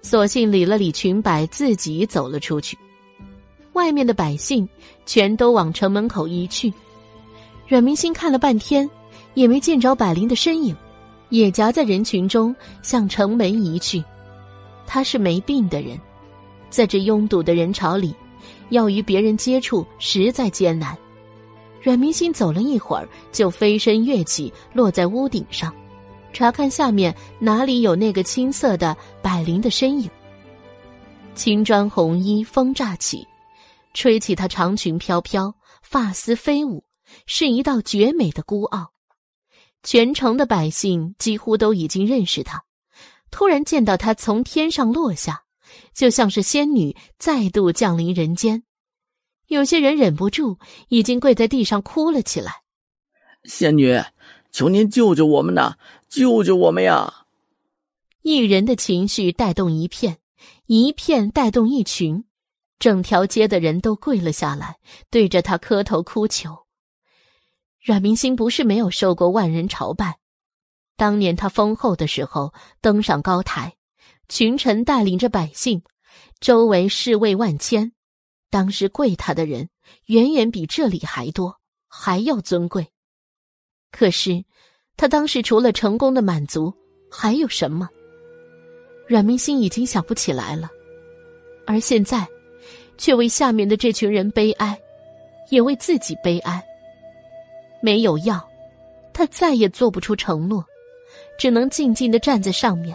[0.00, 2.78] 索性理了理裙摆，自己走了出去。
[3.74, 4.68] 外面的百姓
[5.06, 6.72] 全都往城门口移去，
[7.68, 8.88] 阮明星看了半天，
[9.34, 10.74] 也没见着百灵的身影，
[11.28, 14.02] 也夹在人群中向城门移去。
[14.86, 15.96] 他是没病的人，
[16.68, 18.14] 在这拥堵的人潮里，
[18.70, 20.96] 要与别人接触实在艰难。
[21.82, 25.74] 阮明星走了一会儿，就飞身跃起，落在屋顶上，
[26.32, 30.10] 查看下面哪里有那个青色的百灵的身影。
[31.34, 33.26] 青砖红衣，风乍起。
[33.92, 35.52] 吹起她长裙飘飘，
[35.82, 36.84] 发丝飞舞，
[37.26, 38.92] 是一道绝美的孤傲。
[39.82, 42.62] 全城的百姓几乎都已经认识她，
[43.30, 45.42] 突然见到她从天上落下，
[45.92, 48.62] 就像是仙女再度降临人间。
[49.50, 50.58] 有些人忍不住，
[50.90, 52.62] 已经跪在地上哭了起来
[53.42, 54.00] ：“仙女，
[54.52, 55.74] 求您救救我们呐！
[56.08, 57.26] 救救我们呀！”
[58.22, 60.18] 一人的情绪带动一片，
[60.66, 62.24] 一片带动一群。
[62.78, 64.78] 整条街的人都跪了下来，
[65.10, 66.66] 对着他磕头哭求。
[67.82, 70.20] 阮明星不是没有受过万人朝拜，
[70.96, 73.74] 当年他封后的时候登上高台，
[74.28, 75.82] 群臣带领着百姓，
[76.38, 77.92] 周围侍卫万千，
[78.50, 79.70] 当时跪他的人
[80.06, 82.88] 远远比这里还多，还要尊贵。
[83.90, 84.44] 可是，
[84.96, 86.74] 他当时除了成功的满足，
[87.10, 87.88] 还有什么？
[89.06, 90.68] 阮明星已经想不起来了，
[91.66, 92.28] 而现在。
[92.98, 94.78] 却为下面的这群人悲哀，
[95.48, 96.62] 也为自己悲哀。
[97.80, 98.46] 没有药，
[99.14, 100.62] 他再也做不出承诺，
[101.38, 102.94] 只能静静的站在上面，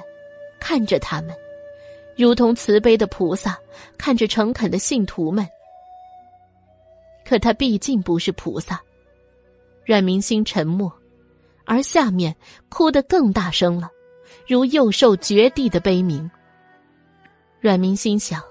[0.60, 1.36] 看着他们，
[2.16, 3.58] 如同慈悲的菩萨
[3.98, 5.48] 看着诚恳的信徒们。
[7.26, 8.82] 可他毕竟不是菩萨。
[9.84, 10.92] 阮明星沉默，
[11.66, 12.36] 而下面
[12.70, 13.90] 哭得更大声了，
[14.48, 16.30] 如幼兽绝地的悲鸣。
[17.60, 18.42] 阮明心想，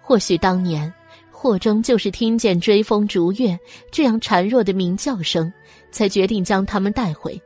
[0.00, 0.92] 或许当年
[1.30, 3.58] 霍征就是听见追风逐月
[3.90, 5.52] 这样孱弱的鸣叫声，
[5.92, 7.40] 才决定将他们带回，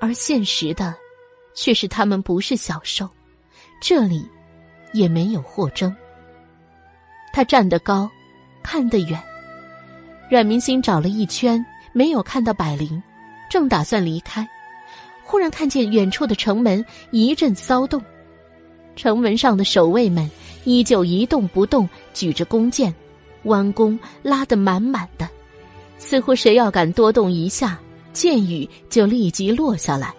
[0.00, 0.94] 而现实的，
[1.54, 3.08] 却是他们不是小兽，
[3.80, 4.28] 这里
[4.92, 5.94] 也没有霍征。
[7.32, 8.10] 他站得高，
[8.62, 9.22] 看得远。
[10.30, 11.64] 阮明星找了一圈。
[11.94, 13.02] 没有看到百灵，
[13.50, 14.46] 正打算离开，
[15.24, 18.00] 忽然看见远处的城门一阵骚动，
[18.94, 20.30] 城门上的守卫们
[20.64, 22.94] 依旧一动不动，举着弓箭，
[23.44, 25.28] 弯弓拉得满满的，
[25.96, 27.76] 似乎谁要敢多动一下，
[28.12, 30.14] 箭雨就立即落下来。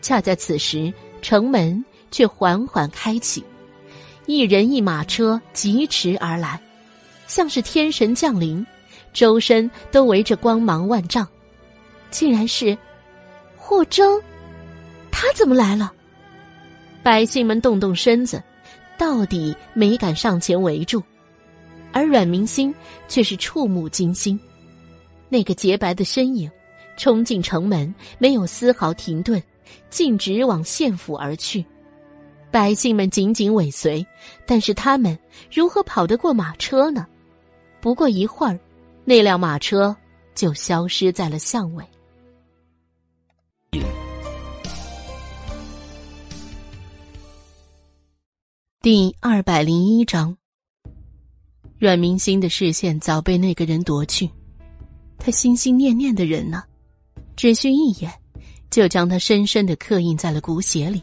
[0.00, 0.90] 恰在此时，
[1.20, 3.44] 城门却缓缓开启，
[4.26, 6.60] 一人一马车疾驰而来，
[7.26, 8.64] 像是天神降临。
[9.14, 11.26] 周身都围着光芒万丈，
[12.10, 12.76] 竟然是
[13.56, 14.20] 霍征，
[15.10, 15.92] 他怎么来了？
[17.02, 18.40] 百姓们动动身子，
[18.98, 21.02] 到底没敢上前围住，
[21.90, 22.72] 而阮明星
[23.08, 24.38] 却是触目惊心，
[25.28, 26.48] 那个洁白的身影
[26.96, 29.42] 冲进城门，没有丝毫停顿，
[29.88, 31.64] 径直往县府而去。
[32.50, 34.06] 百姓们紧紧尾随，
[34.46, 35.18] 但是他们
[35.52, 37.06] 如何跑得过马车呢？
[37.80, 38.58] 不过一会儿。
[39.04, 39.96] 那辆马车
[40.34, 41.82] 就消失在了巷尾。
[48.82, 50.36] 第二百零一章，
[51.78, 54.28] 阮明星的视线早被那个人夺去，
[55.16, 56.62] 他心心念念的人呢，
[57.34, 58.12] 只需一眼，
[58.68, 61.02] 就将他深深的刻印在了骨血里。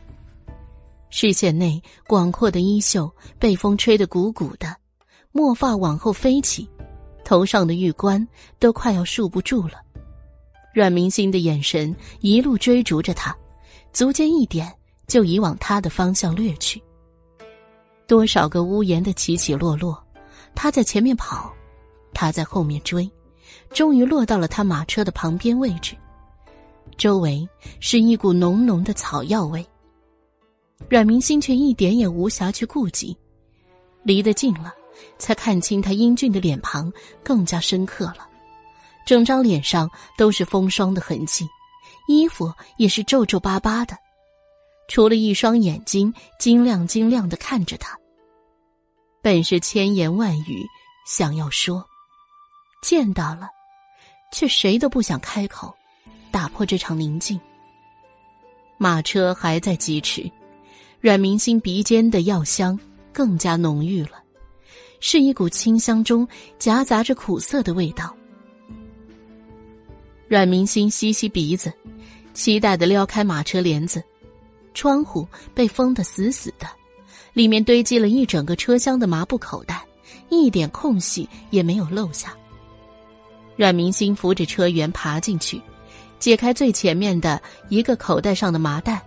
[1.18, 4.76] 视线内广阔的衣袖被风吹得鼓鼓的，
[5.32, 6.70] 墨发往后飞起。
[7.24, 8.28] 头上的玉冠
[8.60, 9.76] 都快要束不住了，
[10.74, 13.34] 阮明星的眼神一路追逐着他，
[13.94, 14.70] 足尖一点
[15.08, 16.84] 就已往他的方向掠去。
[18.06, 19.98] 多少个屋檐的起起落落，
[20.54, 21.50] 他在前面跑，
[22.14, 23.10] 他在后面追，
[23.70, 25.96] 终于落到了他马车的旁边位置。
[26.98, 27.48] 周围
[27.80, 29.66] 是一股浓浓的草药味，
[30.90, 33.18] 阮明心却一点也无暇去顾及，
[34.04, 34.74] 离得近了。
[35.18, 36.90] 才看清他英俊的脸庞，
[37.22, 38.30] 更加深刻了。
[39.06, 41.46] 整张脸上都是风霜的痕迹，
[42.08, 43.98] 衣服也是皱皱巴巴的，
[44.88, 47.98] 除了一双眼睛晶亮晶亮的看着他。
[49.22, 50.66] 本是千言万语
[51.06, 51.86] 想要说，
[52.82, 53.50] 见到了，
[54.32, 55.76] 却谁都不想开口，
[56.32, 57.38] 打破这场宁静。
[58.78, 60.32] 马车还在疾驰，
[61.06, 62.80] 阮明星鼻尖的药香
[63.14, 64.24] 更加浓郁了。
[65.00, 66.28] 是一股清香中
[66.58, 68.12] 夹杂着苦涩的味道。
[70.28, 71.72] 阮明星吸吸鼻子，
[72.34, 74.04] 期待的撩开马车帘子，
[74.74, 76.68] 窗户被封得死死的，
[77.34, 79.86] 里面堆积了一整个车厢的麻布口袋，
[80.30, 82.36] 一点空隙也没有漏下。
[83.56, 85.62] 阮明星扶着车辕爬进去，
[86.18, 89.06] 解开最前面的一个口袋上的麻袋。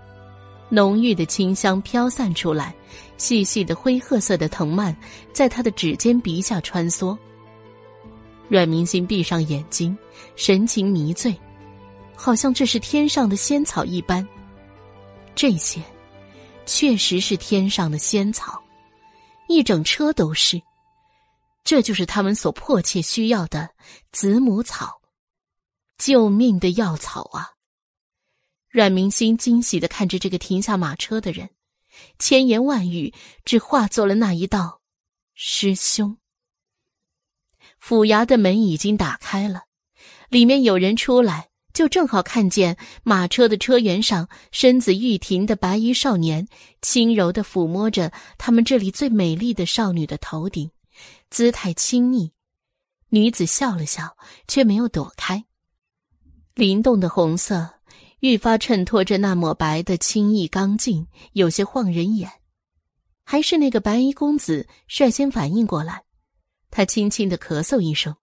[0.70, 2.74] 浓郁的清香飘散出来，
[3.16, 4.96] 细细的灰褐色的藤蔓
[5.32, 7.16] 在他的指尖鼻下穿梭。
[8.48, 9.96] 阮明星闭上眼睛，
[10.36, 11.38] 神情迷醉，
[12.14, 14.26] 好像这是天上的仙草一般。
[15.34, 15.82] 这些，
[16.66, 18.62] 确实是天上的仙草，
[19.48, 20.60] 一整车都是。
[21.64, 23.68] 这就是他们所迫切需要的
[24.10, 25.00] 子母草，
[25.98, 27.57] 救命的药草啊！
[28.68, 31.50] 阮明心惊喜的看着这个停下马车的人，
[32.18, 33.14] 千言万语
[33.44, 34.82] 只化作了那一道
[35.34, 36.18] ：“师兄。”
[37.80, 39.62] 府衙的门已经打开了，
[40.28, 46.46] 里面有人出来，就正好看见马车的车辕上身子玉婷的白衣少年，
[46.82, 50.70] 轻柔的抚摸着他们这里最美丽的少女的头顶，
[51.30, 52.32] 姿态亲昵。
[53.10, 54.16] 女子笑了笑，
[54.46, 55.46] 却没有躲开，
[56.54, 57.77] 灵动的红色。
[58.20, 62.30] 愈发衬托着那抹白的清逸刚劲，有些晃人眼。
[63.24, 66.04] 还是那个白衣公子率先反应过来，
[66.70, 68.16] 他轻轻的咳嗽一声，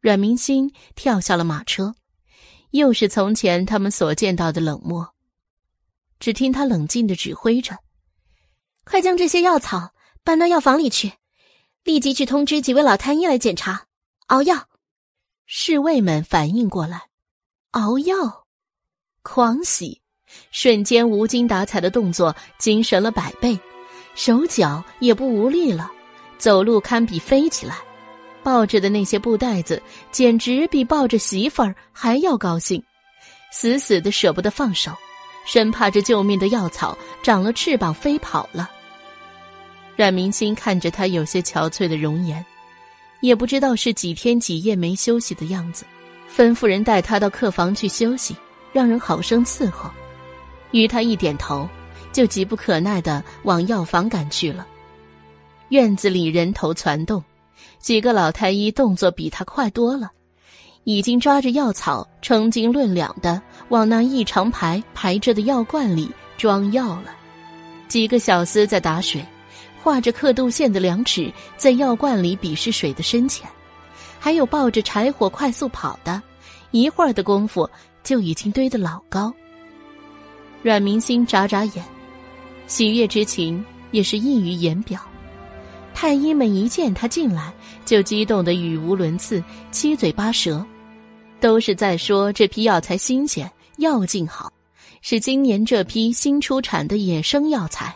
[0.00, 1.94] 阮明星跳下了马车，
[2.70, 5.14] 又是从前他们所见到的冷漠。
[6.18, 7.78] 只听他冷静的指挥着
[8.84, 11.14] ：“快将这些药草搬到药房里去，
[11.82, 13.86] 立即去通知几位老太医来检查，
[14.26, 14.68] 熬药。”
[15.52, 17.08] 侍卫们反应过来，
[17.70, 18.46] 熬药。
[19.22, 20.00] 狂喜，
[20.50, 23.58] 瞬间无精打采的动作精神了百倍，
[24.14, 25.90] 手脚也不无力了，
[26.38, 27.76] 走路堪比飞起来。
[28.42, 32.82] 抱着的那些布袋子，简直比抱着媳妇儿还要高兴，
[33.52, 34.92] 死死的舍不得放手，
[35.44, 38.70] 生怕这救命的药草长了翅膀飞跑了。
[39.96, 42.42] 阮明星看着他有些憔悴的容颜，
[43.20, 45.84] 也不知道是几天几夜没休息的样子，
[46.34, 48.34] 吩咐人带他到客房去休息，
[48.72, 49.90] 让人好生伺候。
[50.70, 51.68] 与他一点头，
[52.12, 54.66] 就急不可耐的往药房赶去了。
[55.70, 57.22] 院子里人头攒动。
[57.78, 60.10] 几个老太医动作比他快多了，
[60.84, 67.14] 已经抓着药草称斤论两的往那一长排排着的药罐里装药了。
[67.88, 69.24] 几个小厮在打水，
[69.82, 73.48] 画着刻度线的量尺在药罐里比试水的深浅，
[74.18, 76.22] 还有抱着柴火快速跑的，
[76.70, 77.68] 一会儿的功夫
[78.02, 79.32] 就已经堆得老高。
[80.62, 81.84] 阮明星眨眨眼，
[82.66, 85.00] 喜悦之情也是溢于言表。
[85.94, 87.52] 太医们一见他进来，
[87.84, 90.64] 就激动的语无伦次，七嘴八舌，
[91.40, 94.52] 都是在说这批药材新鲜，药劲好，
[95.02, 97.94] 是今年这批新出产的野生药材。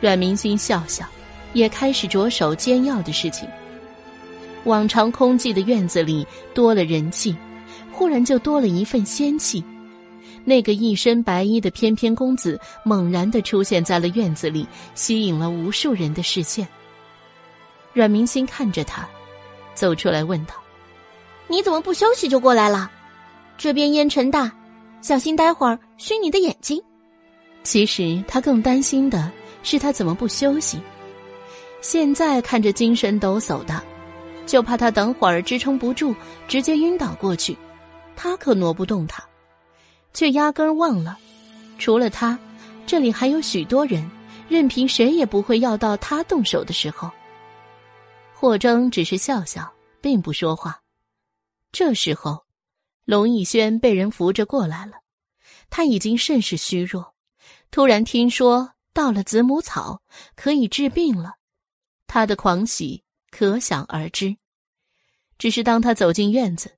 [0.00, 1.06] 阮明星笑笑，
[1.54, 3.48] 也开始着手煎药的事情。
[4.64, 7.34] 往常空寂的院子里多了人气，
[8.02, 9.62] 忽然就多了一份仙气。
[10.44, 14.66] 那个一身白衣的翩翩公子猛然的出现在了院子里，
[14.96, 16.66] 吸引了无数人的视线。
[17.92, 19.08] 阮明星看着他，
[19.72, 20.54] 走出来问道
[21.46, 22.90] ：“你怎么不休息就过来了？
[23.56, 24.50] 这边烟尘大，
[25.00, 26.82] 小心待会儿熏你的眼睛。”
[27.62, 29.30] 其实他更担心的
[29.62, 30.80] 是他怎么不休息。
[31.80, 33.80] 现在看着精神抖擞的，
[34.44, 36.12] 就怕他等会儿支撑不住，
[36.48, 37.56] 直接晕倒过去。
[38.16, 39.22] 他可挪不动他，
[40.12, 41.18] 却压根儿忘了，
[41.78, 42.38] 除了他，
[42.86, 44.08] 这里还有许多人，
[44.48, 47.10] 任凭谁也不会要到他动手的时候。
[48.34, 50.82] 霍征只是笑笑，并不说话。
[51.70, 52.44] 这时候，
[53.04, 54.94] 龙逸轩被人扶着过来了，
[55.70, 57.14] 他已经甚是虚弱。
[57.70, 60.02] 突然听说到了子母草
[60.36, 61.36] 可以治病了，
[62.06, 64.36] 他的狂喜可想而知。
[65.38, 66.76] 只是当他走进院子，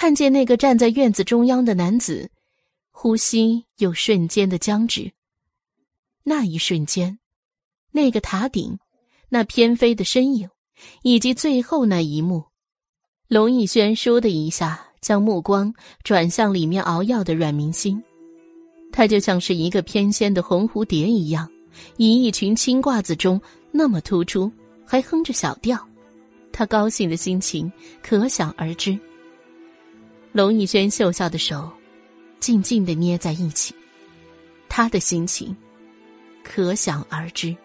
[0.00, 2.30] 看见那个站在院子中央的男子，
[2.92, 5.10] 呼吸又瞬间的僵直。
[6.22, 7.18] 那一瞬间，
[7.90, 8.78] 那个塔顶，
[9.28, 10.48] 那翩飞的身影。
[11.02, 12.44] 以及最后那一幕，
[13.26, 18.00] 龙逸轩倏的一下将目光转向里面熬药的阮明星，
[18.92, 21.50] 他就像是一个翩跹的红蝴蝶一样，
[21.96, 23.40] 以一群青褂子中
[23.72, 24.48] 那么突出，
[24.86, 25.76] 还哼着小调，
[26.52, 28.96] 他高兴的心情可想而知。
[30.38, 31.68] 龙逸轩秀笑的手，
[32.38, 33.74] 静静的捏在一起，
[34.68, 35.56] 他的心情
[36.44, 37.56] 可想而知。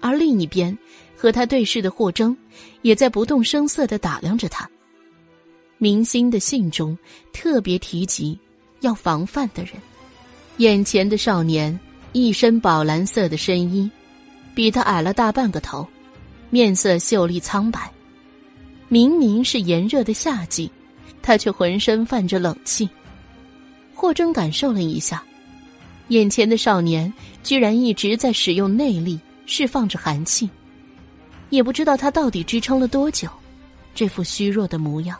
[0.00, 0.74] 而另一边，
[1.14, 2.34] 和他对视的霍征，
[2.80, 4.66] 也在不动声色的打量着他。
[5.76, 6.96] 明星的信中
[7.30, 8.40] 特别提及
[8.80, 9.74] 要防范的人，
[10.56, 11.78] 眼前的少年
[12.12, 13.90] 一身宝蓝色的深衣，
[14.54, 15.86] 比他矮了大半个头，
[16.48, 17.92] 面色秀丽苍白。
[18.88, 20.70] 明明是炎热的夏季，
[21.26, 22.88] 他却浑身泛着冷气。
[23.92, 25.24] 霍征感受了一下，
[26.08, 29.18] 眼前的少年居然一直在使用内力。
[29.48, 30.50] 释放着寒气，
[31.50, 33.28] 也不知道他到底支撑了多久，
[33.94, 35.16] 这副虚弱的模样。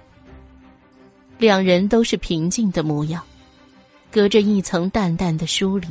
[1.38, 3.22] 两人都是平静的模样，
[4.10, 5.86] 隔着一层淡淡的疏离。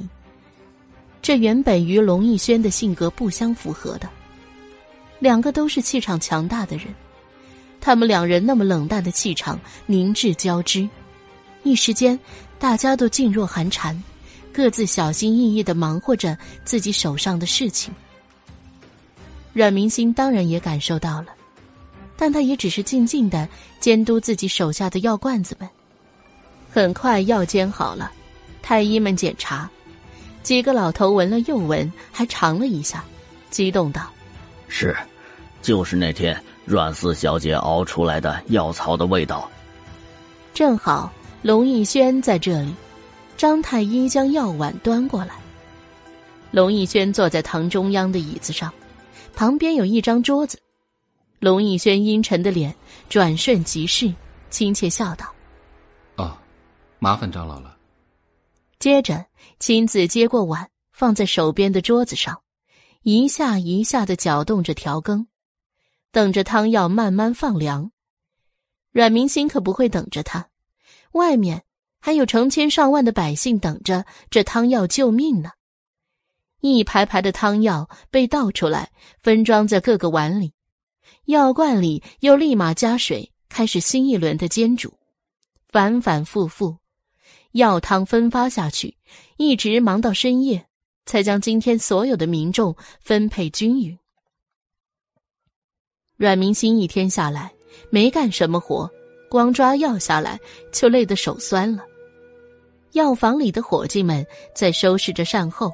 [1.21, 4.09] 这原本与龙逸轩的性格不相符合的，
[5.19, 6.87] 两个都是气场强大的人，
[7.85, 10.89] 他们两人那么冷淡的气场凝滞交织，
[11.61, 12.19] 一时间
[12.57, 14.03] 大家都噤若寒蝉，
[14.51, 17.93] 各自小心翼翼的忙活着自己手上的事情。
[19.53, 21.27] 阮明星当然也感受到了，
[22.17, 23.47] 但他也只是静静的
[23.79, 25.69] 监督自己手下的药罐子们。
[26.71, 28.11] 很快药煎好了，
[28.63, 29.69] 太医们检查，
[30.41, 33.05] 几个老头闻了又闻，还尝了一下，
[33.51, 34.11] 激动道
[34.67, 34.97] ：“是，
[35.61, 39.49] 就是那天阮四小姐熬出来的药草的味道。”
[40.53, 41.11] 正好
[41.41, 42.73] 龙逸轩在这里，
[43.37, 45.35] 张太医将药碗端过来。
[46.51, 48.73] 龙逸轩坐在堂中央的椅子上。
[49.35, 50.57] 旁边有一张桌子，
[51.39, 52.73] 龙逸轩阴沉的脸
[53.09, 54.09] 转瞬即逝，
[54.49, 55.25] 亲切笑道
[56.15, 56.37] ：“哦，
[56.99, 57.75] 麻烦张老了。”
[58.79, 59.25] 接着
[59.59, 62.39] 亲自接过碗，放在手边的桌子上，
[63.03, 65.27] 一下一下的搅动着调羹，
[66.15, 67.91] 等着汤药慢慢放凉。
[68.93, 70.47] 阮明星可不会等着他，
[71.11, 71.65] 外面
[71.99, 75.51] 还有成千上万的百姓等着这汤药救命呢。
[76.61, 80.53] 一排排的汤药被倒出来，分装在各个碗里，
[81.25, 84.97] 药罐里又立马加水，开始新一轮的煎煮，
[85.67, 86.77] 反反复复，
[87.51, 88.95] 药汤分发下去，
[89.35, 90.65] 一直忙到深夜，
[91.05, 93.99] 才将今天所有的民众分配均匀。
[96.17, 97.51] 阮明星一天下来
[97.89, 98.89] 没干什么活，
[99.29, 100.39] 光抓药下来
[100.71, 101.83] 就累得手酸了。
[102.93, 105.73] 药房里的伙计们在收拾着善后，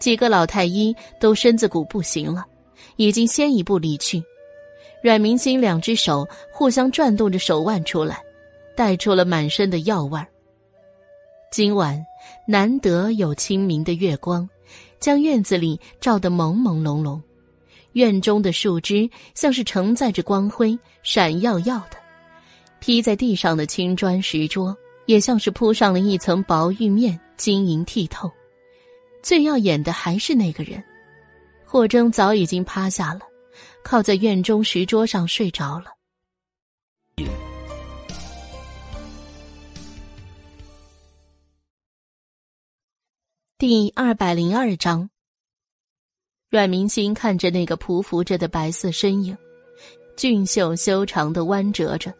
[0.00, 2.46] 几个老太医都身子骨不行了，
[2.96, 4.22] 已经先一步离去。
[5.02, 8.22] 阮明星两只手互相转动着手腕出来，
[8.74, 10.26] 带出了满身的药味儿。
[11.52, 12.02] 今晚
[12.46, 14.48] 难得有清明的月光，
[14.98, 17.20] 将院子里照得朦朦胧胧。
[17.92, 21.96] 院中的树枝像是承载着光辉，闪耀耀的；
[22.80, 24.76] 披在地上的青砖石桌
[25.06, 28.30] 也像是铺上了一层薄玉面，晶莹剔透。
[29.22, 30.82] 最耀眼的还是那个人，
[31.64, 33.20] 霍征早已经趴下了，
[33.82, 35.86] 靠在院中石桌上睡着了。
[43.58, 45.10] 第二百零二章。
[46.50, 49.36] 阮明星看着那个匍匐着的白色身影，
[50.16, 52.10] 俊秀修长的弯折着，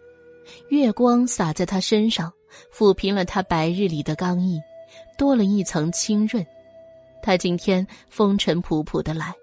[0.68, 2.30] 月光洒在他身上，
[2.70, 4.60] 抚平了他白日里的刚毅，
[5.16, 6.46] 多了一层清润。
[7.22, 9.34] 他今天风尘仆仆的来，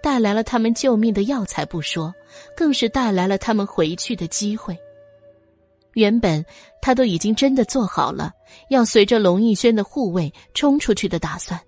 [0.00, 2.14] 带来了他们救命的药材不说，
[2.56, 4.78] 更是带来了他们回去的机会。
[5.94, 6.44] 原本
[6.80, 8.30] 他都已经真的做好了
[8.68, 11.60] 要随着龙逸轩的护卫冲出去的打算。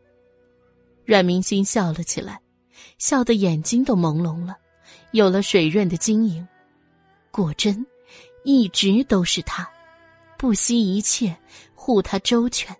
[1.04, 2.40] 阮明星笑了起来。
[3.02, 4.56] 笑得眼睛都朦胧了，
[5.10, 6.46] 有了水润的晶莹。
[7.32, 7.84] 果真，
[8.44, 9.68] 一直都是他，
[10.38, 11.36] 不惜一切
[11.74, 12.72] 护他周全。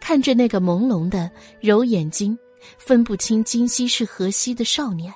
[0.00, 1.30] 看着那个朦胧的
[1.60, 2.36] 揉眼睛、
[2.78, 5.14] 分不清今夕是何夕的少年，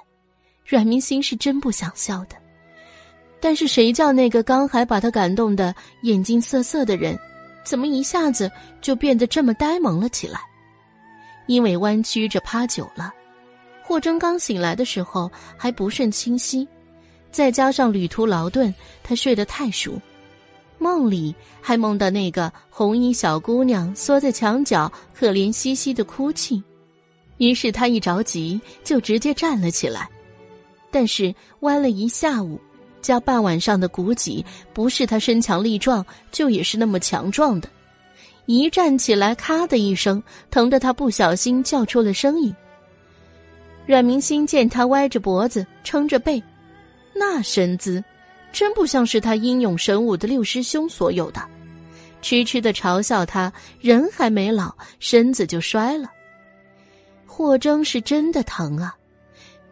[0.65, 2.37] 阮明心是真不想笑的。
[3.41, 7.19] 但是谁叫那个刚还把他感动的眼睛涩涩的人，
[7.65, 8.49] 怎么一下子
[8.81, 10.39] 就变得这么呆萌了起来？
[11.49, 13.13] 因为弯曲着趴久了，
[13.87, 16.67] 霍征刚醒来的时候还不甚清晰，
[17.31, 18.75] 再加上旅途劳顿，
[19.05, 19.93] 他睡得太熟，
[20.77, 26.61] 梦里还梦到那个红衣小姑娘缩在墙角，可怜兮兮的哭泣，
[27.37, 30.11] 于是他一着急就直接站了起来，
[30.91, 32.61] 但是弯了一下午，
[33.01, 37.69] 加半晚上的骨脊，不是他身强力壮，就也是那么强壮的。
[38.47, 42.53] 一站起来，咔的一声，疼得他不小心叫出了声音。
[43.87, 46.43] 阮明星见他歪着脖子，撑着背，
[47.15, 48.03] 那身姿，
[48.53, 51.41] 真不像是他英勇神武的六师兄所有的，
[52.21, 56.11] 痴痴的嘲笑他，人还没老，身子就衰了。
[57.25, 58.97] 霍征是真的疼啊，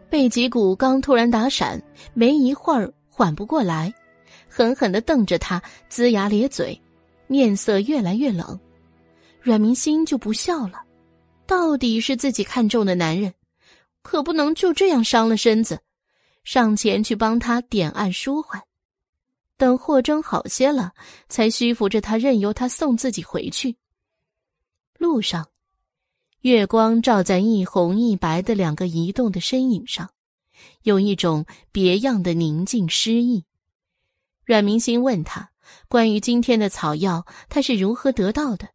[0.09, 1.81] 背脊骨刚突然打闪，
[2.13, 3.93] 没一会儿缓不过来，
[4.47, 5.61] 狠狠的瞪着他，
[5.91, 6.79] 龇牙咧嘴，
[7.27, 8.57] 面色越来越冷。
[9.41, 10.81] 阮明心就不笑了，
[11.45, 13.33] 到底是自己看中的男人，
[14.05, 15.81] 可不能就这样伤了身子，
[16.43, 18.61] 上前去帮他点按舒缓。
[19.57, 20.93] 等霍征好些了，
[21.27, 23.77] 才虚扶着他，任由他送自己回去。
[24.99, 25.47] 路上，
[26.41, 30.11] 月光照在一红一白的两个移动的身影上，
[30.83, 33.43] 有一种别样的宁静诗意。
[34.45, 35.49] 阮明心问他
[35.87, 38.69] 关于今天的草药，他是如何得到的。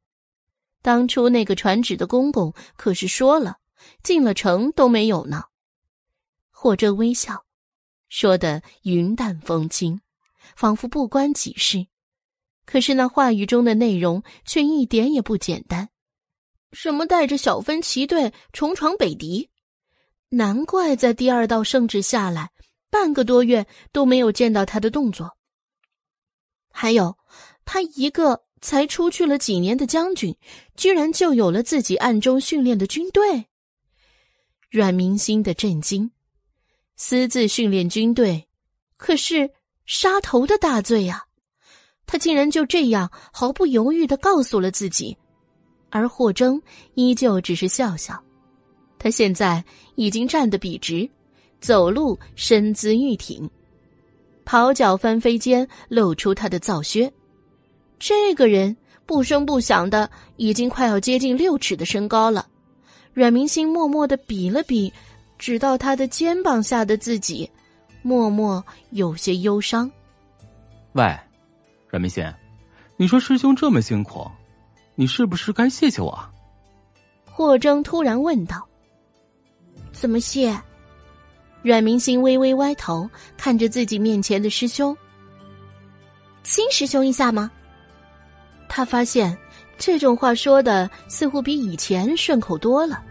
[0.82, 3.58] 当初那个传旨的公公可是说了，
[4.02, 5.44] 进了城都没有呢。
[6.50, 7.44] 霍征微笑，
[8.08, 10.00] 说的云淡风轻，
[10.56, 11.86] 仿佛不关己事。
[12.64, 15.88] 可是那话语中的内容却一点也不简单。
[16.72, 19.50] 什么带着小分骑队重闯北狄？
[20.28, 22.50] 难怪在第二道圣旨下来
[22.90, 25.36] 半个多月都没有见到他的动作。
[26.70, 27.16] 还有，
[27.64, 28.44] 他一个。
[28.62, 30.36] 才出去了几年的将军，
[30.76, 33.46] 居然就有了自己暗中训练的军队。
[34.70, 36.08] 阮明心的震惊，
[36.94, 38.46] 私自训练军队，
[38.96, 39.50] 可是
[39.84, 41.24] 杀头的大罪呀！
[42.06, 45.16] 他竟然就这样毫不犹豫的告诉了自己，
[45.90, 46.62] 而霍征
[46.94, 48.22] 依旧只是笑笑。
[48.96, 49.64] 他现在
[49.96, 51.10] 已经站得笔直，
[51.60, 53.50] 走路身姿玉挺，
[54.44, 57.12] 袍脚翻飞间露出他的皂靴。
[57.98, 62.46] 这个人不声不响的，已经快要接近六尺的身高了。
[63.12, 64.92] 阮明星默默的比了比，
[65.38, 67.50] 指到他的肩膀下的自己，
[68.02, 69.90] 默默有些忧伤。
[70.92, 71.18] 喂，
[71.88, 72.32] 阮明星，
[72.96, 74.30] 你说师兄这么辛苦，
[74.94, 76.18] 你是不是该谢谢我？
[77.24, 78.66] 霍征突然问道。
[79.92, 80.56] 怎么谢？
[81.62, 84.96] 阮明星微微歪头，看着自己面前的师兄，
[86.42, 87.50] 亲师兄一下吗？
[88.68, 89.36] 他发现
[89.80, 93.02] 这种话说的似乎比以前顺口多了。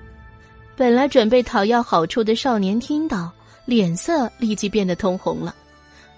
[0.77, 3.31] 本来准备讨要好处的少年听到，
[3.65, 5.53] 脸色立即变得通红了。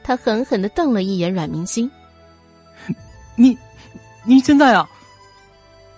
[0.04, 1.90] 他狠狠的瞪了一眼阮明星
[3.38, 3.58] ：“你，
[4.26, 4.88] 你现在啊？”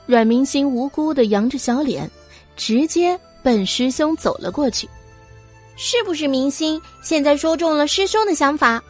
[0.06, 2.08] 阮明星无辜的扬着小脸，
[2.56, 4.88] 直接奔师兄走了过去。
[5.76, 8.84] 是不是明星现在说中了师兄的想法？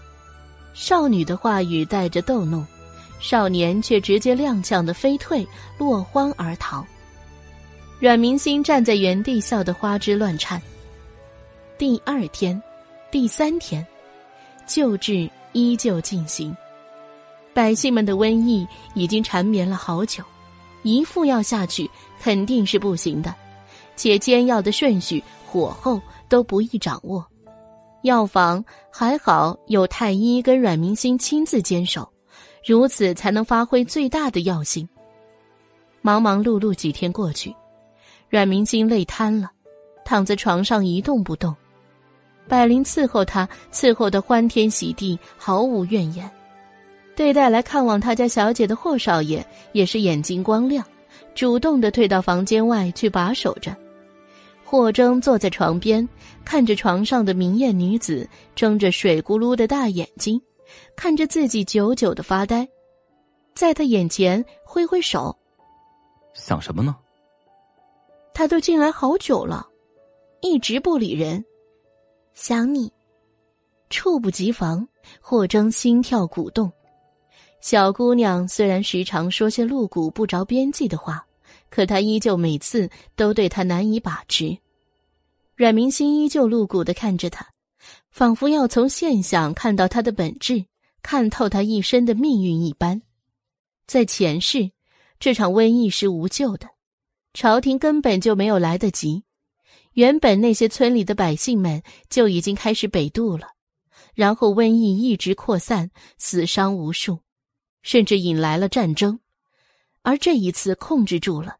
[0.73, 2.65] 少女的话语带着逗弄，
[3.23, 6.85] 少年却直接踉跄的飞退，落荒而逃。
[7.97, 10.61] 阮明星站在原地，笑得花枝乱颤。
[11.77, 12.61] 第二天，
[13.09, 13.85] 第三天，
[14.67, 16.53] 救治依旧进行。
[17.53, 20.21] 百姓们的瘟疫已经缠绵了好久，
[20.81, 21.89] 一副药下去
[22.21, 23.33] 肯定是不行的，
[23.95, 27.25] 且煎药的顺序、火候都不易掌握。
[28.01, 28.61] 药房
[28.91, 32.05] 还好有太医跟阮明星亲自坚守，
[32.65, 34.87] 如此才能发挥最大的药性。
[36.01, 37.53] 忙忙碌碌几天过去。
[38.29, 39.51] 阮明星累瘫了，
[40.03, 41.55] 躺在床上一动不动。
[42.47, 46.29] 百灵伺候他，伺候的欢天喜地，毫无怨言。
[47.15, 50.83] 对待来看望他家小姐的霍少爷也是眼睛光亮，
[51.35, 53.75] 主动的退到房间外去把守着。
[54.63, 56.07] 霍征坐在床边，
[56.43, 60.41] 看着床上的明艳女子，睁着水咕噜的大眼睛，
[60.95, 62.67] 看着自己久久的发呆，
[63.53, 65.37] 在他眼前挥挥手，
[66.33, 66.95] 想什么呢？
[68.33, 69.67] 他都进来好久了，
[70.41, 71.43] 一直不理人，
[72.33, 72.91] 想你，
[73.89, 74.87] 猝不及防，
[75.21, 76.71] 霍征心跳鼓动。
[77.61, 81.25] 小姑娘虽然时常说些露骨不着边际的话，
[81.69, 84.57] 可她依旧每次都对他难以把持。
[85.55, 87.52] 阮明心依旧露骨的看着他，
[88.13, 90.65] 仿佛要从现象看到他的本质，
[91.01, 93.01] 看透他一生的命运一般。
[93.87, 94.69] 在前世，
[95.19, 96.67] 这场瘟疫是无救的。
[97.33, 99.23] 朝廷根本就没有来得及，
[99.93, 103.47] 原本那些村里的百姓们就已经开始北渡了，
[104.13, 107.17] 然后瘟疫一直扩散，死伤无数，
[107.81, 109.19] 甚至引来了战争。
[110.03, 111.55] 而这一次控制住了，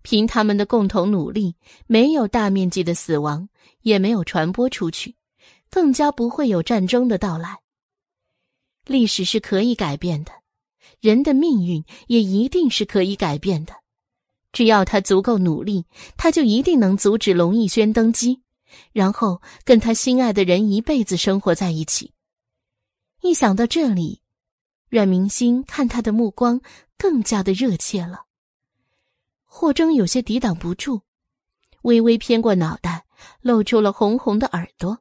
[0.00, 1.54] 凭他们的共同努力，
[1.86, 3.46] 没有大面积的死亡，
[3.82, 5.14] 也没有传播出去，
[5.70, 7.58] 更加不会有战争的到来。
[8.84, 10.32] 历史是可以改变的，
[11.00, 13.74] 人的命运也一定是可以改变的。
[14.50, 15.84] 只要他足够努力，
[16.16, 18.40] 他就一定能阻止龙逸轩登基，
[18.92, 22.14] 然后跟他心爱的人一辈子生活在一起。
[23.20, 24.22] 一想到这里，
[24.88, 26.60] 阮明星看他的目光
[26.96, 28.24] 更加的热切了。
[29.44, 31.02] 霍征有些抵挡不住，
[31.82, 33.04] 微微偏过脑袋，
[33.42, 34.98] 露出了红红的耳朵。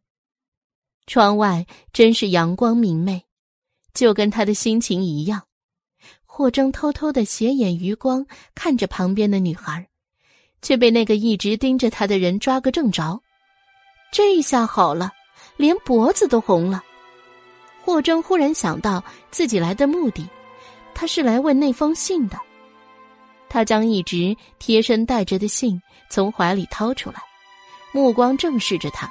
[1.07, 3.23] 窗外真是阳光明媚，
[3.93, 5.43] 就跟他的心情一样。
[6.25, 9.87] 霍征偷偷的斜眼余光看着旁边的女孩，
[10.61, 13.21] 却被那个一直盯着他的人抓个正着。
[14.11, 15.11] 这下好了，
[15.55, 16.83] 连脖子都红了。
[17.83, 20.29] 霍征忽然想到自己来的目的，
[20.93, 22.37] 他是来问那封信的。
[23.49, 27.21] 他将一直贴身带着的信从怀里掏出来，
[27.93, 29.09] 目光正视着他，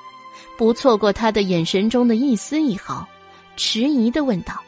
[0.56, 3.06] 不错过他的眼神中的一丝一毫，
[3.56, 4.62] 迟疑的问道。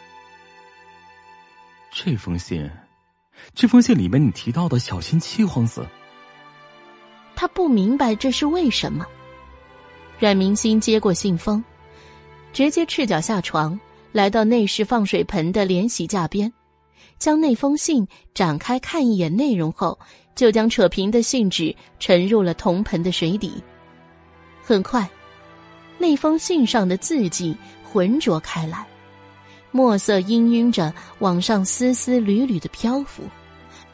[1.90, 2.70] 这封信，
[3.54, 5.86] 这封信里面你提到的小心七皇子，
[7.34, 9.06] 他不明白这是为什么。
[10.18, 11.64] 阮明心接过信封，
[12.52, 13.78] 直接赤脚下床，
[14.12, 16.52] 来到内室放水盆的连洗架边，
[17.18, 19.98] 将那封信展开看一眼内容后，
[20.34, 23.62] 就将扯平的信纸沉入了铜盆的水底。
[24.62, 25.08] 很快，
[25.98, 28.86] 那封信上的字迹浑浊开来。
[29.70, 33.22] 墨色氤氲着往上丝丝缕缕的漂浮，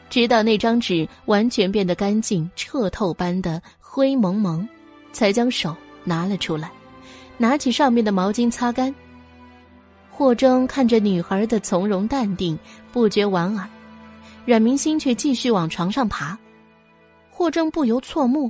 [0.09, 4.67] 直到那张纸完全变得干净彻透般的灰蒙蒙，
[5.11, 5.75] 才将手
[6.05, 6.71] 拿了出来，
[7.37, 8.11] 拿起上面的？
[8.11, 8.93] 毛巾擦干。
[10.09, 12.57] 霍征看着女孩的从容淡定，
[12.93, 13.67] 不觉莞尔。
[14.45, 16.37] 阮明星却继续往床上爬，
[17.29, 18.49] 霍征不由错目：“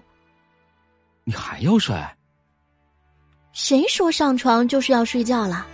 [1.26, 1.96] 你还要睡？
[3.56, 5.66] 谁说上床就是要睡觉了？”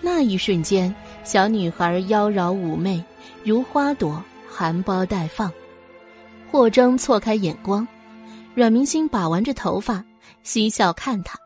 [0.00, 0.92] 那一瞬间，
[1.24, 3.04] 小女孩妖娆妩媚，
[3.44, 5.52] 如花朵含苞待放。
[6.50, 7.86] 霍征错开眼光，
[8.54, 10.02] 阮明星把玩着头发，
[10.42, 11.38] 嬉笑看他。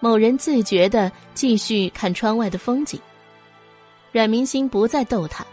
[0.00, 3.00] 某人自觉的继续看窗外的风景。
[4.10, 5.46] 阮明星不再逗他，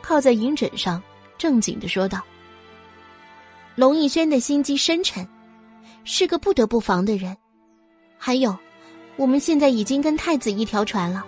[0.00, 1.02] 靠在银枕上，
[1.36, 2.22] 正经的说道
[3.74, 5.28] ：“龙逸轩的心机深沉，
[6.04, 7.36] 是个不得不防的人。
[8.16, 8.56] 还有，
[9.18, 11.26] 我们现在已经跟太子一条船了。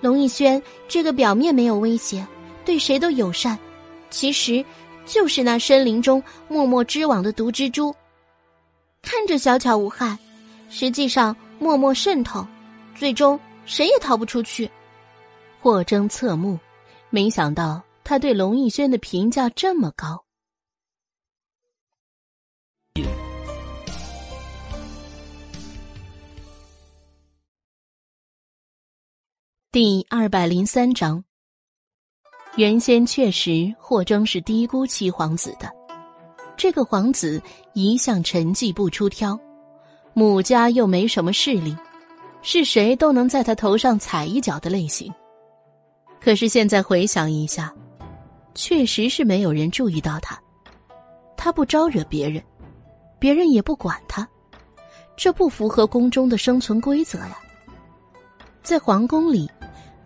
[0.00, 2.24] 龙逸轩这个表面没有威胁，
[2.64, 3.58] 对谁都友善，
[4.08, 4.64] 其实
[5.04, 7.92] 就是那森林中默默织网的毒蜘蛛。
[9.02, 10.16] 看着小巧无害，
[10.70, 12.46] 实际上默默渗透，
[12.94, 14.70] 最终谁也逃不出去。”
[15.60, 16.56] 霍征侧目，
[17.10, 20.24] 没想到他对龙逸轩的评价这么高。
[29.70, 31.22] 第二百零三章，
[32.56, 35.70] 原先确实霍征是低估七皇子的。
[36.56, 37.40] 这个皇子
[37.74, 39.38] 一向沉寂不出挑，
[40.14, 41.76] 母家又没什么势力，
[42.40, 45.12] 是谁都能在他头上踩一脚的类型。
[46.18, 47.70] 可是现在回想一下，
[48.54, 50.40] 确实是没有人注意到他。
[51.36, 52.42] 他不招惹别人，
[53.18, 54.26] 别人也不管他，
[55.14, 57.38] 这不符合宫中的生存规则呀。
[58.62, 59.50] 在皇宫里，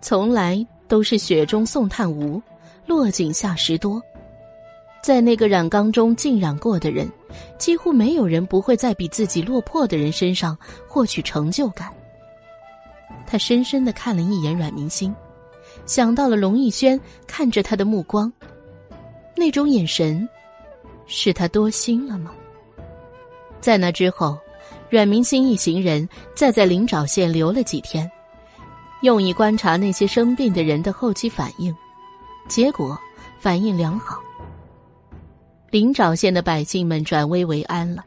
[0.02, 2.42] 从来都是雪中送炭无，
[2.86, 4.02] 落井下石多。
[5.00, 7.10] 在那个染缸中浸染过的人，
[7.56, 10.58] 几乎没有人不会在比自己落魄的人身上
[10.88, 11.88] 获取成就感。
[13.26, 15.14] 他深深的看了一眼阮明星。
[15.86, 18.30] 想到了龙逸轩看着他的目光，
[19.36, 20.28] 那种眼神，
[21.06, 22.32] 是他多心了吗？
[23.60, 24.36] 在那之后，
[24.90, 28.10] 阮明星一行人再在灵沼县留了几天，
[29.02, 31.74] 用以观察那些生病的人的后期反应，
[32.48, 32.96] 结果
[33.38, 34.20] 反应良好。
[35.70, 38.04] 灵沼县的百姓们转危为安了，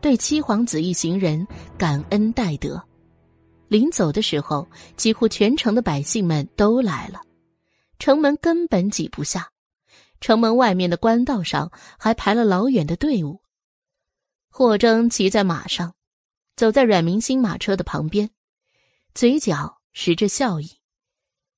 [0.00, 1.46] 对七皇子一行人
[1.76, 2.82] 感恩戴德。
[3.68, 7.20] 临走的时候，几乎全城的百姓们都来了，
[7.98, 9.50] 城门根本挤不下，
[10.20, 13.40] 城门外面的官道上还排了老远的队伍。
[14.48, 15.94] 霍征骑在马上，
[16.56, 18.30] 走在阮明星马车的旁边，
[19.14, 20.70] 嘴角拾着笑意。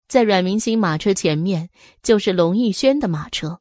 [0.07, 1.71] 在阮明星马车前面
[2.03, 3.61] 就是龙逸轩的马车。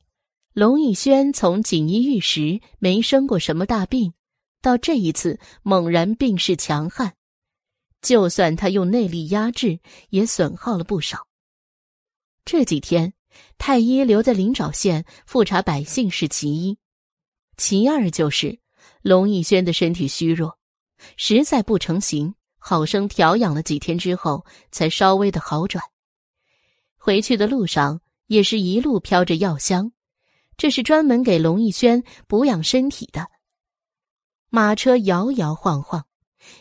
[0.53, 4.13] 龙逸轩从锦衣玉食没生过什么大病，
[4.61, 7.15] 到这一次猛然病势强悍。
[8.01, 9.79] 就算他用内力压制，
[10.09, 11.27] 也损耗了不少。
[12.45, 13.13] 这几天，
[13.57, 16.77] 太医留在灵沼县复查百姓是其一，
[17.57, 18.59] 其二就是
[19.01, 20.59] 龙逸轩的身体虚弱，
[21.15, 22.35] 实在不成形，
[22.65, 25.83] 好生调养了几天之后，才稍微的好转。
[26.97, 29.91] 回去的路上，也是一路飘着药香，
[30.55, 33.27] 这是专门给龙逸轩补养身体的。
[34.49, 36.05] 马车摇摇晃晃。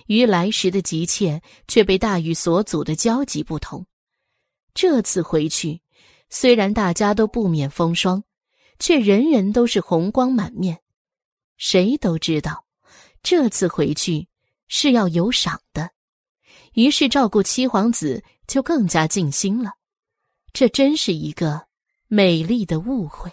[0.06, 3.86] 与来时的急切，却被大雨所阻的焦急不同。
[4.74, 5.82] 这次回去，
[6.30, 8.22] 虽然大家都不免风霜，
[8.78, 10.80] 却人人都是红光满面。
[11.56, 12.64] 谁都知道，
[13.22, 14.28] 这次回去
[14.68, 15.90] 是要有赏的。
[16.74, 19.72] 于是照顾七皇子就更加尽心了。
[20.52, 21.66] 这真是一个
[22.08, 23.30] 美丽的误会。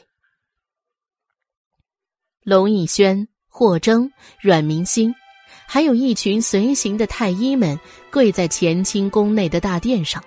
[2.44, 5.14] 龙逸轩、霍征、阮明星。
[5.72, 7.80] 还有一群随行的太医们
[8.12, 10.24] 跪在乾清宫内的大殿上，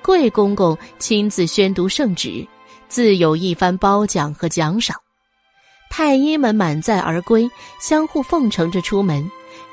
[0.00, 2.46] 贵公公亲自宣读圣旨，
[2.88, 4.96] 自有一番褒奖和奖赏。
[5.90, 7.50] 太医们满载而归，
[7.80, 9.28] 相互奉承着出门，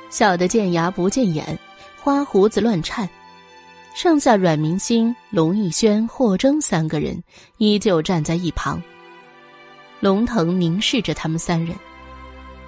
[0.10, 1.58] 笑得见牙不见眼，
[2.02, 3.08] 花胡子乱颤。
[3.94, 7.22] 剩下阮明星、龙逸轩、霍征三个人
[7.58, 8.82] 依旧站在一旁。
[10.00, 11.76] 龙腾凝视着他们三人。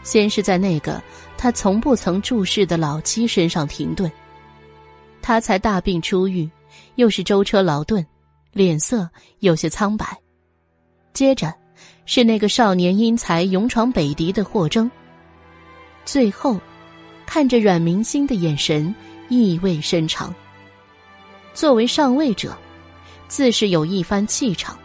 [0.01, 1.01] 先是在那个
[1.37, 4.11] 他从不曾注视的老妻身上停顿。
[5.21, 6.49] 他才大病初愈，
[6.95, 8.03] 又是舟车劳顿，
[8.51, 9.07] 脸色
[9.39, 10.17] 有些苍白。
[11.13, 11.53] 接着，
[12.05, 14.89] 是那个少年英才勇闯北狄的霍征。
[16.05, 16.59] 最后，
[17.31, 18.93] 看着阮明星的眼神
[19.27, 20.33] 意味深长。
[21.53, 22.57] 作为上位者，
[23.27, 24.75] 自是有一番气场。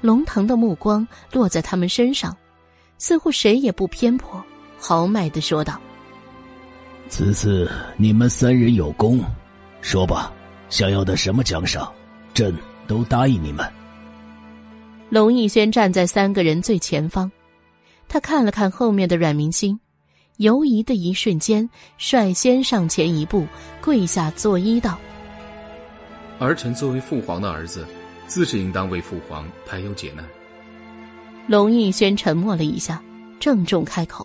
[0.00, 2.34] 龙腾的目光落在他们身上。
[2.96, 4.42] 似乎谁也不偏颇，
[4.78, 5.78] 豪迈的说道
[7.10, 9.22] ：“此次你们三人有功，
[9.82, 10.32] 说吧，
[10.70, 11.92] 想要的什么奖赏，
[12.32, 12.52] 朕
[12.86, 13.70] 都答应你们。”
[15.10, 17.30] 龙逸轩站在三个人最前方，
[18.08, 19.78] 他看了看后面的阮明星，
[20.38, 23.44] 犹疑的一瞬间，率先上前一步，
[23.80, 24.96] 跪下作揖道
[26.38, 27.84] ：“儿臣作为父皇的儿子，
[28.28, 30.24] 自是应当为父皇排忧解难。”
[31.48, 33.02] 龙逸轩沉默了一下，
[33.40, 34.24] 郑重开口：“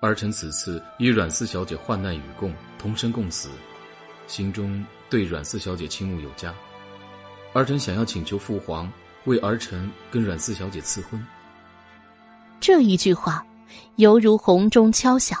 [0.00, 3.48] 儿臣此次与阮四小姐患难与共，同生共死，
[4.28, 6.54] 心中对阮四小姐倾慕有加。
[7.54, 8.88] 儿臣想要请求父皇
[9.24, 11.20] 为儿臣跟阮四小姐赐婚。
[12.60, 13.44] 这一句话，
[13.96, 15.38] 犹如洪钟敲响，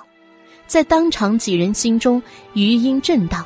[0.66, 2.22] 在当场几人心中
[2.54, 3.44] 余音震荡，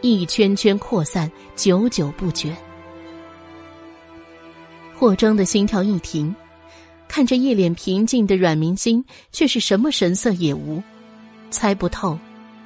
[0.00, 2.54] 一圈圈扩散，久久不绝。
[4.94, 6.34] 霍征的心跳一停，
[7.08, 10.82] 看着一脸平静的阮明心，却是什么神色也无，
[11.50, 12.18] 猜不透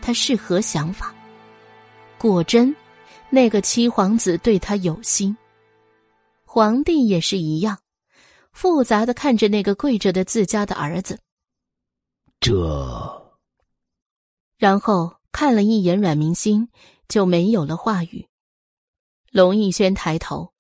[0.03, 1.15] 他是何想法。
[2.19, 2.75] 果真，
[3.31, 5.37] 那个七皇子对他有心。
[6.45, 7.79] 皇帝也是一样，
[8.53, 11.19] 复杂的看着那个跪着的自家的儿子。
[12.41, 13.39] 这，
[14.59, 16.69] 然后看了一眼阮明心，
[17.09, 18.29] 就没有了话语。
[19.31, 20.53] 龙逸轩抬头。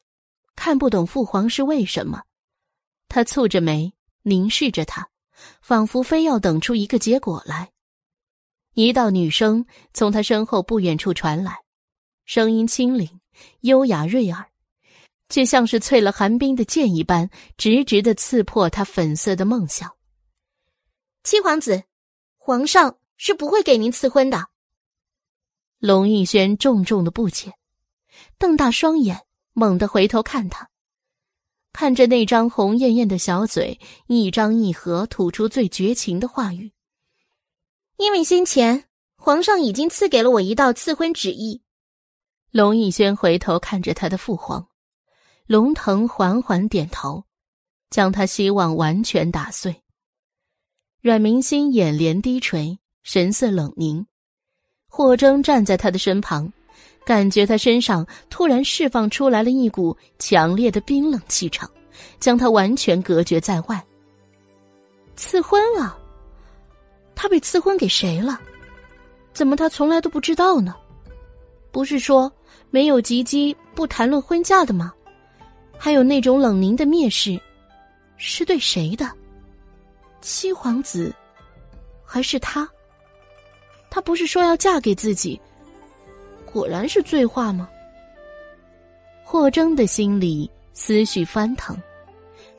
[0.56, 2.22] 看不懂父皇是为什么，
[3.08, 5.10] 他蹙着眉凝视着他，
[5.60, 7.70] 仿佛非要等出一个结果来。
[8.72, 11.58] 一道女声从他身后不远处传来，
[12.24, 13.20] 声音清灵、
[13.60, 14.50] 优雅、悦耳，
[15.28, 19.95] 却像是淬了寒冰的剑一般，直直的刺破他粉色的梦想。
[21.26, 21.82] 七皇子，
[22.36, 24.46] 皇上是不会给您赐婚的。
[25.80, 27.54] 龙逸轩重重的不解，
[28.38, 29.26] 瞪大双眼。
[29.52, 30.70] 猛地回头看他，
[31.72, 36.72] 看着那张红艳艳的小嘴，一张一合，吐出最绝情的话语。
[37.96, 38.84] 因为先前
[39.16, 41.60] 皇上已经赐给了我一道赐婚旨意。
[42.52, 44.68] 龙逸轩回头看着他的父皇，
[45.46, 47.24] 龙腾缓缓点头，
[47.90, 49.82] 将他希望完全打碎。
[51.06, 54.04] 阮明心眼帘低垂，神色冷凝。
[54.88, 56.52] 霍征站在他的身旁。
[57.04, 61.70] 感觉他身上突然释放出来了一股强烈的冰冷气场，
[62.18, 63.80] 将他完全隔绝在外。
[65.14, 65.96] 赐婚了，
[67.14, 68.40] 他被赐婚给谁了？
[69.32, 70.74] 怎么他从来都不知道呢？
[71.70, 72.28] 不是说
[72.68, 74.92] 没有及笄不谈论婚嫁的吗？
[75.78, 77.40] 还有那种冷凝的蔑视，
[78.16, 79.08] 是对谁的？
[80.28, 81.14] 七皇子，
[82.04, 82.68] 还是他？
[83.88, 85.40] 他不是说要嫁给自己？
[86.44, 87.70] 果然是醉话吗？
[89.22, 91.80] 霍征的心里思绪翻腾。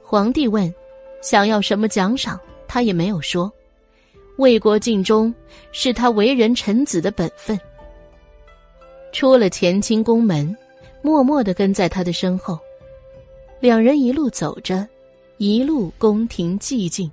[0.02, 0.74] 皇帝问
[1.22, 2.40] ：“想要什么奖赏？”
[2.70, 3.52] 他也没有说。
[4.38, 5.34] 为国尽忠
[5.74, 7.60] 是他为人臣子的本分。
[9.12, 10.56] 出了乾清宫门，
[11.02, 12.58] 默默的跟在他的身后。
[13.60, 14.88] 两人一路走着，
[15.36, 17.12] 一路宫廷寂静，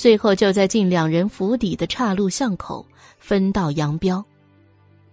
[0.00, 2.86] 最后就在进两人府邸的岔路巷口
[3.18, 4.24] 分道扬镳。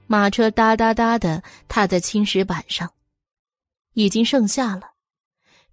[0.06, 2.90] 马车哒哒哒的踏在青石板上，
[3.96, 4.92] 已经盛夏了。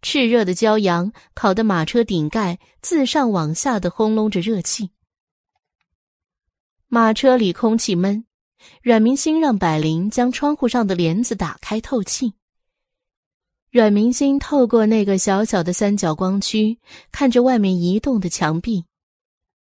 [0.03, 4.91] 炽热的骄阳烤得马车顶盖自上往下的轰隆着热气。
[6.89, 8.27] 马车里空气闷，
[8.83, 12.35] 阮明星让百灵将窗户上的帘子打开透气。
[13.71, 16.81] 阮明星透过那个小小的三角光区，
[17.13, 18.85] 看着外面移动的墙壁，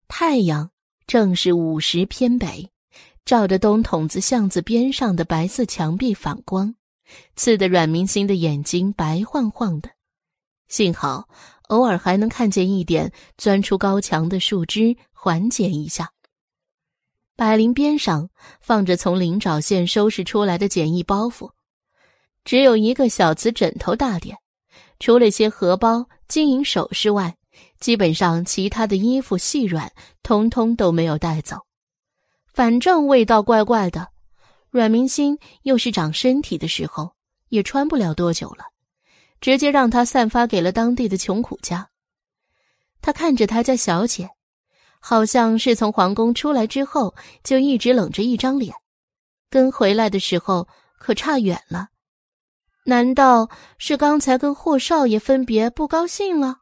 [0.10, 0.70] 太阳
[1.08, 2.70] 正是午时偏北。
[3.24, 6.74] 照着东筒子巷子边上的白色墙壁反光，
[7.36, 9.92] 刺得阮明星的眼睛白晃晃的。
[10.68, 11.30] 幸好
[11.68, 16.12] 偶尔还能看见一点钻出高墙的树枝，缓解一下。
[17.36, 18.30] 百灵边上
[18.60, 21.52] 放着从灵沼县收拾出来的简易包袱，
[22.44, 24.36] 只有一个小瓷枕头大点，
[24.98, 27.38] 除了些荷包、金银首饰外，
[27.80, 29.91] 基本上其他的衣服细软，
[30.22, 31.58] 通通都没有带走。
[32.53, 34.09] 反正味道怪怪的，
[34.69, 37.14] 阮明星又是长身体的时候，
[37.48, 38.66] 也穿不了多久了，
[39.40, 41.90] 直接让他散发给了当地的穷苦家。
[43.01, 44.30] 他看着他家小姐，
[44.99, 48.75] 好像是从皇宫出来之后就一直冷着一张脸，
[49.49, 50.67] 跟回来的时候
[50.98, 51.88] 可差远了。
[52.83, 56.59] 难道是刚才跟霍少爷分别不高兴了？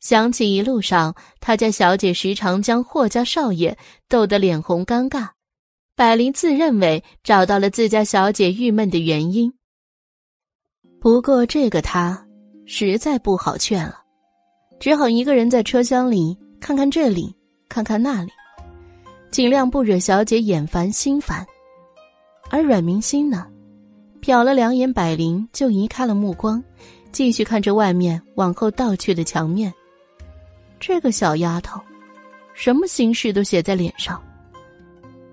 [0.00, 3.76] 想起一路上他家小姐时常将霍家少爷
[4.08, 5.30] 逗得脸红尴尬，
[5.96, 9.52] 百灵自认为找到了自家小姐郁闷的原因。
[11.00, 12.26] 不过这个他
[12.66, 14.00] 实在不好劝了，
[14.78, 17.34] 只好一个人在车厢里看看这里，
[17.68, 18.30] 看看那里，
[19.30, 21.44] 尽量不惹小姐眼烦心烦。
[22.50, 23.46] 而阮明心呢，
[24.20, 26.62] 瞟了两眼百灵，就移开了目光，
[27.10, 29.72] 继续看着外面往后倒去的墙面。
[30.88, 31.80] 这个小丫头，
[32.54, 34.22] 什么心事都写在脸上。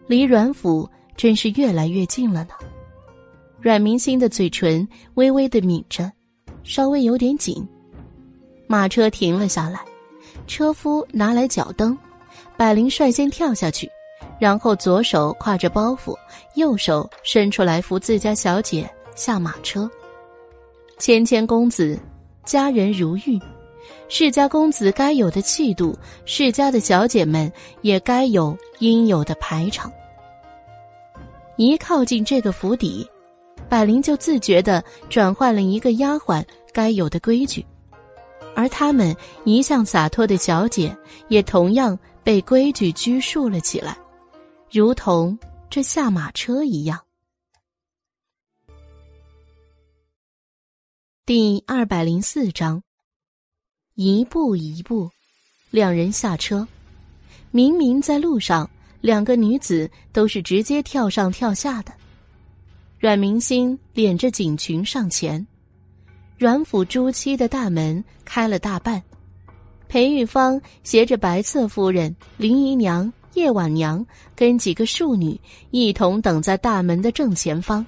[0.08, 2.56] 离阮府真是越来越近了呢。
[3.62, 6.12] 阮明星的嘴唇微微的抿着，
[6.64, 7.64] 稍微有点紧。
[8.66, 9.80] 马车停了下来，
[10.48, 11.96] 车夫拿来脚蹬，
[12.58, 13.88] 百灵率先跳下去，
[14.40, 16.18] 然后左手挎着包袱，
[16.56, 19.88] 右手伸出来扶自家小姐下马车。
[20.98, 22.00] 谦谦公子
[22.44, 23.40] 佳人如玉，
[24.16, 27.52] 世家公子该有的气度，世家的小姐们
[27.82, 29.92] 也该有应有的排场。
[31.58, 33.10] 一靠近这个府邸，
[33.68, 37.66] 百灵就自觉的转换了一个丫鬟该有的规矩，
[38.56, 40.96] 而他们一向洒脱的小姐
[41.28, 43.98] 也同样被规矩拘束了起来，
[44.70, 45.36] 如同
[45.72, 47.02] 这下马车一样。
[51.26, 52.84] 第二百零四章，
[53.96, 55.08] 一步一步，
[55.70, 56.68] 两人下车。
[57.52, 58.68] 明明在路上，
[59.02, 61.94] 两个女子都是直接跳上跳下的。
[62.98, 65.46] 阮明心敛着锦裙上前，
[66.40, 69.00] 阮府朱漆的大门开了大半。
[69.88, 74.04] 裴玉芳携着白侧夫人、林姨娘、叶婉娘
[74.36, 75.40] 跟几个庶女
[75.70, 77.86] 一同等在大门的正前方。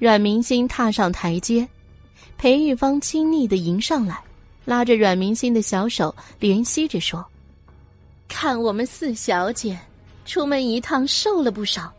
[0.00, 1.68] 阮明心踏上台阶。
[2.36, 4.20] 裴玉芳亲昵的迎上来，
[4.64, 7.24] 拉着阮明心的小手，怜惜着说
[8.28, 9.78] ：“看我们四小姐，
[10.24, 11.92] 出门一趟瘦了不少，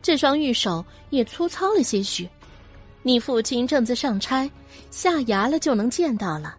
[0.00, 2.28] 这双玉手也粗糙了些许。
[3.02, 4.48] 你父亲正在上差，
[4.90, 6.56] 下衙了就能见到了。”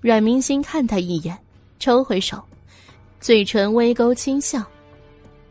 [0.00, 1.38] 阮明心看他一眼，
[1.78, 2.42] 抽回手，
[3.20, 4.64] 嘴唇微勾轻笑：“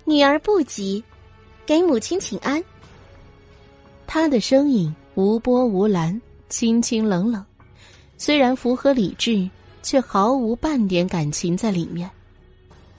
[0.05, 1.03] 女儿不急，
[1.65, 2.63] 给母亲请安。”
[4.05, 6.19] 他的声音无波无澜。
[6.49, 7.45] 清清冷冷，
[8.19, 9.49] 虽然符合理智，
[9.81, 12.07] 却毫无半点感情在里面。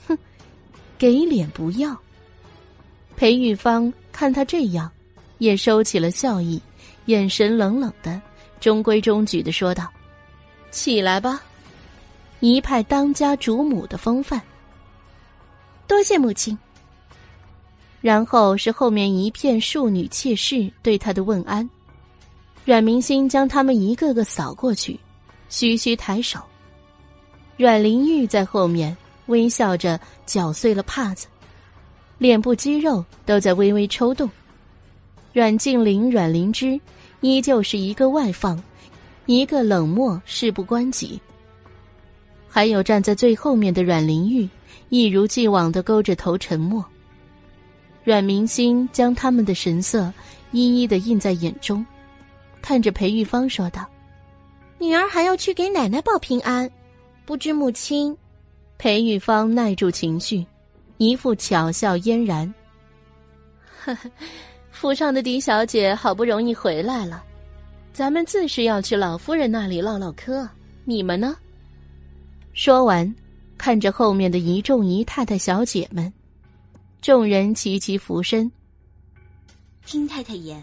[0.09, 0.19] 哼，
[0.99, 1.97] 给脸不要。
[3.17, 4.91] 裴玉芳看他这样，
[5.37, 6.61] 也收起了笑意，
[7.05, 8.19] 眼神冷冷的，
[8.61, 9.87] 中规中矩的说道
[10.73, 11.43] ：“起来吧，
[12.41, 14.41] 一派当家主母的风范。”
[15.87, 16.59] 多谢母亲。
[18.01, 21.69] 然后是后面一片庶女妾室对他的问安。
[22.65, 24.99] 阮明心将他们一个个扫过去，
[25.51, 26.41] 徐徐抬手。
[27.59, 28.97] 阮玲玉在后面
[29.27, 31.27] 微笑着搅碎了帕子，
[32.17, 34.31] 脸部肌肉都在微微抽动。
[35.35, 36.81] 阮静玲、阮灵芝
[37.20, 38.61] 依旧是一个外放，
[39.27, 41.20] 一个冷漠，事不关己。
[42.49, 44.49] 还有站在最后面的阮玲玉，
[44.89, 46.85] 一如既往的勾着头沉默。
[48.03, 50.12] 阮明心将他们的神色
[50.51, 51.85] 一一的印在眼中。
[52.62, 53.87] 看着裴玉芳说道
[54.81, 56.68] ：“女儿还要去给奶奶报平安，
[57.26, 58.17] 不知母亲。”
[58.78, 60.42] 裴玉芳耐住情绪，
[60.97, 62.52] 一副巧笑嫣然
[63.84, 64.10] ：“呵呵，
[64.70, 67.23] 府上的狄小姐好不容易回来了，
[67.92, 70.49] 咱们自是要去老夫人那里唠唠嗑。
[70.86, 71.36] 你们呢？”
[72.55, 73.15] 说完，
[73.59, 76.10] 看着后面的一众姨太太小姐们，
[77.02, 78.50] 众人齐齐俯身，
[79.84, 80.62] 听太太言。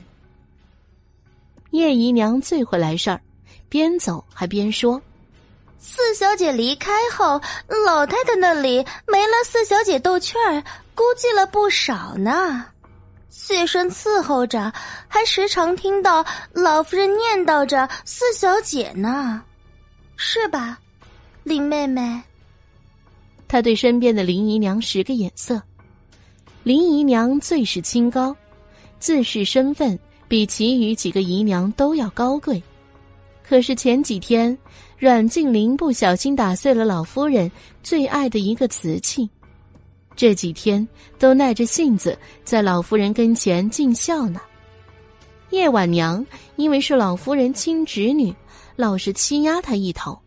[1.70, 3.22] 叶姨娘最会来事儿，
[3.70, 5.02] 边走还边说
[5.78, 7.42] ：“四小姐离开后，
[7.86, 10.64] 老太太那里没了四小姐逗趣儿，
[10.96, 12.66] 估计了不少呢。
[13.30, 14.74] 妾身伺候着，
[15.08, 19.42] 还时常听到老夫人念叨着四小姐呢，
[20.16, 20.80] 是吧，
[21.44, 22.22] 林妹妹？”
[23.48, 25.62] 她对身边的林姨娘使个眼色。
[26.64, 28.36] 林姨娘最是清高，
[29.00, 29.98] 自恃身份。
[30.30, 32.62] 比其余几个姨娘都要高贵，
[33.48, 34.56] 可是前几天
[34.98, 37.50] 阮静玲不小心打碎了老夫人
[37.82, 39.30] 最爱的一个瓷器，
[40.16, 40.86] 这几天
[41.18, 44.42] 都耐着性子在老夫人跟前尽孝呢。
[45.52, 46.26] 叶婉娘
[46.58, 48.36] 因为是老夫人亲侄女，
[48.76, 50.20] 老是欺压她一头，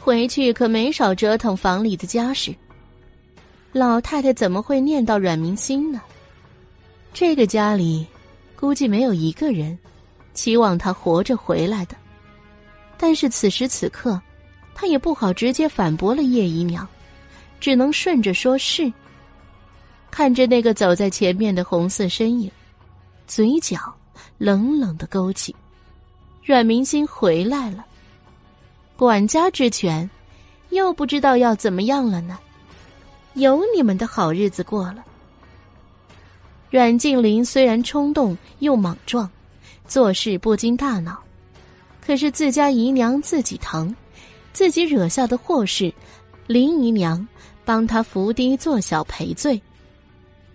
[0.00, 2.52] 回去可没少折腾房里的家事。
[3.70, 6.00] 老太太怎么会念叨阮明心呢？
[7.14, 8.06] 这个家里。
[8.54, 9.76] 估计没有一个人
[10.34, 11.96] 期望他活着回来的，
[13.02, 14.22] 但是此时此刻，
[14.76, 16.86] 他也不好直接反驳了叶姨娘，
[17.58, 18.90] 只能顺着说是。
[20.08, 22.48] 看着那个走在前面的红色身影，
[23.26, 23.76] 嘴角
[24.38, 25.52] 冷冷的勾起。
[26.44, 27.84] 阮明心回来了，
[28.96, 30.08] 管家之权，
[30.70, 32.38] 又不知道要怎么样了呢？
[33.34, 35.04] 有你们的好日子过了。
[36.70, 39.28] 阮静林虽然冲动又莽撞，
[39.88, 41.21] 做事不经大脑，
[42.04, 43.94] 可是自家姨娘自己疼，
[44.52, 45.92] 自己惹下的祸事，
[46.48, 47.26] 林姨娘
[47.64, 49.60] 帮他伏低做小赔罪。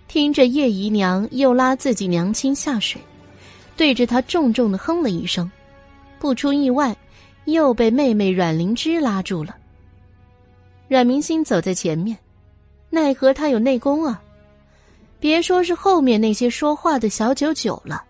[0.09, 3.01] 听着叶姨娘又拉自己娘亲下水，
[3.75, 5.49] 对着他重重的哼了一声，
[6.19, 6.95] 不出意外，
[7.45, 9.55] 又被妹妹阮灵芝拉住了。
[10.87, 12.17] 阮明心走在前面，
[12.89, 14.21] 奈何他有内功啊。
[15.19, 18.03] 别说是后面那些说话的小九九了，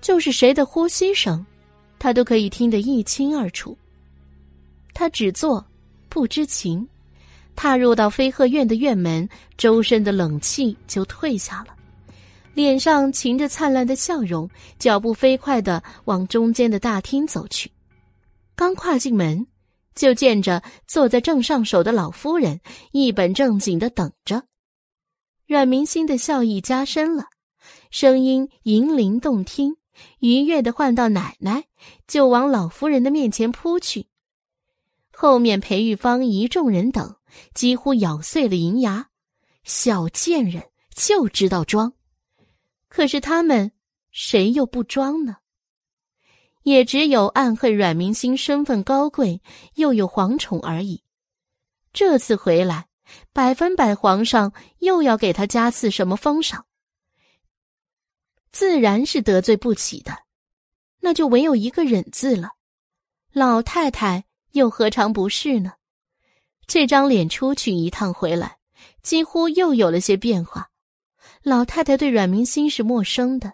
[0.00, 1.44] 就是谁的呼吸声，
[1.98, 3.76] 他都可以听得一清二楚。
[4.94, 5.64] 他只做
[6.08, 6.86] 不知情，
[7.54, 11.74] 踏入到飞鹤院的院门，周身的冷气就退下了，
[12.54, 17.70] 脸上噙着灿烂的笑容，脚步飞快的往中间的大厅走去。
[18.56, 19.46] 刚跨进门，
[19.94, 22.60] 就见着坐在正上手的老夫人
[22.90, 24.42] 一本正经的等着。
[25.46, 27.24] 阮明心的笑意加深了，
[27.90, 29.76] 声音银铃动听，
[30.20, 31.64] 愉悦的唤到奶奶，
[32.06, 34.06] 就往老夫人的面前扑去。
[35.12, 37.16] 后面裴玉芳一众人等
[37.54, 39.08] 几乎咬碎了银牙，
[39.64, 40.62] 小贱人
[40.94, 41.92] 就知道装，
[42.88, 43.72] 可是他们
[44.10, 45.38] 谁又不装呢？
[46.62, 49.40] 也只有暗恨阮明心身份高贵，
[49.74, 51.02] 又有皇宠而已。
[51.92, 52.86] 这次回来，
[53.32, 56.66] 百分百皇上又要给他加赐什么封赏，
[58.52, 60.12] 自然是得罪不起的。
[61.00, 62.50] 那就唯有一个忍字了。
[63.32, 64.24] 老太太。
[64.52, 65.74] 又何尝不是呢？
[66.66, 68.56] 这张脸出去一趟回来，
[69.02, 70.70] 几乎又有了些变化。
[71.42, 73.52] 老太太对阮明心是陌生的，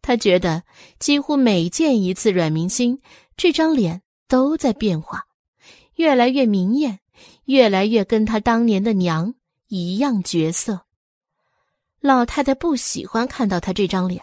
[0.00, 0.64] 她觉得
[0.98, 3.02] 几乎每见一次阮明心，
[3.36, 5.26] 这张脸都在变化，
[5.96, 7.00] 越来越明艳，
[7.44, 9.34] 越来越跟她当年的娘
[9.68, 10.86] 一样绝色。
[12.04, 14.22] 老太太不喜欢看到他这张脸，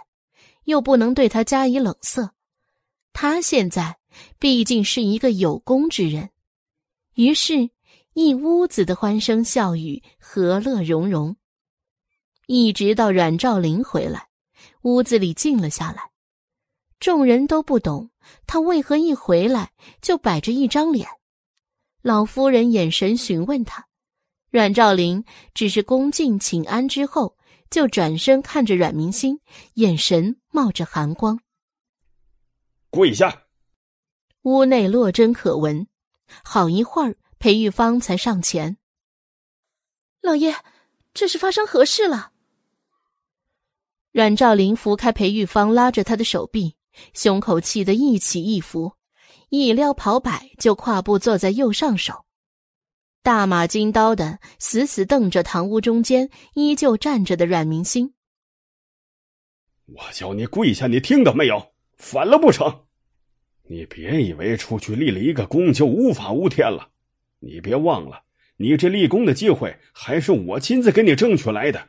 [0.66, 2.30] 又不能对他加以冷色，
[3.12, 3.98] 他现在。
[4.38, 6.30] 毕竟是一个有功之人，
[7.16, 7.72] 于是，
[8.14, 11.38] 一屋子的欢声笑语，和乐融融。
[12.46, 14.28] 一直到阮兆林回来，
[14.82, 16.12] 屋子里静了下来。
[17.00, 18.12] 众人都不懂
[18.46, 21.08] 他为何一回来就摆着一张脸。
[22.04, 23.88] 老夫人眼神询问他，
[24.52, 25.24] 阮兆林
[25.56, 27.38] 只是恭敬请安之后，
[27.72, 29.40] 就转身看着阮明星，
[29.76, 31.40] 眼神冒着寒光。
[32.90, 33.44] 跪下。
[34.42, 35.88] 屋内落针可闻，
[36.44, 38.78] 好一会儿，裴玉芳才上前。
[40.20, 40.54] 老爷，
[41.14, 42.32] 这是发生何事了？
[44.12, 46.76] 阮兆林扶开裴玉芳，拉着他的手臂，
[47.14, 48.98] 胸口气得一起一伏，
[49.48, 52.26] 一撩袍摆就跨步坐在右上手，
[53.24, 58.14] 大马金刀的死死瞪着堂屋中间依旧站着的阮明星。
[59.86, 61.74] 我叫你跪下，你听到没有？
[61.98, 62.86] 反了不成？
[63.70, 66.90] 你别以为出去立了一个功就无法无天了，
[67.40, 68.24] 你别忘了，
[68.58, 71.88] 你这立功的机会还是我亲自给你争取来的。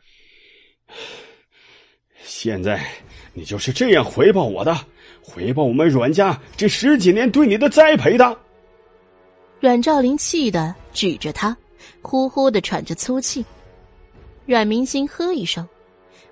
[2.22, 2.84] 现在
[3.32, 4.86] 你就是这样回报我的，
[5.22, 8.41] 回报我们阮家这十几年对你的栽培的。
[9.62, 11.56] 阮兆林气的指着他，
[12.02, 13.46] 呼呼的喘着粗气。
[14.44, 15.64] 阮明星呵一声，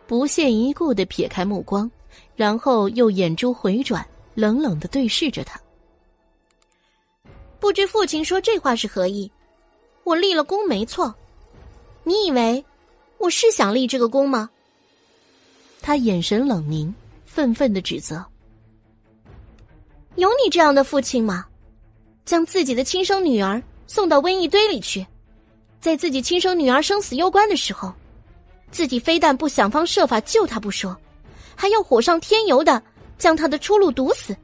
[0.09, 1.89] 不屑一顾的撇开目光，
[2.34, 4.05] 然后又眼珠回转。
[4.34, 5.60] 冷冷的对视着他，
[7.60, 9.31] 不知父亲说这话是何意？
[10.02, 11.15] 我立了功没错，
[12.02, 12.65] 你以为
[13.18, 14.50] 我是想立这个功吗？
[15.81, 16.92] 他眼神冷凝，
[17.26, 18.25] 愤愤的指责
[20.17, 21.47] ：“有你这样的父亲吗？
[22.31, 25.05] 将自己的亲生女儿送到瘟疫堆里去，
[25.81, 27.92] 在自己亲生女儿生死攸关的时候，
[28.70, 30.97] 自己非但不想方设法救她不说，
[31.57, 32.81] 还要火上添油的。”
[33.18, 34.34] 将她的出路堵死，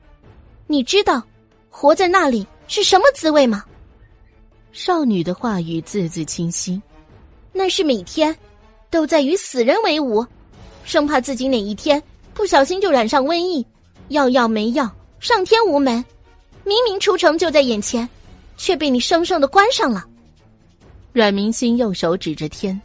[0.67, 1.23] 你知道
[1.71, 3.63] 活在那里是什么滋味吗？
[4.73, 6.83] 少女的话语字字清晰，
[7.53, 8.37] 那是每天
[8.91, 10.27] 都在与死人为伍，
[10.83, 12.03] 生怕自己哪一天
[12.35, 13.65] 不小心就染上瘟疫，
[14.09, 14.91] 要药没药，
[15.21, 16.05] 上天无门。
[16.67, 18.07] 明明出城就在眼前，
[18.57, 20.05] 却被你生生的关上了。
[21.13, 22.79] 阮明心右手指着天，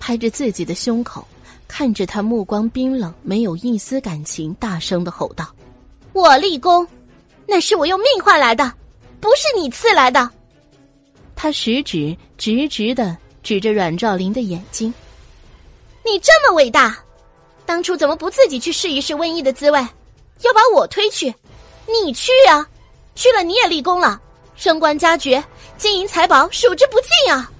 [0.00, 1.24] 拍着自己的胸口。
[1.68, 5.48] 看着他，目光冰冷，没有一丝感情，大声的吼道
[6.12, 6.84] ：“我立功，
[7.46, 8.72] 那是我用命换来的，
[9.20, 10.28] 不是你赐来的。”
[11.36, 14.92] 他食指直直的指着阮兆林的眼睛
[16.04, 16.98] ：“你这么伟大，
[17.64, 19.78] 当初怎么不自己去试一试瘟疫的滋味？
[19.78, 21.32] 要把我推去？
[21.86, 22.68] 你去啊！
[23.14, 24.20] 去了你也立功了，
[24.54, 25.42] 升官加爵，
[25.76, 27.50] 金银财宝数之不尽啊！”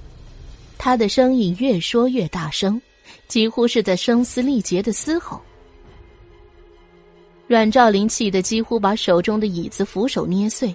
[0.79, 2.81] 他的声音越说越大声。
[3.29, 5.41] 几乎是在声嘶力竭的嘶吼。
[7.47, 10.75] 阮兆林气得几乎把手中的椅子扶手捏碎，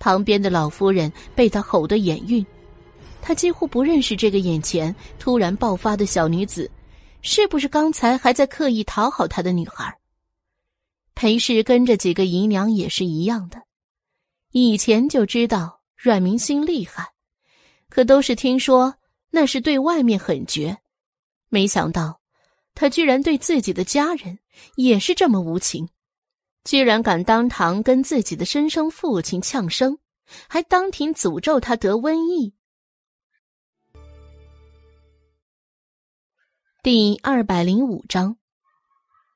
[0.00, 2.44] 旁边的老夫人被他吼得眼晕，
[3.22, 6.68] 他几乎不认识这个眼前突然爆发的小女子，
[7.22, 9.96] 是不是刚才还在刻意讨好他的女孩？
[11.14, 13.62] 裴氏跟着几个姨娘也是一样的，
[14.52, 17.12] 以前就知道阮明星厉害，
[17.88, 18.94] 可都是听说
[19.30, 20.78] 那是对外面很绝。
[21.48, 22.20] 没想到，
[22.74, 24.38] 他居然对自己的家人
[24.76, 25.88] 也是这么无情。
[26.64, 29.98] 居然敢当堂跟自己的亲生父亲呛声，
[30.48, 32.52] 还当庭诅咒他得瘟疫。
[36.82, 38.36] 第二百零五章，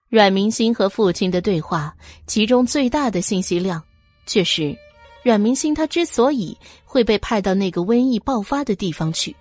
[0.09, 3.81] 阮明星和父亲的对话，其中最大的信息量，
[4.27, 4.77] 却是
[5.23, 9.35] 阮明星他之所以会被派到那个瘟疫爆发的地方去，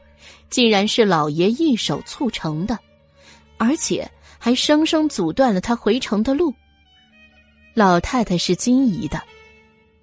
[0.49, 2.77] 竟然是老爷一手促成的，
[3.57, 6.53] 而且还生生阻断了他回城的路。
[7.73, 9.21] 老太太是惊疑的，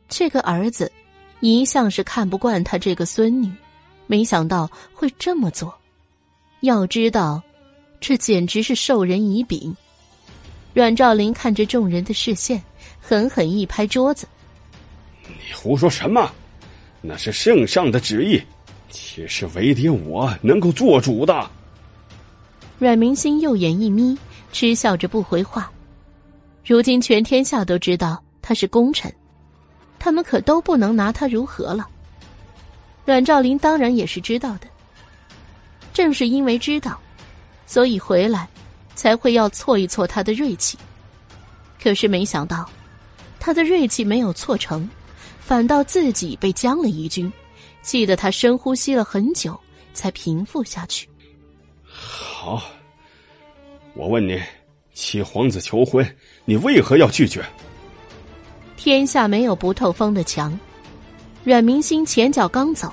[0.09, 0.91] 这个儿子
[1.41, 3.53] 一向是看不惯他这个孙女，
[4.07, 5.75] 没想到会这么做。
[6.61, 7.43] 要知道。
[7.99, 9.75] 这简直是授人以柄！
[10.75, 12.63] 阮兆林看着众人的视线，
[13.01, 14.29] 狠狠一拍桌子
[15.29, 16.31] ：“你胡说什么？
[17.01, 18.43] 那是圣上的旨意，
[18.91, 21.51] 岂是为爹我能够做主的？”
[22.79, 24.19] 阮明心右眼一眯，
[24.53, 25.71] 嗤笑着不回话。
[26.65, 29.13] 如今全天下都知道他是功臣，
[29.99, 31.87] 他们可都不能拿他如何了。
[33.05, 34.67] 阮兆林当然也是知道的，
[35.93, 36.99] 正是因为知道。
[37.67, 38.49] 所以回来，
[38.95, 40.77] 才会要挫一挫他的锐气。
[41.83, 42.69] 可是没想到，
[43.39, 44.89] 他的锐气没有挫成，
[45.47, 47.33] 反倒自己被将了一军，
[47.81, 49.57] 气得他深呼吸了很久，
[49.95, 51.09] 才平复下去。
[51.85, 52.65] 好，
[53.95, 54.43] 我问你，
[54.93, 56.05] 七皇子求婚，
[56.45, 57.45] 你为何要拒绝？
[58.77, 60.59] 天下没有不透风的墙。
[61.45, 62.93] 阮明星前脚刚走，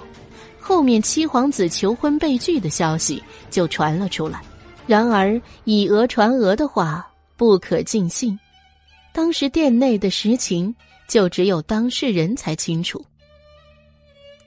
[0.60, 4.40] 后面七皇子求婚被拒的消息就传了出来。
[4.86, 7.04] 然而，以讹传讹的话
[7.36, 8.40] 不可尽信。
[9.12, 10.74] 当时殿内的实情，
[11.14, 13.06] 就只有当事人才清楚。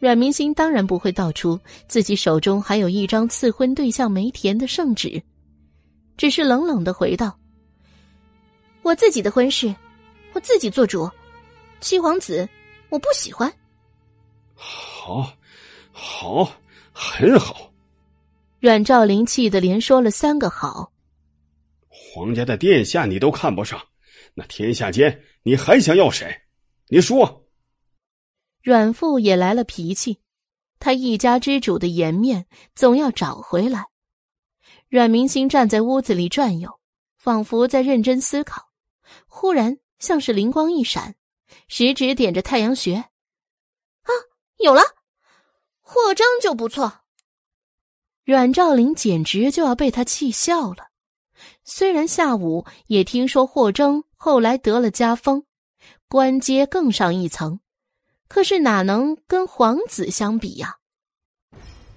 [0.00, 5.22] 阮明星当然不会道出自己手中还有一张赐婚对象梅田的圣旨，
[6.16, 7.38] 只是冷冷的回道
[8.82, 9.72] ：“我自己的婚事，
[10.32, 11.08] 我自己做主。
[11.80, 12.48] 七皇子，
[12.88, 13.48] 我不喜欢。”
[14.52, 15.32] 好，
[15.92, 16.50] 好，
[16.92, 17.72] 很好。
[18.58, 20.90] 阮兆林气得连说了三个好。
[21.88, 23.80] 皇家的殿下你都看不上，
[24.34, 26.36] 那天下间你还想要谁？
[26.89, 27.47] 你说。
[28.62, 30.20] 阮父也来了脾气，
[30.78, 33.86] 他一家之主的颜面总要找回来。
[34.89, 36.81] 阮明星站在屋子里转悠，
[37.16, 38.68] 仿佛在认真思考，
[39.26, 41.16] 忽然像是灵光一闪，
[41.68, 44.10] 食指点着太阳穴，啊，
[44.58, 44.82] 有了，
[45.81, 47.00] 霍章就不错。
[48.24, 50.89] 阮兆林简直就要被他气笑了。
[51.62, 55.44] 虽然下午也听说霍征后来得了家风，
[56.08, 57.58] 官阶更上一层，
[58.28, 60.76] 可是哪能跟皇子相比呀？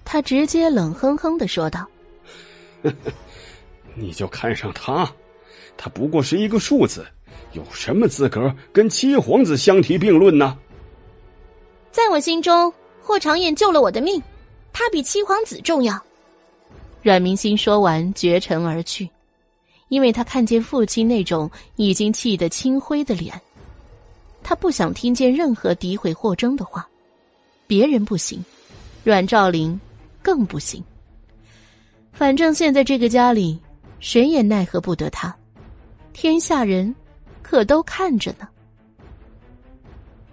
[0.03, 1.87] 他直接冷哼哼的说道
[3.93, 5.11] ：“你就看上他？
[5.77, 7.05] 他不过是一个庶子，
[7.53, 10.57] 有什么资格跟七皇子相提并论呢？”
[11.91, 14.21] 在我心中，霍长燕救了我的命，
[14.73, 16.03] 他比七皇子重要。
[17.03, 19.07] 阮明心说完，绝尘而去，
[19.89, 23.39] 因为他看见父亲那种已经气得青灰的脸，
[24.43, 26.87] 他不想听见任何诋毁霍征的话。
[27.67, 28.43] 别人不行，
[29.03, 29.79] 阮兆林
[30.21, 30.83] 更不行。
[32.11, 33.59] 反正现在这个家里，
[33.99, 35.35] 谁也奈何不得他，
[36.13, 36.93] 天下人
[37.43, 38.47] 可都看着呢。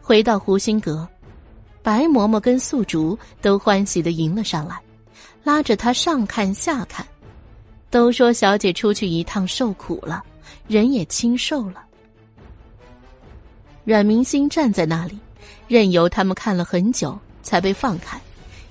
[0.00, 1.06] 回到湖心阁，
[1.82, 4.80] 白嬷嬷跟素竹都欢喜的迎了上来。
[5.44, 7.06] 拉着他上看下看，
[7.88, 10.24] 都说小姐出去一趟受苦了，
[10.66, 11.85] 人也清瘦了。
[13.86, 15.16] 阮明星站在那里，
[15.68, 18.20] 任由他们看了很久，才被放开，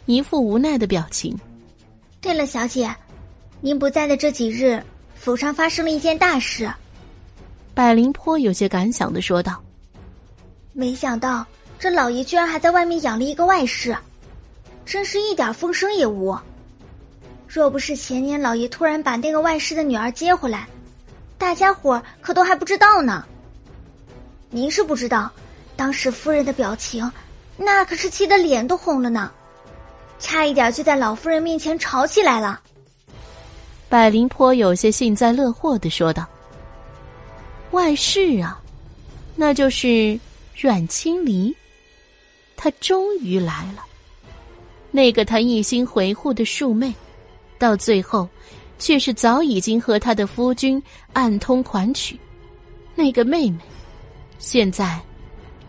[0.08, 1.34] 一副无奈的表情。
[2.20, 2.94] 对了，小姐，
[3.62, 4.84] 您不在的这几日，
[5.16, 6.70] 府上发生了一件大事。
[7.74, 9.64] 百灵坡有些感想的说道
[10.74, 11.46] ：“没想到
[11.80, 13.96] 这老爷居然还在外面养了一个外室，
[14.86, 16.38] 真是一点风声也无。”
[17.48, 20.68] 若不是前年老爷突然把那个外室的女儿接回来，
[21.38, 23.26] 大家伙可都还不知道呢。
[24.50, 25.32] 您是不知道，
[25.76, 27.12] 当时夫人的表情，
[27.58, 29.32] 那可是气得脸都红了呢，
[30.20, 32.62] 差一点就在老夫人面前吵起来了。
[33.90, 36.26] 百灵坡有些幸灾乐祸的说道
[37.72, 38.62] ：“外事啊，
[39.36, 40.20] 那就是
[40.56, 41.56] 阮清离，
[42.56, 43.84] 她终于来了，
[44.92, 46.94] 那个他一心维护的庶妹。”
[47.58, 48.28] 到最后，
[48.80, 50.82] 却是早已经和他的夫君
[51.14, 52.20] 暗通款曲。
[52.96, 53.58] 那个妹妹，
[54.38, 55.02] 现在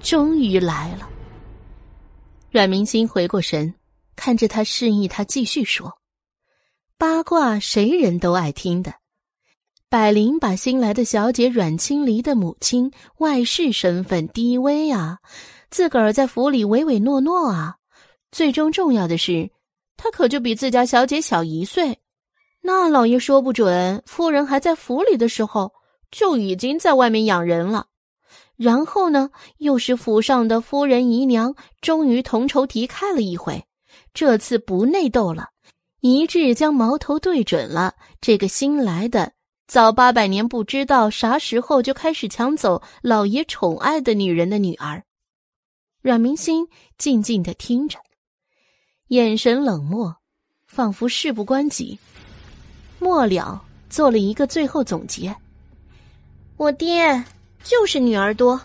[0.00, 1.08] 终于来了。
[2.50, 3.74] 阮明星回过神，
[4.14, 5.98] 看着他，示意他继续说
[6.96, 8.94] ：“八卦谁人都爱听的，
[9.88, 15.18] 百灵把新来的小姐阮青离的母亲外室身份低微啊，
[15.70, 17.76] 自个儿在府里唯唯诺诺啊，
[18.30, 19.50] 最终重要的是，
[19.96, 21.98] 他可就比自家小姐小一岁。
[22.62, 25.72] 那老爷说不准，夫人还在府里的时候
[26.10, 27.86] 就已经在外面养人了。
[28.56, 33.66] 然后呢，又是府上的夫人姨娘，终于同仇敌忾了一回，
[34.14, 35.50] 这次不内斗了，
[36.00, 39.32] 一致将矛头对准了这个新来的。
[39.66, 45.02] 早八百年，不知道啥时候就开始抢走老爷宠爱的女人的女儿。
[46.00, 47.98] 阮明心静静的听着，
[49.08, 50.16] 眼神冷漠，
[50.68, 51.98] 仿佛事不关己。
[53.00, 55.34] 末了，做了一个最后总结
[56.56, 57.24] ：“我爹
[57.66, 58.60] 就是女儿多。”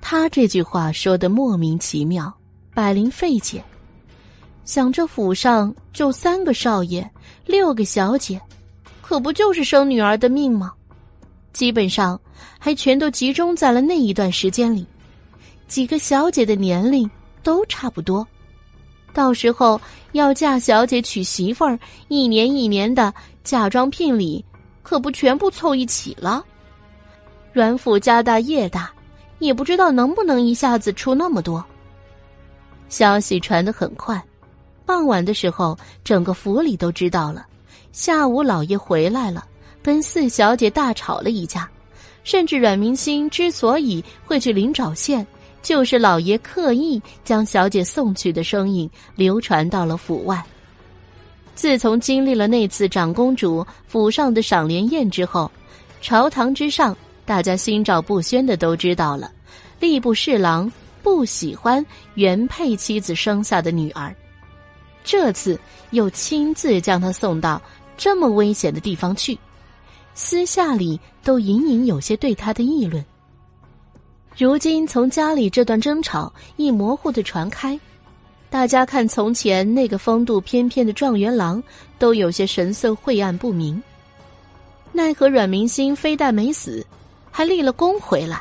[0.00, 2.32] 他这句话说的莫名其妙。
[2.72, 3.62] 百灵费解，
[4.64, 7.06] 想着府上就三个少爷，
[7.44, 8.40] 六个小姐。
[9.02, 10.72] 可不就是生女儿的命吗？
[11.52, 12.18] 基本上
[12.60, 14.86] 还全都集中在了那一段时间里。
[15.66, 17.10] 几个小姐的年龄
[17.42, 18.26] 都差不多，
[19.12, 19.78] 到时候
[20.12, 23.12] 要嫁小姐娶媳妇儿，一年一年的
[23.42, 24.42] 嫁妆聘礼，
[24.84, 26.42] 可不全部凑一起了。
[27.52, 28.90] 阮府家大业大，
[29.40, 31.64] 也不知道能不能一下子出那么多。
[32.88, 34.22] 消息传得很快，
[34.86, 37.46] 傍晚的时候，整个府里都知道了。
[37.92, 39.44] 下午，老爷回来了，
[39.82, 41.68] 跟四小姐大吵了一架，
[42.22, 45.26] 甚至阮明星之所以会去灵沼县，
[45.60, 50.40] 就是老爷刻意将小姐送去的声音流传到了府外。
[51.56, 55.50] 自从经历了那次长公主府上的赏莲宴之后，
[56.00, 56.96] 朝堂之上，
[57.30, 59.30] 大家心照不宣的都知道了，
[59.80, 60.68] 吏部侍郎
[61.00, 64.12] 不喜欢原配妻子生下的女儿，
[65.04, 65.56] 这次
[65.92, 67.62] 又亲自将她送到。
[67.96, 69.38] 这么危险的地方去，
[70.12, 73.04] 私下里都隐隐有些对他的议论。
[74.36, 77.78] 如今从家里这段争吵一模糊的传开，
[78.50, 81.62] 大家看从前那个风度翩翩的状元郎，
[81.96, 83.80] 都有些神色晦暗不明。
[84.90, 86.84] 奈何阮明心非但没死，
[87.30, 88.40] 还立了功回来，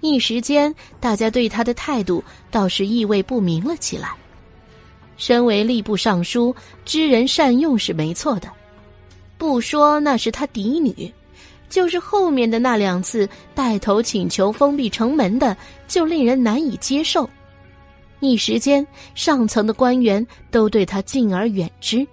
[0.00, 4.10] 一时间大家对他的态度倒是意味不明了起来。
[5.16, 6.54] 身为吏部尚书，
[6.84, 8.48] 知人善用是没错的，
[9.36, 11.12] 不说那是他嫡女，
[11.68, 15.54] 就是后面的那两次带头请求封闭城门的，
[15.86, 17.28] 就令人难以接受。
[18.20, 22.06] 一时间，上层的官员都对他敬而远之，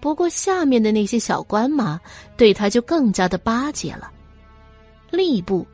[0.00, 2.00] 不过下面的那些小官嘛，
[2.36, 4.10] 对他就更加的巴结了。
[5.12, 5.66] 吏部，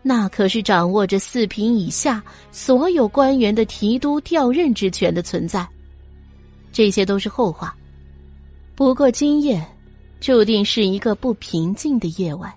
[0.00, 5.66] 那可是掌握着四品以下所有官员的提督调任之权的存在。
[6.72, 7.74] 这些都是后话，
[8.74, 9.62] 不过今夜
[10.20, 12.52] 注定是一个不平静的夜晚。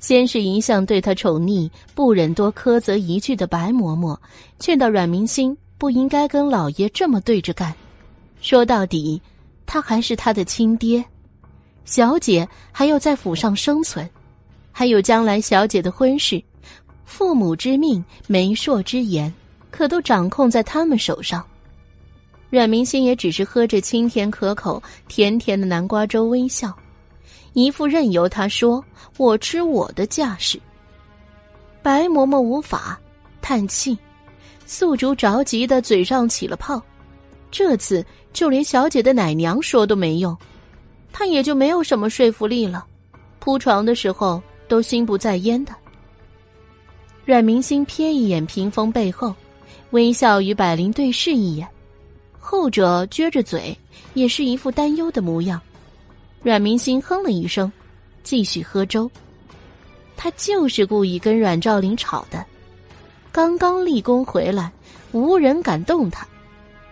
[0.00, 4.18] 先是一向对他宠溺、不忍多苛责一句的白嬷嬷，
[4.58, 7.72] 劝导阮明星不应该跟老爷这么对着干。
[8.40, 9.22] 说到底，
[9.64, 11.04] 他还是他的亲爹，
[11.84, 14.10] 小姐还要在府上生存，
[14.72, 16.42] 还有将来小姐的婚事，
[17.04, 19.32] 父母之命、媒妁之言，
[19.70, 21.44] 可都掌控在他们手上。
[22.50, 26.74] 阮明星也只是喝着清甜可口、甜甜的南瓜粥，微笑，
[27.52, 28.84] 一副任由他说
[29.16, 30.60] 我吃我的架势。
[31.82, 32.98] 白嬷嬷无法
[33.40, 33.96] 叹气，
[34.66, 36.80] 素竹着急的嘴上起了泡，
[37.50, 40.36] 这次就连小姐的奶娘说都没用，
[41.12, 42.86] 她也就没有什么说服力了。
[43.38, 44.42] 铺床的时候
[44.72, 45.74] 都心不在焉的。
[47.26, 49.34] 阮明星瞥一眼屏风背后，
[49.90, 51.68] 微笑与百灵对视一眼。
[52.40, 53.76] 后者撅着嘴，
[54.14, 55.60] 也是一副担忧的模样。
[56.42, 57.70] 阮明星哼了一声，
[58.22, 59.10] 继续喝粥。
[60.16, 62.42] 他就是故意跟阮兆林吵的。
[63.30, 64.72] 刚刚立功回来，
[65.12, 66.26] 无人敢动他，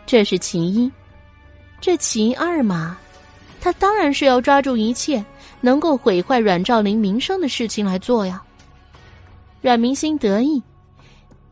[0.04, 0.92] 这是其一。
[1.80, 2.98] 这其二嘛，
[3.58, 5.24] 他当然是要抓住一切
[5.60, 8.42] 能够毁坏阮兆林名声的事情来做呀。
[9.60, 10.62] 阮明星得意，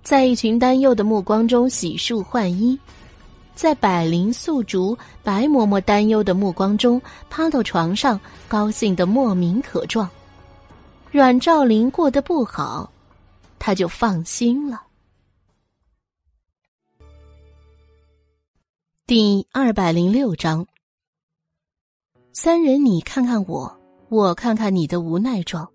[0.02, 2.78] 在一群担忧的目光中洗漱换衣。
[3.54, 10.08] 在百灵素竹、白嬷嬷担忧的目光中，趴到床上，高兴的莫名可状。
[11.10, 12.88] 阮兆林过得不好，
[13.58, 14.82] 他就放心了。
[19.06, 20.66] 第二百零六章，
[22.32, 23.77] 三人你看看我，
[24.08, 25.68] 我看看你的无奈状。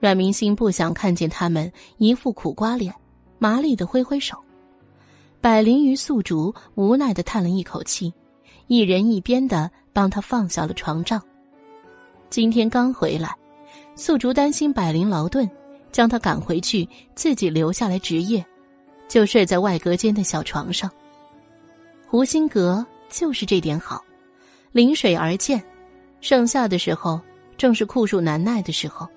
[0.00, 2.92] 阮明星不想看见他们一副苦瓜脸，
[3.38, 4.36] 麻利的挥挥手。
[5.40, 8.12] 百灵与素竹无奈的叹了一口气，
[8.66, 11.22] 一人一边的帮他放下了床帐。
[12.28, 13.34] 今天刚回来，
[13.94, 15.48] 素竹担心百灵劳顿，
[15.92, 18.44] 将他赶回去，自己留下来值夜，
[19.06, 20.90] 就睡在外隔间的小床上。
[22.06, 24.02] 湖心阁就是这点好，
[24.72, 25.62] 临水而建，
[26.20, 27.20] 盛夏的时候
[27.56, 29.08] 正是酷暑难耐的时候，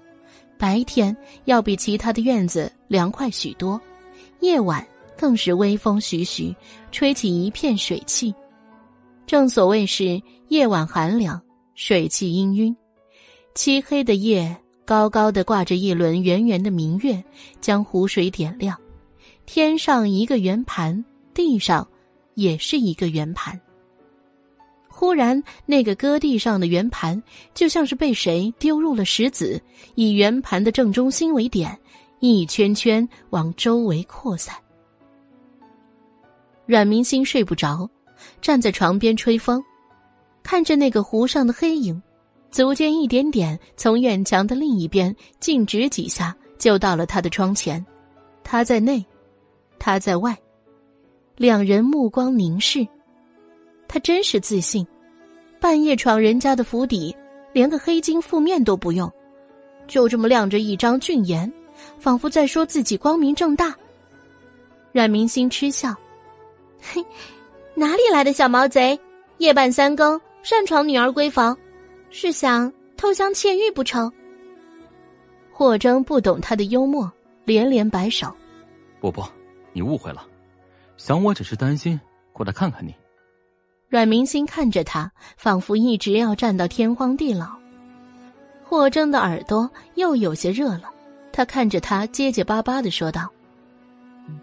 [0.58, 3.80] 白天要比其他的院子凉快许多，
[4.40, 4.86] 夜晚
[5.18, 6.56] 更是微风徐徐，
[6.92, 8.34] 吹起一片水汽。
[9.26, 11.42] 正所谓是夜晚寒凉，
[11.76, 12.76] 水汽氤氲，
[13.56, 17.24] 漆黑的夜，高高的挂着一轮圆圆的明月，
[17.60, 18.80] 将湖水点亮。
[19.46, 21.88] 天上一个圆盘，地上
[22.36, 23.60] 也是一个圆盘。
[25.00, 27.22] 忽然，那个搁地上的圆盘
[27.54, 29.62] 就像是被谁丢入了石子，
[29.94, 31.78] 以圆盘的正中心为点，
[32.20, 34.56] 一圈圈往周围扩散。
[36.66, 37.88] 阮明星睡不着。
[38.42, 39.64] 站在床边吹风，
[40.42, 42.02] 看着那个湖上的黑影，
[42.50, 47.86] 足尖一点点从院墙的另一边径直几下，就到了他的窗前。
[48.44, 49.06] 他在内，
[49.78, 50.36] 他在外，
[51.36, 52.88] 两人目光凝视。
[53.88, 54.86] 他真是自信，
[55.60, 57.16] 半夜闯人家的府邸，
[57.54, 59.12] 连个黑金覆面都不用，
[59.88, 61.52] 就这么亮着一张俊颜，
[61.98, 63.76] 仿佛在说自己光明正大。
[64.92, 65.96] 阮明星嗤笑，
[66.82, 67.04] 嘿。
[67.76, 69.00] 哪里来的小毛贼？
[69.38, 71.56] 夜半三更擅闯女儿闺房，
[72.10, 74.12] 是想偷香窃玉不成？
[75.52, 77.12] 霍征不懂他的幽默，
[77.46, 78.36] 连连摆手
[79.00, 79.24] ：“不不，
[79.74, 80.26] 你误会了，
[80.98, 82.00] 想我只是担心
[82.34, 82.94] 过来看看你。”
[83.90, 87.48] 阮明星看着他，仿佛一直要站到天荒地老。
[88.64, 90.92] 霍征的耳朵又有些热了，
[91.32, 93.30] 他看着他结结巴巴的说道：“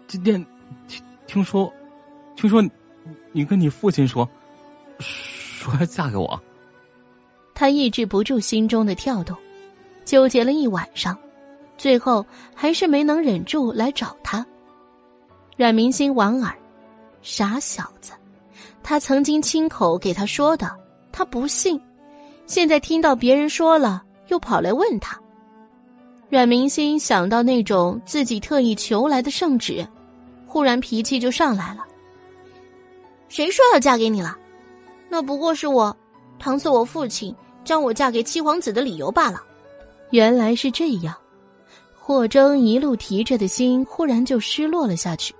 [0.07, 0.43] 今天
[0.87, 1.71] 听听说，
[2.35, 2.63] 听说。”
[3.31, 4.27] 你跟你父亲说，
[4.97, 6.41] 说要嫁给我。
[7.53, 9.37] 他抑制不住心中的跳动，
[10.05, 11.15] 纠结了一晚上，
[11.77, 12.25] 最后
[12.55, 14.43] 还是没能忍住来找他。
[15.55, 16.57] 阮明星莞尔，
[17.21, 18.13] 傻小子，
[18.87, 20.71] 他曾经亲口给他说的，
[21.11, 21.81] 他不信，
[22.45, 25.19] 现在听到别人说了，又跑来问他。
[26.29, 29.83] 阮明星想到那种自己特意求来的圣旨，
[30.45, 31.83] 忽然脾气就上来了。
[33.27, 34.37] 谁说要嫁给你了？
[35.09, 35.95] 那不过是我
[36.39, 39.41] 搪塞我父亲将我嫁给七皇子的理由罢了。
[40.11, 41.15] 原来是这样，
[41.97, 45.33] 霍征一路提着的心忽然就失落了下去。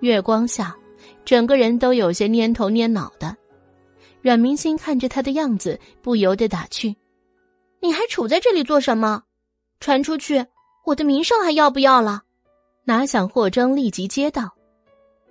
[0.00, 0.76] 月光下，
[1.26, 3.36] 整个人都有些蔫头蔫脑的。
[4.22, 6.96] 阮明星看着他的样子，不由得打趣
[7.82, 9.24] ：“你还杵在这里做什么？
[9.80, 10.46] 传出去，
[10.86, 12.22] 我的名声还要不要了？”
[12.84, 14.54] 哪想霍征立即接道：“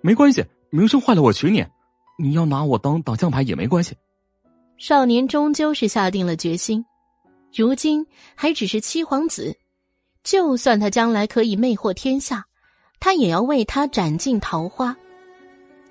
[0.02, 1.66] 没关系，名声坏了我娶你。”
[2.20, 3.94] 你要拿我当挡将牌也没关系。
[4.78, 6.86] 少年终究是下定了决心，
[7.54, 9.54] 如今还只是七皇子，
[10.24, 12.46] 就算他将来可以魅惑天下，
[13.02, 14.96] 他也要为他斩尽桃花。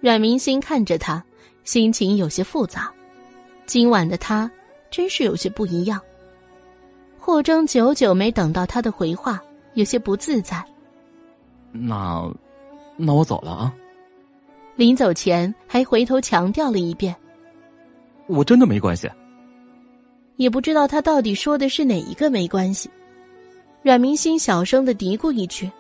[0.05, 1.25] 阮明星看着他，
[1.65, 2.93] 心情有些复杂。
[3.65, 4.51] 今晚的他
[4.91, 5.99] 真是有些不一样。
[7.19, 9.43] 霍征久久没等到他的回话，
[9.73, 10.63] 有些不自在。
[11.73, 12.31] 那，
[12.99, 13.75] 那我走了啊。
[14.77, 17.17] 临走前还回头强调了一遍
[18.29, 19.09] ：“我真的没关系。”
[20.37, 22.91] 也不知道他到底说的是哪一个没关系。
[23.81, 25.73] 阮明星小声的嘀咕一句：“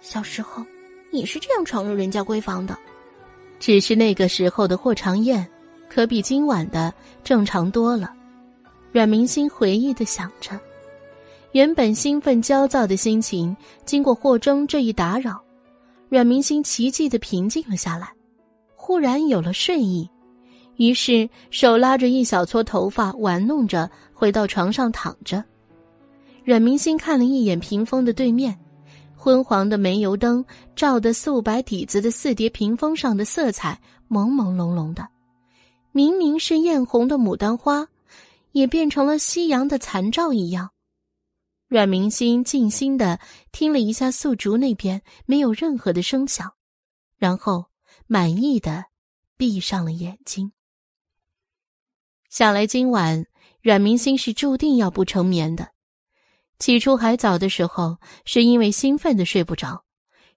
[0.00, 0.64] 小时候
[1.10, 2.78] 你是这样闯入人家闺房的。”
[3.62, 5.48] 只是那个时候的霍长燕，
[5.88, 6.92] 可比今晚的
[7.22, 8.12] 正常多了。
[8.90, 10.58] 阮明星回忆的想着，
[11.52, 15.40] 原本兴奋焦躁的心情，经过霍征这一打扰。
[16.08, 18.08] 阮明星奇迹的平静了下来，
[18.74, 20.10] 忽然有了睡意，
[20.74, 25.42] 于是手拉着一小撮头发玩弄着回到床上躺着。
[26.42, 28.58] 阮明星看了一眼屏风的对面，
[29.22, 30.44] 昏黄的煤油灯
[30.74, 35.08] 照得素白底子的四叠屏风上的色彩朦朦胧胧的，
[35.92, 37.86] 明明是艳红的牡丹花，
[38.50, 40.70] 也变成了夕阳的残照一样。
[41.68, 43.20] 阮明心静心的
[43.52, 46.54] 听了一下素竹那边没有任何的声响，
[47.16, 47.66] 然后
[48.08, 48.86] 满意的
[49.36, 50.50] 闭上了眼睛。
[52.28, 53.24] 想来今晚
[53.62, 55.71] 阮明心是注定要不成眠的。
[56.62, 59.82] 起初还早的时候是因为兴奋的睡不着，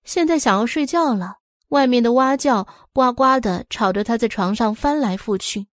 [0.03, 1.35] 现在想要睡觉了，
[1.67, 5.67] 外面的蛙叫呱呱的吵得他在床上翻来覆去。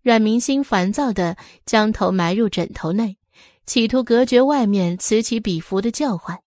[0.00, 3.18] 阮明心烦躁的将头埋入枕头内。
[3.66, 6.38] 企图隔绝外面此起彼伏的叫唤。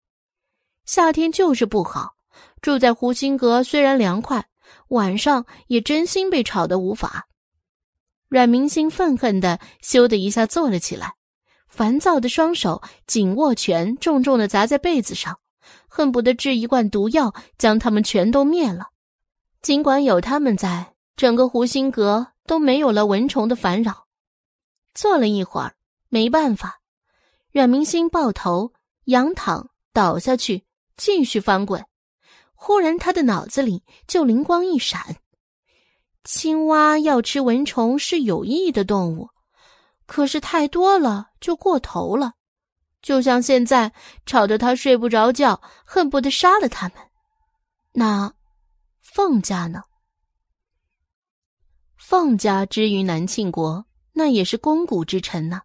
[0.85, 2.15] 夏天就是不好，
[2.59, 4.47] 住在湖心阁虽然凉快，
[4.87, 7.27] 晚上也真心被吵得无法。
[8.29, 11.13] 阮明星愤恨的咻的一下坐了起来，
[11.75, 15.37] 烦躁的双手紧握拳，重重的砸在被子上，
[15.89, 18.87] 恨不得制一罐毒药将他们全都灭了。
[19.61, 24.05] 尽管有他们在，整个湖心阁都没有了蚊虫的烦扰。
[24.93, 25.75] 坐了一会儿，
[26.07, 26.79] 没办法，
[27.51, 28.71] 阮明星抱头
[29.05, 30.63] 仰躺倒下去，
[30.95, 31.83] 继续翻滚。
[32.53, 35.17] 忽然，他的脑子里就灵光一闪：
[36.23, 39.29] 青蛙要吃蚊虫是有益的动物，
[40.05, 42.33] 可是太多了就过头了，
[43.01, 43.93] 就像现在
[44.25, 46.97] 吵得他睡不着觉，恨不得杀了他们。
[47.93, 48.33] 那
[49.01, 49.83] 凤家呢？
[51.97, 55.61] 凤家之于南庆国，那也是肱骨之臣呐。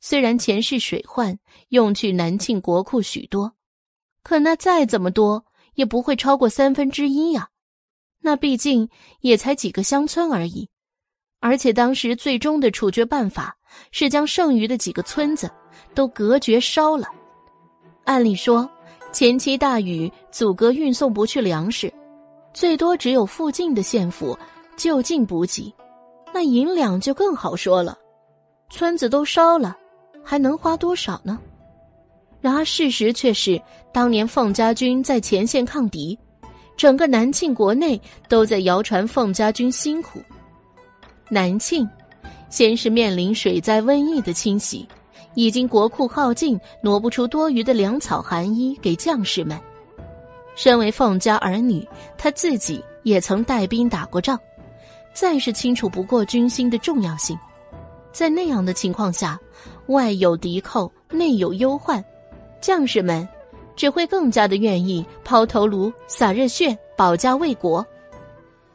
[0.00, 3.54] 虽然前世水患用去南庆国库许多，
[4.22, 5.46] 可那再怎么多。
[5.74, 7.48] 也不会超过三分之一呀，
[8.20, 8.88] 那毕竟
[9.22, 10.70] 也才几个乡村而已，
[11.44, 13.54] 而且当时最终的处决办法
[13.90, 15.50] 是将剩余的几个村子
[15.94, 17.06] 都隔绝烧了。
[18.04, 18.66] 按理说，
[19.12, 21.92] 前期大雨阻隔运送不去粮食，
[22.54, 24.34] 最多只有附近的县府
[24.74, 25.70] 就近补给，
[26.32, 27.98] 那银两就更好说了。
[28.70, 29.76] 村子都烧了，
[30.22, 31.38] 还能花多少呢？
[32.40, 33.60] 然而事实却是，
[33.92, 36.18] 当年凤家军在前线抗敌，
[36.74, 38.00] 整个南庆国内
[38.30, 40.22] 都在谣传凤家军辛苦。
[41.28, 41.88] 南庆
[42.48, 44.86] 先是面临水灾瘟疫的侵袭，
[45.34, 49.58] 已经国库耗尽，挪不出多余的粮草寒衣给将士们。
[50.54, 51.86] 身为凤家儿女，
[52.16, 54.38] 他自己也曾带兵打过仗，
[55.12, 57.36] 再是清楚不过军心的重要性。
[58.12, 59.40] 在那样的情况下，
[59.86, 62.04] 外有敌寇，内有忧患。
[62.60, 63.28] 将士们
[63.74, 67.84] 只会更加的愿意抛头颅、洒热血、保家卫国。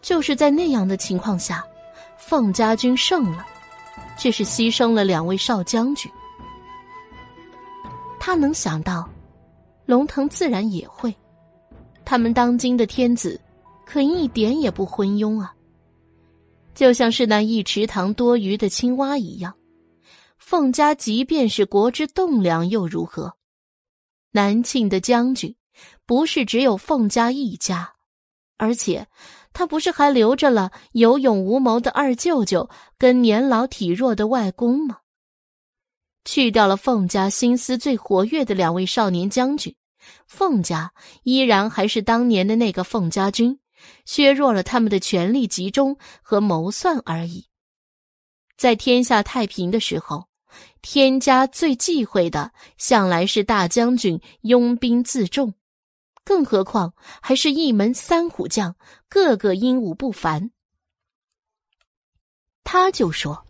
[0.01, 1.65] 就是在那样的情况下，
[2.19, 3.45] 凤家军胜了，
[4.17, 6.11] 却是牺牲了两位少将军。
[8.19, 9.09] 他能想到，
[9.85, 11.15] 龙腾自然也会。
[12.05, 13.39] 他们当今的天子，
[13.85, 15.53] 可一点也不昏庸啊。
[16.75, 19.55] 就像是那一池塘多余的青蛙一样，
[20.37, 23.33] 凤家即便是国之栋梁，又如何？
[24.31, 25.55] 南庆的将军，
[26.05, 27.93] 不是只有凤家一家，
[28.57, 29.07] 而且
[29.59, 34.99] 他不是还留着了有勇无谋的二舅舅跟年老体弱的外公吗？
[36.23, 39.75] 去掉了凤家心思最活跃的两位少年将军，
[40.27, 43.59] 凤家依然还是当年的那个凤家军，
[44.05, 47.47] 削弱了他们的权力集中和谋算而已。
[48.55, 50.29] 在天下太平的时候。
[50.81, 55.53] 天家最忌讳的，向来是大将军拥兵自重，
[56.29, 58.75] 更何况还是一门三虎将，
[59.09, 60.51] 个个英武不凡。
[62.63, 63.43] 他就说，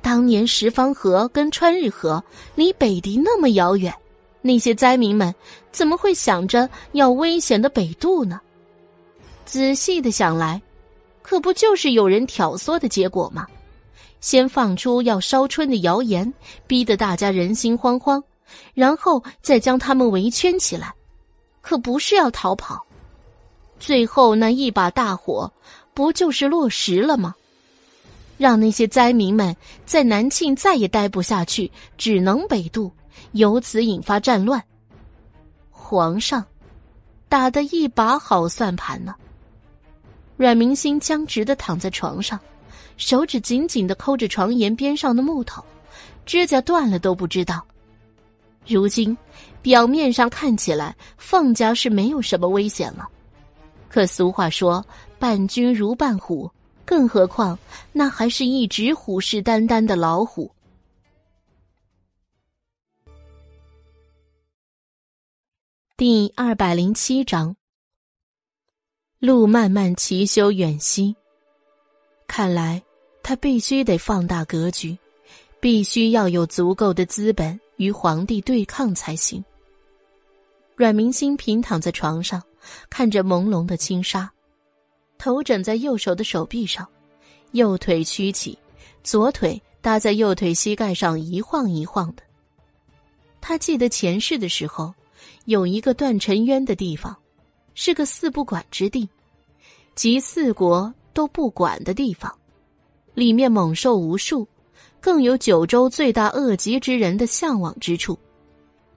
[0.00, 2.22] 当年十方河跟川日河
[2.54, 3.92] 离北狄那么遥远，
[4.42, 5.34] 那些灾民们
[5.72, 8.40] 怎么会想着要危险的北渡呢？
[9.44, 10.62] 仔细的想来，
[11.22, 13.44] 可不就是有人挑唆的结果吗？
[14.20, 16.32] 先放出要烧春的谣言，
[16.68, 18.22] 逼得大家人心惶惶，
[18.72, 20.94] 然后再将他们围圈起来，
[21.60, 22.84] 可不是要逃跑。
[23.78, 25.52] 最后那一把大火，
[25.94, 27.34] 不就是落实了吗？
[28.36, 32.90] 让那些灾民们在南庆再也待不下去，只能北渡，
[33.32, 34.62] 由此引发战乱。
[35.70, 36.44] 皇上
[37.28, 39.14] 打的一把好算盘呢。
[40.36, 42.38] 阮明心僵直的躺在床上。
[42.96, 45.64] 手指紧紧的抠着床沿边上的木头，
[46.26, 47.64] 指甲断了都不知道。
[48.66, 49.16] 如今，
[49.62, 53.08] 表面上看起来凤家是没有什么危险了，
[53.88, 54.84] 可俗话说
[55.18, 56.50] “伴君如伴虎”，
[56.84, 57.58] 更何况
[57.92, 60.50] 那还是一直虎视眈眈的老虎。
[65.96, 67.54] 第二百零七章，
[69.18, 71.14] 路漫漫其修远兮，
[72.26, 72.82] 看来。
[73.22, 74.98] 他必须得放大格局，
[75.60, 79.44] 必须要有足够的资本与皇帝对抗才行。
[80.80, 82.42] 阮明星平躺在床上，
[82.88, 84.32] 看着朦胧的轻纱，
[85.18, 86.88] 头枕在右手的手臂上，
[87.52, 88.58] 右腿屈起，
[89.04, 92.22] 左腿搭在右腿膝盖上一晃一晃的。
[93.42, 94.94] 他记得前世的时候，
[95.44, 97.14] 有一个断尘渊的地方，
[97.74, 99.06] 是个四不管之地，
[99.94, 102.34] 即四国都不管的地方。
[103.12, 104.48] 里面猛兽无数，
[104.98, 108.18] 更有九州罪大恶极之人的向往之处。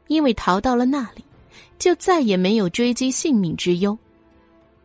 [0.07, 1.25] 因为逃到了那里，
[1.83, 3.97] 就再也没有追击性命之忧。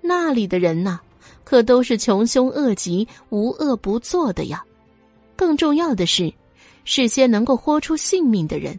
[0.00, 0.98] 那里的人呐，
[1.44, 4.64] 可都是穷凶恶极、无恶不作的呀。
[5.36, 6.34] 更重要的是，
[6.84, 8.76] 是些能够豁出性命的人。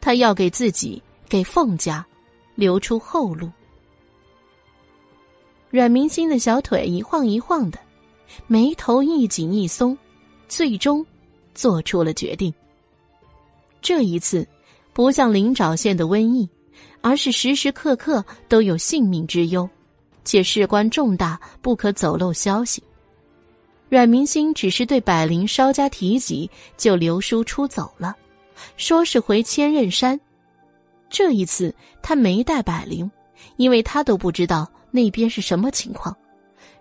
[0.00, 2.06] 他要给自己、给凤家
[2.54, 3.50] 留出后路。
[5.70, 7.80] 阮明星的小腿一晃一晃的，
[8.46, 9.98] 眉头一紧一松，
[10.46, 11.04] 最终
[11.52, 12.54] 做出了决定。
[13.82, 14.46] 这一次，
[14.92, 16.48] 不像灵沼县的瘟疫，
[17.04, 19.68] 而是时时刻刻都有性命之忧，
[20.24, 22.82] 且事关重大，不可走漏消息。
[23.90, 28.16] 阮明星只是对百灵稍加提及，就留书出走了，
[28.78, 30.18] 说是回千仞山。
[31.10, 33.08] 这一次他没带百灵，
[33.56, 34.66] 因为他都不知道。
[34.90, 36.16] 那边是什么情况？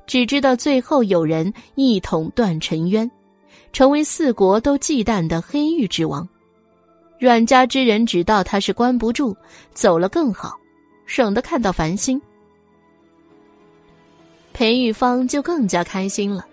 [0.08, 3.12] 只知道最后有人一统断尘渊，
[3.74, 6.26] 成为四国都忌惮的黑玉之王。
[7.24, 9.34] 阮家之人只道他是关不住，
[9.74, 10.60] 走了更好，
[11.06, 12.22] 省得看到烦心。
[14.52, 16.46] 裴玉芳就更加开心了。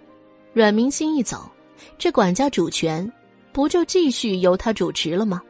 [0.53, 1.51] 阮明心一走，
[1.99, 3.13] 这管家主权
[3.51, 5.43] 不就继续由他主持了吗？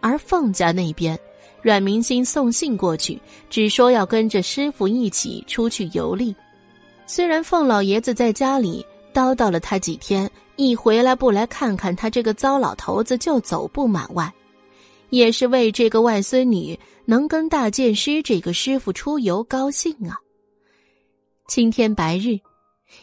[0.00, 1.20] 而凤家那边。
[1.60, 3.20] 阮明星送信过去，
[3.50, 6.34] 只说要跟着师傅一起出去游历。
[7.04, 14.32] 虽然凤老爷子在家里叨叨了他几天，一回来不来看看他这个糟老头子就走不满外，
[15.10, 20.16] 也是为这个外孙女能跟大剑师这个师傅出游高兴啊。
[21.48, 22.38] 青天白日，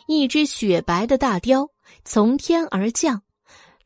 [0.08, 1.70] 一只雪白的大雕
[2.06, 3.22] 从天而降，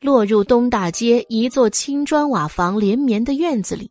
[0.00, 3.90] 落入东大街一座青砖瓦房连绵的院子里。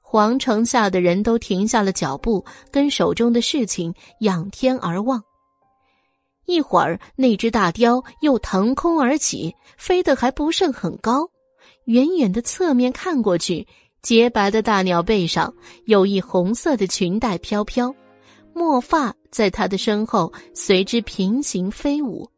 [0.00, 5.22] 皇城下的人都停下了脚步，跟手中的事情仰天而望。
[6.46, 11.28] 一会儿，那只大雕又腾空而起，飞得还不甚很高。
[11.84, 13.66] 远远的侧面看过去，
[14.00, 17.94] 洁白的大鸟背上有一红色的裙带飘飘，
[18.54, 22.30] 墨发在他的身后随之平行飞舞，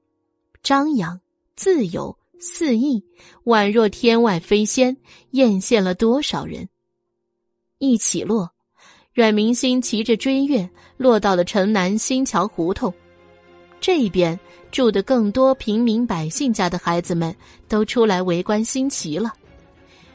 [0.62, 1.20] 张扬
[1.54, 3.04] 自由肆意，
[3.44, 4.96] 宛若天外飞仙，
[5.30, 6.68] 艳羡了多少人。
[7.78, 8.50] 一起落，
[9.12, 12.92] 阮明星骑着追月落到了城南新桥胡同。
[13.80, 14.38] 这一边
[14.70, 17.34] 住的更多平民百姓家的孩子们
[17.68, 19.32] 都出来围观新奇了。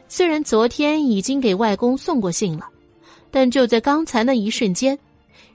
[0.07, 2.67] 虽然昨天已经给外公送过信了，
[3.31, 4.97] 但就在刚才那一瞬间，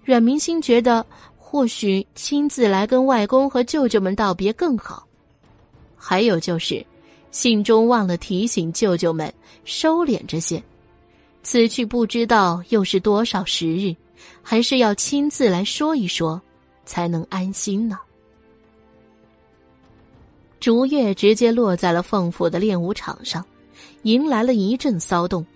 [0.04, 1.04] 阮明星觉得
[1.36, 5.06] 或许亲自来跟外公和舅舅们道别更好。
[5.96, 6.84] 还有就是，
[7.30, 9.32] 信中忘了提醒舅舅们
[9.64, 10.60] 收敛着些。
[11.44, 13.94] 此去不知道又是多少时日，
[14.42, 16.40] 还是要亲自来说一说，
[16.89, 17.99] 才能安心呢。
[20.58, 23.44] 竹月直接落在了凤府的练武场上，
[24.02, 25.47] 迎来了一阵骚动。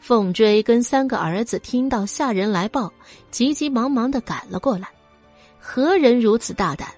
[0.00, 2.92] 凤追跟三个儿子听到下人来报，
[3.30, 4.88] 急急忙忙的赶了过来。
[5.58, 6.88] 何人如此大胆，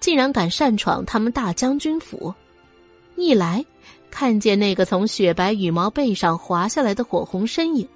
[0.00, 2.32] 竟然敢擅闯他们大将军府？
[3.16, 3.64] 一来。
[4.10, 7.86] 看见那个从雪白羽毛背上滑下来的火红身影，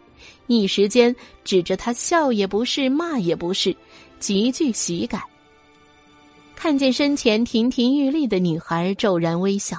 [0.47, 3.75] 一时间指着他笑也不是，骂也不是，
[4.23, 5.21] 极具喜感。
[6.55, 9.77] 看见身前亭亭玉立的女孩，骤然微笑。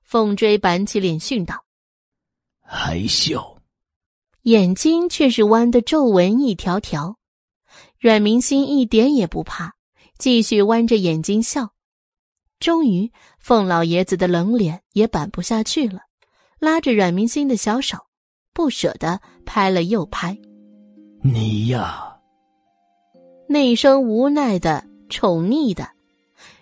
[0.00, 1.64] 凤追板起脸训道
[2.62, 3.58] ：“还笑？”
[4.42, 7.16] 眼睛却是弯的皱纹一条条。
[7.98, 9.74] 阮明心一点也不怕，
[10.18, 11.70] 继续弯着眼睛笑。
[12.60, 16.02] 终于，凤老爷子的冷脸也板不下去了，
[16.60, 17.98] 拉着阮明星的小手，
[18.52, 20.38] 不舍得拍了又拍。
[21.22, 22.13] 你呀，
[23.54, 25.88] 那一声无奈的、宠溺的，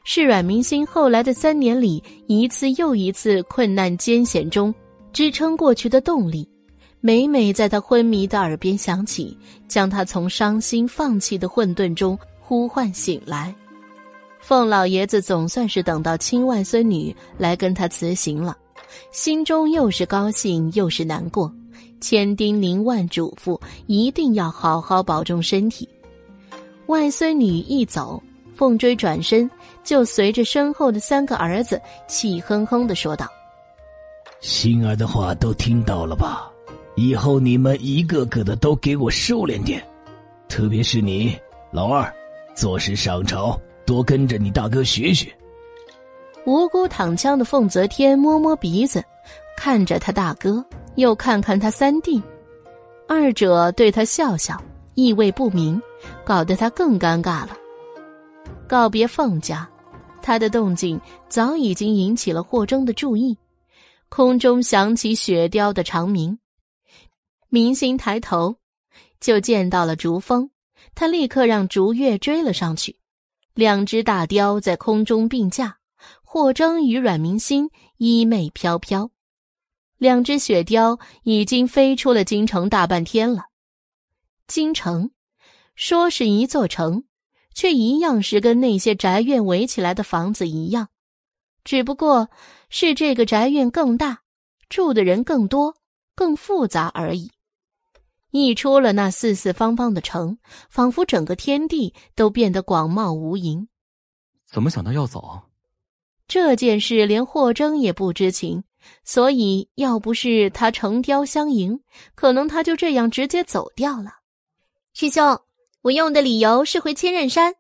[0.04, 4.74] 是阮明星后来的三年里一次又一次困难艰险中
[5.10, 6.46] 支撑过去的动力，
[7.00, 9.34] 每每在他昏迷的耳边响起，
[9.66, 13.54] 将他从伤心放弃的混沌中呼唤醒来。
[14.38, 18.54] 凤老爷子总算是等到亲外孙女来跟他辞行了，
[19.12, 21.50] 心中又是高兴又是难过，
[22.02, 25.88] 千叮咛万嘱咐，一定要好好保重身体。
[26.86, 28.22] 外孙女一走，
[28.54, 29.50] 凤追转身
[29.82, 33.26] 就随着身后的三个儿子气哼哼的说道
[34.40, 36.50] ：“心儿的话都听到了吧？
[36.96, 39.82] 以后你们一个个的都给我收敛点，
[40.48, 41.36] 特别是你
[41.70, 42.12] 老二，
[42.54, 45.26] 做事上朝。”多跟着你大哥学学。
[46.46, 49.02] 无辜躺枪的凤泽天摸摸鼻子，
[49.56, 52.22] 看着他大哥，又看看他三弟，
[53.08, 54.56] 二者对他笑笑，
[54.94, 55.82] 意味不明，
[56.24, 57.56] 搞得他更尴尬了。
[58.68, 59.68] 告别凤家，
[60.22, 63.36] 他的动静早已经引起了霍征的注意。
[64.08, 66.38] 空中响起雪雕的长鸣，
[67.48, 68.56] 明星抬头，
[69.20, 70.50] 就见到了竹峰，
[70.94, 72.98] 他立刻让竹月追了上去。
[73.54, 75.78] 两只大雕在空中并驾，
[76.22, 79.10] 霍征与阮明心衣袂飘飘，
[79.98, 83.44] 两只雪雕已经飞出了京城大半天了。
[84.46, 85.10] 京城
[85.74, 87.04] 说是一座城，
[87.54, 90.88] 却一样是跟那些宅院围起来的房子一样，
[91.64, 92.28] 只不过
[92.68, 94.22] 是这个宅院更大，
[94.68, 95.76] 住的人更多、
[96.14, 97.30] 更复杂而已。
[98.30, 100.38] 一出了那四四方方的城，
[100.70, 103.66] 仿佛整个天地都变得广袤无垠。
[104.46, 105.42] 怎么想到要走？
[106.26, 108.64] 这件事连霍征也不知情，
[109.04, 111.80] 所以要不是他乘雕相迎，
[112.14, 114.20] 可能他就这样直接走掉了。
[114.94, 115.38] 师兄，
[115.82, 117.56] 我用的理由是回千仞山。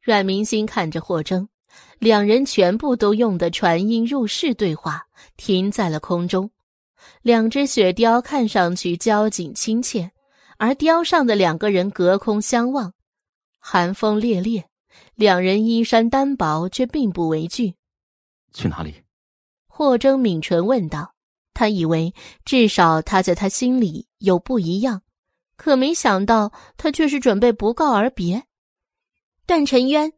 [0.00, 1.48] 阮明心看着霍征，
[1.98, 6.50] 两人全部都用的传音入室对话，停在了空中。
[7.22, 10.12] 两只雪雕看上去交颈亲切，
[10.58, 12.94] 而雕上的两个人隔空相望，
[13.58, 14.68] 寒风烈烈，
[15.16, 17.74] 两人衣衫单薄，却并不为惧。
[18.52, 19.02] 去哪里？
[19.66, 21.14] 霍征抿唇问道。
[21.52, 22.14] 他以为
[22.44, 25.02] 至少他在他心里有不一样，
[25.60, 28.44] 可没想到他却是准备不告而别。
[29.44, 30.10] 段尘渊，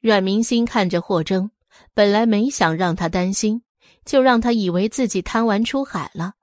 [0.00, 1.50] 阮明心看着霍征，
[1.94, 3.62] 本来没想让他担心。
[4.04, 6.34] 就让他以为自己贪玩出海了，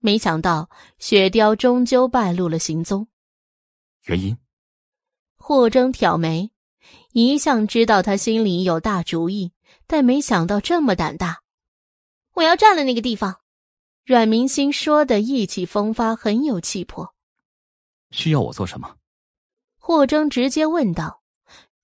[0.00, 0.68] 没想到
[0.98, 3.06] 雪雕终究败露了行踪。
[4.06, 4.36] 原因？
[5.36, 6.50] 霍征挑眉，
[7.12, 9.52] 一向知道他心里有大主意，
[9.86, 11.42] 但没想到这么胆大。
[12.32, 13.42] 我要占了那个地方。
[14.04, 17.13] 阮明星说的意气风发，很有气魄。
[18.14, 18.88] 需要我做什么？
[19.80, 21.20] 霍征直接问道。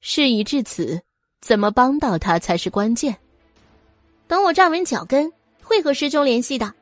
[0.00, 1.02] 事已至此，
[1.40, 3.18] 怎么帮到他才是关键。
[4.28, 6.72] 等我站稳脚跟，会和师兄联系的。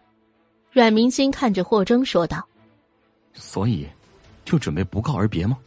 [0.71, 2.47] 阮明星看着霍征说道
[3.33, 3.89] ：“所以，
[4.45, 5.59] 就准备不告而别吗？”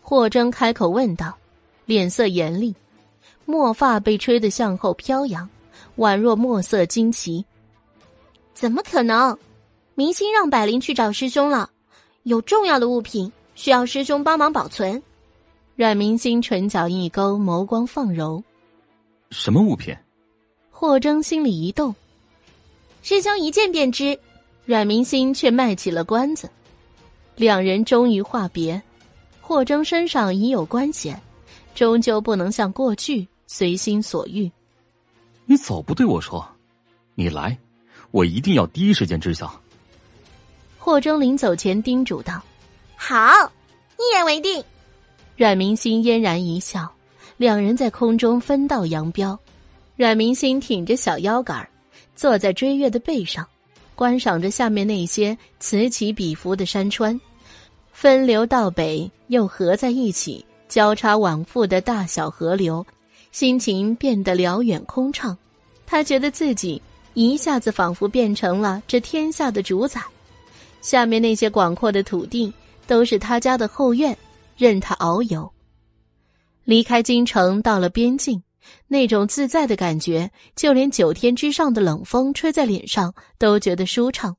[0.00, 1.36] 霍征开口问道，
[1.84, 2.74] 脸色严厉，
[3.44, 5.48] 墨发被吹得向后飘扬，
[5.98, 7.44] 宛若墨色旌旗。
[8.54, 9.38] 怎么可能？
[9.94, 11.70] 明星让百灵去找师兄了，
[12.24, 15.02] 有重要的物品需要师兄帮忙保存。
[15.76, 18.42] 阮明星唇角一勾，眸光放柔
[19.30, 19.94] ：“什么物品？”
[20.70, 21.94] 霍征心里一动，
[23.02, 24.18] 师兄一见便知。
[24.64, 26.48] 阮明星却卖起了关子。
[27.36, 28.82] 两人终于话别。
[29.42, 31.20] 霍征身上已有关险，
[31.74, 34.50] 终究不能像过去随心所欲。
[35.44, 36.48] 你早不对我说，
[37.14, 37.58] 你来，
[38.10, 39.60] 我一定要第一时间知晓。
[40.84, 42.42] 霍征临走前叮嘱道
[42.94, 43.16] ：“好，
[43.96, 44.62] 一言为定。”
[45.34, 46.86] 阮明星嫣然一笑，
[47.38, 49.38] 两人在空中分道扬镳。
[49.96, 51.66] 阮明星挺着小腰杆
[52.14, 53.48] 坐在追月的背上，
[53.94, 57.18] 观赏着下面那些此起彼伏的山川，
[57.90, 62.86] 分流到北又合在一起，交叉往复的大小河流，
[63.32, 65.34] 心情变得辽远空畅。
[65.86, 66.82] 他觉得自己
[67.14, 70.02] 一下子仿佛变成了这天下的主宰，
[70.84, 72.52] 下面那些广阔的土地
[72.86, 74.14] 都是他家的后院，
[74.54, 75.50] 任他遨游。
[76.64, 78.42] 离开京城，到了边境。
[78.86, 84.36] 那种自在的感觉，就连九天之上的冷风吹在脸上都觉得舒畅。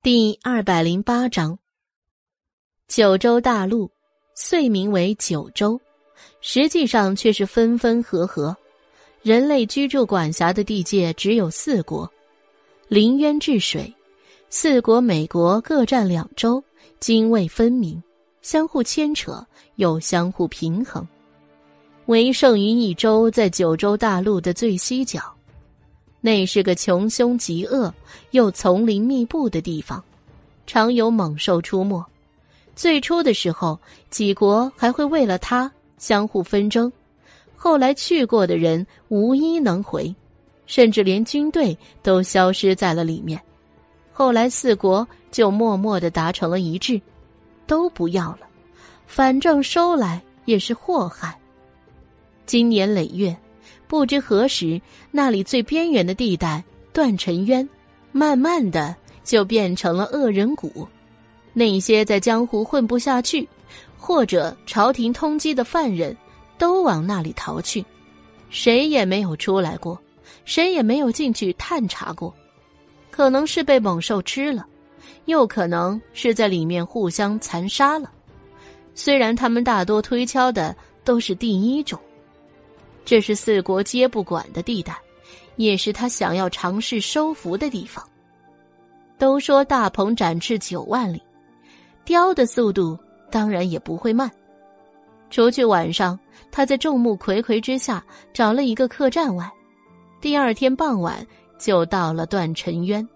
[0.00, 1.58] 第二百零八章，
[2.86, 3.90] 九州大陆
[4.36, 5.80] 遂名为九州，
[6.40, 8.56] 实际上却是分分合合。
[9.22, 12.12] 人类居住管辖的地界只有四国，
[12.88, 13.92] 临渊治水，
[14.50, 16.62] 四国美国各占两州，
[17.00, 18.02] 泾渭分明。
[18.42, 19.42] 相互牵扯，
[19.76, 21.08] 又相互平衡，
[22.04, 25.34] 唯剩于一州，在九州大陆的最西角，
[26.20, 27.92] 那是个穷凶极恶
[28.32, 30.04] 又丛林密布的地方，
[30.66, 32.04] 常有猛兽出没。
[32.76, 33.80] 最初的时候，
[34.10, 36.92] 几国还会为了它相互纷争，
[37.56, 40.14] 后来去过的人无一能回，
[40.66, 43.40] 甚至连军队都消失在了里面。
[44.12, 47.00] 后来四国就默默的达成了一致。
[47.66, 48.40] 都不要了，
[49.06, 51.34] 反正收来也是祸害。
[52.44, 53.34] 今年累月，
[53.86, 54.78] 不知何时，
[55.10, 56.62] 那里最边缘的地带
[56.92, 57.66] 断尘渊，
[58.12, 60.86] 慢慢的就变成了恶人谷。
[61.54, 63.48] 那些在江湖混不下去，
[63.96, 66.14] 或者朝廷通缉的犯人，
[66.58, 67.82] 都往那里逃去，
[68.50, 69.98] 谁也没有出来过，
[70.44, 72.34] 谁也没有进去探查过，
[73.10, 74.66] 可能是被猛兽吃了。
[75.26, 78.10] 又可能是在里面互相残杀了，
[78.94, 81.98] 虽然他们大多推敲的都是第一种。
[83.04, 84.96] 这是四国皆不管的地带，
[85.56, 88.06] 也是他想要尝试收服的地方。
[89.18, 91.22] 都说大鹏展翅九万里，
[92.04, 92.98] 雕的速度
[93.30, 94.30] 当然也不会慢。
[95.30, 96.18] 除去晚上，
[96.50, 99.50] 他在众目睽睽之下找了一个客栈外，
[100.24, 101.26] 第二天傍晚
[101.58, 103.06] 就到了断尘渊。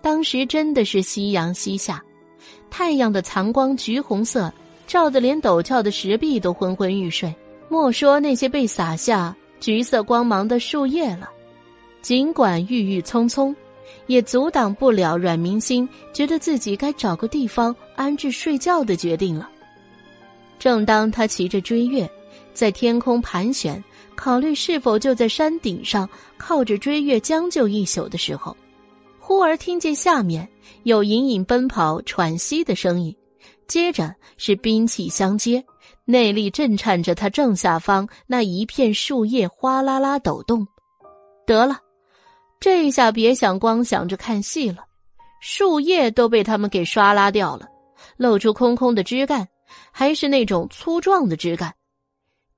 [0.00, 2.00] 当时真的是夕阳西下，
[2.70, 4.52] 太阳的残光橘红色，
[4.86, 7.34] 照得连陡峭的石壁都昏昏欲睡。
[7.68, 11.28] 莫说那些被洒下橘色光芒的树叶了，
[12.00, 13.52] 尽管郁郁葱葱，
[14.06, 19.50] 也阻挡不了阮明星觉得自己该找个地方安置睡觉的决定了。
[20.60, 22.08] 正当他骑着追月，
[22.54, 23.82] 在天空盘旋，
[24.18, 28.54] 考虑是否就在山顶上靠着追月将就一宿的时候。
[29.20, 30.46] 忽而听见下面
[30.82, 33.16] 有隐隐奔跑、喘息的声音，
[33.68, 35.64] 接着是兵器相接，
[36.04, 40.66] 内力震颤着他正下方那一片树叶哗啦啦抖动。
[41.46, 41.78] 得了，
[42.58, 44.78] 这下别想光想着看戏了，
[45.40, 47.68] 树叶都被他们给刷拉掉了，
[48.16, 49.46] 露出空空的枝干，
[49.92, 51.72] 还是那种粗壮的枝干。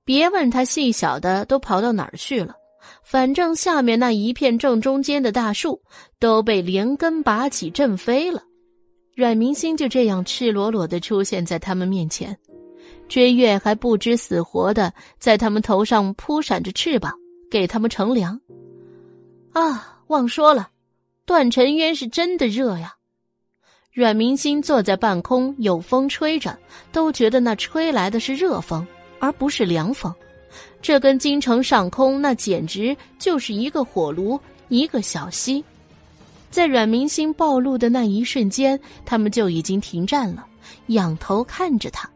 [0.04, 2.54] 别问他细小的都跑到哪儿去了。
[3.04, 5.82] 反正下面那一片正中间的大树
[6.18, 8.42] 都被连根拔起震飞了，
[9.14, 12.36] 阮明星就这样赤裸裸的出现在他们面前，
[13.08, 17.12] 追月还不知死活的在他们头上扑闪着翅膀，
[17.50, 18.40] 给他们乘凉。
[19.52, 20.70] 啊，忘说了，
[21.26, 22.94] 段尘渊是真的热呀！
[23.92, 26.58] 阮明星坐在半空，有风吹着，
[26.92, 28.86] 都觉得那吹来的是热风，
[29.20, 30.12] 而不是凉风。
[30.82, 35.62] 这跟京城上空那简直就是一个火炉，一个小溪。
[36.50, 40.44] 在阮明星暴露的那一瞬间，他们就已经停战了，
[40.86, 42.10] 仰头看着他。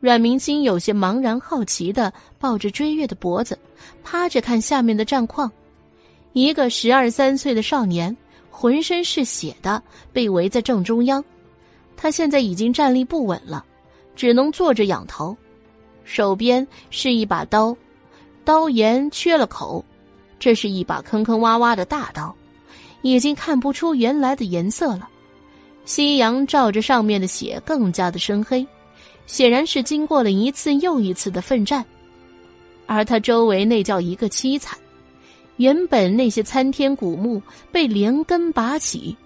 [0.00, 3.56] 阮明星有些茫然好奇的抱着追月的脖子，
[4.02, 5.50] 趴着看下面的战况。
[6.32, 8.14] 一个十二三岁的少年，
[8.50, 9.80] 浑身是血的，
[10.12, 11.24] 被围在正中央。
[11.96, 13.64] 他现在已经站立不稳了，
[14.16, 15.36] 只能坐着仰头。
[16.04, 17.76] 手边是一把刀，
[18.44, 19.84] 刀沿缺了口，
[20.38, 22.34] 这是一把坑坑洼洼的大刀，
[23.02, 25.08] 已经看不出原来的颜色了。
[25.84, 28.66] 夕阳照着上面的血，更加的深黑，
[29.26, 31.84] 显然是经过了一次又一次的奋战。
[32.86, 34.78] 而他周围那叫一个凄惨，
[35.56, 37.42] 原本那些参天古木
[37.72, 39.16] 被连根拔起，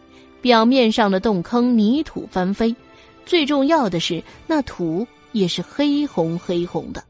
[0.41, 2.75] 表面上的洞坑泥土翻飞，
[3.27, 5.07] 最重要的是那土。
[5.33, 7.05] 也是黑红黑红的，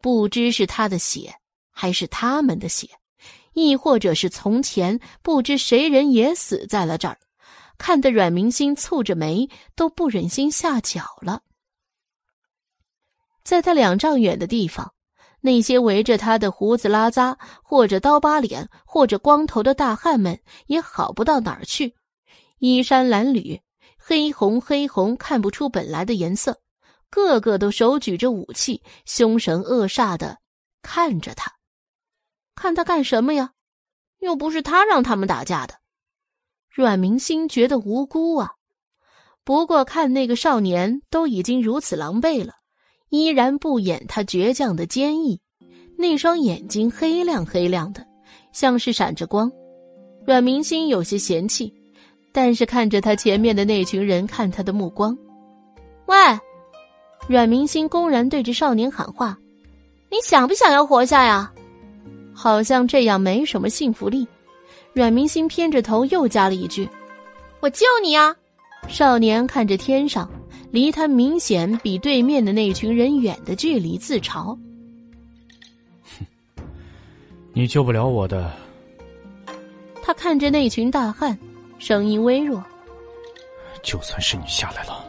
[0.00, 1.34] 不知是他的血，
[1.70, 2.88] 还是他们的血，
[3.54, 7.18] 亦或者是从前不知谁人也死在了这儿，
[7.78, 11.42] 看得阮明星蹙着眉，都不忍心下脚了。
[13.42, 14.92] 在他两丈远的地方，
[15.40, 21.94] 那些围着他的胡子拉碴，或者刀疤脸，或者光头的大汉们，也好不到哪儿去，
[22.58, 23.60] 衣衫褴褛，
[23.96, 26.60] 黑红黑红，看不出本来的颜色。
[27.10, 30.38] 个个都手举着武器，凶神恶煞的
[30.82, 31.52] 看着他，
[32.54, 33.52] 看他干什么呀？
[34.20, 35.74] 又不是他让他们打架的。
[36.70, 38.52] 阮明星觉得无辜啊。
[39.44, 42.54] 不过看那个少年都已经如此狼狈了，
[43.10, 45.40] 依然不掩他倔强的坚毅，
[45.96, 48.04] 那双眼睛黑亮黑亮的，
[48.52, 49.50] 像是闪着光。
[50.26, 51.72] 阮明星有些嫌弃，
[52.32, 55.16] 但是看着他前面的那群人看他的目光，
[56.06, 56.16] 喂。
[57.28, 59.36] 阮明星公然对着少年喊话
[60.10, 61.52] ：“你想不想要活下呀？”
[62.32, 64.26] 好像这样没什么信服力。
[64.92, 66.88] 阮明星偏着头又加了一句
[67.60, 68.34] ：“我救你呀！”
[68.88, 70.30] 少年看着天上，
[70.70, 74.56] 离他明显比对面的那群人远的距离，自嘲
[76.18, 76.24] ：“哼，
[77.52, 78.50] 你救不了我的。”
[80.00, 81.36] 他看着那群大汉，
[81.78, 82.62] 声音微弱
[83.82, 85.04] ：“就算是你下来了。”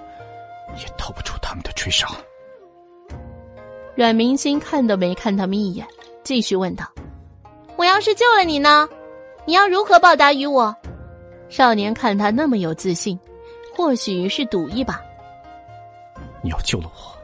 [0.79, 2.07] 也逃不出他们的追杀。
[3.95, 5.85] 阮明星看都没看他们一眼，
[6.23, 6.85] 继续问道
[7.77, 8.87] ：“我要是救了你呢？
[9.45, 10.75] 你要如何报答于我？”
[11.49, 13.19] 少年看他那么有自信，
[13.75, 15.01] 或许是赌一把。
[16.43, 17.17] 你要救了我，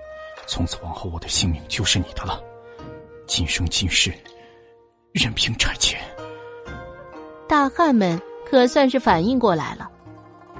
[0.48, 2.41] 从此往后我的性命就是你的了，
[3.27, 4.11] 今生今世，
[5.11, 5.98] 任凭差遣。
[7.48, 9.91] 大汉们可算是反应过来了，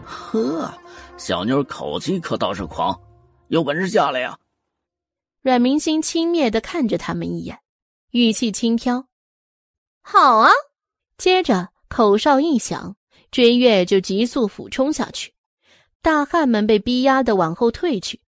[0.06, 0.72] 呵。
[1.24, 3.00] 小妞口气可倒是狂，
[3.48, 4.38] 有本事下来呀！
[5.42, 7.60] 阮明星轻蔑的看着他们一眼，
[8.12, 9.08] 语气轻飘
[10.04, 10.52] ：“好啊！”
[11.18, 12.98] 接着口哨一响，
[13.32, 15.34] 追月就急速俯冲下去。
[16.02, 18.20] 大汉们被逼压的往后退去。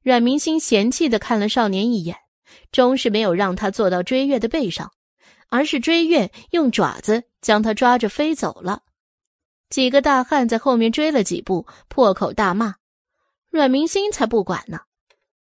[0.00, 2.16] 阮明星嫌弃的看了少年一眼，
[2.70, 4.92] 终是没有让他坐到追月的背上，
[5.48, 8.84] 而是追月用爪子将他抓着飞走了。
[9.70, 12.76] 几个大汉在后面追了几步，破口大骂。
[13.50, 14.80] 阮明星才不管呢。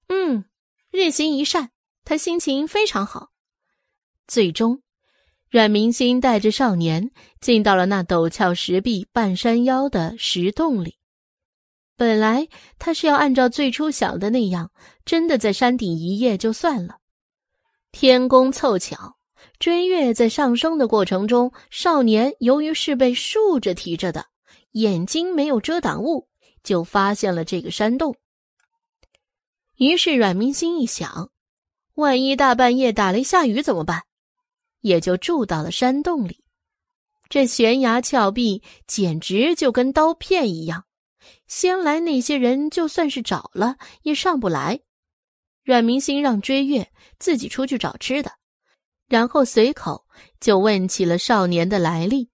[0.07, 0.45] 嗯，
[0.91, 1.69] 日行一善，
[2.03, 3.29] 他心情非常好。
[4.27, 4.81] 最终，
[5.49, 10.97] 阮明星带着少年进到了那陡峭石壁半山腰的石洞里。
[11.95, 14.71] 本来他是要按照最初想的那样，
[15.03, 16.99] 真的在山顶一夜就算了。
[17.91, 19.17] 天公凑巧，
[19.59, 24.25] 追月在上升的过程中，少年由于是被竖着提着的，
[24.71, 26.29] 眼睛没有遮挡物，
[26.63, 28.15] 就发现了这个山洞。
[29.75, 31.29] 于是阮明星一想，
[31.95, 34.03] 万一大半夜打雷下雨怎么办？
[34.79, 36.41] 也就住到了山洞里。
[37.27, 40.85] 这悬崖峭壁简直就跟刀片一样，
[41.47, 44.79] 先来那些人就算是找了也上不来。
[45.63, 46.89] 阮明星让追月
[47.19, 48.31] 自己出去找吃的，
[49.09, 50.05] 然后随口
[50.39, 52.29] 就问起了少年的来历。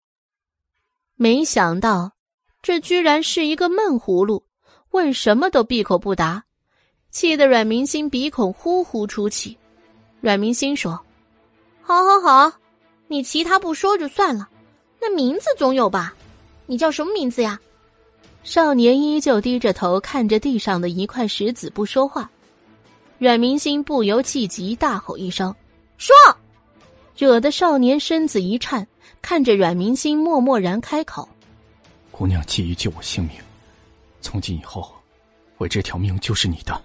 [1.15, 2.11] 没想到，
[2.61, 4.45] 这居然是一个闷葫芦，
[4.91, 6.43] 问什么都闭口不答，
[7.09, 9.57] 气得阮明星鼻孔呼呼出气。
[10.19, 10.99] 阮明星说。
[11.81, 12.51] 好，好，好，
[13.07, 14.49] 你其他不说就算了，
[14.99, 16.13] 那名字总有吧？
[16.65, 17.59] 你叫什么名字呀？
[18.43, 22.29] 少年依旧低着头看着地上的一块石子，不说话。
[23.17, 25.55] 阮明星不由气急，大吼一声
[25.97, 26.13] ：“说！”
[27.17, 28.85] 惹得少年身子一颤，
[29.21, 31.27] 看着阮明心，默默然开口
[32.11, 33.33] ：“姑娘急于救我性命，
[34.21, 34.93] 从今以后，
[35.57, 36.81] 我这条命就是你的。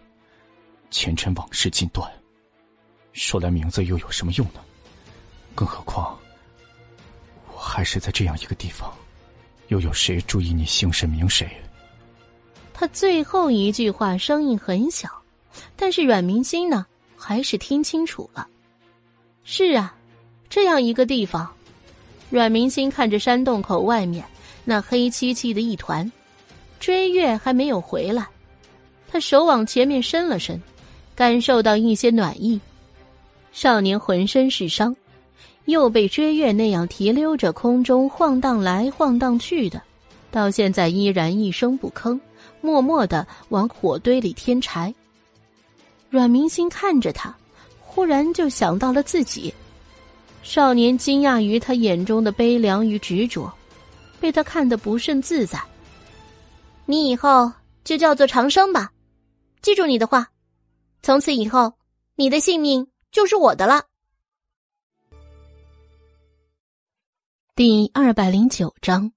[0.91, 2.11] 前尘往事尽断，
[3.13, 4.61] 说来名字又有什么用呢？”
[5.55, 6.17] 更何况，
[7.53, 8.93] 我还是在这样一个地方，
[9.69, 11.51] 又有谁注意你姓甚名谁？
[12.73, 15.09] 他最后一句话声音很小，
[15.77, 16.87] 但是阮明心呢，
[17.17, 18.49] 还是听清楚了。
[19.45, 19.95] 是啊，
[20.51, 21.49] 这样一个地方，
[22.29, 24.23] 阮明星看着山洞口外面
[24.65, 26.11] 那黑漆漆的一团，
[26.79, 28.27] 追月还没有回来，
[29.09, 30.61] 他手往前面伸了伸，
[31.15, 32.61] 感受到一些暖意。
[33.53, 34.95] 少年浑身是伤。
[35.67, 39.81] 又被追月那样提溜着空中晃荡来晃荡去的，
[40.31, 42.19] 到现在依然一声不吭，
[42.61, 44.93] 默默的往火堆里添柴。
[46.09, 47.33] 阮明星看着他，
[47.79, 49.55] 忽然就想到了自己。
[50.43, 53.53] 少年惊讶于他眼中的悲凉与执着，
[54.21, 55.61] 被他看得不甚自在。
[56.87, 57.53] 你以后
[57.85, 58.93] 就叫做长生吧，
[59.63, 60.29] 记住你的话，
[61.03, 61.75] 从此以后，
[62.17, 63.85] 你的性命就是我的了。
[67.55, 69.13] 第二百零九章，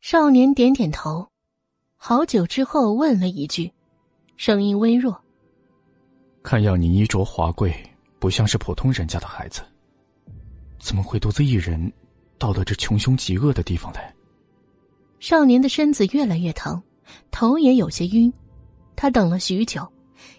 [0.00, 1.30] 少年点点头，
[1.96, 3.72] 好久之后问了一句，
[4.36, 5.18] 声音微弱
[6.42, 7.72] ：“看样你衣着华贵，
[8.18, 9.62] 不像是普通人家的孩子，
[10.82, 11.92] 怎么会独自一人
[12.38, 14.12] 到了这穷凶极恶的地方来？”
[15.20, 16.82] 少年的身子越来越疼，
[17.30, 18.32] 头也有些晕。
[18.96, 19.90] 他等了许久，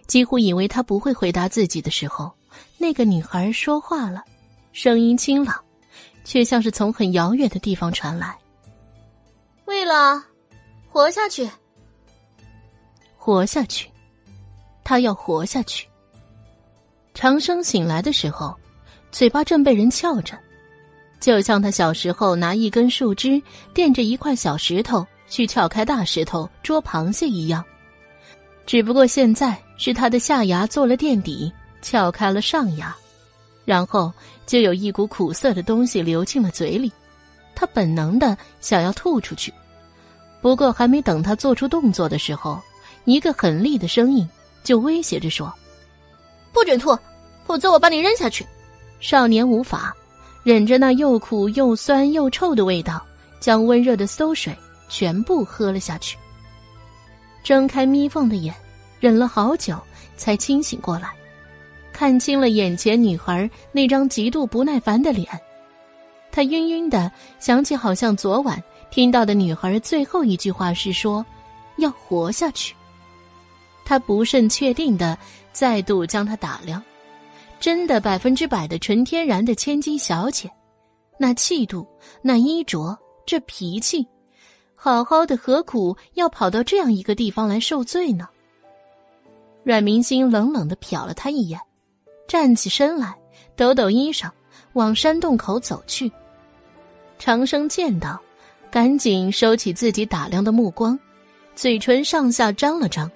[0.05, 2.31] 几乎以为他不会回答自己的时候，
[2.77, 4.23] 那个女孩说话了，
[4.73, 5.55] 声音清朗。
[6.25, 8.33] 却像是从很遥远的地方传来。
[9.65, 10.23] 为了
[10.87, 11.49] 活下去，
[13.17, 13.89] 活下去，
[14.85, 15.85] 他要活下去。
[17.13, 18.57] 长生醒来的时候，
[19.13, 20.35] 嘴巴正被人撬着，
[21.19, 23.39] 就像他小时候拿一根树枝
[23.71, 27.63] 垫着一块小石头去撬开大石头捉螃蟹一样，
[28.65, 32.93] 只不过现在是他的下牙做了垫底，撬开了上牙，
[33.63, 34.11] 然后。
[34.45, 36.91] 就有一股苦涩的东西流进了嘴里，
[37.55, 39.53] 他本能的想要吐出去，
[40.41, 42.61] 不过还没等他做出动作的时候，
[43.05, 44.29] 一个狠厉的声音
[44.61, 45.51] 就威胁着说
[46.51, 46.93] ：“不准吐，
[47.45, 48.45] 否则我把你扔下去。”
[49.03, 49.93] 少年无法
[50.43, 53.05] 忍着那又苦又酸又臭的味道，
[53.37, 54.57] 将温热的馊水
[54.87, 56.17] 全部喝了下去。
[57.43, 58.55] 睁开眯缝的眼，
[59.01, 59.77] 忍了好久
[60.15, 61.09] 才清醒过来。
[61.91, 65.27] 看清了眼前女孩那张极度不耐烦的脸，
[66.31, 71.25] 他晕晕的想起，好像昨晚听到的女孩最后一句话是说
[71.75, 72.73] ：“要活下去。”
[73.83, 75.17] 他不甚确定的
[75.51, 76.81] 再度将她打量，
[77.63, 80.51] 真的百分之百的纯天然的千金小姐，
[81.17, 81.87] 那气度，
[82.21, 84.05] 那衣着，这脾气，
[84.75, 88.27] 好好的何苦要跑到这样一个地方来受罪呢？
[89.63, 91.57] 阮明星冷冷的瞟了他一眼。
[92.27, 93.15] 站起身来，
[93.55, 94.29] 抖抖衣裳，
[94.73, 96.11] 往山洞口走去。
[97.17, 98.21] 长生见到，
[98.69, 100.99] 赶紧收起自己打量的目光，
[101.55, 103.09] 嘴唇上下张了张，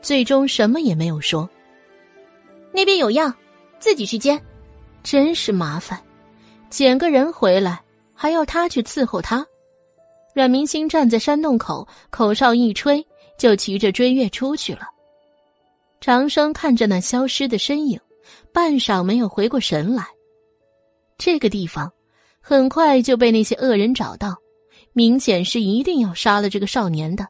[0.00, 1.50] 最终什么也没有说。
[2.70, 3.34] 那边有药，
[3.78, 4.40] 自己去捡。
[5.02, 5.98] 真是麻烦，
[6.68, 7.80] 捡个人回来
[8.12, 9.46] 还要他去伺候他。
[10.34, 13.04] 阮明星站在山洞口，口哨一吹，
[13.38, 14.82] 就骑着追月出去了。
[16.00, 17.98] 长生看着那消失的身影，
[18.52, 20.04] 半晌没有回过神来。
[21.16, 21.90] 这个地方
[22.40, 24.36] 很快就被那些恶人找到，
[24.92, 27.26] 明显是一定要杀了这个少年的。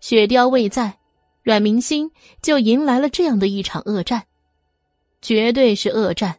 [0.00, 0.98] 雪雕未在，
[1.42, 4.24] 阮明星就迎来了这样的一场恶战，
[5.20, 6.38] 绝对是恶战。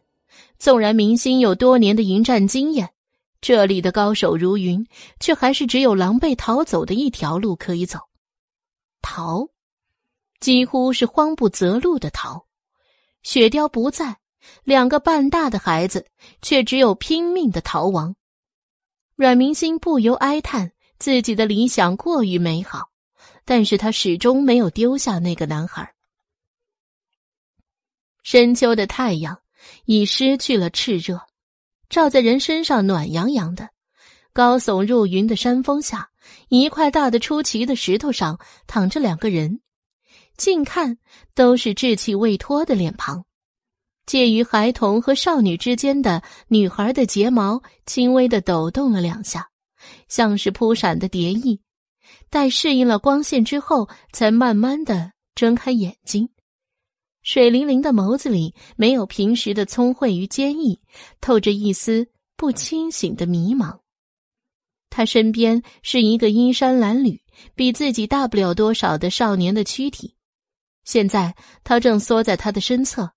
[0.58, 2.90] 纵然明星有多年的迎战经验，
[3.40, 4.86] 这里的高手如云，
[5.18, 7.98] 却还是只有狼狈逃走的一条路可以走。
[9.02, 9.48] 逃，
[10.40, 12.46] 几乎是慌不择路的逃。
[13.22, 14.18] 雪雕不在。
[14.64, 16.06] 两个半大的孩子，
[16.40, 18.16] 却只有拼命的逃亡。
[19.14, 22.88] 阮明星不由哀叹，自己的理想过于美好，
[23.44, 25.92] 但是他始终没有丢下那个男孩。
[28.22, 29.38] 深秋的太阳
[29.84, 31.20] 已失去了炽热，
[31.88, 33.70] 照在人身上暖洋洋的。
[34.32, 36.10] 高耸入云的山峰下，
[36.48, 39.60] 一块大的出奇的石头上躺着两个人，
[40.36, 40.98] 近看
[41.34, 43.24] 都是稚气未脱的脸庞。
[44.06, 49.48] 介于孩童和少女之间的女孩的睫毛轻微的抖动了两下，
[50.08, 51.60] 像是扑闪的蝶翼。
[52.28, 56.28] 待适应了光线之后，才慢慢的睁开眼睛。
[57.22, 60.80] 水灵灵的眸子里没有平时的聪慧与坚毅，
[61.20, 63.80] 透着一丝不清醒的迷茫。
[64.88, 67.20] 他身边是一个衣衫褴褛、
[67.54, 70.16] 比自己大不了多少的少年的躯体，
[70.84, 73.12] 现在他正缩在他的身侧。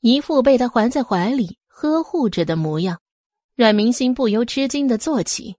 [0.00, 3.00] 一副被他环在怀里呵护着的模样，
[3.54, 5.56] 阮明心不由吃惊的坐起。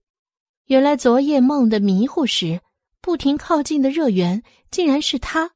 [0.65, 2.61] 原来昨夜梦的迷糊时，
[3.01, 5.51] 不停靠近的热源竟然是他。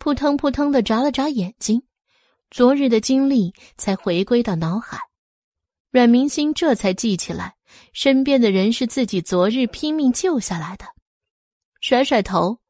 [0.00, 1.82] 扑腾扑腾的眨了眨眼睛，
[2.50, 4.98] 昨日的经历才回归到脑海。
[5.90, 7.56] 阮明心这才记起来，
[7.92, 10.86] 身边的人是自己昨日拼命救下来的。
[11.82, 12.60] 甩甩头，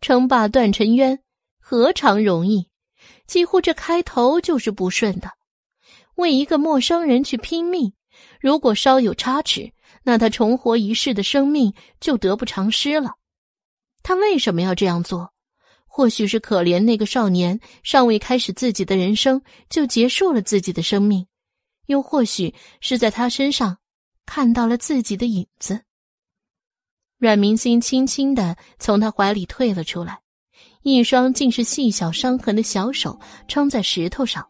[0.00, 1.22] 称霸段尘渊
[1.60, 2.70] 何尝容易？
[3.26, 5.32] 几乎这开头就是不顺的，
[6.14, 7.92] 为一个陌生人去拼命，
[8.40, 9.70] 如果稍有差池，
[10.02, 13.16] 那他重活一世的生命就得不偿失了。
[14.02, 15.34] 他为什么要这样做？
[16.00, 21.26] 或许是可怜那个少年尚未开始自己的人生就结束了自己的生命，
[21.88, 23.76] 又或许是在他身上
[24.24, 25.82] 看到了自己的影子。
[27.18, 30.20] 阮明心轻轻的从他怀里退了出来。
[30.82, 34.48] 一双尽是细小伤痕的小手撑在石头上，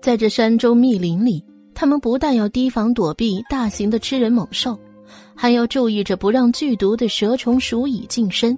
[0.00, 1.44] 在这山中密林里，
[1.74, 4.80] 他们不但要提防躲避大型的吃人猛兽，
[5.36, 8.56] 还要注意着不让剧毒的蛇虫鼠蚁近身，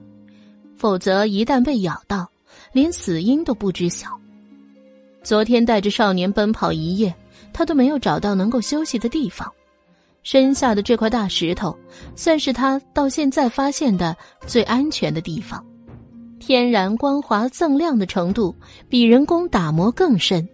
[0.85, 2.31] 否则一旦被咬到，
[2.75, 4.07] 连死因都不知晓。
[5.23, 7.15] 昨天带着少年奔跑一夜，
[7.55, 9.51] 他都没有找到能够休息的地方，
[10.23, 11.75] 身下的这块大石头，
[12.15, 14.15] 算是他到现在发现的
[14.47, 15.65] 最安全的地方。
[16.39, 18.55] 天然光滑锃亮的程度
[18.87, 20.47] 比人工打磨更深，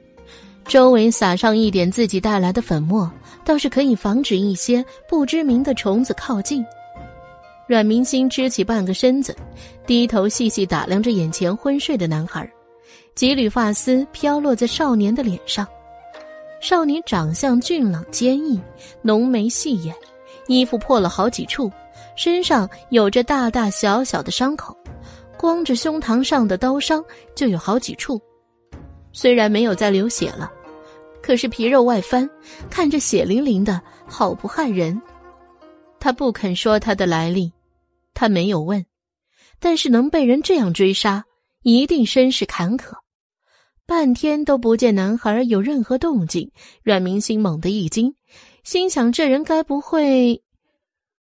[0.64, 3.10] 周围撒上一点自己带来的粉末，
[3.44, 6.64] 倒是可以防止一些不知名的虫子靠近。
[7.70, 9.32] 阮明星支起半个身子，
[9.86, 12.52] 低头细细打量着眼前昏睡的男孩，
[13.14, 15.64] 几缕发丝飘落在少年的脸上。
[16.60, 18.60] 少年长相俊朗坚毅，
[19.02, 19.94] 浓眉细眼，
[20.48, 21.70] 衣服破了好几处，
[22.16, 24.76] 身上有着大大小小的伤口。
[25.38, 27.00] 光着胸膛上的刀伤
[27.36, 28.20] 就有好几处，
[29.12, 30.50] 虽然没有再流血了，
[31.22, 32.28] 可是皮肉外翻，
[32.68, 35.00] 看着血淋淋的，好不害人。
[36.00, 37.52] 他不肯说他的来历，
[38.14, 38.86] 他没有问，
[39.58, 41.24] 但是能被人这样追杀，
[41.62, 42.94] 一定身世坎坷。
[43.86, 48.14] 半天都不见男孩有任何动静，阮明星猛地一惊，
[48.62, 50.42] 心想：这人该不会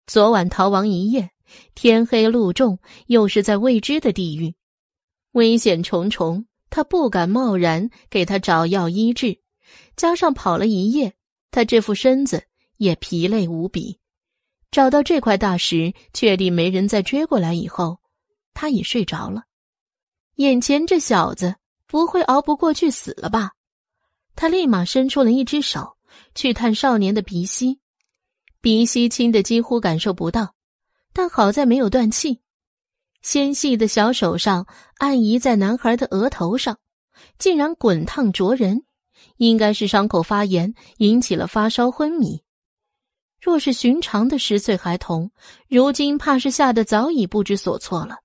[0.08, 1.30] 昨晚逃亡一夜？
[1.76, 4.56] 天黑路重，又是在未知的地域，
[5.34, 6.48] 危险重重。
[6.72, 9.40] 他不敢贸然给他找药医治，
[9.96, 11.14] 加上跑了一夜，
[11.52, 12.44] 他这副身子
[12.78, 14.00] 也疲累无比。
[14.76, 18.02] 找到这块大石，确定没人再追过来以后，
[18.54, 19.44] 他也睡着了。
[20.36, 21.56] 眼前这小子
[21.88, 23.52] 不会熬不过去死了吧？
[24.36, 25.96] 他立马伸出了一只手
[26.34, 27.80] 去探少年的鼻息，
[28.60, 30.54] 鼻息轻的几乎感受不到。
[31.14, 32.42] 但好在没有断气，
[33.22, 36.78] 纤细的小手上按移在男孩的额头上，
[37.40, 38.84] 竟然滚烫灼人，
[39.38, 42.42] 应该是伤口发炎引起了发烧昏迷。
[43.46, 45.30] 若是寻常的十岁孩童，
[45.68, 48.18] 如今怕是吓得早已不知所措了。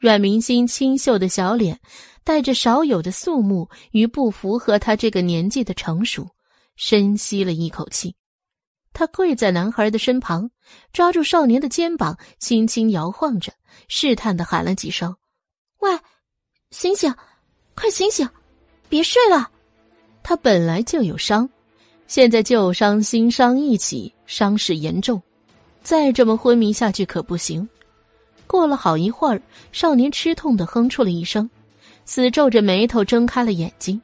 [0.00, 1.78] 阮明心清秀的小脸，
[2.24, 6.28] 带着少有的肃穆与不符合他这个年纪的成熟，
[6.74, 8.16] 深吸了一口气。
[8.92, 10.50] 他跪在男孩的身旁，
[10.92, 13.52] 抓住少年的肩膀，轻轻摇晃着，
[13.86, 15.14] 试探的喊了几声
[15.78, 15.96] ：“喂，
[16.72, 17.14] 醒醒，
[17.76, 18.28] 快醒醒，
[18.88, 19.52] 别睡了。
[20.24, 21.48] 他本来就有伤，
[22.06, 25.20] 现在旧伤新伤一起，伤势严重，
[25.82, 27.68] 再这么昏迷下去可不行。
[28.46, 31.50] 过了好一会儿，少年吃痛的哼出了一声，
[32.04, 34.00] 死皱着眉头睁开了眼睛，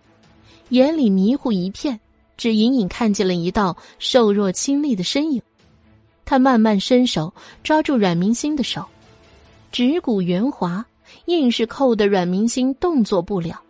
[0.70, 1.98] 眼里迷糊一片，
[2.36, 5.40] 只隐隐看见了一道瘦弱清丽的身影。
[6.24, 7.32] 他慢慢伸手
[7.62, 8.84] 抓住阮明星的手，
[9.70, 10.84] 指骨圆滑，
[11.26, 13.62] 硬是扣得阮明星动作不了。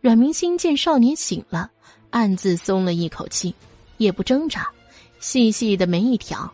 [0.00, 1.70] 阮明星见少年醒了，
[2.12, 3.52] 暗自松了一口气，
[3.96, 4.70] 也不挣扎，
[5.18, 6.48] 细细的眉一挑：“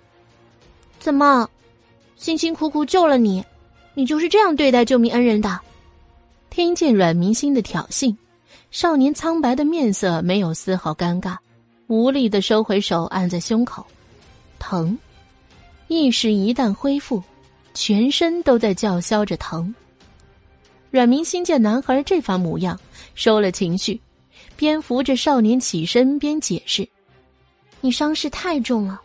[0.99, 1.47] 怎么？”
[2.17, 3.45] 辛辛苦苦救了你，
[3.95, 5.61] 你就是这样对待救命恩人的？
[6.51, 8.17] 听见阮明星的挑衅，
[8.71, 11.37] 少年苍白的面色没有丝毫尴尬，
[11.87, 13.87] 无力的收回手，按在胸口，
[14.59, 14.99] 疼。
[15.87, 17.23] 意识一旦恢复，
[17.73, 19.75] 全身都在叫嚣着疼。
[20.91, 22.79] 阮明星见男孩这番模样，
[23.15, 24.01] 收了情绪，
[24.59, 26.87] 边扶着少年起身边解释
[27.81, 29.01] ：“你伤势太重了，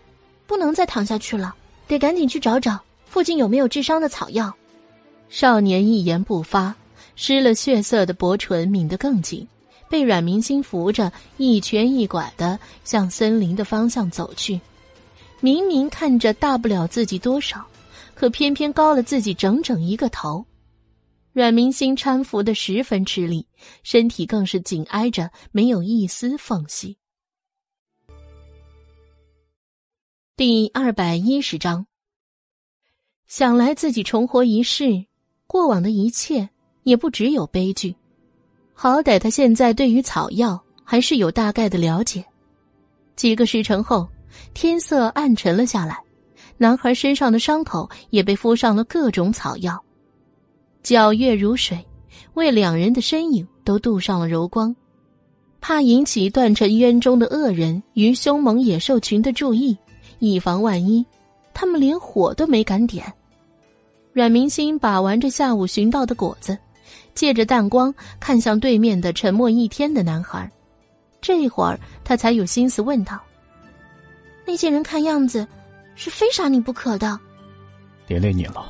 [0.47, 1.53] 不能再躺下去了，
[1.87, 4.51] 得赶紧去找找。”附近有没有治伤的草药？
[5.29, 6.73] 少年一言不发，
[7.15, 9.47] 失了血色的薄唇抿得更紧，
[9.87, 14.59] 被阮明星扶着一瘸一拐的向森林的方向走去。
[15.39, 17.63] 明明看着大不了自己多少，
[18.15, 20.43] 可偏偏高了自己整整一个头。
[21.33, 23.47] 阮明星搀扶的十分吃力，
[23.81, 26.95] 身体更是紧挨着，没有一丝缝隙。
[30.37, 31.87] 第二百一十章。
[33.25, 35.05] 想来自己重活一世，
[35.47, 36.47] 过往的一切
[36.83, 37.95] 也不只有悲剧。
[38.75, 42.23] 好歹他现在对于草药还是有大概的了解。
[43.15, 44.07] 几个时辰后，
[44.53, 45.99] 天色暗沉了下来，
[46.57, 49.83] 男孩身上的伤口也被敷上了各种草药，
[50.83, 51.83] 皎月如水，
[52.33, 54.75] 为两人的身影都镀上了柔光。
[55.61, 59.77] 怕引起断尘渊中的恶人与凶猛野兽群的注意，
[60.19, 61.05] 以防万一，
[61.53, 63.11] 他们连火都没敢点。
[64.11, 66.57] 阮明星把玩着下午寻到的果子，
[67.15, 70.51] 借着淡光看向对面的沉默一天的男孩。
[71.21, 73.17] 这会儿他才有心思问道
[74.45, 75.47] ：“那些人看样子
[75.95, 77.17] 是非杀你不可的。”
[78.05, 78.67] 连累你了，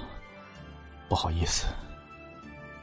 [1.10, 1.66] 不好意思。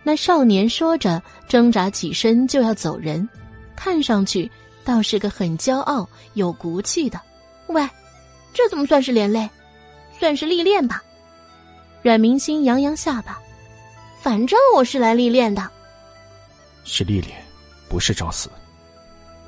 [0.02, 3.28] 那少年说着，挣扎起身就要走人，
[3.76, 4.50] 看上去
[4.84, 7.20] 倒是个很骄傲、有骨气的。
[7.66, 7.88] 喂，
[8.52, 9.48] 这怎么算是连累？
[10.18, 11.02] 算是历练吧。
[12.02, 13.38] 阮明星扬扬下巴，
[14.22, 15.70] 反正我是来历练的。
[16.84, 17.36] 是历练，
[17.88, 18.50] 不是找死。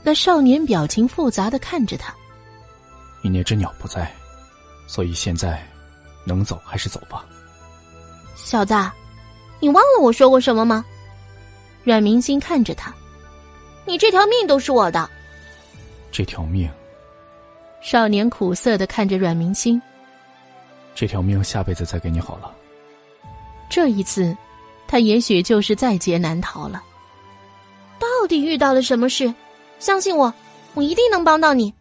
[0.03, 2.15] 那少年表情复杂的看着他。
[3.23, 4.13] 你那只鸟不在，
[4.87, 5.67] 所以现在
[6.27, 7.25] 能走还是走吧。
[8.37, 8.75] 小子，
[9.63, 10.85] 你忘了我说过什么吗？
[11.85, 12.93] 阮明星看着他，
[13.87, 15.09] 你这条命都是我的。
[16.11, 16.69] 这条命。
[17.81, 19.81] 少年苦涩的看着阮明星。
[20.97, 22.53] 这条命下辈子再给你好了。
[23.71, 24.37] 这一次，
[24.89, 26.83] 他也许就是在劫难逃了。
[28.01, 29.33] 到底遇到了什么事？
[29.79, 30.35] 相信我，
[30.75, 31.73] 我一定能帮到你。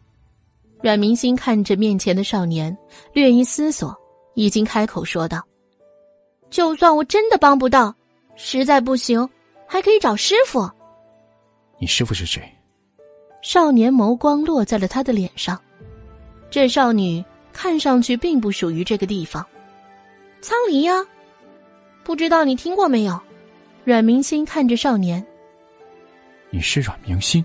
[0.84, 2.78] 阮明星看着面前的少年，
[3.12, 3.96] 略一思索，
[4.36, 5.44] 已经开口说道
[6.52, 7.96] ：“就算我真的帮不到，
[8.36, 9.28] 实在不行，
[9.66, 10.70] 还可以找师傅。”
[11.82, 12.44] 你师傅是谁？
[13.42, 15.60] 少年眸光落在了他的脸上。
[16.52, 17.26] 这少女。
[17.54, 19.46] 看上去并不属于这个地方，
[20.40, 21.06] 苍离呀，
[22.02, 23.20] 不知道你听过没有？
[23.84, 25.22] 阮明星看着少年，
[26.50, 27.44] 你是阮明星？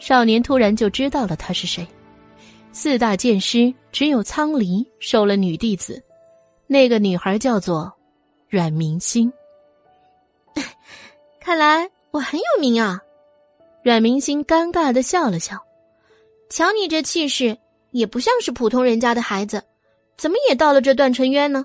[0.00, 1.86] 少年突然就知道了他是谁。
[2.72, 6.02] 四大剑师只有苍离收了女弟子，
[6.66, 7.95] 那个女孩叫做
[8.48, 9.32] 阮明星。
[11.40, 13.00] 看来我很有名啊！
[13.82, 15.56] 阮明星尴尬的笑了笑，
[16.50, 17.58] 瞧你这气势。
[17.92, 19.62] 也不像是普通人家的孩子，
[20.18, 21.64] 怎么也到了这段尘渊呢？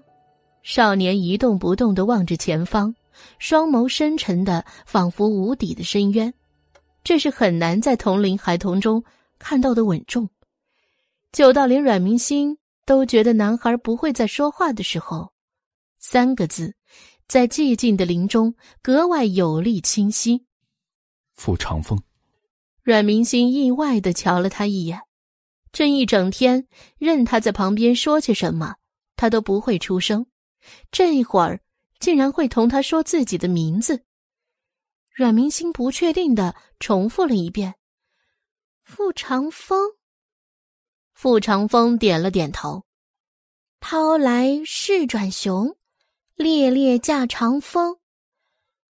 [0.64, 2.96] 少年一动不动的望着前方，
[3.38, 6.34] 双眸深沉的，仿佛无底的深渊。
[7.04, 9.04] 这是很难在同龄孩童中
[9.40, 10.30] 看到的稳重。
[11.34, 15.32] 久到连阮明星都觉得男孩不会再说话的时候，
[16.02, 16.76] 三个字，
[17.28, 20.48] 在寂静的林中格外有力清晰。
[21.36, 22.02] 傅长风。
[22.82, 25.00] 阮明星意外的瞧了他一眼。
[25.72, 26.68] 这一整天，
[26.98, 28.76] 任他在旁边说些什么，
[29.16, 30.26] 他都不会出声。
[30.92, 31.62] 这一会儿，
[32.00, 34.04] 竟然会同他说自己的名字。
[35.12, 37.76] 阮明星不确定的重复了一遍
[38.84, 39.92] ：“傅长风。”
[41.14, 42.84] 傅长风点了点头
[43.80, 45.78] ：“涛来势转雄，
[46.42, 48.00] 烈烈驾长风，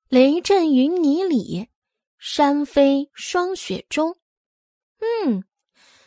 [0.08, 1.68] 雷震云泥里，
[2.18, 4.16] 山飞霜雪中。
[5.00, 5.44] 嗯，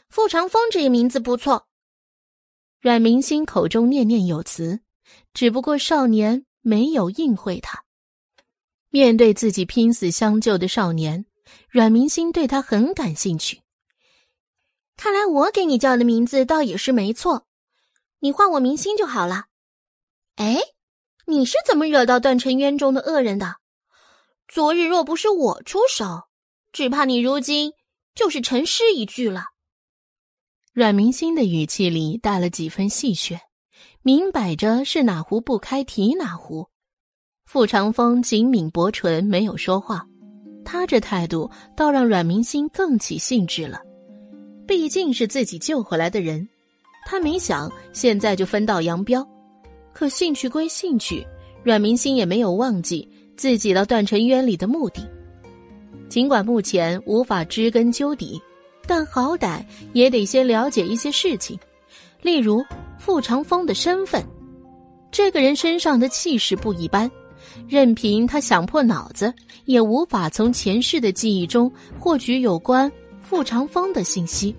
[0.09, 1.69] 傅长风这个名字不错。
[2.81, 4.81] 阮明心口中念念有词，
[5.35, 7.85] 只不过少年没有应会他。
[8.89, 11.27] 面对自己拼死相救的少年，
[11.69, 13.61] 阮明心对他很感兴趣。
[14.97, 17.47] 看来我给你叫的名字倒也是没错，
[18.21, 19.49] 你唤我明星就好了。
[20.37, 20.59] 哎，
[21.27, 23.57] 你是怎么惹到断尘渊中的恶人的？
[24.47, 26.25] 昨日若不是我出手，
[26.73, 27.73] 只怕你如今
[28.15, 29.47] 就是沉尸一具了。
[30.73, 33.39] 阮明心的语气里带了几分戏谑，
[34.03, 36.69] 明摆着是哪壶不开提哪壶。
[37.47, 40.07] 傅长风紧抿薄唇，没有说话。
[40.65, 43.81] 他这态度倒让阮明心更起兴致了。
[44.67, 46.49] 毕竟是自己救回来的人，
[47.07, 49.27] 他没想现在就分道扬镳。
[49.95, 51.25] 可兴趣归兴趣，
[51.63, 55.09] 阮明星也没有忘记自己到断尘渊里的目的。
[56.09, 58.43] 尽管目前无法知根究底，
[58.87, 61.59] 但好歹也得先了解一些事情，
[62.21, 62.63] 例如
[62.99, 64.23] 傅长风的身份。
[65.13, 67.11] 这个人身上的气势不一般。
[67.69, 69.33] 任凭他想破脑子，
[69.65, 74.55] 也无法从前世的记忆中获取有关傅长风的信息。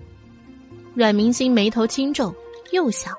[0.94, 2.34] 阮明星眉头轻皱，
[2.72, 3.12] 又想，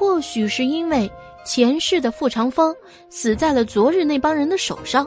[0.00, 1.12] 或许是因为
[1.44, 2.74] 前世的傅长风
[3.10, 5.06] 死在了昨日那帮人的手上，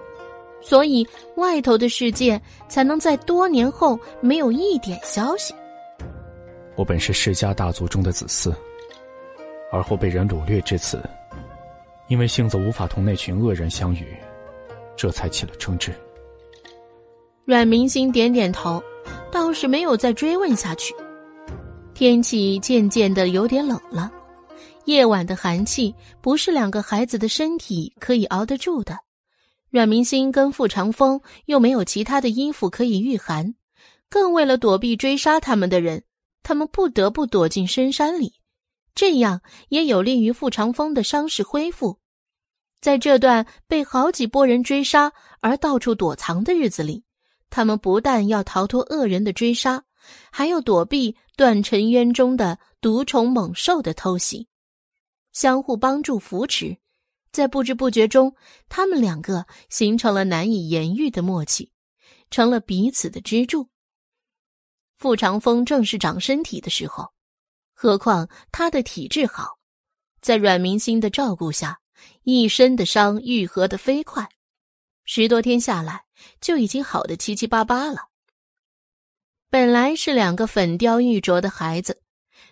[0.61, 5.51] 所以外头的世界才能在多年后没有一点消息。
[6.75, 8.53] 我本是世家大族中的子嗣，
[9.71, 11.01] 而后被人掳掠至此。
[12.07, 14.05] 因为性子无法同那群恶人相遇，
[14.95, 15.91] 这才起了争执。
[17.45, 18.79] 阮明星点点头，
[19.31, 20.93] 倒是没有再追问下去。
[21.95, 24.11] 天气渐渐的有点冷了，
[24.85, 28.97] 夜晚的寒气不是两个孩子的身体可以熬得住的。
[29.69, 33.55] 阮明星跟傅长风又没有其他的衣服可以御寒，
[34.09, 36.03] 更为了躲避追杀他们的人，
[36.43, 38.33] 他们不得不躲进深山里。
[38.93, 41.97] 这样也有利于傅长风的伤势恢复。
[42.79, 47.03] 在这段被好几波人追杀而到处躲藏的日子里，
[47.49, 49.85] 他们不但要逃脱恶人的追杀，
[50.31, 54.47] 还要躲避断尘渊中的毒虫猛兽的偷袭，
[55.33, 56.77] 相互帮助扶持，
[57.31, 58.35] 在不知不觉中，
[58.69, 61.71] 他们两个形成了难以言喻的默契，
[62.29, 63.67] 成了彼此的支柱。
[64.97, 67.11] 傅长风正是长身体的时候。
[67.73, 69.57] 何况他的体质好，
[70.21, 71.79] 在阮明星的照顾下，
[72.21, 74.29] 一身的伤愈合的飞快，
[75.03, 76.05] 十多天下来
[76.39, 78.09] 就已经好的七七八八了。
[79.49, 82.02] 本来是两个粉雕玉琢的孩子，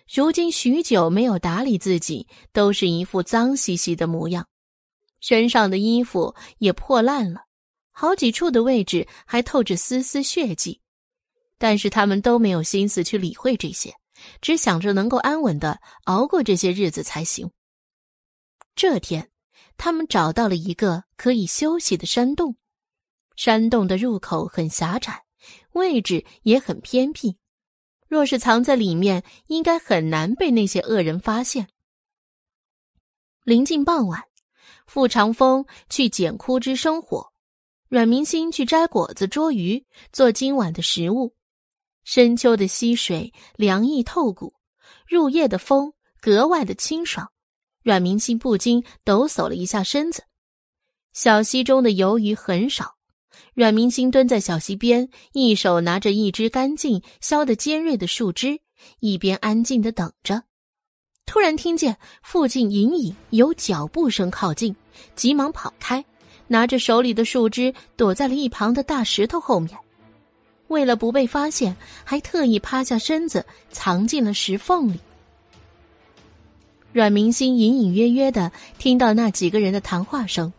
[0.08, 4.46] 如今许久没有打理自己，都是一副脏兮兮的模样，
[5.20, 7.42] 身上的衣服也破烂了，
[7.90, 10.80] 好几处的位置还透着丝丝血迹，
[11.58, 13.94] 但是他们都没有心思去理会这些。
[14.40, 17.50] 只想着能够安稳的熬过这些日子才行。
[18.76, 19.30] 这天，
[19.76, 22.56] 他们找到了一个可以休息的山洞。
[23.34, 25.24] 山洞的入口很狭窄，
[25.72, 27.36] 位置也很偏僻。
[28.12, 31.68] 若是藏在里面，应该很难被那些恶人发现。
[33.42, 34.22] 临近傍晚，
[34.86, 37.32] 傅长风去捡枯枝生火，
[37.88, 41.34] 阮明星去摘果子捉鱼，做今晚的食物。
[42.04, 44.52] 深秋的溪水凉意透骨，
[45.08, 47.32] 入夜的风格外的清爽。
[47.82, 50.24] 阮明星不禁抖擞了一下身子。
[51.14, 52.94] 小溪中的游鱼很少，
[53.54, 58.60] 阮明星蹲在小溪边，一手拿着一支干净削得尖锐的树枝，
[59.00, 60.44] 一边安静的等着。
[61.26, 64.74] 突然听见附近隐隐有脚步声靠近，
[65.14, 66.02] 急忙跑开，
[66.46, 69.78] 拿着手里的树枝躲在了一旁的大石头后面。
[70.68, 74.98] 为了不被发现，还特意趴下身子，藏进了石缝里。
[76.90, 80.50] 阮明星隐隐约约的听到那几个人的谈话声，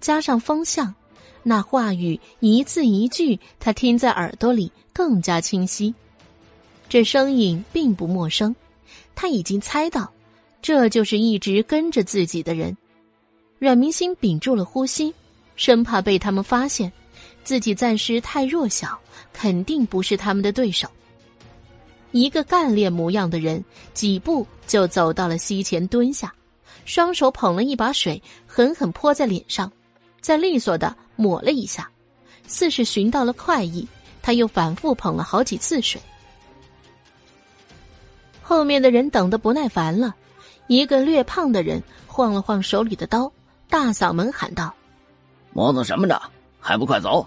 [0.00, 0.94] 加上风向，
[1.42, 5.94] 那话语一字一句，他听在耳朵里更加清晰。
[6.88, 8.54] 这声音并不陌生，
[9.14, 10.10] 他已经猜到，
[10.60, 12.76] 这就是一直跟着自己的人。
[13.58, 15.14] 阮明星屏住了呼吸，
[15.56, 16.92] 生怕被他们发现。
[17.42, 18.98] 自己暂时太弱小，
[19.32, 20.88] 肯定不是他们的对手。
[22.12, 26.32] 一个干练模样的人，几步就走到了溪前，蹲下，
[26.84, 29.70] 双手捧了一把水，狠狠泼在脸上，
[30.20, 31.90] 再利索的抹了一下，
[32.46, 33.86] 似是寻到了快意。
[34.22, 36.00] 他又反复捧了好几次水。
[38.42, 40.14] 后面的人等得不耐烦了，
[40.66, 43.30] 一个略胖的人晃了晃手里的刀，
[43.68, 44.74] 大嗓门喊道
[45.52, 46.20] ：“磨蹭什么呢？”
[46.60, 47.26] 还不快走！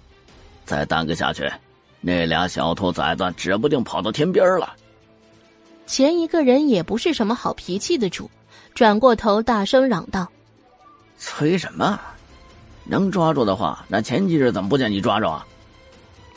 [0.65, 1.51] 再耽搁下去，
[1.99, 4.75] 那俩小兔崽子指不定跑到天边了。
[5.87, 8.29] 前一个人也不是什么好脾气的主，
[8.75, 10.31] 转过头大声嚷道
[11.17, 11.99] ：“催什么？
[12.85, 15.45] 能抓住的话，那前几日怎么不见你抓着啊？”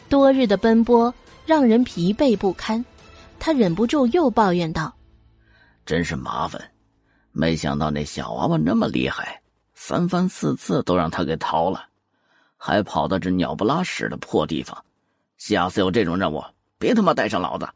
[0.08, 1.12] 多日的奔波
[1.44, 2.84] 让人疲惫不堪，
[3.38, 4.94] 他忍不住又抱怨道
[5.84, 6.60] ：“真是麻烦，
[7.32, 9.40] 没想到那小娃娃那么厉害，
[9.74, 11.84] 三番四次都让他给逃了，
[12.56, 14.84] 还跑到这鸟不拉屎的破地方。
[15.38, 16.42] 下次有这种任务，
[16.78, 17.68] 别他妈带上老子！”